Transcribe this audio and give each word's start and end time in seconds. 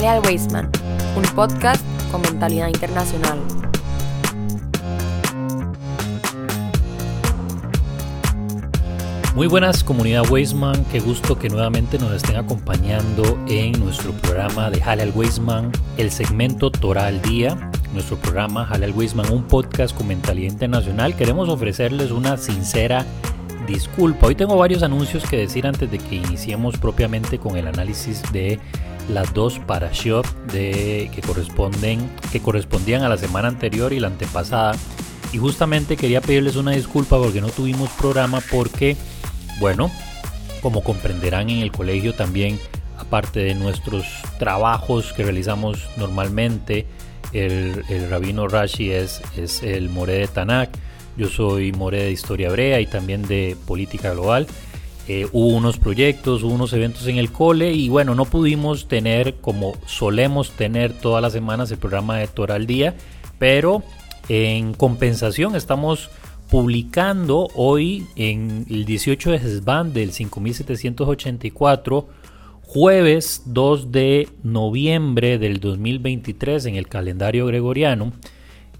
Jale 0.00 0.12
al 0.12 0.24
Weisman, 0.24 0.70
un 1.14 1.22
podcast 1.34 1.84
con 2.10 2.22
mentalidad 2.22 2.68
internacional. 2.68 3.38
Muy 9.34 9.46
buenas 9.46 9.84
comunidad 9.84 10.24
Weisman, 10.30 10.86
qué 10.86 11.00
gusto 11.00 11.38
que 11.38 11.50
nuevamente 11.50 11.98
nos 11.98 12.12
estén 12.12 12.36
acompañando 12.36 13.38
en 13.46 13.72
nuestro 13.78 14.12
programa 14.12 14.70
de 14.70 14.80
Jale 14.80 15.02
al 15.02 15.12
Weisman, 15.14 15.70
el 15.98 16.10
segmento 16.10 16.70
Torah 16.70 17.08
al 17.08 17.20
Día, 17.20 17.70
nuestro 17.92 18.16
programa 18.16 18.64
Jale 18.64 18.86
al 18.86 18.92
Weisman, 18.92 19.30
un 19.30 19.42
podcast 19.44 19.94
con 19.94 20.08
mentalidad 20.08 20.50
internacional. 20.50 21.14
Queremos 21.14 21.50
ofrecerles 21.50 22.10
una 22.10 22.38
sincera 22.38 23.04
disculpa. 23.66 24.28
Hoy 24.28 24.34
tengo 24.34 24.56
varios 24.56 24.82
anuncios 24.82 25.24
que 25.28 25.36
decir 25.36 25.66
antes 25.66 25.90
de 25.90 25.98
que 25.98 26.16
iniciemos 26.16 26.78
propiamente 26.78 27.38
con 27.38 27.58
el 27.58 27.66
análisis 27.66 28.22
de 28.32 28.58
las 29.12 29.34
dos 29.34 29.58
parashot 29.58 30.26
de, 30.46 31.10
que, 31.14 31.20
corresponden, 31.20 32.10
que 32.32 32.40
correspondían 32.40 33.02
a 33.02 33.08
la 33.08 33.16
semana 33.16 33.48
anterior 33.48 33.92
y 33.92 34.00
la 34.00 34.08
antepasada. 34.08 34.74
Y 35.32 35.38
justamente 35.38 35.96
quería 35.96 36.20
pedirles 36.20 36.56
una 36.56 36.72
disculpa 36.72 37.18
porque 37.18 37.40
no 37.40 37.48
tuvimos 37.48 37.90
programa 37.90 38.40
porque, 38.50 38.96
bueno, 39.60 39.90
como 40.62 40.82
comprenderán 40.82 41.50
en 41.50 41.58
el 41.58 41.70
colegio 41.70 42.14
también, 42.14 42.58
aparte 42.98 43.40
de 43.40 43.54
nuestros 43.54 44.06
trabajos 44.38 45.12
que 45.12 45.22
realizamos 45.22 45.88
normalmente, 45.96 46.86
el, 47.32 47.84
rabino 48.10 48.48
Rashi 48.48 48.90
es, 48.90 49.22
es 49.36 49.62
el 49.62 49.88
More 49.88 50.14
de 50.14 50.26
Tanakh, 50.26 50.70
yo 51.16 51.28
soy 51.28 51.72
More 51.72 52.02
de 52.04 52.10
Historia 52.10 52.48
Hebrea 52.48 52.80
y 52.80 52.86
también 52.86 53.22
de 53.22 53.56
Política 53.66 54.12
Global. 54.12 54.46
Eh, 55.12 55.26
hubo 55.32 55.48
unos 55.56 55.76
proyectos, 55.76 56.44
hubo 56.44 56.54
unos 56.54 56.72
eventos 56.72 57.04
en 57.08 57.16
el 57.16 57.32
cole 57.32 57.72
y 57.72 57.88
bueno, 57.88 58.14
no 58.14 58.26
pudimos 58.26 58.86
tener 58.86 59.34
como 59.40 59.74
solemos 59.84 60.52
tener 60.52 60.92
todas 60.92 61.20
las 61.20 61.32
semanas 61.32 61.68
el 61.72 61.78
programa 61.78 62.16
de 62.16 62.28
Torah 62.28 62.54
al 62.54 62.68
Día, 62.68 62.94
pero 63.36 63.82
en 64.28 64.72
compensación 64.72 65.56
estamos 65.56 66.10
publicando 66.48 67.48
hoy 67.56 68.06
en 68.14 68.66
el 68.70 68.84
18 68.84 69.32
de 69.32 69.36
Hezban 69.38 69.92
del 69.92 70.12
5784, 70.12 72.08
jueves 72.62 73.42
2 73.46 73.90
de 73.90 74.28
noviembre 74.44 75.38
del 75.38 75.58
2023 75.58 76.66
en 76.66 76.76
el 76.76 76.86
calendario 76.86 77.46
gregoriano, 77.46 78.12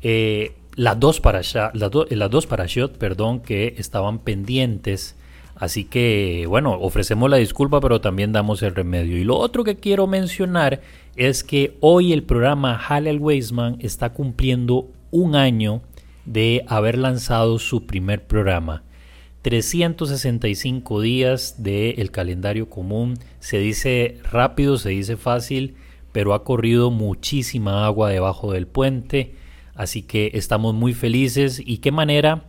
eh, 0.01 0.53
las 0.77 1.01
dos, 1.01 1.19
parashot, 1.21 1.75
las, 1.75 1.91
las 2.09 2.31
dos 2.31 2.47
parashot 2.47 2.97
perdón, 2.99 3.41
que 3.41 3.75
estaban 3.79 4.21
pendientes 4.21 5.17
Así 5.61 5.85
que, 5.85 6.47
bueno, 6.49 6.73
ofrecemos 6.73 7.29
la 7.29 7.37
disculpa, 7.37 7.83
pero 7.83 8.01
también 8.01 8.33
damos 8.33 8.63
el 8.63 8.75
remedio. 8.75 9.19
Y 9.19 9.25
lo 9.25 9.37
otro 9.37 9.63
que 9.63 9.77
quiero 9.77 10.07
mencionar 10.07 10.81
es 11.17 11.45
que 11.45 11.77
hoy 11.81 12.15
el 12.15 12.23
programa 12.23 12.77
Halal 12.77 13.19
Weisman 13.19 13.77
está 13.81 14.15
cumpliendo 14.15 14.89
un 15.11 15.37
año 15.37 15.83
de 16.25 16.65
haber 16.67 16.97
lanzado 16.97 17.59
su 17.59 17.85
primer 17.85 18.27
programa. 18.27 18.85
365 19.43 21.03
días 21.03 21.63
del 21.63 22.11
calendario 22.11 22.71
común. 22.71 23.19
Se 23.39 23.59
dice 23.59 24.17
rápido, 24.33 24.79
se 24.79 24.89
dice 24.89 25.19
fácil, 25.19 25.75
pero 26.11 26.33
ha 26.33 26.43
corrido 26.43 26.91
muchísima 26.91 27.85
agua 27.85 28.09
debajo 28.09 28.53
del 28.53 28.67
puente. 28.67 29.35
Así 29.75 30.01
que 30.01 30.31
estamos 30.33 30.75
muy 30.75 30.95
felices. 30.95 31.61
¿Y 31.63 31.79
qué 31.79 31.93
manera 31.93 32.45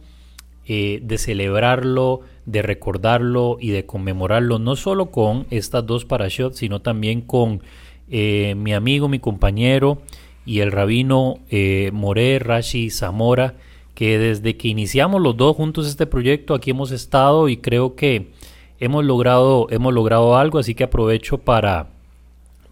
eh, 0.74 1.02
de 1.04 1.18
celebrarlo? 1.18 2.22
de 2.46 2.62
recordarlo 2.62 3.58
y 3.60 3.70
de 3.70 3.86
conmemorarlo 3.86 4.60
no 4.60 4.76
solo 4.76 5.12
con 5.12 5.46
estas 5.50 5.86
dos 5.86 6.06
parashot, 6.06 6.54
sino 6.54 6.82
también 6.82 7.22
con 7.22 7.62
eh, 8.10 8.56
mi 8.58 8.74
amigo, 8.74 9.08
mi 9.08 9.20
compañero 9.20 10.02
y 10.46 10.60
el 10.60 10.72
rabino 10.72 11.40
eh, 11.50 11.92
More 11.94 12.40
Rashi 12.40 12.90
Zamora, 12.90 13.56
que 13.94 14.18
desde 14.18 14.58
que 14.58 14.70
iniciamos 14.70 15.22
los 15.22 15.38
dos 15.38 15.56
juntos 15.56 15.88
este 15.88 16.08
proyecto 16.08 16.54
aquí 16.54 16.72
hemos 16.72 16.92
estado 16.92 17.48
y 17.48 17.58
creo 17.58 17.96
que 17.96 18.32
hemos 18.80 19.06
logrado, 19.06 19.68
hemos 19.70 19.94
logrado 19.94 20.36
algo, 20.36 20.58
así 20.58 20.74
que 20.74 20.86
aprovecho 20.86 21.38
para, 21.38 21.90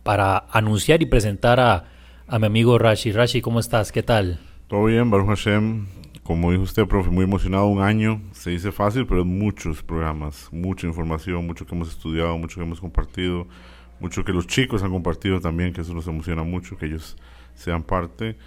para 0.04 0.46
anunciar 0.52 1.02
y 1.02 1.06
presentar 1.06 1.60
a, 1.60 1.86
a 2.28 2.40
mi 2.40 2.48
amigo 2.48 2.78
Rashi. 2.80 3.12
Rashi, 3.12 3.42
¿cómo 3.42 3.60
estás? 3.60 3.92
¿Qué 3.92 4.02
tal? 4.02 4.40
Todo 4.68 4.86
bien, 4.86 5.12
Baruch 5.12 5.28
Hashem. 5.28 6.00
Como 6.30 6.52
dijo 6.52 6.62
usted, 6.62 6.86
profe, 6.86 7.10
muy 7.10 7.24
emocionado, 7.24 7.66
un 7.66 7.82
año, 7.82 8.22
se 8.34 8.52
dice 8.52 8.72
fácil, 8.72 9.08
pero 9.08 9.26
muchos 9.26 9.82
programas, 9.82 10.48
mucha 10.52 10.86
información, 10.86 11.48
mucho 11.48 11.66
que 11.66 11.74
hemos 11.74 11.90
estudiado, 11.90 12.38
mucho 12.38 12.58
que 12.58 12.62
hemos 12.62 12.80
compartido, 12.80 13.48
mucho 14.00 14.24
que 14.24 14.32
los 14.32 14.46
chicos 14.46 14.84
han 14.84 14.92
compartido 14.92 15.42
también, 15.42 15.74
que 15.74 15.82
eso 15.82 15.92
nos 15.92 16.06
emociona 16.06 16.44
mucho, 16.44 16.78
que 16.78 16.86
ellos 16.86 17.18
sean 17.56 17.82
parte. 17.82 18.38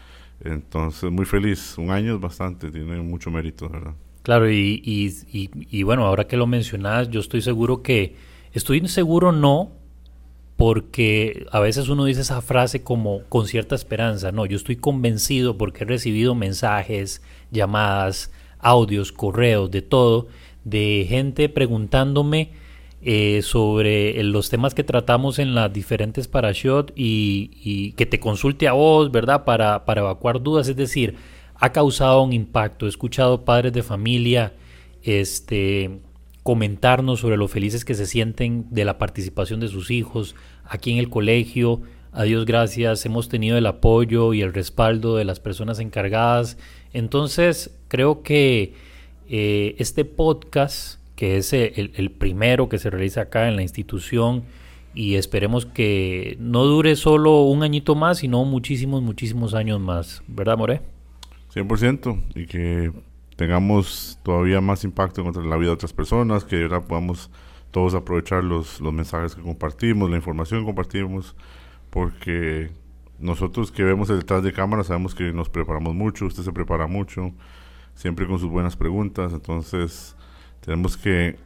Entonces, 0.44 1.10
muy 1.10 1.24
feliz, 1.24 1.76
un 1.76 1.90
año 1.90 2.14
es 2.14 2.20
bastante, 2.20 2.70
tiene 2.70 3.02
mucho 3.02 3.32
mérito, 3.32 3.68
¿verdad? 3.68 3.94
Claro, 4.22 4.48
y, 4.48 4.80
y, 4.84 5.50
y, 5.52 5.82
bueno, 5.82 6.06
ahora 6.06 6.28
que 6.28 6.36
lo 6.36 6.46
mencionas, 6.46 7.10
yo 7.10 7.18
estoy 7.18 7.42
seguro 7.42 7.82
que, 7.82 8.14
estoy 8.52 8.86
seguro 8.86 9.32
no, 9.32 9.72
porque 10.56 11.46
a 11.50 11.58
veces 11.58 11.88
uno 11.88 12.04
dice 12.04 12.20
esa 12.20 12.40
frase 12.42 12.84
como 12.84 13.24
con 13.28 13.48
cierta 13.48 13.74
esperanza. 13.74 14.30
No, 14.30 14.46
yo 14.46 14.56
estoy 14.56 14.76
convencido 14.76 15.58
porque 15.58 15.82
he 15.82 15.86
recibido 15.88 16.36
mensajes, 16.36 17.22
llamadas, 17.52 18.32
audios, 18.58 19.12
correos, 19.12 19.70
de 19.70 19.82
todo, 19.82 20.26
de 20.64 21.06
gente 21.08 21.48
preguntándome 21.48 22.50
eh, 23.02 23.42
sobre 23.42 24.22
los 24.22 24.48
temas 24.48 24.74
que 24.74 24.84
tratamos 24.84 25.38
en 25.38 25.54
las 25.54 25.72
diferentes 25.72 26.28
parashot 26.28 26.92
y, 26.96 27.50
y 27.62 27.92
que 27.92 28.06
te 28.06 28.18
consulte 28.18 28.68
a 28.68 28.72
vos, 28.72 29.12
¿verdad? 29.12 29.44
Para, 29.44 29.84
para 29.84 30.00
evacuar 30.00 30.42
dudas. 30.42 30.68
Es 30.68 30.76
decir, 30.76 31.16
ha 31.56 31.70
causado 31.70 32.22
un 32.22 32.32
impacto. 32.32 32.86
He 32.86 32.88
escuchado 32.88 33.44
padres 33.44 33.72
de 33.72 33.82
familia, 33.82 34.52
este 35.02 36.00
comentarnos 36.42 37.20
sobre 37.20 37.36
lo 37.36 37.46
felices 37.48 37.84
que 37.84 37.94
se 37.94 38.06
sienten 38.06 38.66
de 38.70 38.84
la 38.84 38.98
participación 38.98 39.60
de 39.60 39.68
sus 39.68 39.90
hijos 39.90 40.34
aquí 40.64 40.90
en 40.92 40.98
el 40.98 41.08
colegio. 41.08 41.82
A 42.12 42.24
Dios 42.24 42.44
gracias, 42.44 43.06
hemos 43.06 43.28
tenido 43.28 43.56
el 43.56 43.66
apoyo 43.66 44.34
y 44.34 44.42
el 44.42 44.52
respaldo 44.52 45.16
de 45.16 45.24
las 45.24 45.40
personas 45.40 45.78
encargadas. 45.78 46.58
Entonces, 46.92 47.74
creo 47.88 48.22
que 48.22 48.74
eh, 49.28 49.74
este 49.78 50.04
podcast, 50.04 51.00
que 51.16 51.36
es 51.36 51.52
el, 51.52 51.92
el, 51.94 52.10
primero 52.10 52.68
que 52.68 52.78
se 52.78 52.90
realiza 52.90 53.22
acá 53.22 53.48
en 53.48 53.56
la 53.56 53.62
institución, 53.62 54.44
y 54.94 55.14
esperemos 55.14 55.64
que 55.64 56.36
no 56.38 56.64
dure 56.64 56.96
solo 56.96 57.42
un 57.42 57.62
añito 57.62 57.94
más, 57.94 58.18
sino 58.18 58.44
muchísimos, 58.44 59.02
muchísimos 59.02 59.54
años 59.54 59.80
más. 59.80 60.22
¿Verdad, 60.28 60.58
More? 60.58 60.82
100%. 61.54 62.22
Y 62.34 62.46
que 62.46 62.92
tengamos 63.36 64.18
todavía 64.22 64.60
más 64.60 64.84
impacto 64.84 65.24
contra 65.24 65.42
la 65.42 65.56
vida 65.56 65.68
de 65.68 65.74
otras 65.74 65.92
personas, 65.92 66.44
que 66.44 66.62
ahora 66.62 66.82
podamos 66.82 67.30
todos 67.70 67.94
aprovechar 67.94 68.44
los, 68.44 68.80
los 68.80 68.92
mensajes 68.92 69.34
que 69.34 69.42
compartimos, 69.42 70.10
la 70.10 70.16
información 70.16 70.60
que 70.60 70.66
compartimos, 70.66 71.34
porque 71.90 72.70
nosotros 73.22 73.72
que 73.72 73.84
vemos 73.84 74.08
detrás 74.08 74.42
de 74.42 74.52
cámara 74.52 74.84
sabemos 74.84 75.14
que 75.14 75.32
nos 75.32 75.48
preparamos 75.48 75.94
mucho, 75.94 76.26
usted 76.26 76.42
se 76.42 76.52
prepara 76.52 76.86
mucho, 76.86 77.32
siempre 77.94 78.26
con 78.26 78.38
sus 78.38 78.50
buenas 78.50 78.76
preguntas, 78.76 79.32
entonces 79.32 80.16
tenemos 80.60 80.96
que 80.96 81.36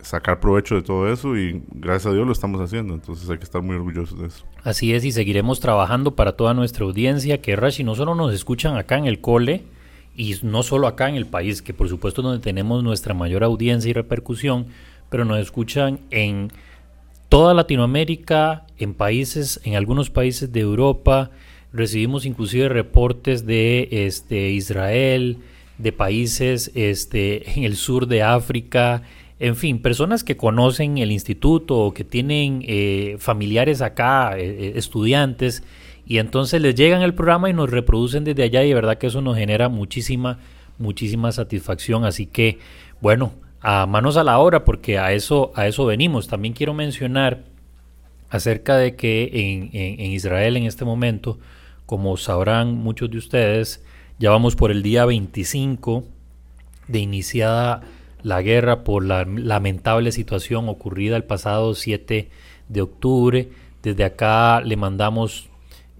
sacar 0.00 0.38
provecho 0.38 0.76
de 0.76 0.82
todo 0.82 1.12
eso 1.12 1.36
y 1.36 1.62
gracias 1.72 2.06
a 2.06 2.14
Dios 2.14 2.26
lo 2.26 2.32
estamos 2.32 2.60
haciendo, 2.60 2.94
entonces 2.94 3.28
hay 3.28 3.38
que 3.38 3.44
estar 3.44 3.62
muy 3.62 3.76
orgullosos 3.76 4.18
de 4.20 4.26
eso. 4.26 4.44
Así 4.62 4.94
es 4.94 5.04
y 5.04 5.12
seguiremos 5.12 5.60
trabajando 5.60 6.14
para 6.14 6.36
toda 6.36 6.54
nuestra 6.54 6.84
audiencia, 6.84 7.40
que 7.40 7.56
Rashi 7.56 7.82
no 7.82 7.94
solo 7.94 8.14
nos 8.14 8.32
escuchan 8.32 8.76
acá 8.76 8.98
en 8.98 9.06
el 9.06 9.20
cole, 9.20 9.64
y 10.18 10.34
no 10.42 10.64
solo 10.64 10.88
acá 10.88 11.08
en 11.08 11.14
el 11.14 11.26
país, 11.26 11.62
que 11.62 11.72
por 11.72 11.88
supuesto 11.88 12.20
es 12.20 12.24
donde 12.24 12.42
tenemos 12.42 12.82
nuestra 12.82 13.14
mayor 13.14 13.44
audiencia 13.44 13.88
y 13.88 13.92
repercusión, 13.92 14.66
pero 15.08 15.24
nos 15.24 15.38
escuchan 15.38 16.00
en 16.10 16.50
toda 17.28 17.54
Latinoamérica, 17.54 18.64
en 18.78 18.94
países, 18.94 19.60
en 19.64 19.74
algunos 19.74 20.10
países 20.10 20.52
de 20.52 20.60
Europa, 20.60 21.30
recibimos 21.72 22.24
inclusive 22.24 22.68
reportes 22.68 23.46
de 23.46 23.88
este, 23.90 24.50
Israel, 24.50 25.38
de 25.78 25.92
países 25.92 26.70
este, 26.74 27.50
en 27.56 27.64
el 27.64 27.76
sur 27.76 28.06
de 28.06 28.22
África, 28.22 29.02
en 29.40 29.54
fin, 29.54 29.80
personas 29.80 30.24
que 30.24 30.36
conocen 30.36 30.98
el 30.98 31.12
instituto 31.12 31.78
o 31.78 31.94
que 31.94 32.02
tienen 32.02 32.64
eh, 32.66 33.16
familiares 33.20 33.82
acá, 33.82 34.36
eh, 34.36 34.44
eh, 34.48 34.72
estudiantes, 34.74 35.62
y 36.06 36.18
entonces 36.18 36.60
les 36.60 36.74
llegan 36.74 37.02
el 37.02 37.14
programa 37.14 37.48
y 37.48 37.52
nos 37.52 37.70
reproducen 37.70 38.24
desde 38.24 38.42
allá 38.42 38.64
y 38.64 38.68
de 38.68 38.74
verdad 38.74 38.98
que 38.98 39.06
eso 39.06 39.20
nos 39.20 39.36
genera 39.36 39.68
muchísima, 39.68 40.38
muchísima 40.78 41.30
satisfacción. 41.30 42.04
Así 42.04 42.26
que, 42.26 42.58
bueno, 43.00 43.32
a 43.60 43.86
manos 43.86 44.16
a 44.16 44.24
la 44.24 44.38
obra 44.38 44.64
porque 44.64 44.98
a 44.98 45.12
eso, 45.12 45.52
a 45.54 45.66
eso 45.66 45.86
venimos. 45.86 46.28
También 46.28 46.54
quiero 46.54 46.74
mencionar 46.74 47.44
acerca 48.30 48.76
de 48.76 48.96
que 48.96 49.30
en, 49.32 49.70
en, 49.72 50.12
Israel 50.12 50.56
en 50.56 50.64
este 50.64 50.84
momento, 50.84 51.38
como 51.86 52.16
sabrán 52.16 52.74
muchos 52.74 53.10
de 53.10 53.18
ustedes, 53.18 53.84
ya 54.18 54.30
vamos 54.30 54.56
por 54.56 54.70
el 54.70 54.82
día 54.82 55.04
25 55.04 56.04
de 56.88 56.98
iniciada 56.98 57.82
la 58.22 58.42
guerra 58.42 58.84
por 58.84 59.04
la 59.04 59.24
lamentable 59.24 60.12
situación 60.12 60.68
ocurrida 60.68 61.16
el 61.16 61.24
pasado 61.24 61.74
7 61.74 62.28
de 62.68 62.80
octubre 62.80 63.48
Desde 63.82 64.04
acá 64.04 64.60
le 64.60 64.76
mandamos 64.76 65.48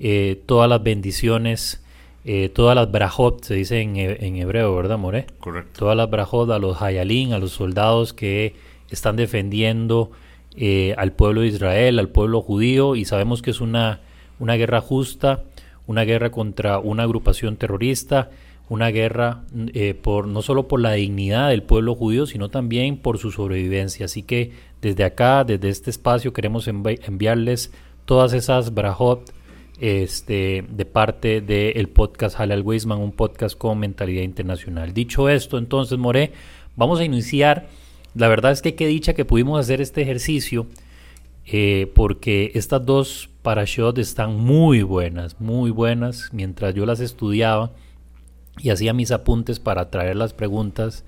eh, 0.00 0.42
todas 0.46 0.68
las 0.68 0.82
bendiciones, 0.82 1.82
eh, 2.24 2.48
todas 2.48 2.74
las 2.74 2.90
brajot, 2.90 3.42
se 3.44 3.54
dice 3.54 3.80
en, 3.80 3.96
en, 3.96 4.36
hebreo, 4.36 4.74
¿verdad, 4.74 4.98
More? 4.98 5.26
Correcto. 5.40 5.78
Todas 5.78 5.96
las 5.96 6.10
brajot 6.10 6.50
a 6.50 6.58
los 6.58 6.82
hayalín, 6.82 7.32
a 7.32 7.38
los 7.38 7.52
soldados 7.52 8.12
que 8.12 8.54
están 8.90 9.16
defendiendo 9.16 10.10
eh, 10.56 10.94
al 10.98 11.12
pueblo 11.12 11.42
de 11.42 11.48
Israel, 11.48 11.98
al 11.98 12.08
pueblo 12.08 12.42
judío, 12.42 12.96
y 12.96 13.04
sabemos 13.04 13.42
que 13.42 13.50
es 13.50 13.60
una, 13.60 14.00
una 14.38 14.54
guerra 14.54 14.80
justa, 14.80 15.44
una 15.86 16.04
guerra 16.04 16.30
contra 16.30 16.78
una 16.78 17.04
agrupación 17.04 17.56
terrorista, 17.56 18.30
una 18.68 18.88
guerra 18.88 19.44
eh, 19.72 19.94
por 19.94 20.26
no 20.26 20.42
solo 20.42 20.68
por 20.68 20.80
la 20.80 20.92
dignidad 20.92 21.48
del 21.48 21.62
pueblo 21.62 21.94
judío, 21.94 22.26
sino 22.26 22.50
también 22.50 22.98
por 22.98 23.18
su 23.18 23.30
sobrevivencia. 23.30 24.06
Así 24.06 24.22
que 24.22 24.52
desde 24.82 25.04
acá, 25.04 25.44
desde 25.44 25.70
este 25.70 25.90
espacio, 25.90 26.32
queremos 26.32 26.68
enviarles 26.68 27.72
todas 28.04 28.32
esas 28.34 28.74
brajot 28.74 29.32
este, 29.80 30.64
de 30.68 30.84
parte 30.84 31.40
del 31.40 31.88
podcast 31.88 32.38
Halal 32.38 32.62
Weisman, 32.62 32.98
un 32.98 33.12
podcast 33.12 33.56
con 33.56 33.78
mentalidad 33.78 34.22
internacional. 34.22 34.92
Dicho 34.92 35.28
esto, 35.28 35.58
entonces, 35.58 35.98
More, 35.98 36.32
vamos 36.76 37.00
a 37.00 37.04
iniciar. 37.04 37.68
La 38.14 38.28
verdad 38.28 38.52
es 38.52 38.62
que 38.62 38.74
qué 38.74 38.86
dicha 38.86 39.14
que 39.14 39.24
pudimos 39.24 39.60
hacer 39.60 39.80
este 39.80 40.02
ejercicio, 40.02 40.66
eh, 41.46 41.90
porque 41.94 42.52
estas 42.54 42.84
dos 42.84 43.30
parashot 43.42 43.98
están 43.98 44.34
muy 44.36 44.82
buenas, 44.82 45.40
muy 45.40 45.70
buenas. 45.70 46.30
Mientras 46.32 46.74
yo 46.74 46.84
las 46.84 47.00
estudiaba, 47.00 47.72
y 48.60 48.70
hacía 48.70 48.92
mis 48.92 49.10
apuntes 49.10 49.60
para 49.60 49.90
traer 49.90 50.16
las 50.16 50.32
preguntas, 50.32 51.04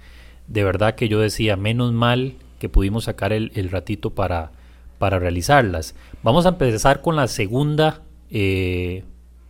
de 0.46 0.64
verdad 0.64 0.94
que 0.94 1.08
yo 1.08 1.20
decía, 1.20 1.56
menos 1.56 1.92
mal 1.92 2.34
que 2.58 2.68
pudimos 2.68 3.04
sacar 3.04 3.32
el, 3.32 3.70
ratito 3.70 4.10
para, 4.10 4.52
para 4.98 5.18
realizarlas. 5.18 5.94
Vamos 6.22 6.46
a 6.46 6.50
empezar 6.50 7.02
con 7.02 7.16
la 7.16 7.26
segunda 7.26 8.02
eh, 8.30 9.04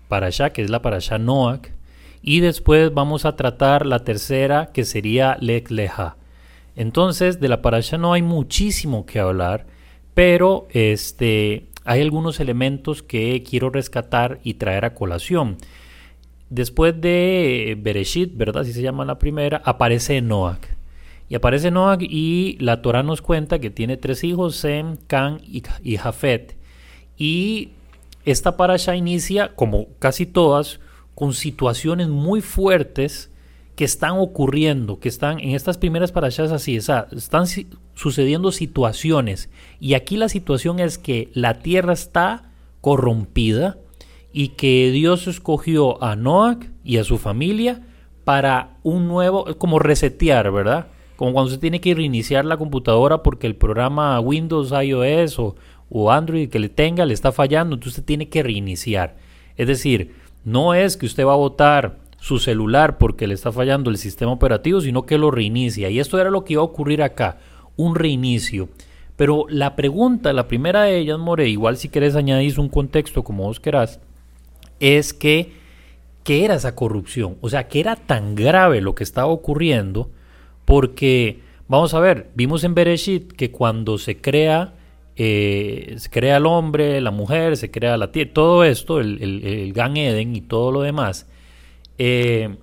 allá 0.09 0.51
que 0.51 0.63
es 0.63 0.71
la 0.71 0.79
allá 0.83 1.19
Noac, 1.19 1.73
y 2.23 2.41
después 2.41 2.93
vamos 2.93 3.25
a 3.25 3.37
tratar 3.37 3.87
la 3.87 4.01
tercera, 4.01 4.71
que 4.73 4.85
sería 4.85 5.37
Lech 5.41 5.71
Leja. 5.71 6.17
Entonces, 6.77 7.41
de 7.41 7.49
la 7.49 7.61
allá 7.63 7.99
no 7.99 8.13
hay 8.13 8.23
muchísimo 8.23 9.07
que 9.07 9.21
hablar, 9.21 9.67
pero 10.15 10.67
este, 10.71 11.67
hay 11.85 12.03
algunos 12.03 12.41
elementos 12.41 13.03
que 13.03 13.43
quiero 13.43 13.71
rescatar 13.71 14.39
y 14.43 14.55
traer 14.55 14.85
a 14.85 14.95
colación. 14.95 15.57
Después 16.51 17.01
de 17.01 17.79
Bereshit, 17.81 18.37
¿verdad? 18.37 18.63
Así 18.63 18.73
se 18.73 18.83
llama 18.83 19.05
la 19.05 19.19
primera, 19.19 19.63
aparece 19.65 20.21
Noach. 20.21 20.67
Y 21.29 21.37
aparece 21.37 21.71
Noach 21.71 22.03
y 22.03 22.57
la 22.61 22.83
Torah 22.83 23.05
nos 23.05 23.23
cuenta 23.23 23.61
que 23.61 23.71
tiene 23.71 23.97
tres 23.97 24.25
hijos, 24.25 24.57
Sem, 24.57 24.97
Can 25.07 25.41
y, 25.45 25.97
Jafet. 25.97 26.57
Y 27.17 27.71
esta 28.25 28.57
parasha 28.57 28.97
inicia, 28.97 29.55
como 29.55 29.89
casi 29.99 30.27
todas, 30.27 30.81
con 31.15 31.35
situaciones 31.35 32.09
muy 32.09 32.41
fuertes 32.41 33.31
que 33.77 33.85
están 33.85 34.19
ocurriendo, 34.19 35.01
que 35.01 35.09
están 35.09 35.39
en 35.41 35.51
estas 35.51 35.79
primeras 35.79 36.13
parashas 36.13 36.53
así, 36.53 36.77
están 36.77 37.47
sucediendo 37.95 38.53
situaciones. 38.53 39.49
Y 39.81 39.95
aquí 39.95 40.17
la 40.17 40.29
situación 40.29 40.81
es 40.81 40.99
que 40.99 41.31
la 41.33 41.61
tierra 41.61 41.93
está 41.93 42.51
corrompida, 42.81 43.79
y 44.33 44.49
que 44.49 44.91
Dios 44.91 45.27
escogió 45.27 46.03
a 46.03 46.17
Noach 46.17 46.67
y 46.85 46.99
a 46.99 47.05
su 47.05 47.19
familia 47.19 47.83
para 48.25 48.77
un 48.83 49.09
nuevo, 49.09 49.47
como 49.59 49.79
resetear, 49.79 50.51
¿verdad? 50.53 50.89
Como 51.17 51.33
cuando 51.33 51.51
se 51.51 51.59
tiene 51.59 51.81
que 51.81 51.95
reiniciar 51.95 52.45
la 52.45 52.57
computadora 52.57 53.23
porque 53.23 53.47
el 53.47 53.57
programa 53.57 54.19
Windows, 54.21 54.73
iOS 54.73 55.39
o, 55.39 55.57
o 55.91 56.11
Android 56.11 56.49
que 56.49 56.59
le 56.59 56.69
tenga 56.69 57.05
le 57.05 57.15
está 57.15 57.33
fallando, 57.33 57.75
entonces 57.75 57.99
usted 57.99 58.07
tiene 58.07 58.29
que 58.29 58.43
reiniciar. 58.43 59.17
Es 59.57 59.67
decir, 59.67 60.15
no 60.45 60.73
es 60.73 60.97
que 60.97 61.07
usted 61.07 61.27
va 61.27 61.35
a 61.35 61.37
votar 61.37 61.99
su 62.19 62.39
celular 62.39 62.99
porque 62.99 63.27
le 63.27 63.35
está 63.35 63.51
fallando 63.51 63.91
el 63.91 63.99
sistema 63.99 64.33
operativo, 64.33 64.81
sino 64.81 65.05
que 65.05 65.19
lo 65.19 65.31
reinicia. 65.31 65.91
Y 65.91 65.99
esto 65.99 66.19
era 66.21 66.31
lo 66.31 66.45
que 66.45 66.55
iba 66.55 66.63
a 66.63 66.67
ocurrir 66.67 67.03
acá, 67.03 67.39
un 67.77 67.95
reinicio. 67.95 68.69
Pero 69.17 69.47
la 69.49 69.77
pregunta, 69.77 70.33
la 70.33 70.49
primera 70.49 70.83
de 70.83 70.99
ellas, 70.99 71.19
More, 71.19 71.49
igual 71.49 71.77
si 71.77 71.89
quieres 71.89 72.17
añadir 72.17 72.59
un 72.61 72.69
contexto 72.69 73.23
como 73.23 73.45
vos 73.45 73.61
querás, 73.61 74.01
es 74.81 75.13
que, 75.13 75.53
¿qué 76.25 76.45
era 76.45 76.55
esa 76.55 76.75
corrupción? 76.75 77.37
O 77.41 77.51
sea, 77.51 77.69
que 77.69 77.81
era 77.81 77.97
tan 77.97 78.35
grave 78.35 78.81
lo 78.81 78.95
que 78.95 79.05
estaba 79.05 79.29
ocurriendo, 79.29 80.11
porque, 80.65 81.41
vamos 81.69 81.93
a 81.93 82.01
ver, 82.01 82.31
vimos 82.35 82.65
en 82.65 82.75
Bereshit 82.75 83.33
que 83.33 83.51
cuando 83.51 83.99
se 83.99 84.21
crea, 84.21 84.75
eh, 85.23 85.97
se 85.99 86.09
crea 86.09 86.39
el 86.39 86.47
hombre, 86.47 87.01
la 87.01 87.11
mujer, 87.11 87.57
se 87.57 87.71
crea 87.71 87.97
la 87.97 88.11
tierra, 88.11 88.31
todo 88.33 88.65
esto, 88.65 89.01
el, 89.01 89.23
el, 89.23 89.73
Gan 89.73 89.97
Eden 89.97 90.35
y 90.35 90.41
todo 90.41 90.73
lo 90.73 90.83
demás, 90.83 91.27
eh, 91.99 92.57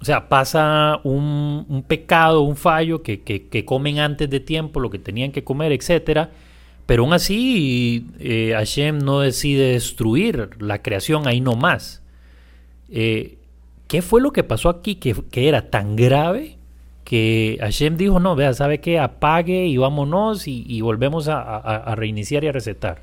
o 0.00 0.04
sea, 0.04 0.28
pasa 0.28 1.00
un, 1.04 1.84
pecado, 1.88 2.42
un 2.42 2.56
fallo 2.56 3.02
que, 3.02 3.22
que, 3.22 3.64
comen 3.64 3.98
antes 3.98 4.28
de 4.28 4.40
tiempo 4.40 4.80
lo 4.80 4.90
que 4.90 4.98
tenían 4.98 5.32
que 5.32 5.44
comer, 5.44 5.72
etcétera 5.72 6.30
pero 6.86 7.02
aún 7.04 7.12
así, 7.12 8.06
eh, 8.18 8.52
Hashem 8.54 8.98
no 8.98 9.20
decide 9.20 9.72
destruir 9.72 10.50
la 10.58 10.82
creación 10.82 11.26
ahí 11.26 11.40
nomás. 11.40 12.02
Eh, 12.90 13.38
¿Qué 13.88 14.02
fue 14.02 14.20
lo 14.20 14.32
que 14.32 14.44
pasó 14.44 14.68
aquí 14.68 14.96
que, 14.96 15.14
era 15.32 15.70
tan 15.70 15.96
grave 15.96 16.58
que 17.04 17.58
Hashem 17.60 17.96
dijo, 17.96 18.18
no, 18.18 18.34
vea, 18.34 18.54
¿sabe 18.54 18.80
qué? 18.80 18.98
Apague 18.98 19.66
y 19.66 19.76
vámonos 19.76 20.48
y, 20.48 20.80
volvemos 20.80 21.28
a, 21.28 21.94
reiniciar 21.94 22.44
y 22.44 22.48
a 22.48 22.52
recetar. 22.52 23.02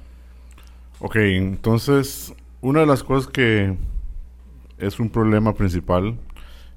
Ok, 1.00 1.16
entonces, 1.18 2.34
una 2.62 2.82
de 2.82 2.86
las 2.88 3.04
cosas 3.04 3.32
que 3.32 3.76
es 4.78 5.00
un 5.00 5.10
problema 5.10 5.54
principal, 5.54 6.18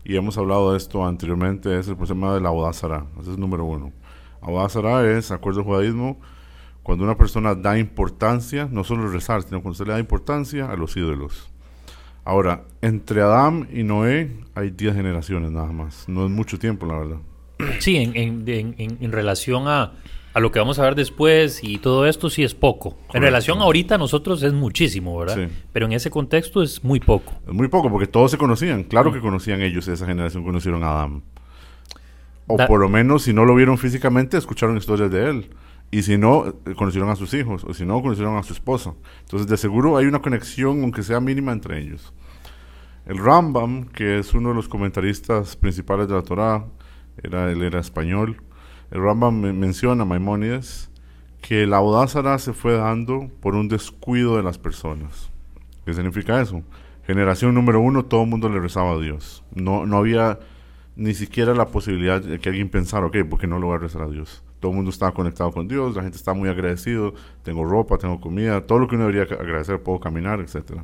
y 0.05 0.17
hemos 0.17 0.37
hablado 0.37 0.73
de 0.73 0.77
esto 0.77 1.05
anteriormente, 1.07 1.79
es 1.79 1.89
el 1.89 1.97
problema 1.97 2.35
de 2.35 2.41
la 2.41 2.51
Abodazara. 2.51 3.07
Ese 3.21 3.33
es 3.33 3.39
número 3.39 3.65
uno. 3.65 3.91
Abodazara 4.43 5.11
es, 5.11 5.31
acuerdo 5.31 5.61
al 5.61 5.67
judaísmo, 5.67 6.21
cuando 6.83 7.05
una 7.05 7.17
persona 7.17 7.55
da 7.55 7.79
importancia, 7.79 8.69
no 8.71 8.85
solo 8.85 9.09
rezar, 9.09 9.43
sino 9.43 9.63
cuando 9.63 9.79
se 9.79 9.87
le 9.87 9.93
da 9.93 9.99
importancia 9.99 10.71
a 10.71 10.77
los 10.77 10.95
ídolos. 10.99 11.49
Ahora, 12.25 12.63
entre 12.81 13.21
Adán 13.21 13.69
y 13.73 13.83
Noé 13.83 14.31
hay 14.55 14.71
10 14.71 14.95
generaciones 14.95 15.51
nada 15.51 15.73
más. 15.73 16.09
No 16.09 16.25
es 16.25 16.31
mucho 16.31 16.59
tiempo, 16.59 16.87
la 16.87 16.99
verdad. 16.99 17.17
Sí, 17.81 17.97
en, 17.97 19.13
relación 19.13 19.69
a, 19.69 19.93
lo 20.35 20.51
que 20.51 20.59
vamos 20.59 20.79
a 20.79 20.83
ver 20.83 20.95
después 20.95 21.63
y 21.63 21.79
todo 21.79 22.07
esto, 22.07 22.31
sí 22.31 22.43
es 22.43 22.55
poco. 22.55 22.97
En 23.13 23.23
relación 23.23 23.61
a 23.61 23.65
ahorita, 23.65 23.99
nosotros 23.99 24.43
es 24.43 24.53
muchísimo, 24.53 25.19
¿verdad? 25.19 25.49
Pero 25.73 25.87
en 25.87 25.93
ese 25.93 26.11
contexto 26.11 26.63
es 26.63 26.83
muy 26.83 26.99
poco. 26.99 27.33
Es 27.47 27.53
muy 27.53 27.69
poco, 27.69 27.91
porque 27.91 28.07
todos 28.07 28.31
se 28.31 28.39
conocían. 28.39 28.85
Claro 28.85 29.13
que 29.13 29.21
conocían 29.21 29.61
ellos, 29.61 29.87
esa 29.89 30.07
generación 30.07 30.45
conocieron 30.45 30.83
a 30.83 30.93
Adán. 30.93 31.23
O 32.47 32.57
por 32.57 32.81
lo 32.81 32.89
menos, 32.89 33.23
si 33.23 33.33
no 33.33 33.45
lo 33.45 33.55
vieron 33.55 33.79
físicamente, 33.79 34.37
escucharon 34.37 34.77
historias 34.77 35.11
de 35.11 35.31
él. 35.31 35.51
Y 35.91 36.03
si 36.03 36.19
no, 36.19 36.55
conocieron 36.77 37.11
a 37.11 37.17
sus 37.17 37.33
hijos, 37.35 37.65
o 37.65 37.73
si 37.73 37.87
no, 37.87 38.03
conocieron 38.03 38.37
a 38.37 38.43
su 38.43 38.53
esposa. 38.53 38.95
Entonces, 39.21 39.49
de 39.49 39.57
seguro 39.57 39.97
hay 39.97 40.07
una 40.07 40.21
conexión, 40.21 40.83
aunque 40.83 41.03
sea 41.03 41.21
mínima, 41.21 41.53
entre 41.53 41.81
ellos. 41.81 42.13
El 43.07 43.19
Rambam, 43.19 43.85
que 43.85 44.19
es 44.19 44.35
uno 44.35 44.49
de 44.49 44.55
los 44.55 44.69
comentaristas 44.69 45.57
principales 45.57 46.09
de 46.09 46.15
la 46.15 46.23
Torá, 46.23 46.67
era, 47.23 47.51
él 47.51 47.63
era 47.63 47.79
español, 47.79 48.43
el 48.91 49.03
Rambam 49.03 49.41
menciona, 49.41 50.05
Maimónides, 50.05 50.91
que 51.41 51.67
la 51.67 51.77
audázara 51.77 52.39
se 52.39 52.55
fue 52.55 52.73
dando 52.75 53.29
por 53.41 53.55
un 53.55 53.69
descuido 53.69 54.37
de 54.37 54.43
las 54.43 54.59
personas. 54.59 55.31
¿Qué 55.85 55.93
significa 55.93 56.41
eso? 56.41 56.63
Generación 57.07 57.55
número 57.55 57.81
uno, 57.81 58.07
todo 58.07 58.23
el 58.23 58.31
mundo 58.31 58.49
le 58.49 58.61
rezaba 58.61 58.93
a 58.93 58.99
Dios. 58.99 59.45
No, 59.55 59.85
no 59.85 59.99
había 59.99 60.39
ni 60.97 61.13
siquiera 61.13 61.55
la 61.55 61.67
posibilidad 61.67 62.23
de 62.23 62.39
que 62.39 62.49
alguien 62.49 62.71
pensara, 62.71 63.07
ok, 63.07 63.19
¿por 63.29 63.39
qué 63.39 63.47
no 63.47 63.59
lo 63.59 63.67
voy 63.67 63.77
a 63.77 63.81
rezar 63.81 64.03
a 64.03 64.09
Dios? 64.09 64.43
Todo 64.65 64.71
el 64.71 64.77
mundo 64.77 64.91
estaba 64.91 65.13
conectado 65.13 65.53
con 65.53 65.69
Dios, 65.69 65.95
la 65.95 66.01
gente 66.01 66.17
está 66.17 66.33
muy 66.33 66.49
agradecido, 66.49 67.13
tengo 67.43 67.67
ropa, 67.67 67.99
tengo 67.99 68.19
comida, 68.19 68.63
todo 68.63 68.79
lo 68.79 68.89
que 68.89 68.95
uno 68.95 69.07
debería 69.07 69.37
agradecer, 69.37 69.83
puedo 69.83 70.01
caminar, 70.01 70.41
etc. 70.41 70.81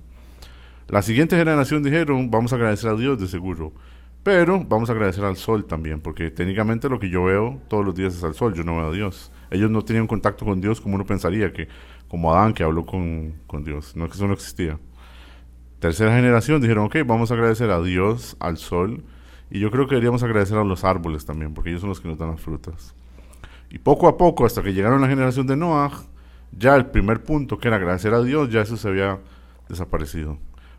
La 0.86 1.00
siguiente 1.00 1.34
generación 1.34 1.82
dijeron, 1.82 2.30
vamos 2.30 2.52
a 2.52 2.56
agradecer 2.56 2.90
a 2.90 2.94
Dios 2.94 3.18
de 3.18 3.26
seguro, 3.26 3.72
pero 4.22 4.62
vamos 4.62 4.90
a 4.90 4.92
agradecer 4.92 5.24
al 5.24 5.38
sol 5.38 5.64
también, 5.64 6.02
porque 6.02 6.30
técnicamente 6.30 6.90
lo 6.90 7.00
que 7.00 7.08
yo 7.08 7.24
veo 7.24 7.58
todos 7.68 7.82
los 7.82 7.94
días 7.94 8.14
es 8.14 8.22
al 8.22 8.34
sol, 8.34 8.52
yo 8.52 8.64
no 8.64 8.76
veo 8.76 8.88
a 8.88 8.92
Dios. 8.92 9.32
Ellos 9.50 9.70
no 9.70 9.82
tenían 9.82 10.06
contacto 10.06 10.44
con 10.44 10.60
Dios 10.60 10.78
como 10.78 10.96
uno 10.96 11.06
pensaría, 11.06 11.50
que 11.50 11.66
como 12.06 12.34
Adán 12.34 12.52
que 12.52 12.62
habló 12.62 12.84
con, 12.84 13.32
con 13.46 13.64
Dios, 13.64 13.96
no 13.96 14.08
que 14.08 14.12
eso 14.12 14.26
no 14.26 14.34
existía. 14.34 14.78
Tercera 15.78 16.14
generación 16.14 16.60
dijeron, 16.60 16.84
ok, 16.84 16.96
vamos 17.06 17.30
a 17.30 17.34
agradecer 17.34 17.70
a 17.70 17.80
Dios, 17.80 18.36
al 18.40 18.58
sol, 18.58 19.04
y 19.50 19.58
yo 19.58 19.70
creo 19.70 19.86
que 19.86 19.94
deberíamos 19.94 20.22
agradecer 20.22 20.58
a 20.58 20.64
los 20.64 20.84
árboles 20.84 21.24
también, 21.24 21.54
porque 21.54 21.70
ellos 21.70 21.80
son 21.80 21.88
los 21.88 22.00
que 22.02 22.08
nos 22.08 22.18
dan 22.18 22.32
las 22.32 22.42
frutas. 22.42 22.94
Y 23.70 23.78
poco 23.78 24.08
a 24.08 24.16
poco, 24.16 24.44
hasta 24.44 24.62
que 24.62 24.72
llegaron 24.72 25.00
la 25.00 25.08
generación 25.08 25.46
de 25.46 25.56
Noah, 25.56 25.92
ya 26.52 26.74
el 26.74 26.86
primer 26.86 27.22
punto, 27.22 27.58
que 27.58 27.68
era 27.68 27.76
agradecer 27.76 28.12
a 28.12 28.22
Dios, 28.22 28.50
ya 28.50 28.62
eso 28.62 28.76
se 28.76 28.88
había 28.88 29.20
desaparecido. 29.68 30.38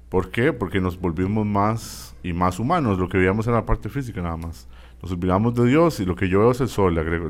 ¿Por 0.10 0.30
qué? 0.30 0.52
Porque 0.52 0.82
nos 0.82 1.00
volvimos 1.00 1.46
más 1.46 2.16
y 2.22 2.34
más 2.34 2.60
humanos. 2.60 3.00
Lo 3.00 3.08
que 3.08 3.18
veíamos 3.18 3.48
era 3.48 3.56
la 3.56 3.66
parte 3.66 3.88
física 3.88 4.22
nada 4.22 4.36
más. 4.36 4.68
Nos 5.02 5.12
olvidamos 5.14 5.56
de 5.56 5.66
Dios 5.66 6.02
y 6.02 6.06
lo 6.06 6.16
que 6.16 6.28
yo 6.28 6.42
veo 6.42 6.52
es 6.52 6.60
el 6.60 6.68
sol, 6.68 6.94
le, 6.94 7.02
agrego, 7.02 7.28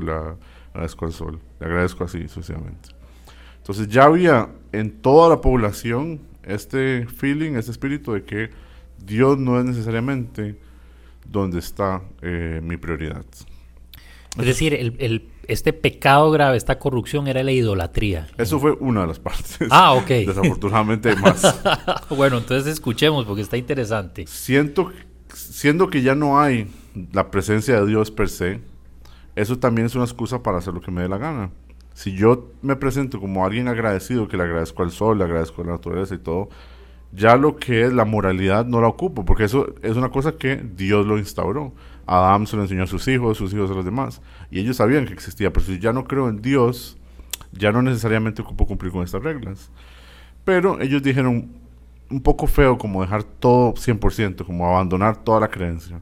agradezco 0.74 1.06
al 1.06 1.12
sol. 1.12 1.38
Le 1.60 1.66
agradezco 1.66 2.02
así 2.02 2.26
sucesivamente. 2.26 2.90
Entonces 3.58 3.86
ya 3.86 4.04
había 4.04 4.48
en 4.72 4.90
toda 5.00 5.28
la 5.28 5.40
población 5.40 6.20
este 6.42 7.06
feeling, 7.06 7.52
este 7.52 7.70
espíritu 7.70 8.12
de 8.12 8.24
que 8.24 8.50
Dios 8.98 9.38
no 9.38 9.60
es 9.60 9.64
necesariamente 9.64 10.58
donde 11.24 11.60
está 11.60 12.02
eh, 12.20 12.60
mi 12.62 12.76
prioridad. 12.76 13.24
Es 14.38 14.46
decir, 14.46 14.74
el, 14.74 15.28
este 15.46 15.72
pecado 15.72 16.30
grave, 16.30 16.56
esta 16.56 16.78
corrupción 16.78 17.28
era 17.28 17.42
la 17.42 17.52
idolatría. 17.52 18.28
Eso 18.38 18.58
fue 18.58 18.72
una 18.72 19.02
de 19.02 19.08
las 19.08 19.18
partes. 19.18 19.58
Ah, 19.70 19.92
ok. 19.92 20.06
Desafortunadamente 20.08 21.14
más. 21.16 21.62
bueno, 22.10 22.38
entonces 22.38 22.72
escuchemos 22.72 23.26
porque 23.26 23.42
está 23.42 23.56
interesante. 23.56 24.26
Siento, 24.26 24.90
siendo 25.34 25.90
que 25.90 26.02
ya 26.02 26.14
no 26.14 26.40
hay 26.40 26.68
la 27.12 27.30
presencia 27.30 27.80
de 27.80 27.86
Dios 27.86 28.10
per 28.10 28.28
se, 28.28 28.60
eso 29.36 29.58
también 29.58 29.86
es 29.86 29.94
una 29.94 30.04
excusa 30.04 30.42
para 30.42 30.58
hacer 30.58 30.72
lo 30.74 30.80
que 30.80 30.90
me 30.90 31.02
dé 31.02 31.08
la 31.08 31.18
gana. 31.18 31.50
Si 31.94 32.12
yo 32.12 32.52
me 32.62 32.76
presento 32.76 33.20
como 33.20 33.44
alguien 33.44 33.68
agradecido, 33.68 34.28
que 34.28 34.36
le 34.36 34.44
agradezco 34.44 34.82
al 34.82 34.90
sol, 34.90 35.18
le 35.18 35.24
agradezco 35.24 35.60
a 35.62 35.66
la 35.66 35.72
naturaleza 35.72 36.14
y 36.14 36.18
todo, 36.18 36.48
ya 37.12 37.36
lo 37.36 37.56
que 37.56 37.82
es 37.82 37.92
la 37.92 38.06
moralidad 38.06 38.64
no 38.64 38.80
la 38.80 38.88
ocupo, 38.88 39.24
porque 39.24 39.44
eso 39.44 39.74
es 39.82 39.96
una 39.96 40.10
cosa 40.10 40.32
que 40.32 40.56
Dios 40.56 41.06
lo 41.06 41.18
instauró. 41.18 41.74
Adán 42.18 42.46
se 42.46 42.56
lo 42.56 42.62
enseñó 42.62 42.82
a 42.82 42.86
sus 42.86 43.08
hijos, 43.08 43.38
sus 43.38 43.54
hijos 43.54 43.70
a 43.70 43.74
los 43.74 43.84
demás, 43.84 44.20
y 44.50 44.60
ellos 44.60 44.76
sabían 44.76 45.06
que 45.06 45.12
existía, 45.12 45.52
pero 45.52 45.64
si 45.64 45.78
ya 45.78 45.92
no 45.92 46.04
creo 46.04 46.28
en 46.28 46.42
Dios, 46.42 46.98
ya 47.52 47.72
no 47.72 47.82
necesariamente 47.82 48.42
ocupo 48.42 48.66
cumplir 48.66 48.92
con 48.92 49.02
estas 49.02 49.22
reglas. 49.22 49.70
Pero 50.44 50.80
ellos 50.80 51.02
dijeron 51.02 51.50
un 52.10 52.20
poco 52.22 52.46
feo 52.46 52.76
como 52.76 53.02
dejar 53.02 53.22
todo 53.22 53.74
100%, 53.74 54.44
como 54.44 54.68
abandonar 54.68 55.16
toda 55.16 55.40
la 55.40 55.48
creencia. 55.48 56.00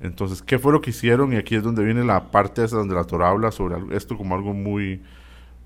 Entonces, 0.00 0.42
¿qué 0.42 0.58
fue 0.58 0.72
lo 0.72 0.80
que 0.80 0.90
hicieron? 0.90 1.32
Y 1.32 1.36
aquí 1.36 1.56
es 1.56 1.62
donde 1.62 1.84
viene 1.84 2.04
la 2.04 2.30
parte 2.30 2.62
esa 2.62 2.76
donde 2.76 2.94
la 2.94 3.04
Torah 3.04 3.30
habla 3.30 3.50
sobre 3.50 3.96
esto 3.96 4.16
como 4.16 4.34
algo 4.34 4.54
muy, 4.54 5.02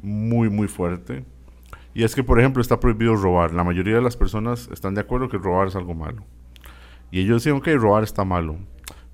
muy, 0.01 0.49
muy 0.49 0.69
fuerte. 0.69 1.25
Y 1.95 2.05
es 2.05 2.15
que, 2.15 2.25
por 2.25 2.41
ejemplo, 2.41 2.63
está 2.63 2.81
prohibido 2.81 3.15
robar. 3.15 3.53
La 3.53 3.65
mayoría 3.65 3.97
de 3.97 4.01
las 4.01 4.17
personas 4.17 4.71
están 4.73 4.95
de 4.95 5.03
acuerdo 5.03 5.29
que 5.29 5.37
robar 5.37 5.69
es 5.69 5.77
algo 5.77 5.95
malo. 5.95 6.25
Y 7.11 7.21
ellos 7.21 7.43
decían, 7.43 7.59
ok, 7.59 7.69
robar 7.79 8.03
está 8.03 8.25
malo. 8.25 8.57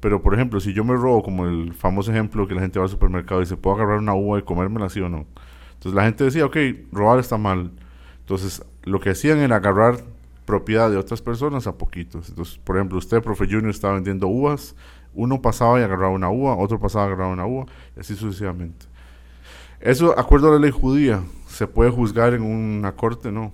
Pero, 0.00 0.22
por 0.22 0.34
ejemplo, 0.34 0.60
si 0.60 0.72
yo 0.72 0.84
me 0.84 0.94
robo, 0.94 1.22
como 1.22 1.46
el 1.46 1.74
famoso 1.74 2.12
ejemplo 2.12 2.46
que 2.46 2.54
la 2.54 2.60
gente 2.60 2.78
va 2.78 2.84
al 2.84 2.90
supermercado 2.90 3.42
y 3.42 3.46
se 3.46 3.56
puede 3.56 3.76
agarrar 3.76 3.98
una 3.98 4.14
uva 4.14 4.38
y 4.38 4.42
comérmela, 4.42 4.88
sí 4.88 5.00
o 5.00 5.08
no. 5.08 5.26
Entonces 5.74 5.94
la 5.94 6.04
gente 6.04 6.24
decía, 6.24 6.46
ok, 6.46 6.56
robar 6.92 7.18
está 7.18 7.36
mal. 7.36 7.72
Entonces, 8.20 8.64
lo 8.84 9.00
que 9.00 9.10
hacían 9.10 9.38
era 9.38 9.56
agarrar 9.56 9.96
propiedad 10.44 10.90
de 10.90 10.96
otras 10.96 11.20
personas 11.20 11.66
a 11.66 11.76
poquitos. 11.76 12.28
Entonces, 12.28 12.58
por 12.58 12.76
ejemplo, 12.76 12.98
usted, 12.98 13.22
profe 13.22 13.44
Junior, 13.44 13.70
estaba 13.70 13.94
vendiendo 13.94 14.28
uvas. 14.28 14.76
Uno 15.14 15.42
pasaba 15.42 15.80
y 15.80 15.82
agarraba 15.82 16.10
una 16.10 16.30
uva, 16.30 16.56
otro 16.56 16.78
pasaba 16.78 17.04
y 17.04 17.08
agarraba 17.08 17.32
una 17.32 17.46
uva, 17.46 17.66
y 17.96 18.00
así 18.00 18.14
sucesivamente. 18.14 18.86
Eso, 19.80 20.18
acuerdo 20.18 20.48
a 20.48 20.52
la 20.52 20.58
ley 20.58 20.70
judía, 20.70 21.22
se 21.46 21.66
puede 21.66 21.90
juzgar 21.90 22.34
en 22.34 22.42
una 22.42 22.92
corte, 22.92 23.30
no. 23.30 23.52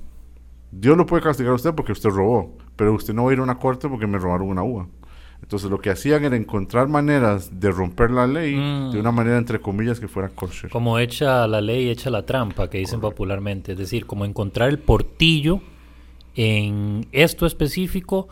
Dios 0.70 0.96
lo 0.96 1.06
puede 1.06 1.22
castigar 1.22 1.52
a 1.52 1.56
usted 1.56 1.74
porque 1.74 1.92
usted 1.92 2.10
robó, 2.10 2.56
pero 2.76 2.94
usted 2.94 3.14
no 3.14 3.24
va 3.24 3.30
a 3.30 3.32
ir 3.32 3.38
a 3.38 3.42
una 3.42 3.58
corte 3.58 3.88
porque 3.88 4.06
me 4.06 4.18
robaron 4.18 4.48
una 4.48 4.62
uva. 4.62 4.86
Entonces 5.44 5.70
lo 5.70 5.78
que 5.78 5.90
hacían 5.90 6.24
era 6.24 6.36
encontrar 6.36 6.88
maneras 6.88 7.60
de 7.60 7.70
romper 7.70 8.10
la 8.10 8.26
ley 8.26 8.56
mm. 8.56 8.92
de 8.92 8.98
una 8.98 9.12
manera 9.12 9.36
entre 9.36 9.60
comillas 9.60 10.00
que 10.00 10.08
fuera 10.08 10.30
kosher. 10.30 10.70
Como 10.70 10.98
echa 10.98 11.46
la 11.46 11.60
ley, 11.60 11.90
echa 11.90 12.08
la 12.08 12.24
trampa, 12.24 12.70
que 12.70 12.78
dicen 12.78 12.98
popularmente. 12.98 13.72
Es 13.72 13.78
decir, 13.78 14.06
como 14.06 14.24
encontrar 14.24 14.70
el 14.70 14.78
portillo 14.78 15.60
en 16.34 17.06
esto 17.12 17.44
específico 17.44 18.26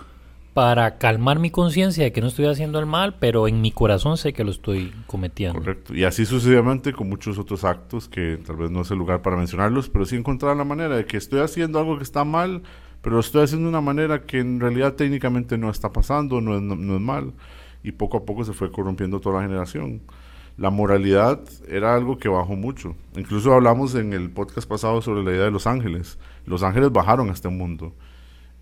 para 0.55 0.97
calmar 0.97 1.39
mi 1.39 1.51
conciencia 1.51 2.03
de 2.03 2.13
que 2.13 2.23
no 2.23 2.29
estoy 2.29 2.47
haciendo 2.47 2.79
el 2.79 2.87
mal, 2.87 3.17
pero 3.19 3.47
en 3.47 3.61
mi 3.61 3.73
corazón 3.73 4.17
sé 4.17 4.33
que 4.33 4.43
lo 4.43 4.51
estoy 4.51 4.91
cometiendo. 5.07 5.59
Correcto. 5.59 5.95
Y 5.95 6.05
así 6.05 6.25
sucesivamente 6.25 6.95
con 6.95 7.11
muchos 7.11 7.39
otros 7.39 7.63
actos 7.65 8.09
que 8.09 8.39
tal 8.39 8.57
vez 8.57 8.71
no 8.71 8.81
es 8.81 8.91
el 8.91 8.97
lugar 8.97 9.21
para 9.21 9.37
mencionarlos, 9.37 9.91
pero 9.91 10.07
sí 10.07 10.17
encontrar 10.17 10.57
la 10.57 10.65
manera 10.65 10.97
de 10.97 11.05
que 11.05 11.19
estoy 11.19 11.41
haciendo 11.41 11.79
algo 11.79 11.99
que 11.99 12.05
está 12.05 12.25
mal, 12.25 12.63
pero 13.03 13.17
lo 13.17 13.21
estoy 13.21 13.43
haciendo 13.43 13.67
de 13.67 13.71
una 13.71 13.81
manera 13.81 14.23
que 14.23 14.39
en 14.39 14.61
realidad 14.61 14.95
técnicamente 14.95 15.59
no 15.59 15.71
está 15.71 15.93
pasando, 15.93 16.41
no 16.41 16.57
es, 16.57 16.63
no, 16.63 16.95
es 16.95 17.01
mal. 17.01 17.35
Y 17.83 17.93
poco 17.93 18.19
a 18.19 18.25
poco 18.25 18.45
se 18.45 18.53
fue 18.53 18.71
corrompiendo 18.71 19.21
toda 19.21 19.41
la 19.41 19.47
generación. 19.47 20.03
La 20.57 20.71
moralidad 20.71 21.41
era 21.69 21.95
algo 21.95 22.19
que 22.19 22.29
bajó 22.29 22.55
mucho. 22.55 22.95
Incluso 23.17 23.53
hablamos 23.53 23.95
en 23.97 24.13
el 24.13 24.31
podcast 24.31 24.69
pasado 24.69 25.03
sobre 25.03 25.25
la 25.25 25.33
idea 25.33 25.45
de 25.45 25.51
los 25.51 25.67
ángeles. 25.67 26.19
Los 26.47 26.63
ángeles 26.63 26.93
bajaron 26.93 27.29
a 27.29 27.33
este 27.33 27.49
mundo 27.49 27.93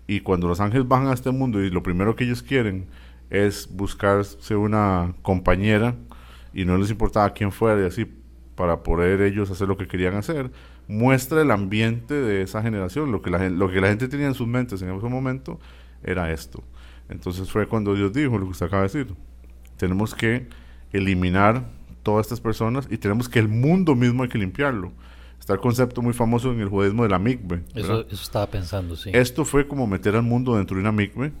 y 0.07 0.21
cuando 0.21 0.47
los 0.47 0.59
ángeles 0.59 0.87
bajan 0.87 1.07
a 1.07 1.13
este 1.13 1.31
mundo 1.31 1.61
y 1.61 1.69
lo 1.69 1.83
primero 1.83 2.15
que 2.15 2.23
ellos 2.23 2.41
quieren 2.41 2.87
es 3.29 3.69
buscarse 3.71 4.55
una 4.55 5.13
compañera 5.21 5.95
y 6.53 6.65
no 6.65 6.77
les 6.77 6.89
importaba 6.89 7.29
quién 7.31 7.51
fuera 7.51 7.81
y 7.81 7.85
así 7.85 8.05
para 8.55 8.83
poder 8.83 9.21
ellos 9.21 9.49
hacer 9.51 9.67
lo 9.67 9.77
que 9.77 9.87
querían 9.87 10.15
hacer, 10.15 10.51
muestra 10.87 11.41
el 11.41 11.51
ambiente 11.51 12.13
de 12.13 12.41
esa 12.41 12.61
generación. 12.61 13.11
Lo 13.11 13.21
que 13.21 13.29
la, 13.29 13.49
lo 13.49 13.69
que 13.69 13.81
la 13.81 13.87
gente 13.87 14.07
tenía 14.07 14.27
en 14.27 14.33
sus 14.33 14.47
mentes 14.47 14.81
en 14.81 14.89
ese 14.89 15.07
momento 15.07 15.59
era 16.03 16.31
esto. 16.31 16.63
Entonces 17.09 17.51
fue 17.51 17.67
cuando 17.67 17.93
Dios 17.95 18.13
dijo 18.13 18.37
lo 18.37 18.45
que 18.45 18.51
usted 18.51 18.65
acaba 18.67 18.83
de 18.83 18.87
decir. 18.87 19.15
Tenemos 19.77 20.15
que 20.15 20.47
eliminar 20.91 21.65
todas 22.03 22.25
estas 22.25 22.41
personas 22.41 22.87
y 22.89 22.97
tenemos 22.97 23.29
que 23.29 23.39
el 23.39 23.47
mundo 23.47 23.95
mismo 23.95 24.23
hay 24.23 24.29
que 24.29 24.37
limpiarlo. 24.37 24.91
Está 25.39 25.53
el 25.53 25.59
concepto 25.59 26.01
muy 26.01 26.13
famoso 26.13 26.51
en 26.51 26.59
el 26.59 26.69
judaísmo 26.69 27.03
de 27.03 27.09
la 27.09 27.19
mikve. 27.19 27.63
Eso, 27.73 28.01
eso, 28.01 28.23
estaba 28.23 28.47
pensando, 28.47 28.95
sí. 28.95 29.09
Esto 29.13 29.43
fue 29.43 29.67
como 29.67 29.87
meter 29.87 30.15
al 30.15 30.23
mundo 30.23 30.55
dentro 30.55 30.75
de 30.75 30.81
una 30.81 30.91
mikve, 30.91 31.31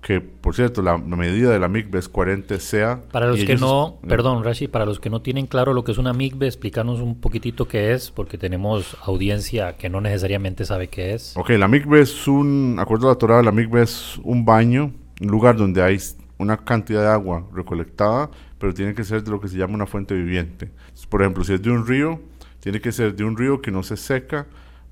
que 0.00 0.20
por 0.20 0.54
cierto, 0.54 0.80
la, 0.80 0.96
medida 0.96 1.50
de 1.50 1.58
la 1.58 1.68
mikve 1.68 1.98
es 1.98 2.08
40 2.08 2.58
sea. 2.60 3.02
Para 3.10 3.26
los 3.26 3.42
que 3.44 3.56
no, 3.56 3.98
perdón, 4.06 4.44
Rashi, 4.44 4.68
para 4.68 4.86
los 4.86 5.00
que 5.00 5.10
no 5.10 5.22
tienen 5.22 5.46
claro 5.46 5.74
lo 5.74 5.84
que 5.84 5.92
es 5.92 5.98
una 5.98 6.12
mikve, 6.12 6.46
explícanos 6.46 7.00
un 7.00 7.20
poquitito 7.20 7.66
qué 7.66 7.92
es, 7.92 8.10
porque 8.10 8.38
tenemos 8.38 8.96
audiencia 9.02 9.76
que 9.76 9.88
no 9.88 10.00
necesariamente 10.00 10.64
sabe 10.64 10.88
qué 10.88 11.14
es. 11.14 11.36
Ok, 11.36 11.50
la 11.50 11.68
mikve 11.68 12.00
es 12.00 12.28
un, 12.28 12.76
acuerdo 12.78 13.08
a 13.08 13.12
la 13.12 13.18
Torah, 13.18 13.42
la 13.42 13.52
mikve 13.52 13.82
es 13.82 14.18
un 14.22 14.44
baño, 14.44 14.92
un 15.20 15.28
lugar 15.28 15.56
donde 15.56 15.82
hay 15.82 15.98
una 16.38 16.56
cantidad 16.56 17.02
de 17.02 17.08
agua 17.08 17.46
recolectada, 17.52 18.30
pero 18.58 18.72
tiene 18.72 18.94
que 18.94 19.04
ser 19.04 19.24
de 19.24 19.30
lo 19.30 19.40
que 19.40 19.48
se 19.48 19.58
llama 19.58 19.74
una 19.74 19.86
fuente 19.86 20.14
viviente. 20.14 20.70
Por 21.08 21.22
ejemplo, 21.22 21.42
si 21.44 21.54
es 21.54 21.62
de 21.62 21.70
un 21.70 21.86
río, 21.86 22.20
tiene 22.60 22.80
que 22.80 22.92
ser 22.92 23.14
de 23.14 23.24
un 23.24 23.36
río 23.36 23.60
que 23.60 23.70
no 23.70 23.82
se 23.82 23.96
seca 23.96 24.46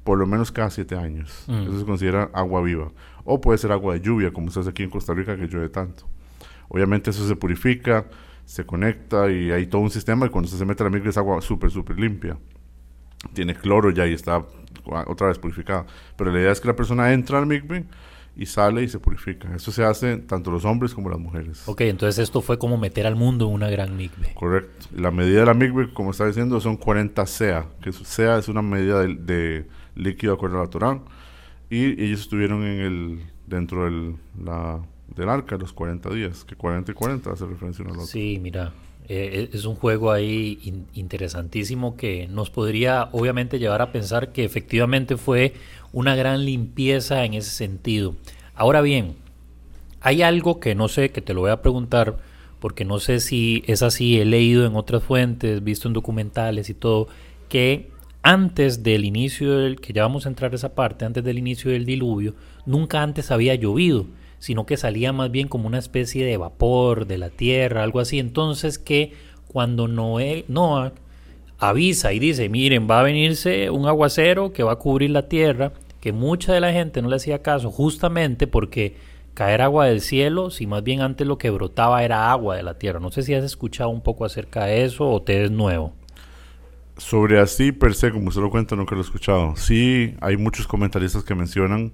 por 0.06 0.18
lo 0.18 0.26
menos 0.26 0.52
cada 0.52 0.70
siete 0.70 0.94
años. 0.96 1.44
Mm. 1.48 1.62
Eso 1.62 1.80
se 1.80 1.84
considera 1.84 2.30
agua 2.32 2.62
viva. 2.62 2.92
O 3.26 3.40
puede 3.40 3.58
ser 3.58 3.72
agua 3.72 3.94
de 3.94 4.00
lluvia, 4.00 4.32
como 4.32 4.50
se 4.50 4.60
hace 4.60 4.70
aquí 4.70 4.82
en 4.82 4.90
Costa 4.90 5.12
Rica, 5.12 5.36
que 5.36 5.46
llueve 5.46 5.68
tanto. 5.68 6.04
Obviamente 6.68 7.10
eso 7.10 7.26
se 7.26 7.36
purifica, 7.36 8.06
se 8.44 8.64
conecta 8.64 9.30
y 9.30 9.50
hay 9.50 9.66
todo 9.66 9.82
un 9.82 9.90
sistema 9.90 10.26
y 10.26 10.28
cuando 10.30 10.48
se 10.48 10.64
mete 10.64 10.82
a 10.82 10.84
la 10.84 10.90
micro 10.90 11.10
es 11.10 11.18
agua 11.18 11.40
súper, 11.40 11.70
súper 11.70 11.98
limpia. 11.98 12.38
Tiene 13.34 13.54
cloro 13.54 13.90
ya 13.90 14.06
y 14.06 14.14
está 14.14 14.44
otra 15.06 15.26
vez 15.28 15.38
purificada. 15.38 15.86
Pero 16.16 16.32
la 16.32 16.40
idea 16.40 16.52
es 16.52 16.60
que 16.60 16.68
la 16.68 16.76
persona 16.76 17.12
entra 17.12 17.38
al 17.38 17.46
micro 17.46 17.82
y 18.36 18.46
sale 18.46 18.82
y 18.82 18.88
se 18.88 18.98
purifica. 18.98 19.54
Eso 19.54 19.72
se 19.72 19.82
hace 19.82 20.18
tanto 20.18 20.50
los 20.50 20.64
hombres 20.64 20.92
como 20.92 21.08
las 21.08 21.18
mujeres. 21.18 21.62
Ok, 21.66 21.80
entonces 21.82 22.22
esto 22.22 22.42
fue 22.42 22.58
como 22.58 22.76
meter 22.76 23.06
al 23.06 23.16
mundo 23.16 23.48
una 23.48 23.70
gran 23.70 23.96
migbe. 23.96 24.34
Correcto. 24.34 24.86
La 24.94 25.10
medida 25.10 25.40
de 25.40 25.46
la 25.46 25.54
migbe, 25.54 25.92
como 25.94 26.10
está 26.10 26.26
diciendo, 26.26 26.60
son 26.60 26.76
40 26.76 27.26
SEA, 27.26 27.66
que 27.80 27.92
SEA 27.92 28.38
es 28.38 28.48
una 28.48 28.62
medida 28.62 29.00
de, 29.00 29.66
líquido 29.94 30.32
de 30.32 30.36
acuerdo 30.36 30.60
a 30.60 30.64
la 30.64 30.70
Torah. 30.70 31.00
Y 31.70 32.02
ellos 32.02 32.20
estuvieron 32.20 32.64
en 32.64 32.80
el 32.80 33.20
dentro 33.46 33.84
del, 33.84 34.16
la, 34.42 34.80
del 35.14 35.28
arca 35.28 35.56
los 35.56 35.72
40 35.72 36.10
días, 36.10 36.44
que 36.44 36.54
40 36.54 36.92
y 36.92 36.94
40 36.94 37.30
hace 37.30 37.46
referencia 37.46 37.84
a 37.84 37.88
uno 37.88 38.00
al. 38.00 38.06
Sí, 38.06 38.38
mira, 38.40 38.72
eh, 39.08 39.50
es 39.52 39.64
un 39.64 39.76
juego 39.76 40.10
ahí 40.10 40.84
interesantísimo 40.94 41.96
que 41.96 42.26
nos 42.28 42.50
podría 42.50 43.08
obviamente 43.12 43.58
llevar 43.58 43.82
a 43.82 43.92
pensar 43.92 44.32
que 44.32 44.44
efectivamente 44.44 45.16
fue 45.16 45.54
una 45.92 46.16
gran 46.16 46.44
limpieza 46.44 47.24
en 47.24 47.34
ese 47.34 47.50
sentido. 47.50 48.16
Ahora 48.54 48.80
bien, 48.80 49.14
hay 50.00 50.22
algo 50.22 50.60
que 50.60 50.74
no 50.74 50.88
sé, 50.88 51.10
que 51.10 51.20
te 51.20 51.34
lo 51.34 51.40
voy 51.40 51.50
a 51.50 51.62
preguntar, 51.62 52.18
porque 52.58 52.84
no 52.84 52.98
sé 52.98 53.20
si 53.20 53.62
es 53.66 53.82
así, 53.82 54.18
he 54.18 54.24
leído 54.24 54.66
en 54.66 54.74
otras 54.74 55.02
fuentes, 55.02 55.62
visto 55.62 55.88
en 55.88 55.94
documentales 55.94 56.68
y 56.68 56.74
todo, 56.74 57.08
que 57.48 57.90
antes 58.26 58.82
del 58.82 59.04
inicio 59.04 59.56
del, 59.56 59.80
que 59.80 59.92
ya 59.92 60.02
vamos 60.02 60.26
a 60.26 60.28
entrar 60.28 60.50
a 60.50 60.56
esa 60.56 60.74
parte, 60.74 61.04
antes 61.04 61.22
del 61.22 61.38
inicio 61.38 61.70
del 61.70 61.86
diluvio, 61.86 62.34
nunca 62.64 63.00
antes 63.00 63.30
había 63.30 63.54
llovido, 63.54 64.06
sino 64.40 64.66
que 64.66 64.76
salía 64.76 65.12
más 65.12 65.30
bien 65.30 65.46
como 65.46 65.68
una 65.68 65.78
especie 65.78 66.26
de 66.26 66.36
vapor 66.36 67.06
de 67.06 67.18
la 67.18 67.30
tierra, 67.30 67.84
algo 67.84 68.00
así. 68.00 68.18
Entonces 68.18 68.80
que 68.80 69.12
cuando 69.46 69.86
Noé, 69.86 70.44
Noah 70.48 70.92
avisa 71.58 72.12
y 72.12 72.18
dice, 72.18 72.48
miren, 72.48 72.88
va 72.90 72.98
a 72.98 73.04
venirse 73.04 73.70
un 73.70 73.86
aguacero 73.86 74.52
que 74.52 74.64
va 74.64 74.72
a 74.72 74.76
cubrir 74.80 75.10
la 75.10 75.28
tierra, 75.28 75.72
que 76.00 76.10
mucha 76.10 76.52
de 76.52 76.60
la 76.60 76.72
gente 76.72 77.02
no 77.02 77.08
le 77.08 77.16
hacía 77.16 77.42
caso 77.42 77.70
justamente 77.70 78.48
porque 78.48 78.96
caer 79.34 79.62
agua 79.62 79.86
del 79.86 80.00
cielo, 80.00 80.50
si 80.50 80.66
más 80.66 80.82
bien 80.82 81.00
antes 81.00 81.28
lo 81.28 81.38
que 81.38 81.50
brotaba 81.50 82.02
era 82.02 82.32
agua 82.32 82.56
de 82.56 82.64
la 82.64 82.76
tierra. 82.76 82.98
No 82.98 83.12
sé 83.12 83.22
si 83.22 83.34
has 83.34 83.44
escuchado 83.44 83.90
un 83.90 84.00
poco 84.00 84.24
acerca 84.24 84.64
de 84.64 84.82
eso 84.82 85.08
o 85.08 85.22
te 85.22 85.44
es 85.44 85.52
nuevo. 85.52 85.92
Sobre 86.96 87.38
así 87.40 87.72
per 87.72 87.94
se, 87.94 88.10
como 88.10 88.28
usted 88.28 88.40
lo 88.40 88.50
cuenta, 88.50 88.74
nunca 88.74 88.94
lo 88.94 89.02
he 89.02 89.04
escuchado. 89.04 89.54
Sí, 89.56 90.14
hay 90.20 90.36
muchos 90.36 90.66
comentaristas 90.66 91.24
que 91.24 91.34
mencionan 91.34 91.92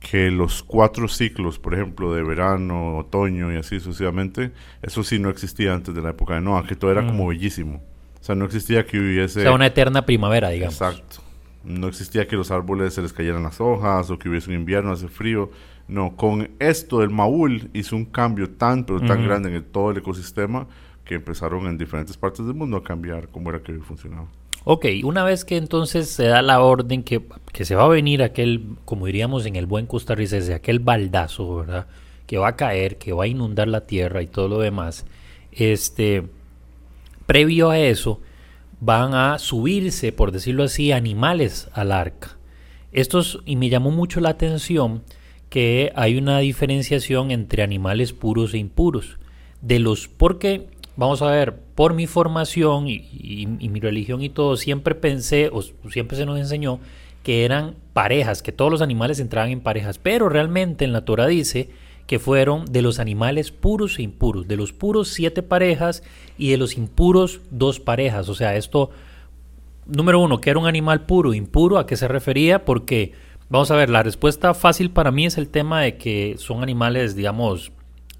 que 0.00 0.30
los 0.30 0.62
cuatro 0.62 1.08
ciclos, 1.08 1.58
por 1.58 1.74
ejemplo, 1.74 2.12
de 2.14 2.22
verano, 2.22 2.98
otoño 2.98 3.52
y 3.52 3.56
así 3.56 3.80
sucesivamente, 3.80 4.52
eso 4.82 5.02
sí 5.02 5.18
no 5.18 5.28
existía 5.28 5.72
antes 5.74 5.94
de 5.94 6.02
la 6.02 6.10
época 6.10 6.34
de 6.34 6.40
Noah, 6.40 6.66
que 6.66 6.76
todo 6.76 6.90
era 6.92 7.04
como 7.06 7.24
mm. 7.24 7.28
bellísimo. 7.28 7.82
O 8.20 8.24
sea, 8.24 8.34
no 8.34 8.44
existía 8.44 8.84
que 8.86 8.98
hubiese... 8.98 9.40
O 9.40 9.42
sea, 9.42 9.52
una 9.52 9.66
eterna 9.66 10.04
primavera, 10.04 10.50
digamos. 10.50 10.74
Exacto. 10.74 11.22
No 11.64 11.88
existía 11.88 12.26
que 12.26 12.36
los 12.36 12.50
árboles 12.50 12.94
se 12.94 13.02
les 13.02 13.12
cayeran 13.12 13.42
las 13.42 13.60
hojas 13.60 14.10
o 14.10 14.18
que 14.18 14.28
hubiese 14.28 14.50
un 14.50 14.56
invierno, 14.56 14.92
hace 14.92 15.08
frío. 15.08 15.50
No, 15.86 16.16
con 16.16 16.50
esto 16.58 17.02
el 17.02 17.10
Maúl 17.10 17.70
hizo 17.72 17.96
un 17.96 18.04
cambio 18.04 18.50
tan, 18.50 18.84
pero 18.84 19.00
tan 19.00 19.24
grande 19.24 19.54
en 19.54 19.64
todo 19.64 19.90
el 19.90 19.98
ecosistema 19.98 20.66
que 21.08 21.14
empezaron 21.14 21.66
en 21.66 21.78
diferentes 21.78 22.16
partes 22.16 22.46
del 22.46 22.54
mundo 22.54 22.76
a 22.76 22.84
cambiar 22.84 23.28
cómo 23.28 23.48
era 23.48 23.62
que 23.62 23.72
funcionaba. 23.80 24.28
Ok, 24.64 24.84
una 25.02 25.24
vez 25.24 25.46
que 25.46 25.56
entonces 25.56 26.10
se 26.10 26.24
da 26.24 26.42
la 26.42 26.60
orden 26.60 27.02
que, 27.02 27.22
que 27.52 27.64
se 27.64 27.74
va 27.74 27.86
a 27.86 27.88
venir 27.88 28.22
aquel, 28.22 28.76
como 28.84 29.06
diríamos 29.06 29.46
en 29.46 29.56
el 29.56 29.64
buen 29.64 29.86
costarricense, 29.86 30.52
aquel 30.52 30.80
baldazo, 30.80 31.56
¿verdad? 31.56 31.86
Que 32.26 32.36
va 32.36 32.48
a 32.48 32.56
caer, 32.56 32.98
que 32.98 33.14
va 33.14 33.24
a 33.24 33.26
inundar 33.26 33.68
la 33.68 33.86
tierra 33.86 34.20
y 34.20 34.26
todo 34.26 34.48
lo 34.48 34.58
demás. 34.58 35.06
Este, 35.50 36.24
previo 37.24 37.70
a 37.70 37.78
eso, 37.78 38.20
van 38.80 39.14
a 39.14 39.38
subirse, 39.38 40.12
por 40.12 40.30
decirlo 40.30 40.64
así, 40.64 40.92
animales 40.92 41.70
al 41.72 41.90
arca. 41.90 42.36
Estos, 42.92 43.40
y 43.46 43.56
me 43.56 43.70
llamó 43.70 43.90
mucho 43.90 44.20
la 44.20 44.28
atención 44.28 45.02
que 45.48 45.90
hay 45.94 46.18
una 46.18 46.40
diferenciación 46.40 47.30
entre 47.30 47.62
animales 47.62 48.12
puros 48.12 48.52
e 48.52 48.58
impuros. 48.58 49.18
De 49.62 49.78
los, 49.78 50.08
porque, 50.08 50.68
vamos 50.98 51.22
a 51.22 51.30
ver, 51.30 51.54
por 51.76 51.94
mi 51.94 52.08
formación 52.08 52.88
y, 52.88 53.46
mi 53.46 53.78
religión 53.78 54.20
y 54.20 54.30
todo, 54.30 54.56
siempre 54.56 54.96
pensé, 54.96 55.48
o 55.52 55.62
siempre 55.62 56.16
se 56.16 56.26
nos 56.26 56.40
enseñó, 56.40 56.80
que 57.22 57.44
eran 57.44 57.76
parejas, 57.92 58.42
que 58.42 58.50
todos 58.50 58.72
los 58.72 58.82
animales 58.82 59.20
entraban 59.20 59.50
en 59.52 59.60
parejas, 59.60 59.98
pero 59.98 60.28
realmente 60.28 60.84
en 60.84 60.92
la 60.92 61.04
Torah 61.04 61.28
dice 61.28 61.70
que 62.08 62.18
fueron 62.18 62.64
de 62.64 62.82
los 62.82 62.98
animales 62.98 63.52
puros 63.52 64.00
e 64.00 64.02
impuros, 64.02 64.48
de 64.48 64.56
los 64.56 64.72
puros 64.72 65.08
siete 65.08 65.44
parejas 65.44 66.02
y 66.36 66.50
de 66.50 66.56
los 66.56 66.76
impuros 66.76 67.42
dos 67.50 67.78
parejas. 67.78 68.28
O 68.28 68.34
sea, 68.34 68.56
esto, 68.56 68.90
número 69.86 70.18
uno, 70.18 70.40
que 70.40 70.50
era 70.50 70.58
un 70.58 70.66
animal 70.66 71.06
puro, 71.06 71.32
impuro, 71.32 71.78
¿a 71.78 71.86
qué 71.86 71.96
se 71.96 72.08
refería? 72.08 72.64
Porque, 72.64 73.12
vamos 73.50 73.70
a 73.70 73.76
ver, 73.76 73.88
la 73.88 74.02
respuesta 74.02 74.52
fácil 74.52 74.90
para 74.90 75.12
mí 75.12 75.26
es 75.26 75.38
el 75.38 75.48
tema 75.48 75.80
de 75.80 75.96
que 75.96 76.34
son 76.38 76.64
animales, 76.64 77.14
digamos, 77.14 77.70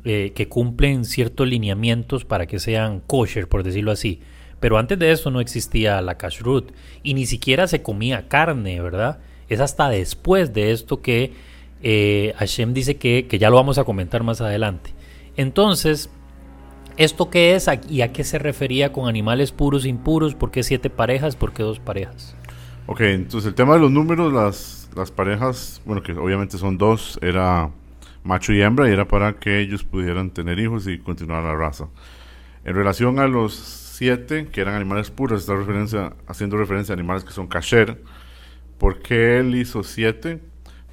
eh, 0.04 0.32
que 0.34 0.48
cumplen 0.48 1.04
ciertos 1.04 1.48
lineamientos 1.48 2.24
para 2.24 2.46
que 2.46 2.58
sean 2.58 3.00
kosher, 3.06 3.48
por 3.48 3.62
decirlo 3.62 3.90
así. 3.90 4.20
Pero 4.60 4.78
antes 4.78 4.98
de 4.98 5.10
eso 5.10 5.30
no 5.30 5.40
existía 5.40 6.00
la 6.00 6.16
kashrut 6.16 6.72
y 7.02 7.14
ni 7.14 7.26
siquiera 7.26 7.66
se 7.66 7.82
comía 7.82 8.28
carne, 8.28 8.80
¿verdad? 8.80 9.18
Es 9.48 9.60
hasta 9.60 9.88
después 9.88 10.52
de 10.52 10.72
esto 10.72 11.00
que 11.00 11.32
eh, 11.82 12.34
Hashem 12.38 12.74
dice 12.74 12.96
que, 12.96 13.26
ya 13.38 13.50
lo 13.50 13.56
vamos 13.56 13.78
a 13.78 13.84
comentar 13.84 14.22
más 14.22 14.40
adelante. 14.40 14.94
Entonces, 15.36 16.10
¿esto 16.96 17.30
qué 17.30 17.54
es 17.54 17.68
y 17.88 18.02
a 18.02 18.12
qué 18.12 18.24
se 18.24 18.38
refería 18.38 18.92
con 18.92 19.08
animales 19.08 19.52
puros 19.52 19.86
impuros? 19.86 20.34
¿Por 20.34 20.50
qué 20.50 20.62
siete 20.62 20.90
parejas? 20.90 21.36
¿Por 21.36 21.52
qué 21.52 21.62
dos 21.62 21.78
parejas? 21.78 22.34
Ok, 22.86 23.00
entonces 23.02 23.48
el 23.48 23.54
tema 23.54 23.74
de 23.74 23.80
los 23.80 23.90
números, 23.90 24.32
las, 24.32 24.90
las 24.96 25.10
parejas, 25.10 25.82
bueno, 25.84 26.02
que 26.02 26.12
obviamente 26.12 26.58
son 26.58 26.78
dos, 26.78 27.18
era 27.22 27.70
macho 28.28 28.52
y 28.52 28.60
hembra 28.60 28.88
y 28.88 28.92
era 28.92 29.08
para 29.08 29.34
que 29.34 29.58
ellos 29.58 29.82
pudieran 29.82 30.30
tener 30.30 30.58
hijos 30.58 30.86
y 30.86 30.98
continuar 30.98 31.42
la 31.42 31.56
raza. 31.56 31.88
En 32.64 32.74
relación 32.74 33.18
a 33.18 33.26
los 33.26 33.54
siete, 33.54 34.46
que 34.52 34.60
eran 34.60 34.74
animales 34.74 35.10
puros, 35.10 35.40
está 35.40 35.56
referencia, 35.56 36.12
haciendo 36.26 36.58
referencia 36.58 36.92
a 36.92 36.94
animales 36.94 37.24
que 37.24 37.32
son 37.32 37.48
kasher. 37.48 38.02
¿Por 38.76 39.00
qué 39.00 39.38
él 39.38 39.54
hizo 39.56 39.82
siete? 39.82 40.40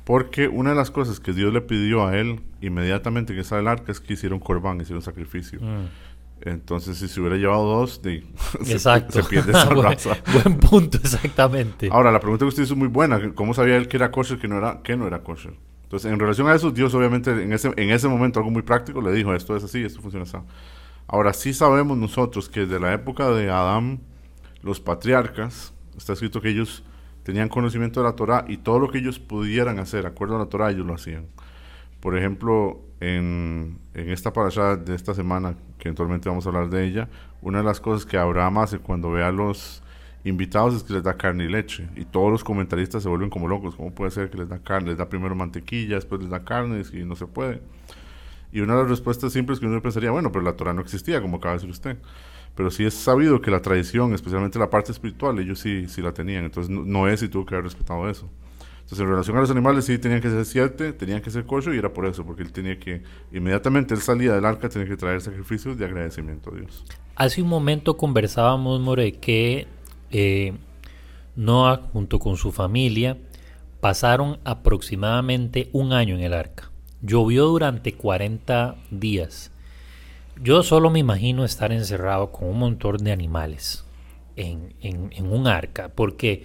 Porque 0.05 0.47
una 0.47 0.69
de 0.69 0.75
las 0.77 0.89
cosas 0.89 1.19
que 1.19 1.33
Dios 1.33 1.53
le 1.53 1.61
pidió 1.61 2.07
a 2.07 2.17
él 2.17 2.39
inmediatamente 2.61 3.35
que 3.35 3.43
sale 3.43 3.61
el 3.61 3.67
arca 3.67 3.91
es 3.91 3.99
que 3.99 4.13
hiciera 4.13 4.33
un 4.33 4.41
corbán, 4.41 4.79
hiciera 4.79 4.97
un 4.97 5.03
sacrificio. 5.03 5.59
Mm. 5.61 5.87
Entonces, 6.41 6.97
si 6.97 7.07
se 7.07 7.19
hubiera 7.19 7.37
llevado 7.37 7.63
dos, 7.65 8.01
de, 8.01 8.23
se, 8.63 9.23
pierde 9.23 9.51
esa 9.51 9.69
raza. 9.69 10.17
buen 10.31 10.57
punto, 10.57 10.97
exactamente. 10.97 11.89
Ahora, 11.91 12.11
la 12.11 12.19
pregunta 12.19 12.45
que 12.45 12.49
usted 12.49 12.63
hizo 12.63 12.73
es 12.73 12.79
muy 12.79 12.87
buena. 12.87 13.33
¿Cómo 13.33 13.53
sabía 13.53 13.75
él 13.77 13.87
que 13.87 13.97
era 13.97 14.11
kosher, 14.11 14.37
que 14.37 14.47
no 14.47 14.57
era, 14.57 14.81
que 14.83 14.95
no 14.95 15.07
era 15.07 15.19
kosher? 15.19 15.53
Entonces, 15.85 16.11
en 16.11 16.19
relación 16.19 16.47
a 16.47 16.55
eso, 16.55 16.71
Dios 16.71 16.95
obviamente 16.95 17.31
en 17.31 17.53
ese, 17.53 17.71
en 17.77 17.91
ese 17.91 18.07
momento, 18.07 18.39
algo 18.39 18.49
muy 18.49 18.63
práctico, 18.63 19.01
le 19.01 19.11
dijo, 19.11 19.35
esto 19.35 19.55
es 19.55 19.63
así, 19.63 19.83
esto 19.83 20.01
funciona 20.01 20.23
así. 20.23 20.35
Ahora, 21.07 21.31
sí 21.33 21.53
sabemos 21.53 21.95
nosotros 21.95 22.49
que 22.49 22.61
desde 22.61 22.79
la 22.79 22.91
época 22.93 23.29
de 23.29 23.51
Adán, 23.51 24.01
los 24.63 24.79
patriarcas, 24.79 25.73
está 25.95 26.13
escrito 26.13 26.41
que 26.41 26.49
ellos 26.49 26.83
tenían 27.21 27.49
conocimiento 27.49 28.01
de 28.01 28.07
la 28.07 28.15
Torah 28.15 28.45
y 28.47 28.57
todo 28.57 28.79
lo 28.79 28.89
que 28.89 28.97
ellos 28.97 29.19
pudieran 29.19 29.77
hacer, 29.77 30.07
acuerdo 30.07 30.35
a 30.35 30.39
la 30.39 30.47
Torah, 30.47 30.71
ellos 30.71 30.87
lo 30.87 30.95
hacían. 30.95 31.27
Por 31.99 32.17
ejemplo, 32.17 32.81
en, 32.99 33.79
en 33.93 34.09
esta 34.09 34.33
parasha 34.33 34.75
de 34.75 34.95
esta 34.95 35.13
semana, 35.13 35.55
que 35.77 35.89
eventualmente 35.89 36.29
vamos 36.29 36.47
a 36.47 36.49
hablar 36.49 36.69
de 36.69 36.83
ella, 36.85 37.09
una 37.41 37.59
de 37.59 37.63
las 37.63 37.79
cosas 37.79 38.07
que 38.07 38.17
Abraham 38.17 38.57
hace 38.57 38.79
cuando 38.79 39.11
ve 39.11 39.23
a 39.23 39.31
los 39.31 39.83
invitados 40.25 40.75
es 40.75 40.83
que 40.83 40.93
les 40.93 41.03
da 41.03 41.15
carne 41.15 41.45
y 41.45 41.47
leche. 41.47 41.87
Y 41.95 42.03
todos 42.03 42.29
los 42.29 42.43
comentaristas 42.43 43.03
se 43.03 43.09
vuelven 43.09 43.29
como 43.29 43.47
locos. 43.47 43.75
¿Cómo 43.75 43.91
puede 43.91 44.11
ser 44.11 44.29
que 44.29 44.37
les 44.37 44.49
da 44.49 44.59
carne? 44.59 44.89
Les 44.89 44.97
da 44.97 45.07
primero 45.07 45.33
mantequilla, 45.35 45.95
después 45.95 46.19
les 46.19 46.29
da 46.29 46.43
carne 46.43 46.83
y 46.91 47.03
no 47.03 47.15
se 47.15 47.27
puede. 47.27 47.61
Y 48.51 48.59
una 48.59 48.75
de 48.75 48.81
las 48.81 48.89
respuestas 48.89 49.31
simples 49.31 49.59
que 49.59 49.65
uno 49.65 49.81
pensaría, 49.81 50.11
bueno, 50.11 50.31
pero 50.31 50.43
la 50.43 50.53
Torah 50.53 50.73
no 50.73 50.81
existía, 50.81 51.21
como 51.21 51.37
acaba 51.37 51.53
de 51.53 51.57
decir 51.59 51.69
usted 51.69 51.97
pero 52.55 52.71
sí 52.71 52.85
es 52.85 52.93
sabido 52.93 53.41
que 53.41 53.51
la 53.51 53.61
tradición, 53.61 54.13
especialmente 54.13 54.57
la 54.57 54.69
parte 54.69 54.91
espiritual, 54.91 55.37
ellos 55.39 55.59
sí, 55.59 55.87
sí 55.87 56.01
la 56.01 56.13
tenían. 56.13 56.45
Entonces 56.45 56.69
no, 56.69 57.07
es 57.07 57.21
y 57.21 57.27
tuvo 57.27 57.45
que 57.45 57.55
haber 57.55 57.65
respetado 57.65 58.09
eso. 58.09 58.29
Entonces 58.75 58.99
en 58.99 59.09
relación 59.09 59.37
a 59.37 59.41
los 59.41 59.51
animales 59.51 59.85
sí 59.85 59.97
tenían 59.97 60.21
que 60.21 60.29
ser 60.29 60.45
siete, 60.45 60.93
tenían 60.93 61.21
que 61.21 61.31
ser 61.31 61.45
cocho 61.45 61.73
y 61.73 61.77
era 61.77 61.91
por 61.91 62.05
eso, 62.05 62.23
porque 62.23 62.43
él 62.43 62.51
tenía 62.51 62.79
que, 62.79 63.01
inmediatamente 63.31 63.93
él 63.93 63.99
salía 63.99 64.33
del 64.33 64.45
arca, 64.45 64.69
tenía 64.69 64.87
que 64.87 64.95
traer 64.95 65.21
sacrificios 65.21 65.77
de 65.77 65.85
agradecimiento 65.85 66.51
a 66.51 66.55
Dios. 66.55 66.85
Hace 67.15 67.41
un 67.41 67.49
momento 67.49 67.97
conversábamos, 67.97 68.79
More, 68.79 69.11
que 69.13 69.67
eh, 70.11 70.53
Noah 71.35 71.81
junto 71.91 72.19
con 72.19 72.37
su 72.37 72.51
familia 72.51 73.17
pasaron 73.79 74.39
aproximadamente 74.43 75.69
un 75.71 75.93
año 75.93 76.15
en 76.15 76.21
el 76.21 76.33
arca. 76.33 76.71
Llovió 77.01 77.45
durante 77.45 77.93
40 77.93 78.75
días. 78.89 79.51
Yo 80.41 80.63
solo 80.63 80.89
me 80.89 80.99
imagino 80.99 81.45
estar 81.45 81.71
encerrado 81.71 82.31
con 82.31 82.49
un 82.49 82.59
montón 82.59 82.97
de 82.97 83.11
animales 83.11 83.85
en, 84.35 84.73
un 85.29 85.47
arca, 85.47 85.89
porque 85.89 86.43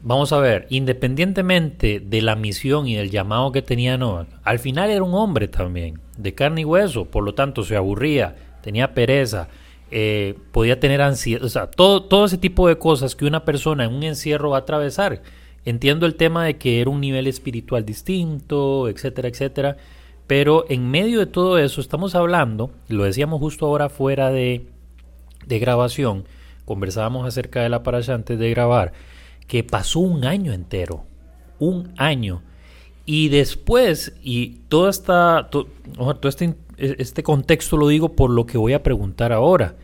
vamos 0.00 0.32
a 0.32 0.38
ver, 0.38 0.66
independientemente 0.70 2.00
de 2.00 2.22
la 2.22 2.36
misión 2.36 2.86
y 2.86 2.94
del 2.94 3.10
llamado 3.10 3.52
que 3.52 3.62
tenía 3.62 3.98
Noah, 3.98 4.26
al 4.42 4.58
final 4.58 4.90
era 4.90 5.02
un 5.02 5.14
hombre 5.14 5.48
también, 5.48 6.00
de 6.16 6.34
carne 6.34 6.62
y 6.62 6.64
hueso, 6.64 7.06
por 7.06 7.24
lo 7.24 7.34
tanto 7.34 7.62
se 7.62 7.76
aburría, 7.76 8.36
tenía 8.62 8.94
pereza, 8.94 9.48
eh, 9.90 10.36
podía 10.52 10.80
tener 10.80 11.02
ansiedad, 11.02 11.44
o 11.44 11.48
sea, 11.48 11.70
todo, 11.70 12.02
todo 12.04 12.26
ese 12.26 12.38
tipo 12.38 12.68
de 12.68 12.78
cosas 12.78 13.14
que 13.16 13.24
una 13.24 13.44
persona 13.44 13.84
en 13.84 13.94
un 13.94 14.02
encierro 14.02 14.50
va 14.50 14.58
a 14.58 14.60
atravesar. 14.60 15.22
Entiendo 15.64 16.06
el 16.06 16.14
tema 16.14 16.44
de 16.44 16.56
que 16.56 16.80
era 16.80 16.90
un 16.90 17.00
nivel 17.00 17.26
espiritual 17.26 17.84
distinto, 17.84 18.88
etcétera, 18.88 19.28
etcétera 19.28 19.76
pero 20.30 20.64
en 20.68 20.88
medio 20.88 21.18
de 21.18 21.26
todo 21.26 21.58
eso 21.58 21.80
estamos 21.80 22.14
hablando, 22.14 22.70
lo 22.86 23.02
decíamos 23.02 23.40
justo 23.40 23.66
ahora 23.66 23.88
fuera 23.88 24.30
de, 24.30 24.64
grabación, 25.44 26.24
conversábamos 26.64 27.26
acerca 27.26 27.62
de 27.62 27.68
la 27.68 27.82
parasha 27.82 28.14
antes 28.14 28.38
de 28.38 28.48
grabar, 28.50 28.92
que 29.48 29.64
pasó 29.64 29.98
un 29.98 30.24
año 30.24 30.52
entero, 30.52 31.02
un 31.58 31.92
año. 31.96 32.44
Y 33.06 33.28
después, 33.28 34.14
y 34.22 34.60
todo, 34.68 34.88
esta, 34.88 35.48
todo, 35.50 35.66
este, 36.22 36.54
este, 36.80 37.22
contexto 37.22 37.76
lo 37.76 37.88
digo 37.88 38.10
por 38.10 38.30
lo 38.30 38.46
que 38.46 38.58
voy 38.58 38.72
a 38.72 38.82
preguntar 38.82 39.32
ahora. 39.32 39.76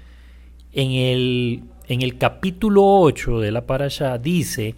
En 0.73 0.93
el, 0.93 1.65
en 1.89 2.03
el 2.03 2.19
capítulo 2.19 2.85
8 3.01 3.41
de 3.41 3.53
la 3.53 3.67
parasha 3.67 4.19
dice, 4.19 4.75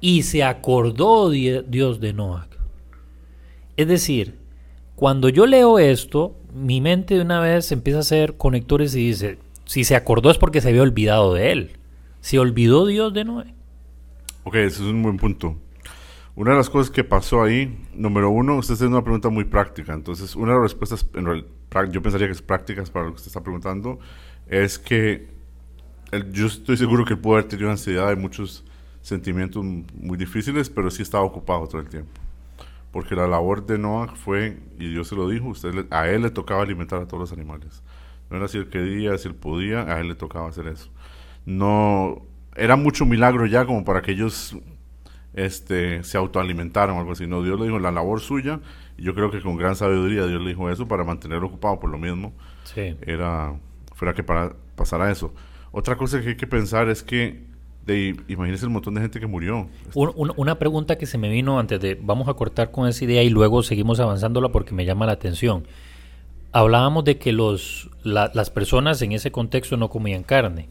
y 0.00 0.22
se 0.22 0.44
acordó 0.44 1.30
Dios 1.30 2.00
de 2.00 2.12
Noah. 2.12 2.48
Es 3.76 3.88
decir, 3.88 4.36
cuando 4.94 5.28
yo 5.28 5.46
leo 5.46 5.78
esto, 5.78 6.36
mi 6.54 6.80
mente 6.80 7.14
de 7.14 7.22
una 7.22 7.40
vez 7.40 7.72
empieza 7.72 7.98
a 7.98 8.02
hacer 8.02 8.36
conectores 8.36 8.94
y 8.94 9.06
dice, 9.06 9.38
si 9.64 9.84
se 9.84 9.96
acordó 9.96 10.30
es 10.30 10.38
porque 10.38 10.60
se 10.60 10.68
había 10.68 10.82
olvidado 10.82 11.34
de 11.34 11.52
él. 11.52 11.70
¿Se 12.20 12.38
olvidó 12.38 12.86
Dios 12.86 13.12
de 13.12 13.24
Noé? 13.24 13.54
Ok, 14.44 14.56
ese 14.56 14.82
es 14.82 14.88
un 14.88 15.02
buen 15.02 15.16
punto. 15.16 15.56
Una 16.36 16.50
de 16.52 16.56
las 16.56 16.68
cosas 16.68 16.90
que 16.90 17.04
pasó 17.04 17.42
ahí, 17.42 17.86
número 17.94 18.30
uno, 18.30 18.56
usted 18.56 18.74
hace 18.74 18.86
una 18.86 19.02
pregunta 19.02 19.28
muy 19.28 19.44
práctica. 19.44 19.92
Entonces, 19.92 20.34
una 20.34 20.52
de 20.52 20.58
las 20.58 20.72
respuestas, 20.72 21.06
yo 21.90 22.02
pensaría 22.02 22.26
que 22.26 22.32
es 22.32 22.42
prácticas 22.42 22.90
para 22.90 23.06
lo 23.06 23.12
que 23.12 23.16
usted 23.16 23.28
está 23.28 23.42
preguntando, 23.42 23.98
es 24.48 24.78
que 24.78 25.28
yo 26.32 26.46
estoy 26.46 26.76
seguro 26.76 27.04
que 27.04 27.14
él 27.14 27.20
pudo 27.20 27.34
haber 27.34 27.48
tenido 27.48 27.70
ansiedad 27.70 28.12
y 28.12 28.16
muchos 28.16 28.64
sentimientos 29.02 29.64
muy 29.64 30.16
difíciles, 30.16 30.70
pero 30.70 30.90
sí 30.90 31.02
estaba 31.02 31.24
ocupado 31.24 31.66
todo 31.68 31.80
el 31.80 31.88
tiempo 31.88 32.24
porque 32.94 33.16
la 33.16 33.26
labor 33.26 33.66
de 33.66 33.76
Noah 33.76 34.14
fue, 34.14 34.56
y 34.78 34.88
Dios 34.88 35.08
se 35.08 35.16
lo 35.16 35.28
dijo, 35.28 35.48
usted 35.48 35.86
a 35.90 36.08
él 36.08 36.22
le 36.22 36.30
tocaba 36.30 36.62
alimentar 36.62 37.02
a 37.02 37.08
todos 37.08 37.18
los 37.22 37.32
animales. 37.32 37.82
No 38.30 38.36
era 38.36 38.46
si 38.46 38.56
él 38.56 38.68
quería, 38.68 39.18
si 39.18 39.26
él 39.26 39.34
podía, 39.34 39.80
a 39.92 39.98
él 39.98 40.06
le 40.06 40.14
tocaba 40.14 40.48
hacer 40.48 40.68
eso. 40.68 40.90
No, 41.44 42.22
era 42.54 42.76
mucho 42.76 43.04
milagro 43.04 43.46
ya 43.46 43.66
como 43.66 43.84
para 43.84 44.00
que 44.00 44.12
ellos 44.12 44.56
este, 45.34 46.02
se 46.04 46.16
autoalimentaran 46.16 46.96
o 46.96 47.00
algo 47.00 47.12
así. 47.12 47.26
No, 47.26 47.42
Dios 47.42 47.58
le 47.58 47.66
dijo 47.66 47.78
la 47.78 47.90
labor 47.90 48.20
suya, 48.20 48.60
y 48.96 49.02
yo 49.02 49.14
creo 49.14 49.30
que 49.30 49.40
con 49.40 49.56
gran 49.56 49.76
sabiduría 49.76 50.26
Dios 50.26 50.40
le 50.42 50.48
dijo 50.50 50.70
eso 50.70 50.86
para 50.88 51.04
mantenerlo 51.04 51.46
ocupado 51.48 51.80
por 51.80 51.90
lo 51.90 51.98
mismo. 51.98 52.32
Sí. 52.64 52.96
Era, 53.02 53.54
fuera 53.94 54.14
que 54.14 54.22
para, 54.22 54.54
pasara 54.76 55.10
eso. 55.10 55.34
Otra 55.72 55.96
cosa 55.96 56.20
que 56.22 56.30
hay 56.30 56.36
que 56.36 56.46
pensar 56.46 56.88
es 56.88 57.02
que 57.02 57.42
de, 57.84 58.16
imagínese 58.28 58.64
el 58.64 58.70
montón 58.70 58.94
de 58.94 59.02
gente 59.02 59.20
que 59.20 59.26
murió. 59.26 59.68
Un- 59.94 60.12
un- 60.14 60.32
una 60.36 60.58
pregunta 60.58 60.96
que 60.96 61.04
se 61.06 61.18
me 61.18 61.28
vino 61.28 61.58
antes 61.58 61.80
de, 61.80 61.98
vamos 62.00 62.28
a 62.28 62.34
cortar 62.34 62.70
con 62.70 62.88
esa 62.88 63.04
idea 63.04 63.22
y 63.22 63.28
luego 63.28 63.62
seguimos 63.62 64.00
avanzándola 64.00 64.48
porque 64.50 64.72
me 64.72 64.84
llama 64.86 65.04
la 65.04 65.12
atención. 65.12 65.66
Hablábamos 66.52 67.04
de 67.04 67.18
que 67.18 67.32
los, 67.32 67.90
la- 68.04 68.30
las 68.32 68.50
personas 68.50 69.02
en 69.02 69.12
ese 69.12 69.32
contexto 69.32 69.76
no 69.76 69.90
comían 69.90 70.22
carne, 70.22 70.68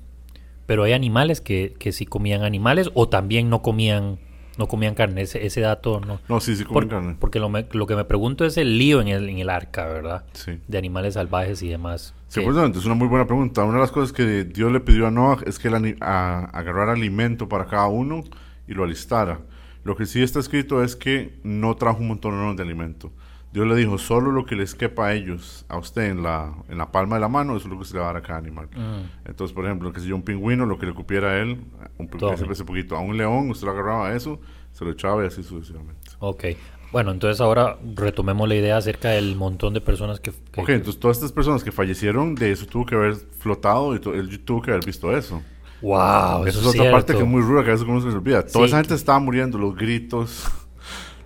pero 0.65 0.83
hay 0.83 0.93
animales 0.93 1.41
que, 1.41 1.75
que 1.77 1.91
sí 1.91 2.05
comían 2.05 2.41
animales 2.43 2.89
o 2.93 3.09
también 3.09 3.49
no 3.49 3.61
comían, 3.61 4.17
no 4.57 4.67
comían 4.67 4.93
carne. 4.95 5.21
Ese, 5.21 5.45
ese 5.45 5.61
dato 5.61 5.99
no. 5.99 6.19
No, 6.29 6.39
sí, 6.39 6.55
sí 6.55 6.63
comen 6.63 6.73
Por- 6.83 6.89
carne. 6.89 7.15
Porque 7.19 7.39
lo, 7.39 7.49
me- 7.49 7.65
lo 7.71 7.87
que 7.87 7.95
me 7.95 8.05
pregunto 8.05 8.45
es 8.45 8.57
el 8.57 8.77
lío 8.77 9.01
en 9.01 9.07
el, 9.07 9.29
en 9.29 9.39
el 9.39 9.49
arca, 9.49 9.85
¿verdad? 9.87 10.23
Sí. 10.33 10.59
De 10.67 10.77
animales 10.77 11.15
salvajes 11.15 11.61
y 11.63 11.69
demás. 11.69 12.13
Sí, 12.27 12.39
Que- 12.41 12.45
pues, 12.45 12.57
es 12.77 12.85
una 12.85 12.95
muy 12.95 13.07
buena 13.07 13.25
pregunta. 13.25 13.63
Una 13.63 13.75
de 13.75 13.81
las 13.81 13.91
cosas 13.91 14.11
que 14.13 14.43
Dios 14.43 14.71
le 14.71 14.79
pidió 14.79 15.07
a 15.07 15.11
Noah 15.11 15.39
es 15.45 15.59
que 15.59 15.67
él 15.69 15.97
agarrara 16.01 16.93
alimento 16.93 17.47
para 17.49 17.65
cada 17.65 17.87
uno 17.87 18.23
y 18.67 18.73
lo 18.73 18.83
alistara. 18.83 19.39
Lo 19.83 19.95
que 19.97 20.05
sí 20.05 20.23
está 20.23 20.39
escrito 20.39 20.81
es 20.83 20.95
que 20.95 21.33
no 21.43 21.75
trajo 21.75 21.99
un 21.99 22.07
montón 22.07 22.55
de 22.55 22.63
alimento. 22.63 23.11
Dios 23.53 23.67
le 23.67 23.75
dijo, 23.75 23.99
solo 23.99 24.31
lo 24.31 24.45
que 24.45 24.55
les 24.55 24.73
quepa 24.73 25.07
a 25.07 25.13
ellos, 25.13 25.63
a 25.69 25.77
usted 25.77 26.09
en 26.09 26.23
la, 26.23 26.53
en 26.69 26.77
la 26.79 26.91
palma 26.91 27.17
de 27.17 27.21
la 27.21 27.27
mano, 27.29 27.55
eso 27.55 27.67
es 27.67 27.71
lo 27.73 27.77
que 27.79 27.85
se 27.85 27.93
le 27.93 27.99
va 27.99 28.05
a 28.09 28.13
dar 28.13 28.17
a 28.17 28.25
cada 28.25 28.39
animal. 28.39 28.67
Mm. 28.75 29.27
Entonces, 29.29 29.53
por 29.53 29.63
ejemplo, 29.65 29.93
que 29.93 29.99
si 29.99 30.07
yo 30.07 30.15
un 30.15 30.23
pingüino, 30.23 30.65
lo 30.65 30.79
que 30.79 30.87
le 30.87 30.93
cupiera 30.93 31.29
a 31.29 31.37
él, 31.37 31.63
un 31.99 32.07
pingüino 32.07 32.35
siempre 32.35 32.53
ese 32.53 32.65
poquito. 32.65 32.95
A 32.95 32.99
un 32.99 33.15
león, 33.15 33.51
usted 33.51 33.67
lo 33.67 33.73
agarraba 33.73 34.07
a 34.09 34.15
eso, 34.15 34.39
se 34.71 34.83
lo 34.83 34.91
echaba 34.91 35.23
y 35.23 35.27
así 35.27 35.43
sucesivamente. 35.43 36.09
Ok. 36.17 36.45
Bueno, 36.91 37.11
entonces 37.11 37.41
ahora 37.41 37.77
retomemos 37.95 38.47
la 38.49 38.55
idea 38.55 38.77
acerca 38.77 39.09
del 39.09 39.35
montón 39.35 39.73
de 39.75 39.81
personas 39.81 40.19
que... 40.19 40.31
que- 40.51 40.61
Ok, 40.61 40.69
entonces 40.69 40.99
todas 40.99 41.17
estas 41.17 41.31
personas 41.31 41.63
que 41.63 41.71
fallecieron, 41.71 42.33
de 42.35 42.51
eso 42.51 42.65
tuvo 42.65 42.85
que 42.87 42.95
haber 42.95 43.15
flotado 43.15 43.93
y 43.95 44.01
él 44.17 44.39
tuvo 44.43 44.61
que 44.61 44.71
haber 44.71 44.85
visto 44.85 45.15
eso. 45.15 45.41
Wow, 45.81 46.45
Eso 46.47 46.59
eso, 46.59 46.69
es 46.71 46.79
otra 46.79 46.91
parte 46.91 47.13
que 47.13 47.19
es 47.19 47.27
muy 47.27 47.41
ruda, 47.41 47.63
que 47.63 47.69
a 47.69 47.73
veces 47.73 47.85
uno 47.87 47.99
se 47.99 48.07
olvida. 48.07 48.41
Toda 48.45 48.65
Sí. 48.65 48.69
esa 48.69 48.77
gente 48.77 48.93
estaba 48.95 49.19
muriendo, 49.19 49.57
los 49.57 49.75
gritos, 49.75 50.45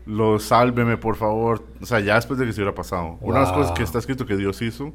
los 0.07 0.43
sálveme 0.43 0.97
por 0.97 1.15
favor. 1.15 1.65
O 1.81 1.85
sea, 1.85 1.99
ya 1.99 2.15
después 2.15 2.39
de 2.39 2.45
que 2.45 2.53
se 2.53 2.61
hubiera 2.61 2.73
pasado. 2.75 3.17
Una 3.21 3.39
de 3.39 3.45
las 3.45 3.51
Wow. 3.53 3.61
cosas 3.61 3.77
que 3.77 3.83
está 3.83 3.99
escrito 3.99 4.25
que 4.25 4.37
Dios 4.37 4.61
hizo 4.61 4.93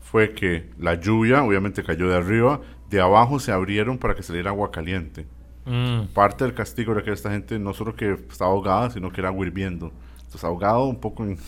fue 0.00 0.32
que 0.32 0.70
la 0.78 0.94
lluvia, 0.94 1.42
obviamente 1.42 1.82
cayó 1.82 2.08
de 2.08 2.16
arriba, 2.16 2.60
de 2.90 3.00
abajo 3.00 3.40
se 3.40 3.50
abrieron 3.52 3.98
para 3.98 4.14
que 4.14 4.22
saliera 4.22 4.50
agua 4.50 4.70
caliente. 4.70 5.26
Mm, 5.66 6.12
Parte 6.12 6.44
del 6.44 6.54
castigo 6.54 6.92
era 6.92 7.02
que 7.02 7.10
esta 7.10 7.30
gente 7.30 7.58
no 7.58 7.72
solo 7.74 7.96
que 7.96 8.12
estaba 8.30 8.50
ahogada, 8.50 8.90
sino 8.90 9.10
que 9.10 9.20
era 9.20 9.32
hirviendo. 9.32 9.92
Entonces, 10.18 10.44
ahogado 10.44 10.84
un 10.84 11.00
poco, 11.00 11.24
en- 11.24 11.38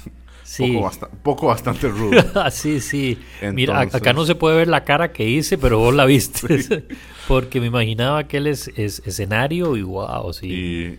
Sí. 0.42 0.72
poco, 0.78 1.06
un 1.12 1.18
poco 1.22 1.46
bastante 1.48 1.88
rudo. 1.88 2.12
Ah, 2.34 2.50
sí, 2.50 2.80
sí. 2.80 3.18
Mira, 3.52 3.74
Entonces- 3.82 4.00
acá 4.00 4.12
no 4.12 4.24
se 4.24 4.34
puede 4.36 4.56
ver 4.56 4.68
la 4.68 4.84
cara 4.84 5.12
que 5.12 5.28
hice, 5.28 5.58
pero 5.58 5.78
vos 5.78 5.94
la 5.94 6.04
viste. 6.06 6.86
Porque 7.28 7.60
me 7.60 7.66
imaginaba 7.66 8.18
aquel 8.20 8.46
es, 8.46 8.68
es- 8.76 9.02
escenario 9.04 9.76
y 9.76 9.82
wow, 9.82 10.32
sí. 10.32 10.46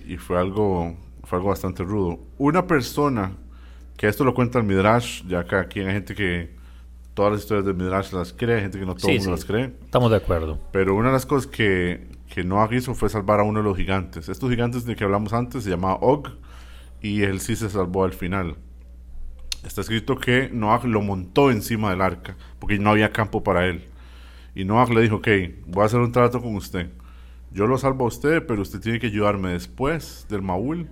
y, 0.06 0.14
y 0.14 0.18
fue 0.18 0.38
algo 0.40 0.96
fue 1.28 1.38
algo 1.38 1.50
bastante 1.50 1.84
rudo. 1.84 2.20
Una 2.38 2.66
persona 2.68 3.34
que 3.98 4.08
esto 4.08 4.24
lo 4.24 4.34
cuenta 4.34 4.60
el 4.60 4.66
Midrash, 4.66 5.24
ya 5.28 5.44
que 5.46 5.56
aquí 5.56 5.80
hay 5.82 5.92
gente 5.94 6.16
que 6.16 6.56
todas 7.14 7.32
las 7.34 7.42
historias 7.42 7.66
del 7.66 7.76
Midrash 7.76 8.14
las 8.14 8.32
cree, 8.32 8.56
hay 8.56 8.62
gente 8.62 8.80
que 8.80 8.86
no 8.86 8.96
todo 8.96 9.12
sí. 9.12 9.20
las 9.30 9.44
cree, 9.44 9.74
Estamos 9.84 10.12
de 10.12 10.18
acuerdo. 10.18 10.60
pero 10.72 10.96
una 10.96 11.08
de 11.08 11.14
las 11.14 11.26
cosas 11.26 11.48
que, 11.48 12.08
que 12.30 12.44
Noah 12.44 12.70
hizo 12.74 12.94
fue 12.94 13.10
salvar 13.10 13.40
a 13.40 13.44
uno 13.44 13.60
de 13.60 13.66
los 13.66 13.76
gigantes. 13.76 14.30
Estos 14.30 14.50
gigantes 14.50 14.86
de 14.86 14.96
que 14.96 15.04
hablamos 15.04 15.34
antes 15.34 15.64
se 15.64 15.70
llamaba 15.70 15.96
Og 16.02 16.30
y 17.02 17.24
él 17.24 17.40
sí 17.40 17.56
se 17.56 17.70
salvó 17.70 18.04
al 18.06 18.14
final. 18.14 18.56
Está 19.66 19.82
escrito 19.82 20.18
que 20.18 20.50
Noah 20.54 20.86
lo 20.86 21.02
montó 21.02 21.52
encima 21.52 21.90
del 21.90 22.02
arca 22.02 22.38
porque 22.60 22.78
no 22.80 22.92
había 22.92 23.12
campo 23.12 23.44
para 23.44 23.66
él. 23.66 23.88
Y 24.56 24.64
Noah 24.64 24.88
le 24.94 25.02
dijo, 25.02 25.18
ok, 25.18 25.28
voy 25.66 25.84
a 25.84 25.86
hacer 25.88 26.00
un 26.00 26.12
trato 26.12 26.42
con 26.42 26.56
usted. 26.56 26.90
Yo 27.52 27.66
lo 27.66 27.78
salvo 27.78 28.06
a 28.06 28.08
usted, 28.10 28.46
pero 28.46 28.62
usted 28.62 28.80
tiene 28.80 29.00
que 29.00 29.08
ayudarme 29.08 29.52
después 29.54 30.26
del 30.30 30.42
Maúl 30.42 30.88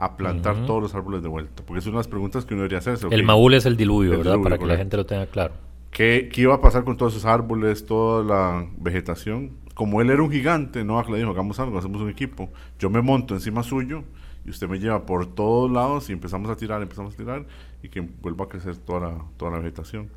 a 0.00 0.16
plantar 0.16 0.66
todos 0.66 0.82
los 0.82 0.94
árboles 0.94 1.22
de 1.22 1.28
vuelta. 1.28 1.62
Porque 1.64 1.78
es 1.80 1.86
una 1.86 1.94
de 1.96 1.98
las 2.00 2.08
preguntas 2.08 2.44
que 2.44 2.54
uno 2.54 2.62
debería 2.62 2.78
hacerse. 2.78 3.06
El 3.10 3.22
Maúl 3.22 3.54
es 3.54 3.66
el 3.66 3.76
diluvio, 3.76 4.12
El 4.12 4.18
¿verdad? 4.18 4.32
diluvio, 4.32 4.44
Para 4.50 4.58
que 4.58 4.66
la 4.66 4.76
gente 4.76 4.96
lo 4.96 5.06
tenga 5.06 5.26
claro. 5.26 5.54
¿Qué, 5.90 6.28
qué 6.32 6.42
iba 6.42 6.54
a 6.54 6.60
pasar 6.60 6.84
con 6.84 6.96
todos 6.96 7.12
esos 7.14 7.26
árboles, 7.26 7.84
toda 7.84 8.24
la 8.24 8.66
vegetación? 8.78 9.52
Como 9.74 10.00
él 10.00 10.10
era 10.10 10.22
un 10.22 10.30
gigante, 10.30 10.84
Noah 10.84 11.04
le 11.10 11.18
dijo, 11.18 11.30
hagamos 11.30 11.58
algo, 11.60 11.78
hacemos 11.78 12.00
un 12.00 12.08
equipo. 12.10 12.48
Yo 12.78 12.90
me 12.90 13.00
monto 13.02 13.34
encima 13.34 13.62
suyo 13.62 14.04
y 14.46 14.50
usted 14.50 14.68
me 14.68 14.78
lleva 14.78 15.04
por 15.04 15.26
todos 15.26 15.70
lados 15.70 16.08
y 16.10 16.12
empezamos 16.12 16.48
a 16.50 16.56
tirar, 16.56 16.80
empezamos 16.82 17.14
a 17.14 17.16
tirar 17.16 17.44
y 17.82 17.88
que 17.88 18.00
vuelva 18.00 18.44
a 18.44 18.48
crecer 18.48 18.76
toda 18.76 19.00
la, 19.00 19.24
toda 19.36 19.50
la 19.52 19.58
vegetación. 19.58 20.08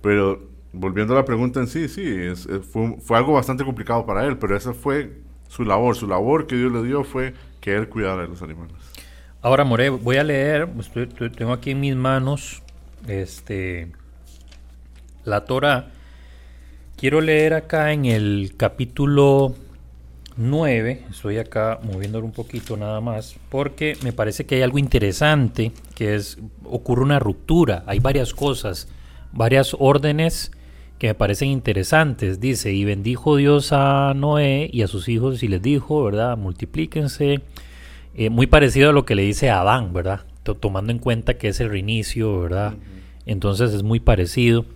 Pero 0.00 0.40
volviendo 0.72 1.12
a 1.12 1.16
la 1.16 1.24
pregunta 1.24 1.60
en 1.60 1.66
sí, 1.66 1.88
sí, 1.88 2.02
es- 2.04 2.46
es- 2.46 2.64
fue, 2.66 2.96
fue 3.00 3.16
algo 3.18 3.34
bastante 3.34 3.64
complicado 3.64 4.06
para 4.06 4.24
él, 4.26 4.38
pero 4.38 4.56
esa 4.56 4.72
fue 4.72 5.20
su 5.48 5.64
labor. 5.64 5.94
Su 5.96 6.06
labor 6.06 6.46
que 6.46 6.56
Dios 6.56 6.72
le 6.72 6.82
dio 6.82 7.04
fue 7.04 7.34
que 7.60 7.74
él 7.74 7.88
cuidara 7.88 8.22
de 8.22 8.28
los 8.28 8.42
animales. 8.42 8.74
Ahora, 9.42 9.64
More, 9.64 9.90
voy 9.90 10.16
a 10.18 10.24
leer, 10.24 10.68
estoy- 10.78 11.08
tengo 11.30 11.52
aquí 11.52 11.72
en 11.72 11.80
mis 11.80 11.96
manos 11.96 12.62
este, 13.08 13.88
la 15.24 15.44
Torah. 15.44 15.88
Quiero 16.96 17.20
leer 17.20 17.54
acá 17.54 17.92
en 17.92 18.04
el 18.04 18.52
capítulo 18.56 19.56
9, 20.36 21.02
estoy 21.10 21.38
acá 21.38 21.80
moviéndolo 21.82 22.24
un 22.24 22.32
poquito 22.32 22.76
nada 22.76 23.00
más, 23.00 23.34
porque 23.48 23.96
me 24.04 24.12
parece 24.12 24.46
que 24.46 24.54
hay 24.54 24.62
algo 24.62 24.78
interesante, 24.78 25.72
que 25.96 26.14
es, 26.14 26.38
ocurre 26.64 27.02
una 27.02 27.18
ruptura, 27.18 27.82
hay 27.86 27.98
varias 27.98 28.34
cosas, 28.34 28.86
varias 29.32 29.74
órdenes 29.76 30.52
que 31.00 31.08
me 31.08 31.14
parecen 31.16 31.48
interesantes. 31.48 32.38
Dice, 32.38 32.72
y 32.72 32.84
bendijo 32.84 33.34
Dios 33.34 33.72
a 33.72 34.12
Noé 34.14 34.70
y 34.72 34.82
a 34.82 34.86
sus 34.86 35.08
hijos 35.08 35.42
y 35.42 35.48
les 35.48 35.60
dijo, 35.60 36.04
¿verdad? 36.04 36.36
Multiplíquense. 36.36 37.40
Eh, 38.14 38.30
muy 38.30 38.46
parecido 38.46 38.90
a 38.90 38.92
lo 38.92 39.04
que 39.04 39.14
le 39.14 39.22
dice 39.22 39.50
a 39.50 39.60
Adán, 39.60 39.92
¿verdad? 39.92 40.20
To- 40.42 40.54
tomando 40.54 40.92
en 40.92 40.98
cuenta 40.98 41.34
que 41.34 41.48
es 41.48 41.60
el 41.60 41.70
reinicio, 41.70 42.40
¿verdad? 42.40 42.74
Entonces 43.26 43.72
es 43.72 43.82
muy 43.82 44.00
parecido. 44.00 44.66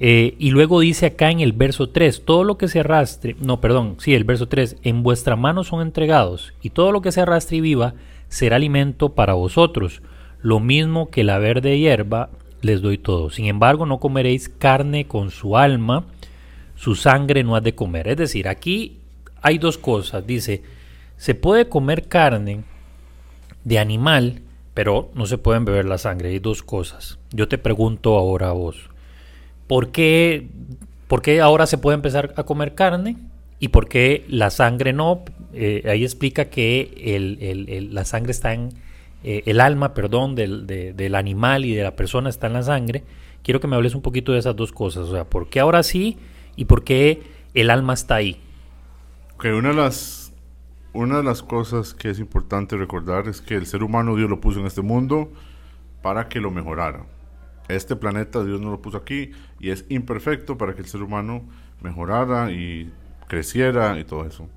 Eh, 0.00 0.36
y 0.38 0.50
luego 0.50 0.80
dice 0.80 1.06
acá 1.06 1.30
en 1.30 1.40
el 1.40 1.52
verso 1.52 1.88
3, 1.88 2.24
todo 2.24 2.44
lo 2.44 2.56
que 2.56 2.68
se 2.68 2.80
arrastre, 2.80 3.34
no, 3.40 3.60
perdón, 3.60 3.96
sí, 3.98 4.14
el 4.14 4.22
verso 4.24 4.46
3, 4.46 4.76
en 4.84 5.02
vuestra 5.02 5.34
mano 5.34 5.64
son 5.64 5.82
entregados, 5.82 6.54
y 6.62 6.70
todo 6.70 6.92
lo 6.92 7.00
que 7.02 7.10
se 7.10 7.20
arrastre 7.20 7.56
y 7.56 7.60
viva 7.60 7.94
será 8.28 8.56
alimento 8.56 9.08
para 9.14 9.32
vosotros, 9.32 10.00
lo 10.40 10.60
mismo 10.60 11.10
que 11.10 11.24
la 11.24 11.38
verde 11.38 11.78
hierba 11.80 12.30
les 12.62 12.80
doy 12.80 12.96
todo. 12.96 13.30
Sin 13.30 13.46
embargo, 13.46 13.86
no 13.86 13.98
comeréis 13.98 14.48
carne 14.48 15.06
con 15.08 15.32
su 15.32 15.56
alma, 15.56 16.04
su 16.76 16.94
sangre 16.94 17.42
no 17.42 17.56
has 17.56 17.64
de 17.64 17.74
comer. 17.74 18.06
Es 18.06 18.16
decir, 18.18 18.46
aquí 18.46 18.98
hay 19.42 19.58
dos 19.58 19.78
cosas. 19.78 20.24
Dice, 20.24 20.62
se 21.16 21.34
puede 21.34 21.68
comer 21.68 22.06
carne 22.06 22.62
de 23.68 23.78
animal, 23.78 24.40
pero 24.74 25.10
no 25.14 25.26
se 25.26 25.38
pueden 25.38 25.64
beber 25.64 25.84
la 25.84 25.98
sangre. 25.98 26.30
Hay 26.30 26.38
dos 26.38 26.62
cosas. 26.62 27.18
Yo 27.32 27.48
te 27.48 27.58
pregunto 27.58 28.16
ahora 28.16 28.48
a 28.48 28.52
vos, 28.52 28.76
¿por 29.66 29.90
qué, 29.90 30.48
por 31.06 31.20
qué 31.22 31.40
ahora 31.40 31.66
se 31.66 31.78
puede 31.78 31.96
empezar 31.96 32.32
a 32.36 32.44
comer 32.44 32.74
carne? 32.74 33.16
¿Y 33.60 33.68
por 33.68 33.88
qué 33.88 34.24
la 34.28 34.50
sangre 34.50 34.92
no? 34.92 35.22
Eh, 35.52 35.82
ahí 35.86 36.04
explica 36.04 36.46
que 36.46 36.92
el- 37.16 37.38
el- 37.68 37.94
la 37.94 38.04
sangre 38.04 38.30
está 38.32 38.54
en, 38.54 38.70
eh, 39.24 39.42
el 39.46 39.60
alma, 39.60 39.94
perdón, 39.94 40.34
del, 40.34 40.66
de- 40.66 40.92
del 40.92 41.14
animal 41.14 41.64
y 41.64 41.74
de 41.74 41.82
la 41.82 41.96
persona 41.96 42.30
está 42.30 42.46
en 42.46 42.52
la 42.54 42.62
sangre. 42.62 43.02
Quiero 43.42 43.60
que 43.60 43.66
me 43.66 43.76
hables 43.76 43.94
un 43.94 44.02
poquito 44.02 44.32
de 44.32 44.38
esas 44.38 44.54
dos 44.56 44.72
cosas. 44.72 45.08
O 45.08 45.12
sea, 45.12 45.24
¿por 45.24 45.48
qué 45.50 45.60
ahora 45.60 45.82
sí 45.82 46.16
y 46.56 46.64
por 46.66 46.84
qué 46.84 47.20
el 47.54 47.70
alma 47.70 47.94
está 47.94 48.14
ahí? 48.16 48.36
Ok, 49.34 49.46
una 49.56 49.70
de 49.70 49.74
las 49.74 50.17
una 50.92 51.18
de 51.18 51.22
las 51.22 51.42
cosas 51.42 51.94
que 51.94 52.10
es 52.10 52.18
importante 52.18 52.76
recordar 52.76 53.28
es 53.28 53.40
que 53.40 53.54
el 53.54 53.66
ser 53.66 53.82
humano 53.82 54.16
Dios 54.16 54.30
lo 54.30 54.40
puso 54.40 54.60
en 54.60 54.66
este 54.66 54.82
mundo 54.82 55.30
para 56.02 56.28
que 56.28 56.40
lo 56.40 56.50
mejorara. 56.50 57.04
Este 57.68 57.96
planeta 57.96 58.42
Dios 58.42 58.60
no 58.60 58.70
lo 58.70 58.80
puso 58.80 58.96
aquí 58.96 59.32
y 59.60 59.70
es 59.70 59.84
imperfecto 59.88 60.56
para 60.56 60.74
que 60.74 60.80
el 60.80 60.88
ser 60.88 61.02
humano 61.02 61.42
mejorara 61.80 62.50
y 62.50 62.90
creciera 63.28 63.98
y 63.98 64.04
todo 64.04 64.24
eso. 64.24 64.48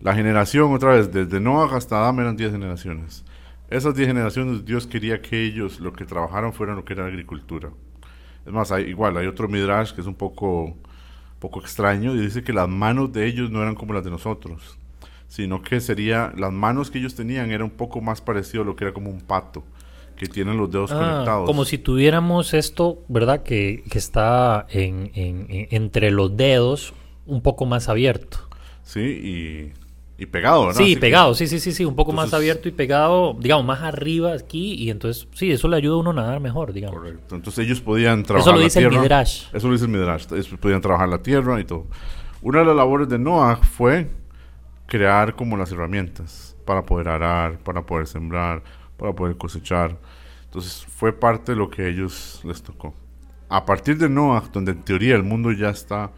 La 0.00 0.14
generación, 0.14 0.74
otra 0.74 0.94
vez, 0.94 1.12
desde 1.12 1.38
Noah 1.38 1.76
hasta 1.76 1.98
Adán 1.98 2.18
eran 2.18 2.36
10 2.36 2.52
generaciones. 2.52 3.24
Esas 3.70 3.94
10 3.94 4.08
generaciones 4.08 4.64
Dios 4.64 4.86
quería 4.86 5.22
que 5.22 5.44
ellos 5.44 5.78
lo 5.78 5.92
que 5.92 6.04
trabajaran 6.04 6.52
fuera 6.52 6.74
lo 6.74 6.84
que 6.84 6.94
era 6.94 7.06
agricultura. 7.06 7.70
Es 8.44 8.52
más, 8.52 8.72
hay, 8.72 8.84
igual 8.84 9.16
hay 9.16 9.28
otro 9.28 9.48
midrash 9.48 9.92
que 9.92 10.00
es 10.00 10.06
un 10.08 10.16
poco, 10.16 10.76
poco 11.38 11.60
extraño 11.60 12.14
y 12.14 12.20
dice 12.20 12.42
que 12.42 12.52
las 12.52 12.68
manos 12.68 13.12
de 13.12 13.26
ellos 13.26 13.50
no 13.50 13.62
eran 13.62 13.76
como 13.76 13.94
las 13.94 14.02
de 14.02 14.10
nosotros, 14.10 14.76
sino 15.32 15.62
que 15.62 15.80
sería 15.80 16.30
las 16.36 16.52
manos 16.52 16.90
que 16.90 16.98
ellos 16.98 17.14
tenían 17.14 17.50
era 17.52 17.64
un 17.64 17.70
poco 17.70 18.02
más 18.02 18.20
parecido 18.20 18.64
a 18.64 18.66
lo 18.66 18.76
que 18.76 18.84
era 18.84 18.92
como 18.92 19.08
un 19.08 19.22
pato 19.22 19.64
que 20.14 20.26
tienen 20.26 20.58
los 20.58 20.70
dedos 20.70 20.92
Ah, 20.92 20.98
conectados. 20.98 21.46
como 21.46 21.64
si 21.64 21.78
tuviéramos 21.78 22.52
esto, 22.52 22.98
¿verdad? 23.08 23.42
Que, 23.42 23.82
que 23.90 23.96
está 23.96 24.66
en, 24.68 25.10
en- 25.14 25.46
en- 25.48 25.68
entre 25.70 26.10
los 26.10 26.36
dedos 26.36 26.92
un 27.24 27.40
poco 27.40 27.64
más 27.64 27.88
abierto. 27.88 28.40
Sí, 28.82 29.00
y, 29.00 30.22
y 30.22 30.26
pegado, 30.26 30.66
¿verdad? 30.66 30.76
Sí, 30.78 30.82
Así 30.84 30.94
que- 30.96 31.00
pegado, 31.00 31.34
sí, 31.34 31.46
sí, 31.46 31.60
sí, 31.60 31.72
sí, 31.72 31.86
un 31.86 31.96
poco 31.96 32.12
más 32.12 32.34
abierto 32.34 32.68
y 32.68 32.72
pegado, 32.72 33.34
digamos, 33.40 33.64
más 33.64 33.80
arriba 33.80 34.34
aquí 34.34 34.74
y 34.74 34.90
entonces, 34.90 35.26
sí, 35.32 35.50
eso 35.50 35.66
le 35.66 35.78
ayuda 35.78 35.94
a 35.94 35.98
uno 36.00 36.10
a 36.10 36.14
nadar 36.14 36.40
mejor, 36.40 36.74
digamos. 36.74 36.98
Correcto. 37.00 37.36
Entonces 37.36 37.64
ellos 37.64 37.80
podían 37.80 38.22
trabajar 38.22 38.52
lo 38.52 38.58
la 38.58 38.64
dice 38.64 38.80
el 38.80 38.88
tierra. 38.90 39.02
Midrash. 39.02 39.44
Eso 39.50 39.66
lo 39.66 39.72
dice 39.72 39.86
el 39.86 39.90
Midrash. 39.92 40.26
Ellos 40.30 40.48
podían 40.60 40.82
trabajar 40.82 41.08
la 41.08 41.22
tierra 41.22 41.58
y 41.58 41.64
todo. 41.64 41.86
Una 42.42 42.58
de 42.58 42.66
las 42.66 42.76
labores 42.76 43.08
de 43.08 43.18
Noah 43.18 43.56
fue 43.56 44.08
crear 44.86 45.34
como 45.34 45.56
las 45.56 45.72
herramientas 45.72 46.56
para 46.64 46.84
poder 46.84 47.08
arar, 47.08 47.58
para 47.58 47.84
poder 47.84 48.06
sembrar, 48.06 48.62
para 48.96 49.12
poder 49.12 49.36
cosechar. 49.36 49.96
Entonces 50.44 50.86
fue 50.86 51.12
parte 51.12 51.52
de 51.52 51.56
lo 51.56 51.70
que 51.70 51.82
a 51.82 51.88
ellos 51.88 52.40
les 52.44 52.62
tocó. 52.62 52.94
A 53.48 53.64
partir 53.64 53.98
de 53.98 54.08
Noah, 54.08 54.44
donde 54.52 54.72
en 54.72 54.82
teoría 54.82 55.14
el 55.14 55.22
mundo 55.22 55.52
ya 55.52 55.70
está 55.70 56.10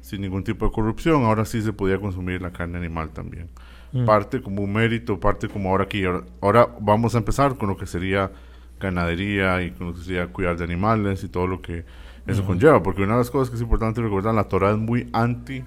sin 0.00 0.20
ningún 0.22 0.44
tipo 0.44 0.66
de 0.66 0.72
corrupción, 0.72 1.24
ahora 1.24 1.44
sí 1.44 1.60
se 1.60 1.72
podía 1.72 1.98
consumir 2.00 2.40
la 2.40 2.50
carne 2.50 2.78
animal 2.78 3.10
también. 3.10 3.50
Mm. 3.92 4.04
Parte 4.04 4.40
como 4.40 4.62
un 4.62 4.72
mérito, 4.72 5.18
parte 5.18 5.48
como 5.48 5.70
ahora 5.70 5.84
aquí. 5.84 6.04
Ahora, 6.40 6.68
vamos 6.80 7.14
a 7.14 7.18
empezar 7.18 7.56
con 7.56 7.68
lo 7.68 7.76
que 7.76 7.86
sería 7.86 8.30
ganadería 8.78 9.62
y 9.62 9.70
con 9.72 9.88
lo 9.88 9.94
que 9.94 10.00
sería 10.00 10.26
cuidar 10.28 10.56
de 10.56 10.64
animales 10.64 11.24
y 11.24 11.28
todo 11.28 11.46
lo 11.46 11.60
que 11.60 11.84
eso 12.26 12.44
conlleva. 12.44 12.82
Porque 12.82 13.02
una 13.02 13.14
de 13.14 13.18
las 13.18 13.30
cosas 13.30 13.50
que 13.50 13.56
es 13.56 13.62
importante 13.62 14.00
recordar, 14.00 14.34
la 14.34 14.44
Torah 14.44 14.70
es 14.70 14.78
muy 14.78 15.08
anti 15.12 15.64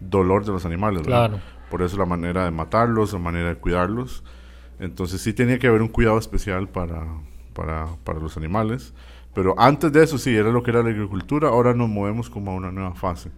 dolor 0.00 0.44
de 0.44 0.52
los 0.52 0.64
animales. 0.64 1.02
Claro. 1.02 1.40
Por 1.70 1.82
eso 1.82 1.96
la 1.96 2.06
manera 2.06 2.44
de 2.44 2.50
matarlos, 2.50 3.12
la 3.12 3.18
manera 3.18 3.48
de 3.48 3.56
cuidarlos. 3.56 4.22
Entonces 4.78 5.20
sí 5.20 5.32
tenía 5.32 5.58
que 5.58 5.66
haber 5.66 5.82
un 5.82 5.88
cuidado 5.88 6.18
especial 6.18 6.68
para, 6.68 7.06
para, 7.54 7.86
para 8.04 8.18
los 8.20 8.36
animales. 8.36 8.92
Pero 9.34 9.54
antes 9.58 9.92
de 9.92 10.02
eso 10.02 10.16
sí, 10.16 10.34
era 10.34 10.50
lo 10.50 10.62
que 10.62 10.70
era 10.70 10.82
la 10.82 10.90
agricultura. 10.90 11.48
Ahora 11.48 11.74
nos 11.74 11.88
movemos 11.88 12.30
como 12.30 12.52
a 12.52 12.54
una 12.54 12.70
nueva 12.70 12.94
fase. 12.94 13.30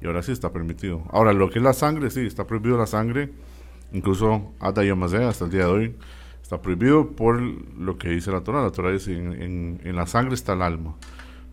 Y 0.00 0.06
ahora 0.06 0.22
sí 0.22 0.32
está 0.32 0.52
permitido. 0.52 1.02
Ahora, 1.10 1.32
lo 1.32 1.50
que 1.50 1.58
es 1.58 1.64
la 1.64 1.74
sangre, 1.74 2.10
sí, 2.10 2.26
está 2.26 2.46
prohibido 2.46 2.78
la 2.78 2.86
sangre. 2.86 3.30
Incluso 3.92 4.52
hasta 4.58 4.80
hasta 4.80 5.44
el 5.44 5.50
día 5.50 5.66
de 5.66 5.70
hoy. 5.70 5.96
Está 6.42 6.60
prohibido 6.60 7.12
por 7.12 7.40
lo 7.40 7.96
que 7.96 8.08
dice 8.10 8.30
la 8.30 8.42
Torah. 8.42 8.62
La 8.62 8.70
Torah 8.70 8.90
dice, 8.90 9.16
en, 9.16 9.80
en, 9.82 9.96
la 9.96 10.06
sangre 10.06 10.34
está 10.34 10.54
el 10.54 10.62
alma. 10.62 10.94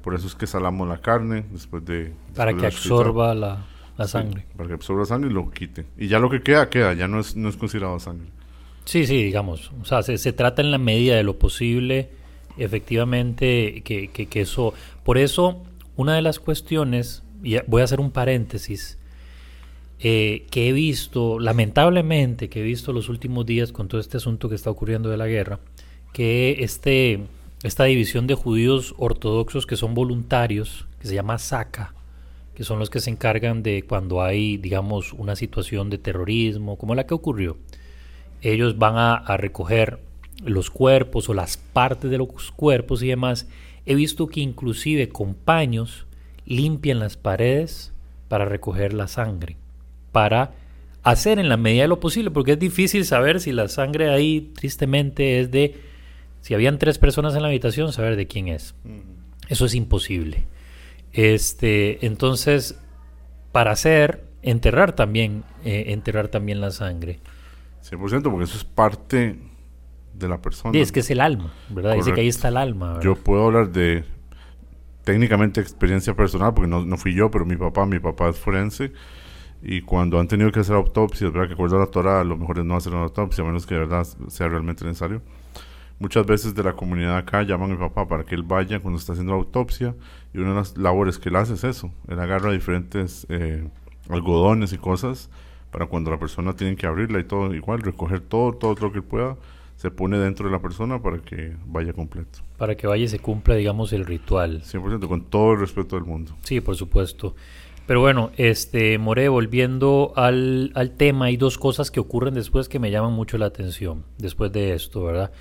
Por 0.04 0.16
eso 0.16 0.28
es 0.28 0.36
que 0.36 0.48
salamos 0.48 0.88
la 0.88 1.00
carne 1.00 1.46
después 1.52 1.86
de... 1.86 2.14
para 2.36 2.54
que 2.54 2.66
absorba 2.66 3.34
la, 3.36 3.66
la 4.02 4.08
sangre. 4.08 4.46
para 4.56 4.68
que 4.68 4.74
absorba 4.74 5.06
sangre 5.06 5.30
y 5.30 5.34
lo 5.34 5.50
quite. 5.52 5.86
Y 5.98 6.08
ya 6.08 6.20
lo 6.20 6.30
que 6.30 6.42
queda, 6.42 6.70
queda. 6.70 6.94
Ya 6.94 7.08
no 7.08 7.20
es, 7.20 7.36
no 7.36 7.50
es 7.50 7.58
considerado 7.58 8.00
sangre. 8.00 8.28
Sí, 8.86 9.06
sí, 9.06 9.24
digamos. 9.24 9.72
O 9.82 9.86
sea, 9.86 10.04
se, 10.04 10.18
se 10.18 10.34
trata 10.34 10.62
en 10.62 10.72
la 10.72 10.78
medida 10.78 11.16
de 11.16 11.24
lo 11.24 11.38
posible, 11.38 12.10
efectivamente, 12.58 13.82
que, 13.84 14.10
que, 14.10 14.26
que 14.26 14.42
eso... 14.42 14.74
Por 15.04 15.18
eso, 15.18 15.64
una 15.96 16.16
de 16.16 16.22
las 16.22 16.40
cuestiones 16.40 17.24
y 17.44 17.58
voy 17.68 17.82
a 17.82 17.86
hacer 17.86 18.00
un 18.00 18.12
paréntesis, 18.12 18.98
eh, 20.00 20.46
que 20.50 20.70
he 20.70 20.74
visto, 20.74 21.40
lamentablemente, 21.40 22.50
que 22.50 22.62
he 22.62 22.64
visto 22.64 22.94
los 22.94 23.10
últimos 23.10 23.46
días 23.46 23.72
con 23.72 23.88
todo 23.88 24.02
este 24.02 24.18
asunto 24.18 24.50
que 24.50 24.56
está 24.56 24.70
ocurriendo 24.70 25.10
de 25.10 25.18
la 25.18 25.28
guerra, 25.28 25.60
que 26.14 26.58
este, 26.60 27.26
esta 27.64 27.86
división 27.86 28.28
de 28.28 28.36
judíos 28.36 28.96
ortodoxos 28.98 29.66
que 29.66 29.76
son 29.76 29.94
voluntarios, 29.94 30.88
que 31.00 31.08
se 31.08 31.16
llama 31.16 31.38
SACA, 31.38 31.94
que 32.56 32.64
son 32.64 32.80
los 32.80 32.90
que 32.90 33.00
se 33.00 33.10
encargan 33.10 33.64
de 33.64 33.84
cuando 33.84 34.22
hay, 34.22 34.58
digamos, 34.58 35.14
una 35.14 35.36
situación 35.36 35.90
de 35.90 35.98
terrorismo, 35.98 36.78
como 36.78 36.96
la 36.96 37.06
que 37.06 37.14
ocurrió, 37.14 37.58
ellos 38.42 38.78
van 38.78 38.98
a, 38.98 39.16
a 39.16 39.38
recoger 39.38 40.00
los 40.44 40.70
cuerpos 40.70 41.30
o 41.30 41.34
las 41.34 41.58
partes 41.58 42.10
de 42.10 42.18
los 42.18 42.52
cuerpos 42.52 43.04
y 43.04 43.08
demás. 43.08 43.48
He 43.86 43.96
visto 43.96 44.28
que 44.28 44.42
inclusive 44.42 45.10
con 45.10 45.34
paños, 45.34 46.06
limpian 46.46 47.00
las 47.00 47.18
paredes 47.18 47.94
para 48.28 48.46
recoger 48.46 48.94
la 48.94 49.08
sangre, 49.08 49.58
para 50.12 50.54
hacer 51.04 51.40
en 51.40 51.50
la 51.50 51.58
medida 51.58 51.84
de 51.84 51.88
lo 51.88 52.00
posible, 52.00 52.32
porque 52.32 52.54
es 52.54 52.60
difícil 52.60 53.06
saber 53.06 53.40
si 53.40 53.52
la 53.52 53.68
sangre 53.68 54.10
ahí 54.10 54.52
tristemente 54.54 55.40
es 55.40 55.52
de, 55.52 55.76
si 56.42 56.54
habían 56.54 56.78
tres 56.78 56.98
personas 56.98 57.36
en 57.36 57.42
la 57.42 57.48
habitación, 57.48 57.92
saber 57.92 58.16
de 58.16 58.28
quién 58.28 58.48
es. 58.48 58.76
Eso 59.50 59.66
es 59.66 59.76
imposible. 59.76 60.46
Este, 61.14 62.06
entonces, 62.06 62.80
para 63.52 63.72
hacer, 63.72 64.24
enterrar 64.42 64.94
también, 64.94 65.44
eh, 65.64 65.86
enterrar 65.88 66.30
también 66.30 66.62
la 66.62 66.72
sangre. 66.72 67.20
100%, 67.84 68.24
porque 68.24 68.44
eso 68.46 68.58
es 68.58 68.64
parte 68.64 69.40
de 70.14 70.28
la 70.28 70.42
persona. 70.42 70.78
Y 70.78 70.82
es 70.82 70.92
que 70.92 71.02
es 71.02 71.10
el 71.10 71.20
alma, 71.20 71.54
¿verdad? 71.70 71.96
Dice 71.96 72.14
que 72.14 72.22
ahí 72.22 72.28
está 72.28 72.50
el 72.50 72.58
alma. 72.58 73.00
Yo 73.02 73.16
puedo 73.16 73.46
hablar 73.48 73.72
de 73.72 74.04
técnicamente 75.04 75.60
experiencia 75.62 76.16
personal, 76.16 76.54
porque 76.54 76.70
no, 76.70 76.86
no, 76.86 76.98
fui 76.98 77.14
yo, 77.14 77.32
pero 77.32 77.46
mi 77.46 77.56
papá, 77.56 77.86
mi 77.86 78.00
papá 78.00 78.30
es 78.30 78.38
forense, 78.38 78.92
y 79.64 79.82
cuando 79.82 80.20
han 80.20 80.28
tenido 80.28 80.52
que 80.52 80.60
hacer 80.60 80.76
autopsias, 80.76 81.32
¿verdad? 81.32 81.48
Que 81.48 81.54
acuerdo 81.54 81.78
a 81.78 81.80
la 81.80 81.88
Torah, 81.88 82.24
lo 82.24 82.38
mejor 82.38 82.60
es 82.60 82.66
no 82.66 82.76
hacer 82.76 82.94
una 82.94 83.04
autopsia, 83.04 83.44
a 83.44 83.48
menos 83.48 83.66
que 83.66 83.76
de 83.76 83.82
verdad 83.82 84.08
sea 84.28 84.48
realmente 84.48 84.86
necesario. 84.86 85.22
Muchas 86.02 86.26
veces 86.26 86.56
de 86.56 86.64
la 86.64 86.74
comunidad 86.74 87.16
acá 87.16 87.44
llaman 87.44 87.70
a 87.70 87.74
mi 87.76 87.80
papá 87.80 88.08
para 88.08 88.24
que 88.24 88.34
él 88.34 88.42
vaya 88.42 88.80
cuando 88.80 89.00
está 89.00 89.12
haciendo 89.12 89.34
la 89.34 89.38
autopsia, 89.38 89.94
y 90.34 90.40
una 90.40 90.50
de 90.50 90.56
las 90.56 90.76
labores 90.76 91.20
que 91.20 91.30
él 91.30 91.36
hace 91.36 91.54
es 91.54 91.64
eso, 91.64 91.92
él 92.08 92.20
agarra 92.20 92.52
diferentes 92.52 93.28
eh, 93.30 93.70
algodones 94.10 94.74
y 94.74 94.80
cosas 94.80 95.30
para 95.70 95.86
cuando 95.86 96.10
la 96.10 96.18
persona 96.18 96.56
tiene 96.56 96.76
que 96.76 96.88
abrirla 96.88 97.20
y 97.20 97.24
todo, 97.26 97.54
igual, 97.54 97.84
recoger 97.84 98.20
todo, 98.20 98.54
todo 98.54 98.74
lo 98.82 98.92
que 98.92 98.98
él 98.98 99.04
pueda 99.04 99.38
se 99.76 99.92
pone 99.92 100.18
dentro 100.18 100.48
de 100.48 100.52
la 100.52 100.60
persona 100.60 101.00
para 101.00 101.20
que 101.20 101.56
vaya 101.68 101.94
completo. 101.94 102.40
Para 102.58 102.76
que 102.76 102.88
vaya 102.88 103.04
y 103.04 103.08
se 103.08 103.20
cumpla, 103.20 103.54
digamos, 103.54 103.94
el 103.94 104.04
ritual. 104.08 104.64
100%, 104.64 105.08
con 105.08 105.26
todo 105.26 105.54
el 105.54 105.60
respeto 105.60 105.98
del 105.98 106.06
mundo. 106.06 106.36
Sí, 106.42 106.62
por 106.62 106.76
supuesto. 106.76 107.36
Pero 107.86 108.02
bueno, 108.02 108.32
este, 108.38 108.98
More, 108.98 109.30
volviendo 109.30 110.14
al, 110.16 110.72
al, 110.74 110.98
tema, 110.98 111.26
hay 111.26 111.38
dos 111.38 111.60
cosas 111.60 111.92
que 111.92 112.00
ocurren 112.00 112.34
después 112.34 112.70
que 112.70 112.80
me 112.80 112.90
llaman 112.90 113.14
mucho 113.14 113.38
la 113.38 113.46
atención, 113.46 114.04
después 114.18 114.52
de 114.52 114.74
esto, 114.74 115.04
¿verdad? 115.04 115.32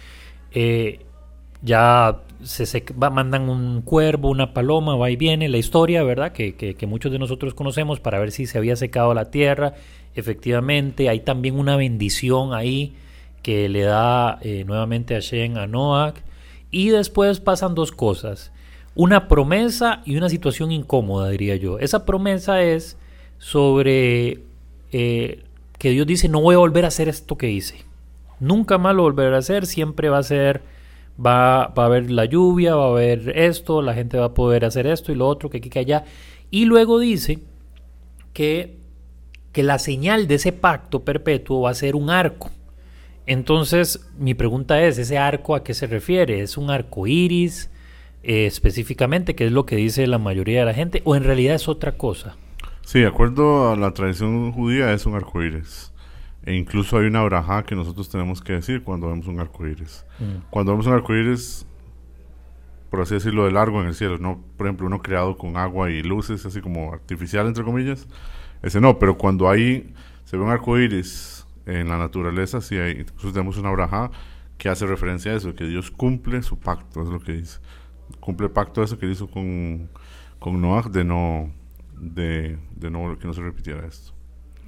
Eh, 0.52 1.00
ya 1.62 2.20
se, 2.42 2.84
va, 3.00 3.10
mandan 3.10 3.48
un 3.48 3.82
cuervo, 3.82 4.30
una 4.30 4.54
paloma, 4.54 4.96
va 4.96 5.10
y 5.10 5.16
viene, 5.16 5.48
la 5.48 5.58
historia, 5.58 6.02
¿verdad? 6.02 6.32
Que, 6.32 6.54
que, 6.54 6.86
muchos 6.86 7.12
de 7.12 7.18
nosotros 7.18 7.54
conocemos 7.54 8.00
para 8.00 8.18
ver 8.18 8.32
si 8.32 8.46
se 8.46 8.58
había 8.58 8.76
secado 8.76 9.14
la 9.14 9.30
tierra. 9.30 9.74
Efectivamente, 10.14 11.08
hay 11.08 11.20
también 11.20 11.58
una 11.58 11.76
bendición 11.76 12.54
ahí 12.54 12.94
que 13.42 13.68
le 13.68 13.82
da 13.82 14.38
eh, 14.42 14.64
nuevamente 14.66 15.14
a 15.14 15.20
Shen 15.20 15.58
a 15.58 15.66
Noah. 15.66 16.14
Y 16.70 16.88
después 16.90 17.40
pasan 17.40 17.74
dos 17.74 17.92
cosas. 17.92 18.52
Una 18.94 19.28
promesa 19.28 20.02
y 20.04 20.16
una 20.16 20.28
situación 20.28 20.72
incómoda, 20.72 21.30
diría 21.30 21.56
yo. 21.56 21.78
Esa 21.78 22.06
promesa 22.06 22.62
es 22.62 22.96
sobre 23.38 24.42
eh, 24.92 25.44
que 25.78 25.90
Dios 25.90 26.06
dice, 26.06 26.28
no 26.28 26.40
voy 26.40 26.54
a 26.54 26.58
volver 26.58 26.84
a 26.84 26.88
hacer 26.88 27.08
esto 27.08 27.36
que 27.36 27.50
hice. 27.50 27.89
Nunca 28.40 28.78
más 28.78 28.94
lo 28.94 29.02
volveré 29.02 29.34
a 29.34 29.38
hacer, 29.38 29.66
siempre 29.66 30.08
va 30.08 30.18
a 30.18 30.22
ser, 30.22 30.62
va, 31.24 31.68
va 31.68 31.82
a 31.84 31.86
haber 31.86 32.10
la 32.10 32.24
lluvia, 32.24 32.74
va 32.74 32.86
a 32.86 32.90
haber 32.90 33.38
esto, 33.38 33.82
la 33.82 33.94
gente 33.94 34.18
va 34.18 34.26
a 34.26 34.34
poder 34.34 34.64
hacer 34.64 34.86
esto 34.86 35.12
y 35.12 35.14
lo 35.14 35.28
otro, 35.28 35.50
que 35.50 35.58
aquí, 35.58 35.68
que 35.68 35.78
allá. 35.78 36.04
Y 36.50 36.64
luego 36.64 36.98
dice 36.98 37.38
que, 38.32 38.78
que 39.52 39.62
la 39.62 39.78
señal 39.78 40.26
de 40.26 40.36
ese 40.36 40.52
pacto 40.52 41.04
perpetuo 41.04 41.62
va 41.62 41.70
a 41.70 41.74
ser 41.74 41.94
un 41.94 42.10
arco. 42.10 42.50
Entonces, 43.26 44.08
mi 44.18 44.34
pregunta 44.34 44.82
es, 44.82 44.98
¿ese 44.98 45.18
arco 45.18 45.54
a 45.54 45.62
qué 45.62 45.74
se 45.74 45.86
refiere? 45.86 46.40
¿Es 46.40 46.56
un 46.56 46.70
arco 46.70 47.06
iris 47.06 47.70
eh, 48.22 48.46
específicamente, 48.46 49.34
que 49.34 49.46
es 49.46 49.52
lo 49.52 49.66
que 49.66 49.76
dice 49.76 50.06
la 50.06 50.18
mayoría 50.18 50.60
de 50.60 50.66
la 50.66 50.74
gente, 50.74 51.02
o 51.04 51.14
en 51.14 51.24
realidad 51.24 51.54
es 51.54 51.68
otra 51.68 51.92
cosa? 51.92 52.36
Sí, 52.84 53.00
de 53.00 53.06
acuerdo 53.06 53.70
a 53.70 53.76
la 53.76 53.92
tradición 53.92 54.50
judía, 54.50 54.92
es 54.92 55.06
un 55.06 55.14
arco 55.14 55.42
iris. 55.42 55.92
E 56.44 56.54
incluso 56.54 56.98
hay 56.98 57.06
una 57.06 57.22
braja 57.22 57.64
que 57.64 57.74
nosotros 57.74 58.08
tenemos 58.08 58.40
que 58.40 58.54
decir 58.54 58.82
cuando 58.82 59.08
vemos 59.08 59.26
un 59.26 59.40
arco 59.40 59.66
iris. 59.66 60.06
Mm. 60.18 60.48
Cuando 60.50 60.72
vemos 60.72 60.86
un 60.86 60.94
arco 60.94 61.14
iris, 61.14 61.66
por 62.88 63.00
así 63.00 63.14
decirlo, 63.14 63.44
de 63.44 63.52
largo 63.52 63.80
en 63.80 63.88
el 63.88 63.94
cielo, 63.94 64.18
no, 64.18 64.42
por 64.56 64.66
ejemplo, 64.66 64.86
uno 64.86 65.00
creado 65.02 65.36
con 65.36 65.56
agua 65.56 65.90
y 65.90 66.02
luces, 66.02 66.44
así 66.46 66.60
como 66.60 66.92
artificial, 66.92 67.46
entre 67.46 67.62
comillas, 67.62 68.08
ese 68.62 68.80
no, 68.80 68.98
pero 68.98 69.16
cuando 69.16 69.48
ahí 69.48 69.92
se 70.24 70.36
ve 70.36 70.42
un 70.42 70.50
arco 70.50 70.78
iris 70.78 71.46
en 71.66 71.88
la 71.88 71.98
naturaleza, 71.98 72.60
si 72.60 72.76
hay, 72.76 73.00
incluso 73.00 73.32
tenemos 73.32 73.58
una 73.58 73.70
braja 73.70 74.10
que 74.58 74.68
hace 74.68 74.86
referencia 74.86 75.32
a 75.32 75.36
eso, 75.36 75.54
que 75.54 75.64
Dios 75.64 75.90
cumple 75.90 76.42
su 76.42 76.58
pacto, 76.58 77.02
es 77.02 77.08
lo 77.08 77.20
que 77.20 77.32
dice. 77.32 77.60
Cumple 78.18 78.46
el 78.46 78.52
pacto 78.52 78.82
eso 78.82 78.98
que 78.98 79.06
hizo 79.06 79.30
con, 79.30 79.88
con 80.38 80.60
Noah 80.60 80.88
de 80.88 81.04
no, 81.04 81.50
de, 81.98 82.58
de 82.76 82.90
no, 82.90 83.18
que 83.18 83.26
no 83.26 83.32
se 83.32 83.40
repitiera 83.40 83.86
esto. 83.86 84.12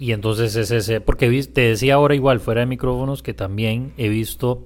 Y 0.02 0.10
entonces 0.10 0.56
es 0.56 0.72
ese, 0.72 1.00
porque 1.00 1.30
te 1.44 1.60
decía 1.60 1.94
ahora 1.94 2.16
igual 2.16 2.40
fuera 2.40 2.62
de 2.62 2.66
micrófonos 2.66 3.22
que 3.22 3.34
también 3.34 3.92
he 3.96 4.08
visto 4.08 4.64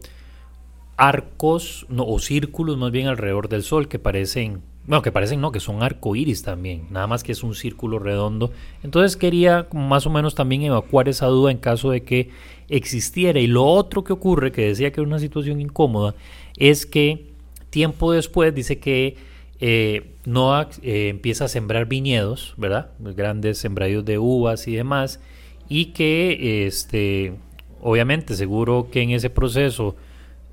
arcos 0.96 1.84
no, 1.90 2.06
o 2.06 2.18
círculos 2.20 2.78
más 2.78 2.90
bien 2.90 3.06
alrededor 3.06 3.50
del 3.50 3.62
sol 3.62 3.86
que 3.86 3.98
parecen 3.98 4.62
bueno, 4.86 5.02
que 5.02 5.12
parecen 5.12 5.42
no, 5.42 5.52
que 5.52 5.60
son 5.60 5.82
arcoíris 5.82 6.42
también, 6.42 6.86
nada 6.88 7.06
más 7.06 7.22
que 7.22 7.32
es 7.32 7.42
un 7.42 7.54
círculo 7.54 7.98
redondo. 7.98 8.50
Entonces 8.82 9.18
quería 9.18 9.68
más 9.74 10.06
o 10.06 10.10
menos 10.10 10.34
también 10.34 10.62
evacuar 10.62 11.06
esa 11.06 11.26
duda 11.26 11.50
en 11.50 11.58
caso 11.58 11.90
de 11.90 12.02
que 12.02 12.30
existiera. 12.70 13.38
Y 13.38 13.46
lo 13.46 13.66
otro 13.66 14.04
que 14.04 14.14
ocurre, 14.14 14.52
que 14.52 14.68
decía 14.68 14.90
que 14.90 15.02
era 15.02 15.08
una 15.08 15.18
situación 15.18 15.60
incómoda, 15.60 16.14
es 16.56 16.86
que 16.86 17.26
tiempo 17.68 18.10
después 18.12 18.54
dice 18.54 18.78
que 18.78 19.16
eh, 19.60 20.12
Noah 20.24 20.68
eh, 20.82 21.08
empieza 21.08 21.46
a 21.46 21.48
sembrar 21.48 21.86
viñedos, 21.86 22.54
¿verdad? 22.56 22.90
Grandes 22.98 23.58
sembradíos 23.58 24.04
de 24.04 24.18
uvas 24.18 24.68
y 24.68 24.76
demás, 24.76 25.20
y 25.68 25.86
que, 25.86 26.66
este, 26.66 27.34
obviamente, 27.80 28.34
seguro 28.34 28.88
que 28.90 29.02
en 29.02 29.10
ese 29.10 29.30
proceso 29.30 29.96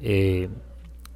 eh, 0.02 0.50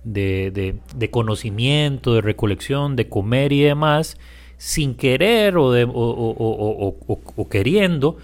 de, 0.04 1.10
conocimiento, 1.12 2.14
de 2.14 2.22
recolección, 2.22 2.96
de 2.96 3.08
comer 3.08 3.54
y 3.54 3.62
demás, 3.62 4.18
sin 4.58 4.96
querer 4.96 5.58
o, 5.58 5.72
o, 5.94 7.50
queriendo, 7.50 8.18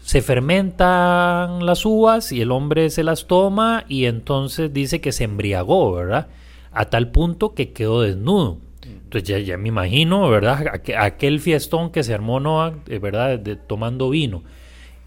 se 0.00 0.22
fermentan 0.22 1.64
las 1.64 1.84
uvas 1.86 2.32
y 2.32 2.40
el 2.40 2.50
hombre 2.50 2.90
se 2.90 3.04
las 3.04 3.26
toma 3.26 3.84
y 3.88 4.04
entonces 4.04 4.72
dice 4.72 5.00
que 5.00 5.12
se 5.12 5.24
embriagó, 5.24 5.92
¿verdad? 5.92 6.28
A 6.72 6.86
tal 6.86 7.10
punto 7.10 7.54
que 7.54 7.72
quedó 7.72 8.02
desnudo. 8.02 8.58
Entonces 8.84 9.46
ya, 9.46 9.56
me 9.56 9.68
imagino, 9.68 10.28
¿verdad? 10.28 10.80
Aquel 10.98 11.40
fiestón 11.40 11.90
que 11.90 12.02
se 12.02 12.14
armó 12.14 12.40
Noah, 12.40 12.74
eh, 12.88 12.98
¿verdad? 12.98 13.40
Tomando 13.66 14.10
vino. 14.10 14.42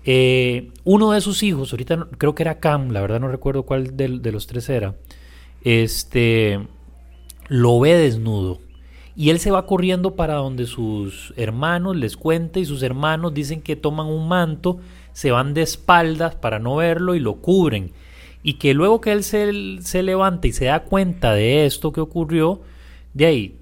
Eh, 0.05 0.71
uno 0.85 1.11
de 1.11 1.21
sus 1.21 1.43
hijos, 1.43 1.73
ahorita 1.73 2.07
creo 2.17 2.33
que 2.33 2.43
era 2.43 2.59
Cam, 2.59 2.91
la 2.91 3.01
verdad 3.01 3.19
no 3.19 3.27
recuerdo 3.27 3.63
cuál 3.63 3.97
de, 3.97 4.19
de 4.19 4.31
los 4.31 4.47
tres 4.47 4.69
era, 4.69 4.95
este, 5.63 6.65
lo 7.49 7.79
ve 7.79 7.93
desnudo. 7.95 8.59
Y 9.17 9.31
él 9.31 9.39
se 9.39 9.51
va 9.51 9.65
corriendo 9.65 10.15
para 10.15 10.35
donde 10.35 10.65
sus 10.65 11.33
hermanos 11.35 11.95
les 11.95 12.15
cuenta 12.15 12.59
y 12.59 12.65
sus 12.65 12.83
hermanos 12.83 13.33
dicen 13.33 13.61
que 13.61 13.75
toman 13.75 14.07
un 14.07 14.27
manto, 14.27 14.79
se 15.11 15.31
van 15.31 15.53
de 15.53 15.63
espaldas 15.63 16.35
para 16.35 16.59
no 16.59 16.77
verlo 16.77 17.15
y 17.15 17.19
lo 17.19 17.41
cubren. 17.41 17.91
Y 18.43 18.53
que 18.53 18.73
luego 18.73 19.01
que 19.01 19.11
él 19.11 19.23
se, 19.23 19.81
se 19.81 20.03
levanta 20.03 20.47
y 20.47 20.53
se 20.53 20.65
da 20.65 20.83
cuenta 20.83 21.33
de 21.33 21.65
esto 21.65 21.91
que 21.91 21.99
ocurrió, 21.99 22.61
de 23.13 23.25
ahí 23.25 23.59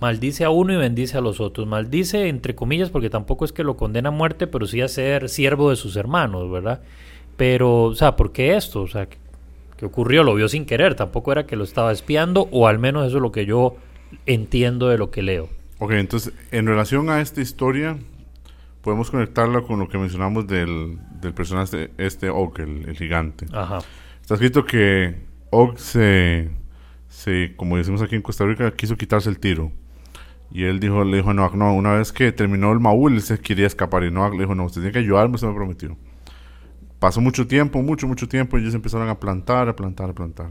maldice 0.00 0.44
a 0.44 0.50
uno 0.50 0.72
y 0.72 0.76
bendice 0.76 1.16
a 1.18 1.20
los 1.20 1.40
otros. 1.40 1.66
Maldice 1.66 2.28
entre 2.28 2.54
comillas 2.54 2.90
porque 2.90 3.10
tampoco 3.10 3.44
es 3.44 3.52
que 3.52 3.64
lo 3.64 3.76
condena 3.76 4.08
a 4.08 4.12
muerte, 4.12 4.46
pero 4.46 4.66
sí 4.66 4.80
a 4.80 4.88
ser 4.88 5.28
siervo 5.28 5.70
de 5.70 5.76
sus 5.76 5.96
hermanos, 5.96 6.50
¿verdad? 6.50 6.82
Pero, 7.36 7.84
o 7.84 7.94
sea, 7.94 8.16
¿por 8.16 8.32
qué 8.32 8.56
esto? 8.56 8.82
O 8.82 8.88
sea, 8.88 9.08
¿qué 9.76 9.86
ocurrió? 9.86 10.22
Lo 10.24 10.34
vio 10.34 10.48
sin 10.48 10.64
querer, 10.64 10.94
tampoco 10.94 11.32
era 11.32 11.46
que 11.46 11.56
lo 11.56 11.64
estaba 11.64 11.92
espiando, 11.92 12.48
o 12.50 12.66
al 12.66 12.78
menos 12.78 13.06
eso 13.06 13.16
es 13.16 13.22
lo 13.22 13.32
que 13.32 13.46
yo 13.46 13.76
entiendo 14.24 14.88
de 14.88 14.98
lo 14.98 15.10
que 15.10 15.22
leo. 15.22 15.48
Ok, 15.78 15.92
entonces, 15.92 16.32
en 16.50 16.66
relación 16.66 17.10
a 17.10 17.20
esta 17.20 17.42
historia, 17.42 17.98
podemos 18.80 19.10
conectarla 19.10 19.62
con 19.62 19.78
lo 19.78 19.88
que 19.88 19.98
mencionamos 19.98 20.46
del, 20.46 20.98
del 21.20 21.34
personaje 21.34 21.90
este 21.98 22.30
Og, 22.30 22.58
el, 22.60 22.96
gigante. 22.96 23.46
Ajá. 23.52 23.78
Está 24.22 24.34
escrito 24.34 24.64
que 24.64 25.16
Og 25.50 25.76
se, 25.76 26.48
se, 27.08 27.54
como 27.56 27.76
decimos 27.76 28.00
aquí 28.00 28.14
en 28.14 28.22
Costa 28.22 28.46
Rica, 28.46 28.70
quiso 28.70 28.96
quitarse 28.96 29.28
el 29.28 29.38
tiro. 29.38 29.70
Y 30.50 30.64
él 30.64 30.80
dijo, 30.80 31.04
le 31.04 31.18
dijo 31.18 31.30
a 31.30 31.34
Noah, 31.34 31.52
no, 31.54 31.74
una 31.74 31.94
vez 31.94 32.12
que 32.12 32.32
terminó 32.32 32.72
el 32.72 32.80
Maúl, 32.80 33.14
él 33.14 33.22
se 33.22 33.38
quería 33.38 33.66
escapar. 33.66 34.04
Y 34.04 34.10
Noah 34.10 34.30
le 34.30 34.38
dijo, 34.38 34.54
no, 34.54 34.64
usted 34.64 34.80
tiene 34.80 34.92
que 34.92 35.00
ayudarme, 35.00 35.34
usted 35.34 35.48
me 35.48 35.54
prometió. 35.54 35.96
Pasó 36.98 37.20
mucho 37.20 37.46
tiempo, 37.46 37.82
mucho, 37.82 38.06
mucho 38.06 38.28
tiempo, 38.28 38.56
y 38.56 38.62
ellos 38.62 38.74
empezaron 38.74 39.08
a 39.08 39.18
plantar, 39.18 39.68
a 39.68 39.76
plantar, 39.76 40.10
a 40.10 40.12
plantar. 40.14 40.50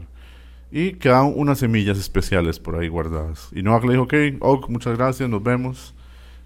Y 0.70 0.92
quedaron 0.94 1.32
unas 1.36 1.58
semillas 1.58 1.98
especiales 1.98 2.60
por 2.60 2.76
ahí 2.76 2.88
guardadas. 2.88 3.48
Y 3.52 3.62
Noah 3.62 3.80
le 3.80 3.92
dijo, 3.92 4.02
ok, 4.02 4.14
Og, 4.40 4.68
muchas 4.68 4.96
gracias, 4.96 5.28
nos 5.28 5.42
vemos. 5.42 5.94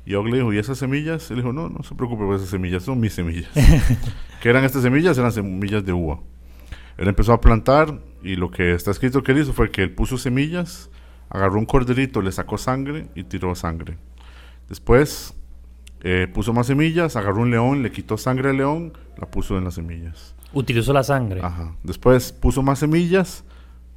Y 0.06 0.14
Og 0.14 0.26
le 0.26 0.38
dijo, 0.38 0.52
¿y 0.52 0.58
esas 0.58 0.78
semillas? 0.78 1.30
Él 1.30 1.38
dijo, 1.38 1.52
no, 1.52 1.68
no 1.68 1.82
se 1.82 1.94
preocupe 1.94 2.24
por 2.24 2.36
esas 2.36 2.48
semillas, 2.48 2.82
son 2.82 3.00
mis 3.00 3.12
semillas. 3.12 3.50
¿Qué 4.42 4.48
eran 4.48 4.64
estas 4.64 4.82
semillas? 4.82 5.18
Eran 5.18 5.32
semillas 5.32 5.84
de 5.84 5.92
uva. 5.92 6.20
Él 6.96 7.08
empezó 7.08 7.32
a 7.32 7.40
plantar 7.40 7.98
y 8.22 8.36
lo 8.36 8.50
que 8.50 8.74
está 8.74 8.90
escrito 8.90 9.22
que 9.22 9.32
él 9.32 9.38
hizo 9.38 9.52
fue 9.52 9.70
que 9.70 9.82
él 9.82 9.94
puso 9.94 10.18
semillas, 10.18 10.90
agarró 11.30 11.58
un 11.58 11.66
corderito, 11.66 12.20
le 12.20 12.32
sacó 12.32 12.58
sangre 12.58 13.06
y 13.14 13.24
tiró 13.24 13.54
sangre. 13.54 13.96
Después 14.68 15.34
eh, 16.02 16.28
puso 16.32 16.52
más 16.52 16.66
semillas, 16.66 17.16
agarró 17.16 17.40
un 17.40 17.50
león, 17.50 17.82
le 17.82 17.90
quitó 17.90 18.18
sangre 18.18 18.50
al 18.50 18.56
león, 18.56 18.92
la 19.16 19.30
puso 19.30 19.56
en 19.56 19.64
las 19.64 19.74
semillas. 19.74 20.34
Utilizó 20.52 20.92
la 20.92 21.04
sangre. 21.04 21.40
Ajá. 21.42 21.74
Después 21.84 22.32
puso 22.32 22.62
más 22.62 22.80
semillas, 22.80 23.44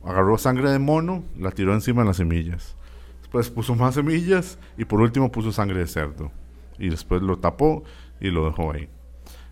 agarró 0.04 0.38
sangre 0.38 0.70
de 0.72 0.80
mono, 0.80 1.24
la 1.38 1.52
tiró 1.52 1.74
encima 1.74 2.04
de 2.04 2.08
las 2.08 2.18
semillas. 2.18 2.76
Después 3.22 3.50
puso 3.50 3.76
más 3.76 3.96
semillas 3.96 4.60
y 4.78 4.86
por 4.86 5.02
último 5.02 5.32
puso 5.32 5.52
sangre 5.52 5.80
de 5.80 5.88
cerdo. 5.88 6.32
Y 6.78 6.90
después 6.90 7.22
lo 7.22 7.38
tapó 7.38 7.84
y 8.22 8.30
lo 8.30 8.46
dejó 8.46 8.74
ahí. 8.74 8.90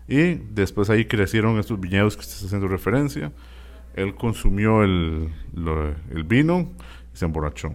Y 0.06 0.34
después 0.34 0.90
ahí 0.90 1.06
crecieron 1.06 1.58
estos 1.58 1.80
viñedos 1.80 2.16
que 2.16 2.22
está 2.22 2.46
haciendo 2.46 2.68
referencia. 2.68 3.32
Él 3.94 4.14
consumió 4.14 4.82
el, 4.84 5.32
el 6.10 6.24
vino 6.24 6.68
se 7.12 7.24
emborrachó. 7.24 7.74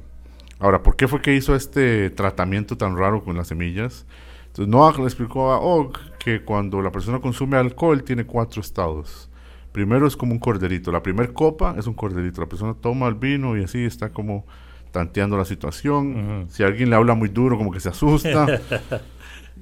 Ahora, 0.60 0.82
¿por 0.82 0.96
qué 0.96 1.08
fue 1.08 1.22
que 1.22 1.36
hizo 1.36 1.56
este 1.56 2.10
tratamiento 2.10 2.78
tan 2.78 2.98
raro 2.98 3.24
con 3.24 3.38
las 3.38 3.48
semillas? 3.48 4.06
Entonces 4.48 4.68
Noah 4.68 4.98
le 4.98 5.04
explicó 5.04 5.52
a 5.52 5.60
Og 5.60 5.96
que 6.18 6.44
cuando 6.44 6.82
la 6.82 6.92
persona 6.92 7.20
consume 7.20 7.58
alcohol 7.58 8.04
tiene 8.04 8.26
cuatro 8.26 8.62
estados. 8.62 9.30
Primero 9.72 10.08
es 10.08 10.18
como 10.18 10.32
un 10.34 10.40
corderito. 10.40 10.92
La 10.92 11.04
primera 11.04 11.32
copa 11.32 11.76
es 11.78 11.86
un 11.86 11.94
corderito. 11.94 12.42
La 12.42 12.48
persona 12.48 12.74
toma 12.74 13.08
el 13.08 13.14
vino 13.14 13.56
y 13.56 13.64
así 13.64 13.86
está 13.86 14.10
como 14.10 14.48
tanteando 14.92 15.38
la 15.38 15.46
situación. 15.46 16.48
Si 16.50 16.64
alguien 16.64 16.90
le 16.90 16.96
habla 16.96 17.14
muy 17.14 17.30
duro, 17.30 17.58
como 17.58 17.72
que 17.72 17.80
se 17.80 17.90
asusta. 17.90 18.48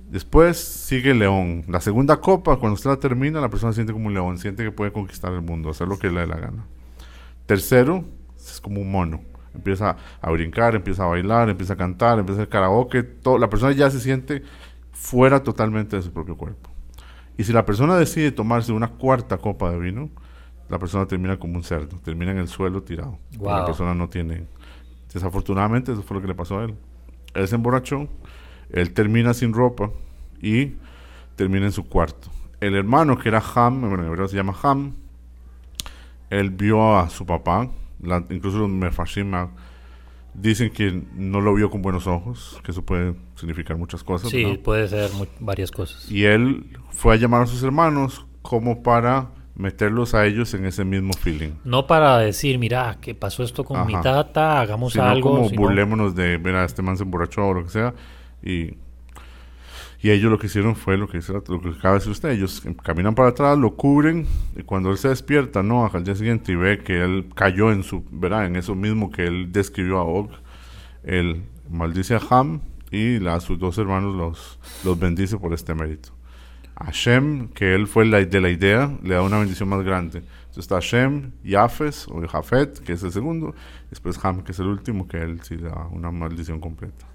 Después 0.10 0.58
sigue 0.58 1.12
el 1.12 1.20
león. 1.20 1.66
La 1.68 1.82
segunda 1.82 2.18
copa, 2.22 2.56
cuando 2.58 2.76
usted 2.76 2.90
la 2.90 3.00
termina, 3.00 3.42
la 3.42 3.50
persona 3.50 3.74
siente 3.74 3.92
como 3.92 4.08
un 4.08 4.14
león, 4.14 4.38
siente 4.38 4.64
que 4.64 4.72
puede 4.72 4.94
conquistar 4.94 5.34
el 5.34 5.42
mundo, 5.42 5.70
hacer 5.70 5.90
lo 5.90 6.00
que 6.00 6.10
le 6.10 6.22
dé 6.22 6.28
la 6.28 6.38
gana. 6.38 6.66
Tercero, 7.46 8.06
es 8.38 8.62
como 8.62 8.80
un 8.80 8.92
mono. 8.92 9.22
Empieza 9.56 9.96
a 10.22 10.32
brincar, 10.32 10.76
empieza 10.76 11.04
a 11.04 11.08
bailar, 11.08 11.50
empieza 11.50 11.74
a 11.74 11.78
cantar, 11.78 12.20
empieza 12.20 12.42
a 12.42 12.44
hacer 12.44 12.50
karaoke. 12.50 13.04
Todo, 13.04 13.38
la 13.38 13.50
persona 13.50 13.72
ya 13.72 13.90
se 13.90 14.00
siente 14.00 14.44
fuera 14.92 15.44
totalmente 15.44 15.96
de 15.96 16.02
su 16.02 16.12
propio 16.12 16.38
cuerpo. 16.38 16.70
Y 17.38 17.44
si 17.44 17.54
la 17.54 17.66
persona 17.66 17.98
decide 17.98 18.32
tomarse 18.32 18.72
una 18.72 18.88
cuarta 18.88 19.38
copa 19.38 19.72
de 19.72 19.80
vino, 19.80 20.10
la 20.70 20.80
persona 20.80 21.06
termina 21.06 21.38
como 21.38 21.56
un 21.56 21.64
cerdo, 21.64 21.98
termina 22.00 22.32
en 22.32 22.38
el 22.38 22.48
suelo 22.48 22.84
tirado. 22.84 23.18
La 23.40 23.66
persona 23.66 23.94
no 23.94 24.10
tiene... 24.10 24.48
Desafortunadamente 25.14 25.94
eso 25.94 26.02
fue 26.02 26.16
lo 26.16 26.22
que 26.22 26.28
le 26.28 26.36
pasó 26.36 26.60
a 26.60 26.66
él. 26.66 26.76
Él 27.34 27.48
se 27.48 27.56
emborrachó, 27.56 28.08
él 28.70 28.94
termina 28.94 29.34
sin 29.34 29.54
ropa 29.54 29.92
y 30.42 30.74
termina 31.36 31.66
en 31.66 31.72
su 31.72 31.88
cuarto. 31.88 32.30
El 32.60 32.76
hermano 32.76 33.18
que 33.18 33.30
era 33.30 33.44
Ham, 33.56 33.82
bueno, 33.82 34.04
en 34.04 34.10
verdad 34.10 34.28
se 34.28 34.36
llama 34.36 34.56
Ham, 34.64 34.94
él 36.30 36.50
vio 36.50 36.98
a 36.98 37.10
su 37.10 37.26
papá, 37.26 37.70
incluso 38.30 38.60
los 38.60 38.70
Mefashim 38.70 39.32
dicen 40.34 40.70
que 40.70 41.04
no 41.16 41.42
lo 41.42 41.54
vio 41.54 41.70
con 41.70 41.82
buenos 41.82 42.08
ojos, 42.08 42.60
que 42.64 42.72
eso 42.72 42.84
puede 42.84 43.16
significar 43.36 43.78
muchas 43.78 44.04
cosas. 44.04 44.30
Sí, 44.30 44.60
puede 44.64 44.88
ser 44.88 45.10
varias 45.40 45.72
cosas. 45.72 46.10
Y 46.12 46.26
él 46.26 46.78
fue 46.90 47.16
a 47.16 47.18
llamar 47.18 47.44
a 47.44 47.46
sus 47.46 47.64
hermanos 47.64 48.26
como 48.42 48.84
para 48.84 49.30
meterlos 49.56 50.14
a 50.14 50.26
ellos 50.26 50.54
en 50.54 50.66
ese 50.66 50.84
mismo 50.84 51.14
feeling. 51.14 51.52
No 51.64 51.88
para 51.88 52.18
decir, 52.18 52.60
mira, 52.60 52.98
que 53.02 53.16
pasó 53.16 53.44
esto 53.44 53.64
con 53.64 53.88
mi 53.88 53.94
tata, 54.02 54.60
hagamos 54.60 54.96
algo. 54.98 55.32
como 55.32 55.50
burlémonos 55.50 56.16
de, 56.16 56.38
mira, 56.38 56.66
este 56.66 56.82
man 56.82 56.98
se 56.98 57.04
emborrachó 57.04 57.48
o 57.48 57.54
lo 57.54 57.64
que 57.64 57.70
sea. 57.70 57.94
Y, 58.44 58.78
y 60.02 60.12
ellos 60.12 60.32
lo 60.32 60.38
que 60.38 60.48
hicieron 60.48 60.76
fue 60.76 60.98
lo 60.98 61.08
que, 61.08 61.20
lo 61.48 61.62
que 61.62 61.70
acaba 61.70 61.94
de 61.94 62.00
decir 62.00 62.12
usted. 62.12 62.30
Ellos 62.30 62.62
caminan 62.84 63.16
para 63.16 63.30
atrás, 63.30 63.58
lo 63.58 63.76
cubren. 63.76 64.28
Y 64.56 64.64
cuando 64.64 64.92
él 64.92 64.98
se 64.98 65.10
despierta, 65.10 65.64
no, 65.64 65.90
al 65.92 66.04
día 66.04 66.16
siguiente 66.16 66.52
y 66.52 66.56
ve 66.56 66.80
que 66.80 67.02
él 67.04 67.28
cayó 67.34 67.72
en 67.72 67.84
su, 67.84 68.04
¿verdad? 68.12 68.46
En 68.46 68.56
eso 68.56 68.76
mismo 68.76 69.12
que 69.12 69.26
él 69.26 69.52
describió 69.52 69.98
a 69.98 70.04
Og. 70.04 70.30
Él 71.04 71.44
maldice 71.70 72.16
a 72.16 72.22
Ham 72.30 72.62
y 72.92 73.26
a 73.26 73.40
sus 73.40 73.58
dos 73.58 73.78
hermanos 73.78 74.16
los, 74.16 74.60
los 74.84 75.00
bendice 75.00 75.38
por 75.38 75.54
este 75.54 75.74
mérito. 75.74 76.10
Hashem, 76.84 77.50
que 77.50 77.74
él 77.74 77.88
fue 77.88 78.06
la, 78.06 78.24
de 78.24 78.42
la 78.42 78.50
idea, 78.50 78.92
le 79.02 79.16
da 79.16 79.22
una 79.22 79.40
bendición 79.40 79.70
más 79.70 79.84
grande. 79.84 80.20
Entonces 80.20 80.58
está 80.58 80.76
Hashem, 80.76 81.32
Yafes 81.44 82.08
o 82.10 82.22
Jafet, 82.28 82.80
que 82.80 82.94
es 82.94 83.04
el 83.04 83.12
segundo, 83.12 83.56
después 83.90 84.24
Ham, 84.24 84.44
que 84.44 84.52
es 84.52 84.60
el 84.60 84.68
último, 84.68 85.08
que 85.08 85.18
él 85.18 85.42
sí 85.42 85.56
da 85.56 85.88
una 85.92 86.12
maldición 86.12 86.60
completa. 86.60 87.06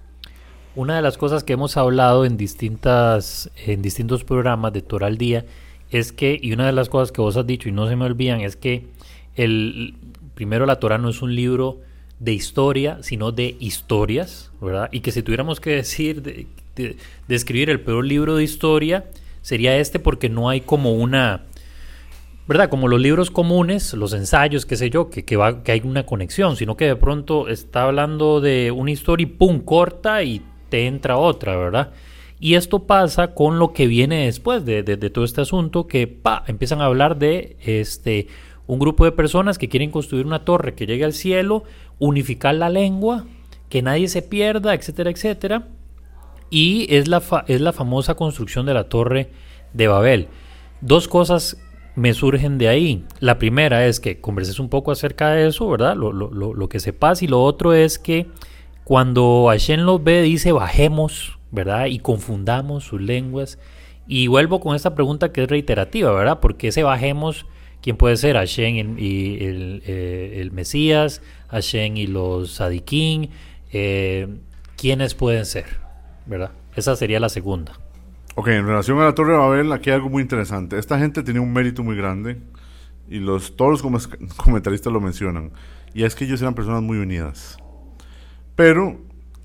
Una 0.73 0.95
de 0.95 1.01
las 1.01 1.17
cosas 1.17 1.43
que 1.43 1.53
hemos 1.53 1.75
hablado 1.75 2.23
en 2.23 2.37
distintas 2.37 3.51
en 3.65 3.81
distintos 3.81 4.23
programas 4.23 4.71
de 4.71 4.81
Torah 4.81 5.07
al 5.07 5.17
día 5.17 5.45
es 5.89 6.13
que 6.13 6.39
y 6.41 6.53
una 6.53 6.65
de 6.65 6.71
las 6.71 6.87
cosas 6.87 7.11
que 7.11 7.19
vos 7.19 7.35
has 7.35 7.45
dicho 7.45 7.67
y 7.67 7.73
no 7.73 7.89
se 7.89 7.97
me 7.97 8.05
olvidan 8.05 8.39
es 8.39 8.55
que 8.55 8.85
el 9.35 9.95
primero 10.33 10.65
la 10.65 10.79
Torah 10.79 10.97
no 10.97 11.09
es 11.09 11.21
un 11.21 11.35
libro 11.35 11.79
de 12.19 12.31
historia, 12.31 12.99
sino 13.01 13.33
de 13.33 13.57
historias, 13.59 14.51
¿verdad? 14.61 14.87
Y 14.93 15.01
que 15.01 15.11
si 15.11 15.23
tuviéramos 15.23 15.59
que 15.59 15.71
decir 15.71 16.21
de, 16.21 16.47
escribir 17.27 17.69
el 17.69 17.81
peor 17.81 18.05
libro 18.05 18.37
de 18.37 18.43
historia 18.45 19.05
sería 19.41 19.75
este 19.75 19.99
porque 19.99 20.29
no 20.29 20.47
hay 20.47 20.61
como 20.61 20.93
una 20.93 21.47
¿verdad? 22.47 22.69
Como 22.69 22.87
los 22.87 22.99
libros 22.99 23.29
comunes, 23.29 23.93
los 23.93 24.13
ensayos, 24.13 24.65
qué 24.65 24.77
sé 24.77 24.89
yo, 24.89 25.09
que, 25.09 25.25
que, 25.25 25.35
va, 25.35 25.63
que 25.63 25.73
hay 25.73 25.81
una 25.83 26.05
conexión, 26.05 26.55
sino 26.55 26.75
que 26.75 26.85
de 26.85 26.95
pronto 26.95 27.49
está 27.49 27.83
hablando 27.83 28.41
de 28.41 28.71
una 28.71 28.91
historia 28.91 29.23
y 29.23 29.27
pum, 29.27 29.59
corta 29.59 30.23
y 30.23 30.41
te 30.71 30.87
entra 30.87 31.17
otra, 31.17 31.55
¿verdad? 31.55 31.91
Y 32.39 32.55
esto 32.55 32.87
pasa 32.87 33.35
con 33.35 33.59
lo 33.59 33.73
que 33.73 33.85
viene 33.85 34.25
después 34.25 34.65
de, 34.65 34.83
todo 35.11 35.23
este 35.23 35.41
asunto, 35.41 35.85
que 35.85 36.07
pa, 36.07 36.43
empiezan 36.47 36.81
a 36.81 36.85
hablar 36.85 37.19
de 37.19 37.55
este, 37.61 38.27
un 38.65 38.79
grupo 38.79 39.05
de 39.05 39.11
personas 39.11 39.59
que 39.59 39.69
quieren 39.69 39.91
construir 39.91 40.25
una 40.25 40.43
torre 40.43 40.73
que 40.73 40.87
llegue 40.87 41.05
al 41.05 41.13
cielo, 41.13 41.63
unificar 41.99 42.55
la 42.55 42.69
lengua, 42.69 43.25
que 43.69 43.83
nadie 43.83 44.07
se 44.07 44.23
pierda, 44.23 44.73
etcétera, 44.73 45.11
etcétera. 45.11 45.67
Y 46.49 46.87
es 46.89 47.07
la, 47.07 47.21
es 47.47 47.61
la 47.61 47.73
famosa 47.73 48.15
construcción 48.15 48.65
de 48.65 48.73
la 48.73 48.89
torre 48.89 49.29
de 49.73 49.87
Babel. 49.87 50.27
Dos 50.81 51.07
cosas 51.07 51.57
me 51.95 52.13
surgen 52.15 52.57
de 52.57 52.69
ahí. 52.69 53.05
La 53.19 53.37
primera 53.37 53.85
es 53.85 53.99
que 53.99 54.19
converses 54.19 54.59
un 54.59 54.69
poco 54.69 54.91
acerca 54.91 55.29
de 55.29 55.47
eso, 55.47 55.69
¿verdad? 55.69 55.95
Lo, 55.95 56.11
lo, 56.11 56.31
lo, 56.31 56.69
que 56.69 56.79
sepas. 56.79 57.21
Y 57.21 57.27
lo 57.27 57.43
otro 57.43 57.73
es 57.73 57.99
que 57.99 58.27
cuando 58.91 59.45
Hashem 59.47 59.85
los 59.85 60.03
ve, 60.03 60.21
dice 60.21 60.51
bajemos, 60.51 61.39
¿verdad? 61.49 61.85
Y 61.85 61.99
confundamos 61.99 62.83
sus 62.83 62.99
lenguas. 62.99 63.57
Y 64.05 64.27
vuelvo 64.27 64.59
con 64.59 64.75
esta 64.75 64.95
pregunta 64.95 65.31
que 65.31 65.43
es 65.43 65.49
reiterativa, 65.49 66.11
¿verdad? 66.11 66.41
Porque 66.41 66.67
ese 66.67 66.83
bajemos, 66.83 67.45
¿quién 67.81 67.95
puede 67.95 68.17
ser? 68.17 68.35
Hashem 68.35 68.99
y 68.99 69.45
el, 69.45 69.81
eh, 69.85 70.39
el 70.41 70.51
Mesías, 70.51 71.21
Hashem 71.47 71.95
y 71.95 72.07
los 72.07 72.55
Sadiquín, 72.55 73.29
eh, 73.71 74.27
¿quiénes 74.75 75.15
pueden 75.15 75.45
ser? 75.45 75.67
¿Verdad? 76.25 76.51
Esa 76.75 76.97
sería 76.97 77.21
la 77.21 77.29
segunda. 77.29 77.79
Ok, 78.35 78.49
en 78.49 78.67
relación 78.67 78.99
a 78.99 79.05
la 79.05 79.15
Torre 79.15 79.31
de 79.31 79.37
Babel, 79.37 79.71
aquí 79.71 79.89
hay 79.89 79.95
algo 79.95 80.09
muy 80.09 80.21
interesante. 80.21 80.77
Esta 80.77 80.99
gente 80.99 81.23
tenía 81.23 81.39
un 81.39 81.53
mérito 81.53 81.81
muy 81.81 81.95
grande 81.95 82.39
y 83.09 83.19
los, 83.19 83.55
todos 83.55 83.81
los 83.81 84.07
comentaristas 84.35 84.91
lo 84.91 84.99
mencionan. 84.99 85.53
Y 85.93 86.03
es 86.03 86.13
que 86.13 86.25
ellos 86.25 86.41
eran 86.41 86.55
personas 86.55 86.81
muy 86.81 86.97
unidas. 86.97 87.57
Pero 88.61 88.99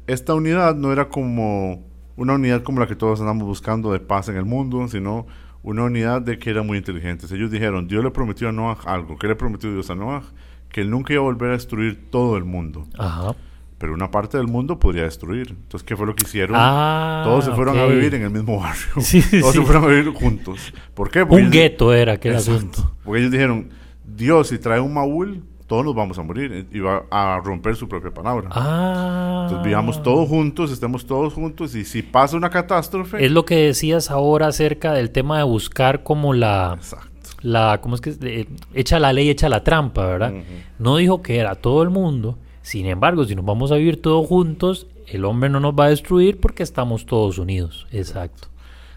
esta 0.06 0.34
unidad 0.34 0.74
no 0.76 0.92
era 0.92 1.08
como 1.08 1.82
una 2.16 2.34
unidad 2.34 2.62
como 2.62 2.80
la 2.80 2.86
que 2.86 2.96
todos 2.96 3.18
andamos 3.20 3.46
buscando 3.46 3.92
de 3.92 3.98
paz 4.00 4.28
en 4.28 4.36
el 4.36 4.44
mundo, 4.44 4.86
sino 4.88 5.26
una 5.62 5.84
unidad 5.84 6.20
de 6.20 6.38
que 6.38 6.50
eran 6.50 6.66
muy 6.66 6.76
inteligentes. 6.78 7.32
Ellos 7.32 7.50
dijeron, 7.50 7.88
Dios 7.88 8.04
le 8.04 8.10
prometió 8.10 8.50
a 8.50 8.52
Noah 8.52 8.78
algo. 8.84 9.16
¿Qué 9.18 9.26
le 9.26 9.34
prometió 9.34 9.72
Dios 9.72 9.88
a 9.90 9.94
Noah? 9.94 10.22
Que 10.68 10.82
él 10.82 10.90
nunca 10.90 11.14
iba 11.14 11.22
a 11.22 11.24
volver 11.24 11.48
a 11.48 11.52
destruir 11.54 12.10
todo 12.10 12.36
el 12.36 12.44
mundo. 12.44 12.86
Ajá. 12.98 13.34
Pero 13.78 13.94
una 13.94 14.10
parte 14.10 14.36
del 14.36 14.48
mundo 14.48 14.78
podría 14.78 15.04
destruir. 15.04 15.48
Entonces, 15.50 15.82
¿qué 15.82 15.96
fue 15.96 16.06
lo 16.06 16.14
que 16.14 16.24
hicieron? 16.24 16.56
Ah, 16.58 17.22
todos 17.24 17.46
se 17.46 17.52
fueron 17.52 17.78
a 17.78 17.84
ok. 17.84 17.90
vivir 17.90 18.14
en 18.14 18.22
el 18.22 18.30
mismo 18.30 18.60
barrio. 18.60 18.86
Sí, 19.00 19.22
sí, 19.22 19.40
todos 19.40 19.52
sí. 19.54 19.58
se 19.60 19.64
fueron 19.64 19.84
a 19.84 19.86
vivir 19.88 20.12
juntos. 20.12 20.74
¿Por 20.94 21.10
qué? 21.10 21.20
Porque 21.20 21.34
Un 21.36 21.40
ellos- 21.40 21.52
gueto 21.52 21.92
era 21.94 22.12
aquel 22.12 22.34
Exacto. 22.34 22.56
asunto. 22.58 22.94
Porque 23.02 23.20
ellos 23.20 23.32
dijeron, 23.32 23.70
Dios, 24.04 24.48
si 24.48 24.58
trae 24.58 24.78
un 24.80 24.92
Maúl, 24.94 25.42
todos 25.66 25.84
nos 25.84 25.94
vamos 25.94 26.18
a 26.18 26.22
morir. 26.22 26.66
Y 26.70 26.80
va 26.80 27.04
a 27.10 27.40
romper 27.42 27.76
su 27.76 27.88
propia 27.88 28.12
palabra. 28.12 28.48
Ah. 28.52 29.42
Entonces 29.44 29.66
vivamos 29.66 30.02
todos 30.02 30.28
juntos, 30.28 30.70
estemos 30.70 31.06
todos 31.06 31.34
juntos. 31.34 31.74
Y 31.74 31.84
si 31.84 32.02
pasa 32.02 32.36
una 32.36 32.50
catástrofe... 32.50 33.24
Es 33.24 33.30
lo 33.32 33.44
que 33.44 33.56
decías 33.56 34.10
ahora 34.10 34.48
acerca 34.48 34.92
del 34.92 35.10
tema 35.10 35.38
de 35.38 35.44
buscar 35.44 36.02
como 36.02 36.34
la, 36.34 36.74
Exacto. 36.76 37.30
la 37.42 37.80
¿cómo 37.82 37.96
es 37.96 38.00
que? 38.00 38.14
Eh, 38.22 38.46
echa 38.74 38.98
la 38.98 39.12
ley, 39.12 39.28
echa 39.28 39.48
la 39.48 39.64
trampa, 39.64 40.06
¿verdad? 40.06 40.32
No 40.78 40.96
dijo 40.96 41.22
que 41.22 41.38
era 41.38 41.54
todo 41.56 41.82
el 41.82 41.90
mundo. 41.90 42.38
Sin 42.62 42.86
embargo, 42.86 43.24
si 43.24 43.34
nos 43.34 43.44
vamos 43.44 43.70
a 43.72 43.76
vivir 43.76 44.02
todos 44.02 44.26
juntos, 44.26 44.86
el 45.06 45.24
hombre 45.24 45.48
no 45.48 45.60
nos 45.60 45.74
va 45.74 45.84
a 45.84 45.90
destruir 45.90 46.40
porque 46.40 46.62
estamos 46.62 47.06
todos 47.06 47.38
unidos. 47.38 47.86
Exacto. 47.92 48.48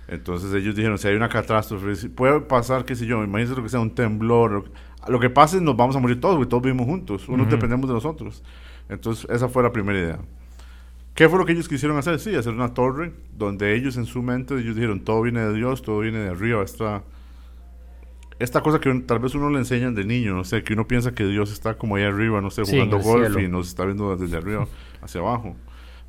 Entonces 0.10 0.52
ellos 0.54 0.76
dijeron, 0.76 0.98
si 0.98 1.08
hay 1.08 1.16
una 1.16 1.30
catástrofe, 1.30 2.10
puede 2.10 2.42
pasar, 2.42 2.84
qué 2.84 2.96
sé 2.96 3.06
yo, 3.06 3.24
imagínense 3.24 3.56
lo 3.56 3.62
que 3.62 3.70
sea 3.70 3.80
un 3.80 3.94
temblor, 3.94 4.72
lo, 5.08 5.20
que 5.20 5.30
pase 5.30 5.62
nos 5.62 5.78
vamos 5.78 5.96
a 5.96 6.00
morir 6.00 6.20
todos, 6.20 6.36
porque 6.36 6.50
todos 6.50 6.64
vivimos 6.64 6.88
juntos, 6.88 7.30
unos 7.30 7.46
Ujú. 7.46 7.56
dependemos 7.56 7.88
de 7.88 7.94
nosotros. 7.94 8.44
Entonces 8.90 9.30
esa 9.30 9.48
fue 9.48 9.62
la 9.62 9.72
primera 9.72 10.00
idea. 10.00 10.20
¿Qué 11.14 11.30
fue 11.30 11.38
lo 11.38 11.46
que 11.46 11.52
ellos 11.52 11.68
quisieron 11.68 11.98
hacer? 11.98 12.20
Sí, 12.20 12.34
hacer 12.34 12.54
una 12.54 12.74
torre 12.74 13.14
donde 13.38 13.76
ellos 13.76 13.98
en 13.98 14.06
su 14.06 14.24
mente, 14.24 14.56
ellos 14.56 14.76
dijeron, 14.76 15.02
todo 15.02 15.22
viene 15.22 15.42
de 15.42 15.54
Dios, 15.54 15.84
todo 15.84 16.00
viene 16.00 16.18
de 16.18 16.30
arriba, 16.30 16.64
esta, 16.64 17.04
esta 18.40 18.62
cosa 18.62 18.80
que 18.80 18.92
tal 19.02 19.20
vez 19.20 19.36
uno 19.36 19.50
le 19.52 19.60
enseñan 19.60 19.94
de 19.94 20.06
niño, 20.06 20.34
no 20.34 20.44
sé, 20.44 20.64
que 20.64 20.74
uno 20.74 20.88
piensa 20.88 21.14
que 21.14 21.26
Dios 21.26 21.52
está 21.52 21.78
como 21.78 21.98
ahí 21.98 22.04
arriba, 22.04 22.42
no 22.42 22.50
sé, 22.50 22.66
Sí, 22.66 22.72
jugando 22.72 22.98
el 22.98 23.04
golf 23.04 23.26
cielo. 23.28 23.42
y 23.42 23.48
nos 23.48 23.68
está 23.68 23.86
viendo 23.86 24.16
desde 24.16 24.38
arriba 24.38 24.66
hacia 25.02 25.22
abajo. 25.22 25.56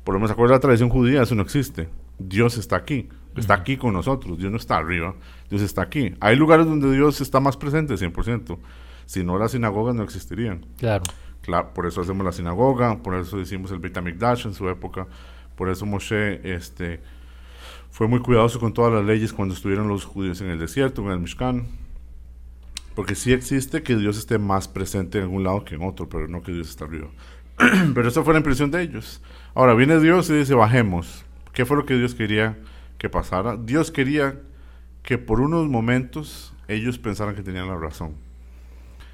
Por 0.03 0.13
lo 0.15 0.19
menos, 0.19 0.31
acuerda 0.31 0.55
la 0.55 0.59
tradición 0.59 0.89
judía, 0.89 1.21
eso 1.21 1.35
no 1.35 1.43
existe. 1.43 1.89
Dios 2.17 2.57
está 2.57 2.77
aquí, 2.77 3.09
está 3.35 3.55
aquí 3.55 3.77
con 3.77 3.93
nosotros, 3.93 4.37
Dios 4.37 4.51
no 4.51 4.57
está 4.57 4.77
arriba, 4.77 5.15
Dios 5.49 5.61
está 5.61 5.81
aquí. 5.81 6.15
Hay 6.19 6.35
lugares 6.35 6.65
donde 6.65 6.91
Dios 6.91 7.21
está 7.21 7.39
más 7.39 7.57
presente, 7.57 7.95
100%. 7.95 8.57
Si 9.05 9.23
no, 9.23 9.37
las 9.37 9.51
sinagogas 9.51 9.95
no 9.95 10.03
existirían. 10.03 10.65
Claro. 10.77 11.03
Claro, 11.41 11.73
por 11.73 11.85
eso 11.85 12.01
hacemos 12.01 12.25
la 12.25 12.31
sinagoga, 12.31 13.01
por 13.01 13.15
eso 13.15 13.39
hicimos 13.39 13.71
el 13.71 13.79
Beit 13.79 13.97
HaMikdash 13.97 14.45
en 14.45 14.53
su 14.53 14.69
época, 14.69 15.07
por 15.55 15.69
eso 15.69 15.85
Moshe 15.87 16.53
este, 16.53 17.01
fue 17.89 18.07
muy 18.07 18.19
cuidadoso 18.19 18.59
con 18.59 18.73
todas 18.73 18.93
las 18.93 19.03
leyes 19.03 19.33
cuando 19.33 19.55
estuvieron 19.55 19.87
los 19.87 20.05
judíos 20.05 20.39
en 20.41 20.49
el 20.49 20.59
desierto, 20.59 21.01
en 21.01 21.11
el 21.11 21.19
Mishkan, 21.19 21.65
porque 22.95 23.15
sí 23.15 23.33
existe 23.33 23.81
que 23.81 23.95
Dios 23.95 24.17
esté 24.17 24.37
más 24.37 24.67
presente 24.67 25.17
en 25.17 25.23
algún 25.23 25.43
lado 25.43 25.65
que 25.65 25.75
en 25.75 25.83
otro, 25.83 26.07
pero 26.07 26.27
no 26.27 26.43
que 26.43 26.51
Dios 26.51 26.69
está 26.69 26.85
arriba. 26.85 27.07
pero 27.95 28.07
esa 28.07 28.23
fue 28.23 28.33
la 28.33 28.39
impresión 28.39 28.69
de 28.69 28.83
ellos. 28.83 29.21
Ahora 29.55 29.73
viene 29.73 29.99
Dios 29.99 30.29
y 30.29 30.33
dice, 30.33 30.53
bajemos. 30.53 31.25
¿Qué 31.53 31.65
fue 31.65 31.75
lo 31.75 31.85
que 31.85 31.95
Dios 31.95 32.15
quería 32.15 32.57
que 33.01 33.09
pasara? 33.09 33.57
Dios 33.57 33.91
quería 33.91 34.27
que 35.03 35.17
por 35.19 35.41
unos 35.41 35.67
momentos 35.69 36.53
ellos 36.69 36.99
pensaran 36.99 37.35
que 37.35 37.43
tenían 37.43 37.67
la 37.69 37.77
razón. 37.77 38.15